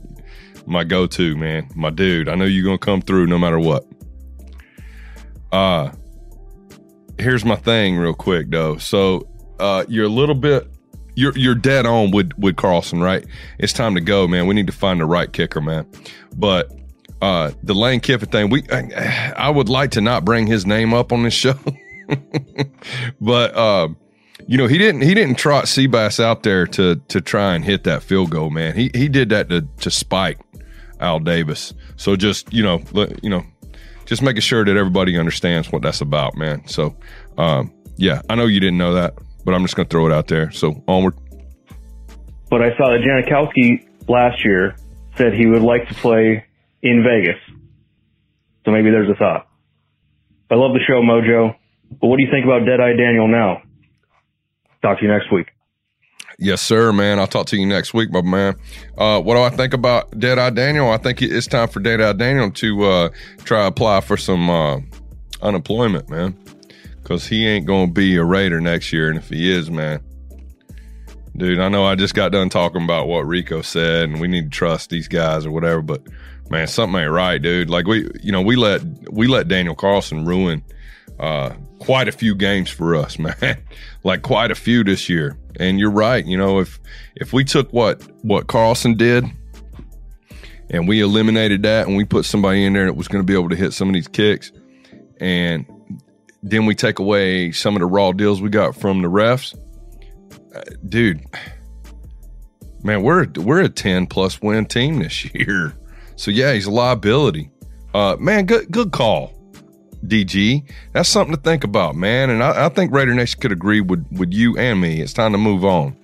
my 0.64 0.84
go 0.84 1.08
to, 1.08 1.36
man. 1.36 1.68
My 1.74 1.90
dude. 1.90 2.28
I 2.28 2.36
know 2.36 2.44
you're 2.44 2.64
gonna 2.64 2.78
come 2.78 3.02
through 3.02 3.26
no 3.26 3.38
matter 3.38 3.58
what. 3.58 3.84
Uh 5.50 5.90
here's 7.18 7.44
my 7.44 7.56
thing 7.56 7.96
real 7.96 8.14
quick 8.14 8.48
though. 8.50 8.76
So 8.76 9.28
uh 9.62 9.84
you're 9.88 10.06
a 10.06 10.10
little 10.10 10.34
bit 10.34 10.68
you're 11.14 11.36
you're 11.36 11.54
dead 11.54 11.86
on 11.86 12.10
with 12.10 12.32
with 12.38 12.56
Carlson, 12.56 13.00
right? 13.00 13.24
It's 13.58 13.72
time 13.72 13.94
to 13.94 14.00
go, 14.00 14.26
man. 14.26 14.46
We 14.46 14.54
need 14.54 14.66
to 14.66 14.72
find 14.72 15.00
the 15.00 15.06
right 15.06 15.32
kicker, 15.32 15.60
man. 15.60 15.86
But 16.36 16.72
uh 17.20 17.52
the 17.62 17.74
Lane 17.74 18.00
Kiffin 18.00 18.28
thing, 18.28 18.50
we 18.50 18.64
I, 18.70 19.32
I 19.36 19.50
would 19.50 19.68
like 19.68 19.92
to 19.92 20.00
not 20.00 20.24
bring 20.24 20.46
his 20.46 20.66
name 20.66 20.94
up 20.94 21.12
on 21.12 21.22
this 21.22 21.34
show. 21.34 21.54
but 23.20 23.54
uh 23.54 23.88
you 24.48 24.58
know, 24.58 24.66
he 24.66 24.78
didn't 24.78 25.02
he 25.02 25.14
didn't 25.14 25.36
trot 25.36 25.66
Seabass 25.66 26.18
out 26.18 26.42
there 26.42 26.66
to 26.68 26.96
to 27.08 27.20
try 27.20 27.54
and 27.54 27.64
hit 27.64 27.84
that 27.84 28.02
field 28.02 28.30
goal, 28.30 28.50
man. 28.50 28.74
He 28.74 28.90
he 28.94 29.08
did 29.08 29.28
that 29.28 29.48
to 29.50 29.62
to 29.80 29.90
spite 29.90 30.38
Al 31.00 31.20
Davis. 31.20 31.74
So 31.96 32.16
just, 32.16 32.52
you 32.52 32.62
know, 32.62 32.82
you 33.22 33.30
know, 33.30 33.44
just 34.06 34.22
making 34.22 34.40
sure 34.40 34.64
that 34.64 34.76
everybody 34.76 35.16
understands 35.16 35.70
what 35.70 35.82
that's 35.82 36.00
about, 36.00 36.36
man. 36.36 36.66
So 36.66 36.96
um 37.38 37.72
yeah, 37.98 38.22
I 38.30 38.34
know 38.34 38.46
you 38.46 38.58
didn't 38.58 38.78
know 38.78 38.94
that 38.94 39.14
but 39.44 39.54
I'm 39.54 39.62
just 39.62 39.76
going 39.76 39.86
to 39.86 39.90
throw 39.90 40.06
it 40.06 40.12
out 40.12 40.28
there. 40.28 40.50
So 40.50 40.82
onward. 40.86 41.14
But 42.50 42.62
I 42.62 42.76
saw 42.76 42.90
that 42.90 43.00
Janikowski 43.00 43.88
last 44.08 44.44
year 44.44 44.76
said 45.16 45.34
he 45.34 45.46
would 45.46 45.62
like 45.62 45.88
to 45.88 45.94
play 45.94 46.44
in 46.82 47.02
Vegas. 47.02 47.40
So 48.64 48.70
maybe 48.70 48.90
there's 48.90 49.08
a 49.08 49.14
thought. 49.14 49.48
I 50.50 50.54
love 50.54 50.72
the 50.74 50.80
show, 50.86 51.00
Mojo. 51.00 51.56
But 52.00 52.06
what 52.08 52.18
do 52.18 52.24
you 52.24 52.30
think 52.30 52.44
about 52.44 52.66
Deadeye 52.66 52.94
Daniel 52.96 53.28
now? 53.28 53.62
Talk 54.82 54.98
to 54.98 55.04
you 55.04 55.10
next 55.10 55.32
week. 55.32 55.48
Yes, 56.38 56.60
sir, 56.60 56.92
man. 56.92 57.18
I'll 57.18 57.26
talk 57.26 57.46
to 57.46 57.56
you 57.56 57.66
next 57.66 57.94
week, 57.94 58.10
my 58.10 58.20
man. 58.20 58.56
Uh, 58.98 59.20
what 59.20 59.34
do 59.34 59.42
I 59.42 59.50
think 59.50 59.74
about 59.74 60.18
Deadeye 60.18 60.50
Daniel? 60.50 60.90
I 60.90 60.96
think 60.96 61.22
it's 61.22 61.46
time 61.46 61.68
for 61.68 61.80
Deadeye 61.80 62.14
Daniel 62.14 62.50
to 62.50 62.82
uh, 62.82 63.08
try 63.44 63.66
apply 63.66 64.00
for 64.00 64.16
some 64.16 64.50
uh, 64.50 64.80
unemployment, 65.40 66.08
man 66.08 66.36
because 67.02 67.26
he 67.26 67.46
ain't 67.46 67.66
to 67.66 67.86
be 67.88 68.16
a 68.16 68.24
Raider 68.24 68.60
next 68.60 68.92
year. 68.92 69.08
And 69.08 69.18
if 69.18 69.28
he 69.28 69.50
is, 69.50 69.70
man, 69.70 70.02
dude, 71.36 71.60
I 71.60 71.68
know 71.68 71.84
I 71.84 71.94
just 71.94 72.14
got 72.14 72.32
done 72.32 72.48
talking 72.48 72.82
about 72.82 73.08
what 73.08 73.26
Rico 73.26 73.62
said, 73.62 74.08
and 74.08 74.20
we 74.20 74.28
need 74.28 74.44
to 74.44 74.50
trust 74.50 74.90
these 74.90 75.08
guys 75.08 75.44
or 75.44 75.50
whatever. 75.50 75.82
But 75.82 76.02
man, 76.50 76.66
something 76.66 77.00
ain't 77.00 77.10
right, 77.10 77.40
dude. 77.40 77.70
Like 77.70 77.86
we, 77.86 78.08
you 78.22 78.32
know, 78.32 78.42
we 78.42 78.56
let 78.56 78.82
we 79.10 79.26
let 79.26 79.48
Daniel 79.48 79.74
Carlson 79.74 80.24
ruin 80.24 80.62
uh, 81.18 81.50
quite 81.78 82.08
a 82.08 82.12
few 82.12 82.34
games 82.34 82.70
for 82.70 82.94
us, 82.94 83.18
man. 83.18 83.62
like 84.04 84.22
quite 84.22 84.50
a 84.50 84.56
few 84.56 84.84
this 84.84 85.08
year. 85.08 85.38
And 85.60 85.78
you're 85.78 85.90
right. 85.90 86.24
You 86.24 86.38
know, 86.38 86.60
if 86.60 86.78
if 87.16 87.32
we 87.32 87.44
took 87.44 87.72
what 87.72 88.02
what 88.22 88.46
Carlson 88.46 88.94
did. 88.96 89.24
And 90.70 90.88
we 90.88 91.02
eliminated 91.02 91.64
that, 91.64 91.86
and 91.86 91.98
we 91.98 92.04
put 92.06 92.24
somebody 92.24 92.64
in 92.64 92.72
there 92.72 92.86
that 92.86 92.94
was 92.94 93.06
going 93.06 93.22
to 93.22 93.26
be 93.26 93.34
able 93.34 93.50
to 93.50 93.56
hit 93.56 93.74
some 93.74 93.88
of 93.88 93.94
these 93.94 94.08
kicks. 94.08 94.52
And 95.20 95.66
then 96.42 96.66
we 96.66 96.74
take 96.74 96.98
away 96.98 97.52
some 97.52 97.76
of 97.76 97.80
the 97.80 97.86
raw 97.86 98.12
deals 98.12 98.42
we 98.42 98.50
got 98.50 98.74
from 98.74 99.02
the 99.02 99.08
refs. 99.08 99.54
Uh, 100.54 100.62
dude, 100.88 101.24
man, 102.82 103.02
we're 103.02 103.26
we're 103.36 103.62
a 103.62 103.68
ten 103.68 104.06
plus 104.06 104.40
win 104.42 104.66
team 104.66 104.98
this 104.98 105.24
year. 105.34 105.74
So 106.16 106.30
yeah, 106.30 106.52
he's 106.52 106.66
a 106.66 106.70
liability. 106.70 107.50
Uh, 107.94 108.16
man, 108.18 108.46
good 108.46 108.70
good 108.70 108.92
call, 108.92 109.32
DG. 110.06 110.68
That's 110.92 111.08
something 111.08 111.34
to 111.34 111.40
think 111.40 111.64
about, 111.64 111.94
man. 111.94 112.30
And 112.30 112.42
I, 112.42 112.66
I 112.66 112.68
think 112.68 112.92
Raider 112.92 113.14
Nation 113.14 113.40
could 113.40 113.52
agree 113.52 113.80
with 113.80 114.06
with 114.12 114.32
you 114.32 114.58
and 114.58 114.80
me. 114.80 115.00
It's 115.00 115.12
time 115.12 115.32
to 115.32 115.38
move 115.38 115.64
on. 115.64 115.96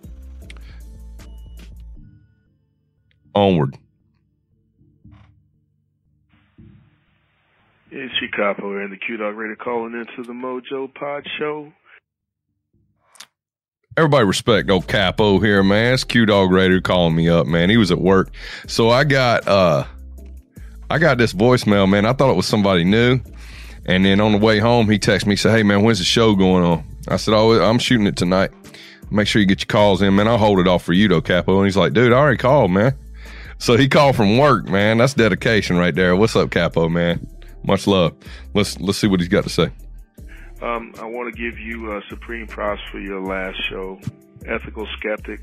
Onward. 3.35 3.77
It's 7.91 8.15
Chicago 8.17 8.77
and 8.83 8.93
the 8.93 8.99
Q 8.99 9.17
Dog 9.17 9.35
Raider 9.37 9.57
calling 9.57 9.95
into 9.95 10.23
the 10.23 10.35
Mojo 10.35 10.93
Pod 10.95 11.27
Show. 11.39 11.73
Everybody 13.97 14.27
respect 14.27 14.71
old 14.71 14.87
Capo 14.87 15.39
here, 15.41 15.63
man. 15.63 15.95
It's 15.95 16.05
Q 16.05 16.27
Dog 16.27 16.53
Raider 16.53 16.83
calling 16.83 17.17
me 17.17 17.31
up, 17.31 17.47
man. 17.47 17.71
He 17.71 17.79
was 17.79 17.91
at 17.91 17.99
work. 17.99 18.31
So 18.67 18.91
I 18.91 19.05
got 19.05 19.49
uh 19.49 19.85
I 20.91 20.99
got 20.99 21.17
this 21.17 21.33
voicemail, 21.33 21.89
man. 21.89 22.05
I 22.05 22.13
thought 22.13 22.31
it 22.31 22.37
was 22.37 22.47
somebody 22.47 22.85
new. 22.85 23.21
And 23.87 24.05
then 24.05 24.21
on 24.21 24.33
the 24.33 24.39
way 24.39 24.59
home, 24.59 24.91
he 24.91 24.99
texted 24.99 25.27
me, 25.27 25.37
said, 25.37 25.57
Hey 25.57 25.63
man, 25.63 25.83
when's 25.83 25.99
the 25.99 26.05
show 26.05 26.35
going 26.35 26.65
on? 26.65 26.85
I 27.09 27.17
said, 27.17 27.33
Oh, 27.33 27.53
I'm 27.53 27.79
shooting 27.79 28.07
it 28.07 28.17
tonight. 28.17 28.51
Make 29.11 29.29
sure 29.29 29.41
you 29.41 29.47
get 29.47 29.61
your 29.63 29.67
calls 29.67 30.03
in, 30.03 30.15
man. 30.15 30.29
I'll 30.29 30.37
hold 30.37 30.59
it 30.59 30.69
off 30.69 30.85
for 30.85 30.93
you 30.93 31.09
though, 31.09 31.23
Capo. 31.23 31.57
And 31.57 31.65
he's 31.65 31.77
like, 31.79 31.95
dude, 31.95 32.13
I 32.13 32.17
already 32.17 32.37
called, 32.37 32.71
man. 32.71 32.95
So 33.57 33.79
he 33.79 33.89
called 33.89 34.15
from 34.15 34.37
work, 34.37 34.67
man. 34.67 34.99
That's 34.99 35.15
dedication 35.15 35.79
right 35.79 35.95
there. 35.95 36.15
What's 36.15 36.37
up, 36.37 36.51
Capo, 36.51 36.91
man? 36.91 37.27
Much 37.69 37.87
love. 37.87 38.15
Let's 38.55 38.81
let's 38.81 38.97
see 38.97 39.09
what 39.09 39.21
he's 39.21 39.29
got 39.29 39.45
to 39.45 39.51
say. 39.51 39.71
Um, 40.63 40.95
I 40.99 41.05
want 41.05 41.33
to 41.33 41.39
give 41.39 41.59
you 41.59 41.93
uh, 41.93 42.01
supreme 42.09 42.47
props 42.47 42.81
for 42.91 42.99
your 42.99 43.23
last 43.23 43.59
show, 43.69 44.01
Ethical 44.47 44.89
Skeptic. 44.99 45.41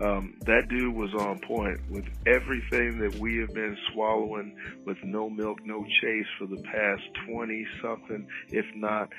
Um, 0.00 0.38
that 0.46 0.68
dude 0.68 0.94
was 0.94 1.12
on 1.12 1.38
point 1.40 1.78
with 1.90 2.06
everything 2.26 2.98
that 3.00 3.16
we 3.16 3.36
have 3.40 3.52
been 3.52 3.76
swallowing 3.92 4.56
with 4.86 4.96
no 5.04 5.28
milk, 5.28 5.58
no 5.66 5.84
chase 6.00 6.26
for 6.38 6.46
the 6.46 6.62
past 6.62 7.02
20 7.28 7.66
something, 7.82 8.26
if 8.48 8.64
not 8.74 9.10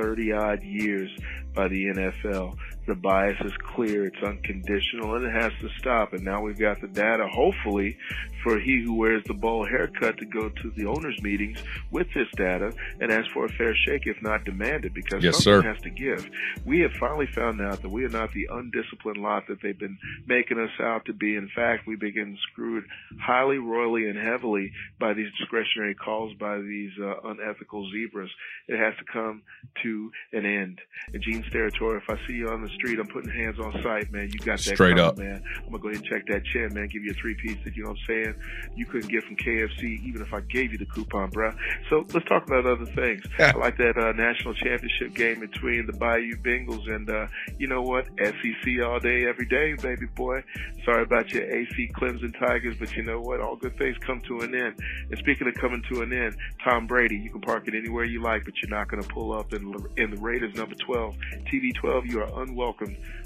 30 0.00 0.32
odd 0.32 0.62
years 0.62 1.10
by 1.52 1.66
the 1.66 1.84
NFL. 1.86 2.56
The 2.86 2.94
bias 2.94 3.38
is 3.42 3.52
clear, 3.74 4.04
it's 4.06 4.22
unconditional, 4.22 5.14
and 5.14 5.24
it 5.24 5.32
has 5.32 5.52
to 5.62 5.68
stop. 5.78 6.12
And 6.12 6.22
now 6.22 6.42
we've 6.42 6.58
got 6.58 6.80
the 6.82 6.86
data, 6.86 7.26
hopefully, 7.26 7.96
for 8.42 8.58
he 8.60 8.82
who 8.84 8.94
wears 8.94 9.24
the 9.24 9.32
bowl 9.32 9.64
haircut 9.66 10.18
to 10.18 10.26
go 10.26 10.50
to 10.50 10.70
the 10.76 10.84
owners' 10.86 11.20
meetings 11.22 11.62
with 11.90 12.06
this 12.14 12.28
data 12.36 12.72
and 13.00 13.10
ask 13.10 13.30
for 13.32 13.46
a 13.46 13.48
fair 13.48 13.74
shake, 13.74 14.06
if 14.06 14.20
not 14.22 14.44
demand 14.44 14.84
it, 14.84 14.92
because 14.92 15.24
Yes, 15.24 15.42
something 15.42 15.62
sir. 15.62 15.72
has 15.72 15.80
to 15.82 15.88
give. 15.90 16.28
We 16.66 16.80
have 16.80 16.92
finally 16.92 17.26
found 17.26 17.60
out 17.62 17.80
that 17.80 17.88
we 17.88 18.04
are 18.04 18.10
not 18.10 18.32
the 18.32 18.48
undisciplined 18.50 19.16
lot 19.18 19.46
that 19.48 19.62
they've 19.62 19.78
been 19.78 19.96
making 20.26 20.58
us 20.58 20.70
out 20.78 21.06
to 21.06 21.14
be. 21.14 21.36
In 21.36 21.48
fact, 21.54 21.86
we've 21.86 21.98
been 22.00 22.12
getting 22.14 22.38
screwed 22.52 22.84
highly, 23.18 23.56
royally, 23.56 24.08
and 24.10 24.18
heavily 24.18 24.72
by 25.00 25.14
these 25.14 25.30
discretionary 25.38 25.94
calls 25.94 26.34
by 26.34 26.58
these 26.58 26.92
uh, 27.02 27.14
unethical 27.28 27.90
zebras. 27.90 28.30
It 28.68 28.78
has 28.78 28.94
to 28.98 29.04
come 29.10 29.42
to 29.82 30.10
an 30.34 30.44
end. 30.44 30.80
And 31.14 31.22
Gene 31.22 31.42
Steratore, 31.44 31.96
if 31.96 32.10
I 32.10 32.16
see 32.26 32.34
you 32.34 32.48
on 32.50 32.60
the 32.62 32.73
street, 32.74 32.98
I'm 32.98 33.06
putting 33.06 33.30
hands 33.30 33.58
on 33.58 33.72
sight, 33.82 34.12
man. 34.12 34.30
You 34.32 34.38
got 34.38 34.58
that 34.58 34.74
Straight 34.74 34.96
coming, 34.96 34.98
up. 35.04 35.18
man. 35.18 35.42
I'm 35.58 35.66
gonna 35.66 35.78
go 35.78 35.88
ahead 35.88 36.00
and 36.02 36.06
check 36.06 36.26
that 36.28 36.44
chin, 36.46 36.72
man. 36.74 36.88
Give 36.88 37.02
you 37.04 37.10
a 37.12 37.14
three 37.14 37.34
piece 37.34 37.56
you 37.74 37.82
know 37.84 37.90
what 37.90 37.98
I'm 37.98 38.06
saying. 38.06 38.34
You 38.76 38.86
couldn't 38.86 39.10
get 39.10 39.24
from 39.24 39.36
KFC 39.36 40.04
even 40.04 40.22
if 40.22 40.32
I 40.32 40.40
gave 40.40 40.72
you 40.72 40.78
the 40.78 40.86
coupon, 40.86 41.30
bruh. 41.30 41.54
So 41.90 42.06
let's 42.12 42.26
talk 42.26 42.46
about 42.46 42.66
other 42.66 42.86
things. 42.86 43.22
I 43.38 43.52
like 43.52 43.76
that 43.78 43.96
uh, 43.96 44.12
national 44.12 44.54
championship 44.54 45.14
game 45.14 45.40
between 45.40 45.86
the 45.86 45.92
Bayou 45.92 46.36
Bengals 46.36 46.88
and 46.90 47.08
uh, 47.08 47.26
you 47.58 47.66
know 47.66 47.82
what? 47.82 48.06
SEC 48.18 48.82
all 48.84 49.00
day, 49.00 49.26
every 49.26 49.46
day, 49.46 49.74
baby 49.74 50.06
boy. 50.14 50.42
Sorry 50.84 51.02
about 51.02 51.30
your 51.32 51.42
ACC 51.44 51.92
Clemson 51.94 52.38
Tigers, 52.38 52.76
but 52.78 52.94
you 52.94 53.02
know 53.02 53.20
what? 53.20 53.40
All 53.40 53.56
good 53.56 53.76
things 53.78 53.96
come 53.98 54.20
to 54.28 54.40
an 54.40 54.54
end. 54.54 54.74
And 55.10 55.18
speaking 55.18 55.48
of 55.48 55.54
coming 55.54 55.82
to 55.90 56.02
an 56.02 56.12
end, 56.12 56.36
Tom 56.62 56.86
Brady, 56.86 57.16
you 57.16 57.30
can 57.30 57.40
park 57.40 57.68
it 57.68 57.74
anywhere 57.74 58.04
you 58.04 58.22
like, 58.22 58.44
but 58.44 58.54
you're 58.62 58.70
not 58.70 58.88
going 58.88 59.02
to 59.02 59.08
pull 59.08 59.32
up 59.32 59.52
in, 59.52 59.74
in 59.96 60.10
the 60.10 60.16
Raiders 60.18 60.54
number 60.54 60.74
12. 60.74 61.16
TB12, 61.52 62.10
you 62.10 62.20
are 62.20 62.42
unwelcome 62.42 62.63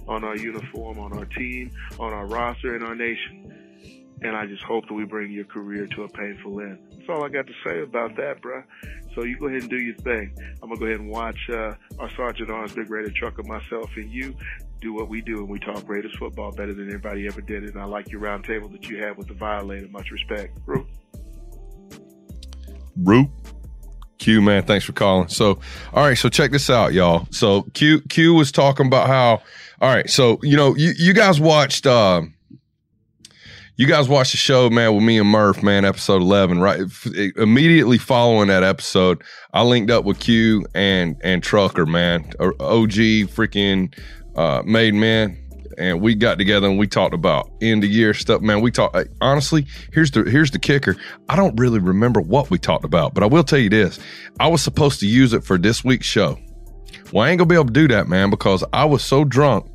on 0.09 0.25
our 0.25 0.37
uniform, 0.37 0.99
on 0.99 1.13
our 1.13 1.25
team, 1.25 1.71
on 1.99 2.13
our 2.13 2.27
roster, 2.27 2.77
in 2.77 2.83
our 2.83 2.95
nation. 2.95 3.55
And 4.21 4.37
I 4.37 4.47
just 4.47 4.63
hope 4.65 4.89
that 4.89 4.95
we 4.95 5.05
bring 5.05 5.31
your 5.31 5.45
career 5.45 5.87
to 5.87 6.03
a 6.03 6.09
painful 6.09 6.61
end. 6.61 6.79
That's 6.91 7.09
all 7.09 7.25
I 7.25 7.29
got 7.29 7.47
to 7.47 7.53
say 7.65 7.83
about 7.83 8.17
that, 8.17 8.43
bruh. 8.43 8.65
So 9.15 9.25
you 9.25 9.39
go 9.39 9.47
ahead 9.47 9.63
and 9.63 9.71
do 9.71 9.79
your 9.79 9.95
thing. 9.97 10.35
I'm 10.63 10.69
gonna 10.69 10.81
go 10.81 10.87
ahead 10.87 11.01
and 11.01 11.09
watch 11.09 11.39
uh, 11.51 11.75
our 11.99 12.11
Sergeant 12.17 12.51
Arms 12.51 12.73
Big 12.73 12.91
Raider 12.91 13.13
Trucker, 13.15 13.43
myself, 13.45 13.91
and 13.97 14.11
you 14.11 14.35
do 14.81 14.93
what 14.93 15.09
we 15.09 15.21
do, 15.21 15.39
and 15.39 15.49
we 15.49 15.59
talk 15.59 15.89
Raiders 15.89 16.15
football 16.19 16.53
better 16.53 16.73
than 16.73 16.89
anybody 16.89 17.27
ever 17.27 17.41
did. 17.41 17.65
And 17.65 17.81
I 17.81 17.85
like 17.85 18.11
your 18.11 18.21
round 18.21 18.45
table 18.45 18.69
that 18.71 18.89
you 18.89 19.03
had 19.03 19.17
with 19.17 19.29
the 19.29 19.35
Violator. 19.35 19.89
Much 19.89 20.11
respect, 20.11 20.59
Rue. 20.67 20.87
Root. 22.97 23.29
Q 24.19 24.43
man, 24.43 24.65
thanks 24.65 24.85
for 24.85 24.93
calling. 24.93 25.29
So, 25.29 25.61
all 25.93 26.05
right, 26.05 26.19
so 26.19 26.29
check 26.29 26.51
this 26.51 26.69
out, 26.71 26.93
y'all. 26.93 27.27
So 27.31 27.63
Q 27.75 28.01
Q 28.03 28.35
was 28.35 28.53
talking 28.53 28.87
about 28.87 29.07
how 29.07 29.43
all 29.81 29.95
right, 29.95 30.11
so 30.11 30.39
you 30.43 30.57
know, 30.57 30.75
you, 30.77 30.93
you 30.99 31.15
guys 31.15 31.41
watched 31.41 31.87
uh 31.87 32.23
you 33.77 33.87
guys 33.87 34.09
watched 34.09 34.33
the 34.33 34.39
show, 34.39 34.69
man, 34.69 34.93
with 34.97 35.05
me 35.05 35.19
and 35.19 35.29
Murph, 35.29 35.63
man, 35.63 35.85
episode 35.85 36.21
11, 36.21 36.59
right? 36.61 36.81
Immediately 37.37 37.99
following 37.99 38.49
that 38.49 38.65
episode, 38.65 39.23
I 39.53 39.63
linked 39.63 39.93
up 39.93 40.05
with 40.05 40.19
Q 40.19 40.67
and 40.75 41.17
and 41.23 41.43
Trucker, 41.43 41.87
man, 41.87 42.25
OG 42.41 42.93
freaking 43.31 43.97
uh 44.37 44.63
made 44.65 44.95
man 44.95 45.48
and 45.79 46.01
we 46.01 46.15
got 46.15 46.39
together 46.39 46.67
and 46.67 46.79
we 46.79 46.87
talked 46.87 47.15
about 47.15 47.51
end 47.63 47.85
of 47.85 47.91
year 47.91 48.13
stuff. 48.13 48.43
Man, 48.43 48.61
we 48.61 48.71
talked 48.71 48.97
honestly. 49.21 49.67
Here's 49.93 50.11
the 50.11 50.25
here's 50.25 50.51
the 50.51 50.59
kicker. 50.59 50.97
I 51.29 51.37
don't 51.37 51.59
really 51.59 51.79
remember 51.79 52.21
what 52.21 52.51
we 52.51 52.59
talked 52.59 52.85
about, 52.85 53.15
but 53.15 53.23
I 53.23 53.27
will 53.27 53.45
tell 53.45 53.59
you 53.59 53.71
this: 53.71 53.99
I 54.41 54.49
was 54.49 54.63
supposed 54.63 55.01
to 55.01 55.07
use 55.07 55.33
it 55.33 55.45
for 55.45 55.57
this 55.57 55.85
week's 55.85 56.07
show. 56.07 56.39
Well, 57.13 57.25
I 57.25 57.31
ain't 57.31 57.39
gonna 57.39 57.49
be 57.49 57.55
able 57.55 57.67
to 57.67 57.73
do 57.73 57.89
that, 57.89 58.09
man, 58.09 58.31
because 58.31 58.65
I 58.73 58.85
was 58.85 59.05
so 59.05 59.25
drunk 59.25 59.67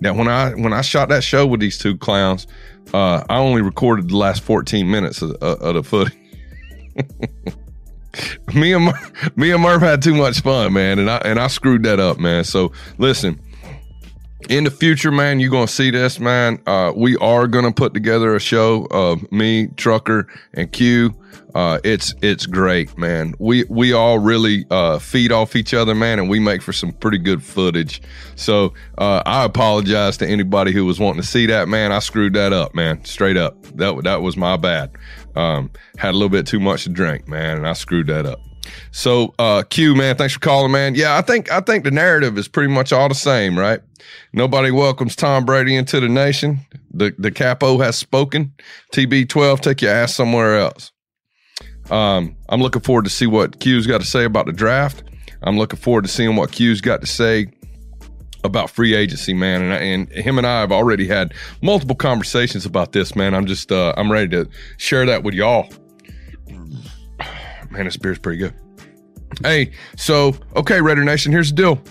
that 0.00 0.16
when 0.16 0.28
I 0.28 0.52
when 0.54 0.72
I 0.72 0.80
shot 0.80 1.08
that 1.10 1.22
show 1.22 1.46
with 1.46 1.60
these 1.60 1.78
two 1.78 1.96
clowns, 1.96 2.46
uh, 2.92 3.24
I 3.28 3.38
only 3.38 3.62
recorded 3.62 4.08
the 4.08 4.16
last 4.16 4.42
14 4.42 4.90
minutes 4.90 5.22
of, 5.22 5.32
of, 5.32 5.60
of 5.60 5.74
the 5.74 5.82
footage. 5.82 6.18
me 8.54 8.72
and 8.72 8.92
me 9.36 9.50
and 9.50 9.62
Murph 9.62 9.82
had 9.82 10.02
too 10.02 10.14
much 10.14 10.40
fun, 10.40 10.72
man, 10.72 10.98
and 10.98 11.10
I 11.10 11.18
and 11.18 11.38
I 11.38 11.48
screwed 11.48 11.82
that 11.84 12.00
up, 12.00 12.18
man. 12.18 12.44
So 12.44 12.72
listen, 12.98 13.40
in 14.48 14.64
the 14.64 14.70
future, 14.70 15.10
man, 15.10 15.40
you're 15.40 15.50
gonna 15.50 15.66
see 15.66 15.90
this, 15.90 16.20
man. 16.20 16.60
Uh, 16.66 16.92
we 16.94 17.16
are 17.16 17.46
gonna 17.46 17.72
put 17.72 17.94
together 17.94 18.34
a 18.34 18.40
show 18.40 18.86
of 18.90 19.30
me, 19.32 19.68
Trucker, 19.76 20.28
and 20.52 20.70
Q. 20.70 21.14
Uh, 21.54 21.78
it's 21.84 22.14
it's 22.20 22.46
great, 22.46 22.96
man. 22.98 23.34
We 23.38 23.64
we 23.68 23.92
all 23.92 24.18
really 24.18 24.66
uh, 24.70 24.98
feed 24.98 25.30
off 25.30 25.54
each 25.54 25.72
other, 25.72 25.94
man, 25.94 26.18
and 26.18 26.28
we 26.28 26.40
make 26.40 26.62
for 26.62 26.72
some 26.72 26.92
pretty 26.92 27.18
good 27.18 27.42
footage. 27.42 28.02
So 28.34 28.74
uh, 28.98 29.22
I 29.24 29.44
apologize 29.44 30.16
to 30.18 30.26
anybody 30.26 30.72
who 30.72 30.84
was 30.84 30.98
wanting 30.98 31.22
to 31.22 31.26
see 31.26 31.46
that, 31.46 31.68
man. 31.68 31.92
I 31.92 32.00
screwed 32.00 32.34
that 32.34 32.52
up, 32.52 32.74
man. 32.74 33.04
Straight 33.04 33.36
up, 33.36 33.62
that 33.76 34.02
that 34.02 34.22
was 34.22 34.36
my 34.36 34.56
bad. 34.56 34.90
Um, 35.36 35.70
had 35.96 36.10
a 36.10 36.12
little 36.12 36.28
bit 36.28 36.46
too 36.46 36.60
much 36.60 36.84
to 36.84 36.90
drink, 36.90 37.28
man, 37.28 37.58
and 37.58 37.68
I 37.68 37.72
screwed 37.74 38.08
that 38.08 38.26
up. 38.26 38.40
So 38.90 39.34
uh 39.38 39.62
Q 39.62 39.94
man, 39.94 40.16
thanks 40.16 40.34
for 40.34 40.40
calling, 40.40 40.72
man. 40.72 40.94
Yeah, 40.94 41.16
I 41.16 41.22
think 41.22 41.50
I 41.50 41.60
think 41.60 41.84
the 41.84 41.90
narrative 41.90 42.38
is 42.38 42.48
pretty 42.48 42.72
much 42.72 42.92
all 42.92 43.08
the 43.08 43.14
same, 43.14 43.58
right? 43.58 43.80
Nobody 44.32 44.70
welcomes 44.70 45.16
Tom 45.16 45.44
Brady 45.44 45.76
into 45.76 46.00
the 46.00 46.08
nation. 46.08 46.60
The 46.92 47.14
the 47.18 47.30
capo 47.30 47.78
has 47.78 47.96
spoken. 47.96 48.52
TB12, 48.92 49.60
take 49.60 49.82
your 49.82 49.92
ass 49.92 50.14
somewhere 50.14 50.58
else. 50.58 50.92
Um, 51.90 52.36
I'm 52.48 52.62
looking 52.62 52.82
forward 52.82 53.04
to 53.04 53.10
see 53.10 53.26
what 53.26 53.60
Q's 53.60 53.86
got 53.86 54.00
to 54.00 54.06
say 54.06 54.24
about 54.24 54.46
the 54.46 54.52
draft. 54.52 55.02
I'm 55.42 55.58
looking 55.58 55.78
forward 55.78 56.02
to 56.04 56.08
seeing 56.08 56.36
what 56.36 56.52
Q's 56.52 56.80
got 56.80 57.00
to 57.02 57.06
say 57.06 57.48
about 58.44 58.70
free 58.70 58.94
agency, 58.94 59.34
man. 59.34 59.62
And, 59.62 59.72
and 59.72 60.24
him 60.24 60.38
and 60.38 60.46
I 60.46 60.60
have 60.60 60.72
already 60.72 61.06
had 61.06 61.34
multiple 61.62 61.96
conversations 61.96 62.66
about 62.66 62.92
this, 62.92 63.16
man. 63.16 63.34
I'm 63.34 63.46
just 63.46 63.72
uh, 63.72 63.94
I'm 63.96 64.10
ready 64.10 64.28
to 64.28 64.48
share 64.76 65.04
that 65.06 65.22
with 65.22 65.34
y'all. 65.34 65.68
Man, 67.74 67.86
this 67.86 67.96
beer's 67.96 68.20
pretty 68.20 68.38
good. 68.38 68.54
Hey, 69.42 69.72
so 69.96 70.36
okay, 70.54 70.80
Raider 70.80 71.02
Nation, 71.02 71.32
here's 71.32 71.50
the 71.50 71.56
deal. 71.56 71.82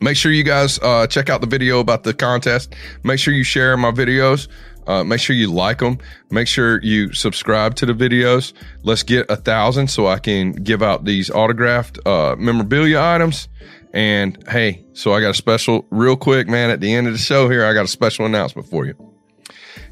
Make 0.00 0.16
sure 0.16 0.32
you 0.32 0.44
guys 0.44 0.78
uh, 0.78 1.06
check 1.06 1.28
out 1.28 1.42
the 1.42 1.46
video 1.46 1.80
about 1.80 2.04
the 2.04 2.14
contest. 2.14 2.74
Make 3.04 3.18
sure 3.18 3.34
you 3.34 3.44
share 3.44 3.76
my 3.76 3.90
videos. 3.90 4.48
Uh, 4.86 5.04
make 5.04 5.20
sure 5.20 5.36
you 5.36 5.52
like 5.52 5.80
them. 5.80 5.98
Make 6.30 6.48
sure 6.48 6.82
you 6.82 7.12
subscribe 7.12 7.74
to 7.74 7.86
the 7.86 7.92
videos. 7.92 8.54
Let's 8.82 9.02
get 9.02 9.30
a 9.30 9.36
thousand 9.36 9.88
so 9.88 10.06
I 10.06 10.18
can 10.18 10.52
give 10.52 10.82
out 10.82 11.04
these 11.04 11.28
autographed 11.28 11.98
uh, 12.06 12.36
memorabilia 12.38 12.98
items. 12.98 13.48
And 13.92 14.42
hey, 14.48 14.86
so 14.94 15.12
I 15.12 15.20
got 15.20 15.30
a 15.30 15.34
special, 15.34 15.86
real 15.90 16.16
quick, 16.16 16.48
man. 16.48 16.70
At 16.70 16.80
the 16.80 16.94
end 16.94 17.06
of 17.06 17.12
the 17.12 17.18
show 17.18 17.50
here, 17.50 17.66
I 17.66 17.74
got 17.74 17.84
a 17.84 17.88
special 17.88 18.24
announcement 18.24 18.66
for 18.70 18.86
you. 18.86 18.94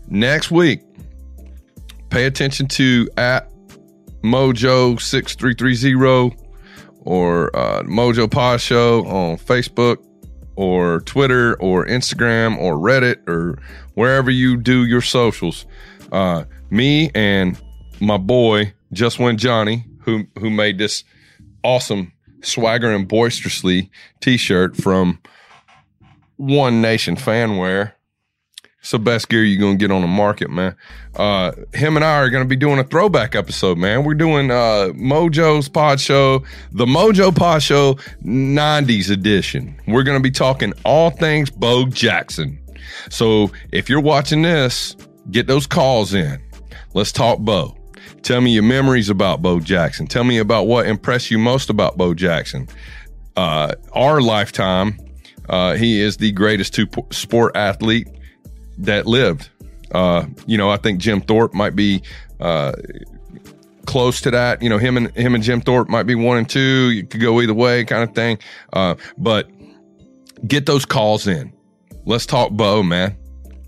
Next 0.09 0.51
week, 0.51 0.81
pay 2.09 2.25
attention 2.25 2.67
to 2.69 3.11
at 3.19 3.51
Mojo 4.27 5.01
six 5.01 5.35
three 5.35 5.55
three 5.55 5.75
zero 5.75 6.33
or 7.01 7.57
uh, 7.57 7.83
Mojo 7.85 8.31
Pod 8.31 8.61
Show 8.61 9.07
on 9.07 9.39
Facebook 9.39 9.99
or 10.57 11.01
Twitter 11.03 11.55
or 11.61 11.87
Instagram 11.87 12.59
or 12.59 12.75
Reddit 12.75 13.29
or 13.29 13.59
wherever 13.95 14.31
you 14.31 14.57
do 14.57 14.85
your 14.85 15.01
socials. 15.01 15.67
Uh, 16.11 16.45
me 16.71 17.11
and 17.15 17.61
my 18.01 18.17
boy 18.17 18.73
Just 18.93 19.19
Win 19.19 19.37
Johnny, 19.37 19.87
who 20.01 20.25
who 20.39 20.51
made 20.51 20.79
this 20.79 21.05
awesome 21.63 22.13
swagger 22.43 22.93
and 22.93 23.09
boisterously 23.09 23.91
T-shirt 24.21 24.77
from 24.77 25.21
One 26.37 26.81
Nation 26.81 27.17
Fanwear. 27.17 27.93
It's 28.87 28.93
the 28.93 29.01
best 29.01 29.29
gear 29.29 29.43
you're 29.43 29.61
gonna 29.61 29.75
get 29.75 29.91
on 29.91 30.03
the 30.03 30.07
market, 30.07 30.49
man. 30.49 30.77
Uh, 31.17 31.51
him 31.75 31.97
and 31.97 32.05
I 32.05 32.21
are 32.21 32.31
gonna 32.31 32.45
be 32.45 32.55
doing 32.55 32.79
a 32.79 32.85
throwback 32.85 33.35
episode, 33.35 33.79
man. 33.79 34.05
We're 34.05 34.15
doing 34.15 34.53
uh, 34.53 34.91
Mojo's 34.95 35.69
Pod 35.69 35.99
Show, 35.99 36.45
the 36.71 36.87
Mojo 36.87 37.35
Pod 37.35 37.65
Show 37.65 37.95
90s 38.25 39.11
edition. 39.11 39.77
We're 39.89 40.05
gonna 40.05 40.21
be 40.21 40.31
talking 40.31 40.73
all 40.85 41.11
things 41.11 41.51
Bo 41.51 41.87
Jackson. 41.87 42.61
So 43.11 43.51
if 43.73 43.89
you're 43.89 44.01
watching 44.01 44.43
this, 44.43 44.95
get 45.33 45.49
those 45.49 45.67
calls 45.67 46.15
in. 46.15 46.41
Let's 46.95 47.11
talk 47.11 47.41
Bo. 47.41 47.77
Tell 48.23 48.41
me 48.41 48.53
your 48.53 48.63
memories 48.63 49.11
about 49.11 49.43
Bo 49.43 49.59
Jackson. 49.59 50.07
Tell 50.07 50.23
me 50.23 50.39
about 50.39 50.69
what 50.69 50.87
impressed 50.87 51.33
you 51.33 51.41
most 51.41 51.71
about 51.71 51.97
Bo 51.97 52.15
Jackson. 52.15 52.69
Uh, 53.35 53.75
our 53.95 54.21
lifetime, 54.21 54.97
uh, 55.49 55.75
he 55.75 56.01
is 56.01 56.19
the 56.19 56.31
greatest 56.31 56.73
two 56.73 56.87
sport 57.11 57.57
athlete 57.57 58.07
that 58.79 59.07
lived. 59.07 59.49
Uh, 59.93 60.27
you 60.47 60.59
know, 60.59 60.71
I 60.71 60.77
think 60.77 61.01
Jim 61.01 61.21
Thorpe 61.21 61.55
might 61.55 61.77
be 61.77 62.03
uh, 62.41 62.73
close 63.87 64.21
to 64.23 64.31
that. 64.33 64.63
You 64.63 64.69
know, 64.69 64.79
him 64.79 64.97
and 64.97 65.17
him 65.17 65.35
and 65.35 65.43
Jim 65.43 65.61
Thorpe 65.61 65.89
might 65.89 66.05
be 66.05 66.15
one 66.15 66.39
and 66.39 66.49
two. 66.49 66.91
You 66.91 67.07
could 67.07 67.21
go 67.21 67.41
either 67.41 67.55
way, 67.55 67.85
kind 67.85 68.03
of 68.03 68.15
thing. 68.15 68.39
Uh, 68.73 68.97
but 69.17 69.49
get 70.47 70.67
those 70.67 70.85
calls 70.85 71.27
in. 71.27 71.53
Let's 72.05 72.27
talk 72.27 72.53
Bo, 72.53 72.83
man. 72.83 73.17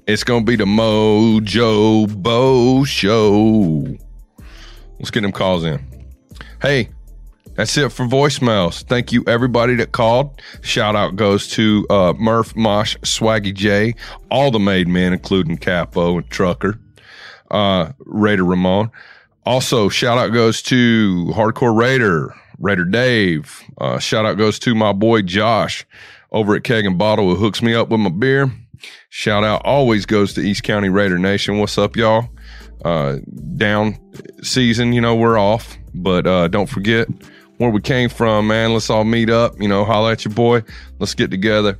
It's 0.06 0.24
to 0.24 0.40
be 0.40 0.56
the 0.56 0.64
Mojo 0.64 2.22
Bo 2.22 2.84
Show. 2.84 3.96
Let's 4.98 5.10
get 5.10 5.20
them 5.20 5.32
calls 5.32 5.64
in. 5.64 5.84
Hey, 6.62 6.88
that's 7.58 7.76
it 7.76 7.90
for 7.90 8.06
voicemails. 8.06 8.84
Thank 8.84 9.10
you, 9.10 9.24
everybody 9.26 9.74
that 9.74 9.90
called. 9.90 10.40
Shout 10.62 10.94
out 10.94 11.16
goes 11.16 11.48
to 11.48 11.84
uh, 11.90 12.12
Murph, 12.16 12.54
Mosh, 12.54 12.96
Swaggy 12.98 13.52
J, 13.52 13.94
all 14.30 14.52
the 14.52 14.60
made 14.60 14.86
men, 14.86 15.12
including 15.12 15.56
Capo 15.56 16.18
and 16.18 16.30
Trucker, 16.30 16.78
uh, 17.50 17.90
Raider 17.98 18.44
Ramon. 18.44 18.92
Also, 19.44 19.88
shout 19.88 20.18
out 20.18 20.32
goes 20.32 20.62
to 20.62 21.32
Hardcore 21.34 21.76
Raider, 21.76 22.32
Raider 22.60 22.84
Dave. 22.84 23.60
Uh, 23.78 23.98
shout 23.98 24.24
out 24.24 24.38
goes 24.38 24.60
to 24.60 24.76
my 24.76 24.92
boy 24.92 25.22
Josh 25.22 25.84
over 26.30 26.54
at 26.54 26.62
Keg 26.62 26.86
and 26.86 26.96
Bottle 26.96 27.28
who 27.28 27.34
hooks 27.34 27.60
me 27.60 27.74
up 27.74 27.88
with 27.88 27.98
my 27.98 28.10
beer. 28.10 28.52
Shout 29.08 29.42
out 29.42 29.62
always 29.64 30.06
goes 30.06 30.32
to 30.34 30.40
East 30.42 30.62
County 30.62 30.90
Raider 30.90 31.18
Nation. 31.18 31.58
What's 31.58 31.76
up, 31.76 31.96
y'all? 31.96 32.28
Uh, 32.84 33.16
down 33.56 33.98
season, 34.42 34.92
you 34.92 35.00
know, 35.00 35.16
we're 35.16 35.40
off, 35.40 35.76
but 35.92 36.24
uh, 36.24 36.46
don't 36.46 36.68
forget 36.68 37.08
where 37.58 37.70
we 37.70 37.80
came 37.80 38.08
from, 38.08 38.46
man. 38.46 38.72
Let's 38.72 38.88
all 38.88 39.04
meet 39.04 39.30
up, 39.30 39.60
you 39.60 39.68
know, 39.68 39.84
holler 39.84 40.12
at 40.12 40.24
your 40.24 40.34
boy. 40.34 40.62
Let's 40.98 41.14
get 41.14 41.30
together. 41.30 41.78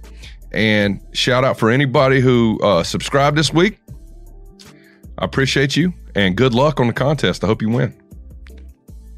And 0.52 1.00
shout 1.12 1.44
out 1.44 1.58
for 1.58 1.70
anybody 1.70 2.20
who 2.20 2.60
uh, 2.60 2.82
subscribed 2.82 3.36
this 3.36 3.52
week. 3.52 3.78
I 5.18 5.24
appreciate 5.24 5.76
you 5.76 5.92
and 6.14 6.36
good 6.36 6.54
luck 6.54 6.80
on 6.80 6.86
the 6.86 6.92
contest. 6.92 7.44
I 7.44 7.46
hope 7.46 7.62
you 7.62 7.70
win. 7.70 7.94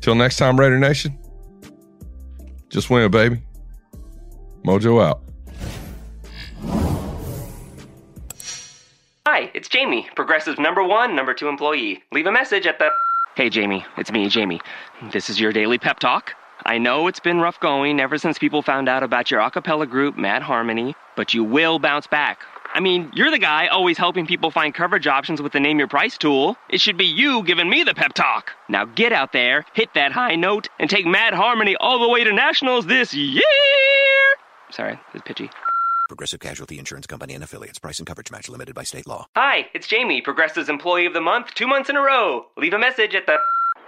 Till 0.01 0.15
next 0.15 0.37
time, 0.37 0.59
Raider 0.59 0.79
Nation, 0.79 1.19
just 2.69 2.89
win, 2.89 3.11
baby. 3.11 3.43
Mojo 4.65 5.03
out. 5.03 5.23
Hi, 9.27 9.51
it's 9.55 9.69
Jamie, 9.69 10.09
Progressive 10.17 10.59
number 10.59 10.83
one, 10.83 11.15
number 11.15 11.35
two 11.35 11.49
employee. 11.49 12.03
Leave 12.13 12.27
a 12.27 12.33
message 12.33 12.67
at 12.67 12.79
the. 12.79 12.91
Hey, 13.37 13.49
Jamie, 13.49 13.85
it's 13.97 14.11
me, 14.11 14.29
Jamie. 14.29 14.61
This 15.13 15.31
is 15.31 15.39
your 15.39 15.53
daily 15.53 15.79
pep 15.79 15.99
talk. 16.01 16.35
I 16.65 16.79
know 16.79 17.07
it's 17.07 17.21
been 17.21 17.41
rough 17.41 17.59
going 17.61 18.01
ever 18.01 18.19
since 18.19 18.39
people 18.39 18.63
found 18.63 18.89
out 18.89 19.03
about 19.03 19.31
your 19.31 19.41
a 19.41 19.51
cappella 19.51 19.87
group, 19.87 20.19
Mad 20.19 20.43
Harmony, 20.43 20.95
but 21.17 21.33
you 21.33 21.43
will 21.43 21.79
bounce 21.79 22.07
back. 22.07 22.41
I 22.73 22.81
mean, 22.81 23.11
you're 23.15 23.31
the 23.31 23.39
guy 23.39 23.67
always 23.67 23.99
helping 23.99 24.27
people 24.27 24.51
find 24.51 24.73
coverage 24.73 25.07
options 25.07 25.43
with 25.43 25.53
the 25.53 25.59
Name 25.59 25.79
Your 25.79 25.89
Price 25.89 26.17
tool. 26.17 26.57
It 26.69 26.81
should 26.81 26.97
be 26.97 27.07
you 27.07 27.43
giving 27.43 27.69
me 27.69 27.83
the 27.83 27.95
pep 27.95 28.13
talk. 28.13 28.53
Now 28.69 28.85
get 28.85 29.13
out 29.13 29.33
there, 29.33 29.65
hit 29.73 29.95
that 29.95 30.13
high 30.13 30.37
note, 30.37 30.69
and 30.79 30.89
take 30.89 31.07
Mad 31.07 31.35
Harmony 31.35 31.77
all 31.77 31.99
the 31.99 32.09
way 32.09 32.23
to 32.23 32.33
nationals 32.33 32.87
this 32.87 33.13
year. 33.15 33.43
Sorry, 34.71 35.01
it's 35.15 35.25
pitchy. 35.25 35.51
Progressive 36.09 36.41
Casualty 36.41 36.79
Insurance 36.79 37.07
Company 37.07 37.35
and 37.35 37.43
affiliates. 37.43 37.79
Price 37.79 37.99
and 37.99 38.07
coverage 38.07 38.31
match 38.31 38.49
limited 38.49 38.75
by 38.75 38.83
state 38.85 39.07
law. 39.07 39.27
Hi, 39.35 39.67
it's 39.75 39.87
Jamie, 39.89 40.21
Progressive's 40.21 40.69
Employee 40.69 41.07
of 41.07 41.15
the 41.15 41.21
Month, 41.21 41.55
two 41.55 41.67
months 41.67 41.89
in 41.89 41.97
a 41.97 42.01
row. 42.01 42.47
Leave 42.57 42.75
a 42.75 42.79
message 42.79 43.15
at 43.15 43.27
the. 43.27 43.37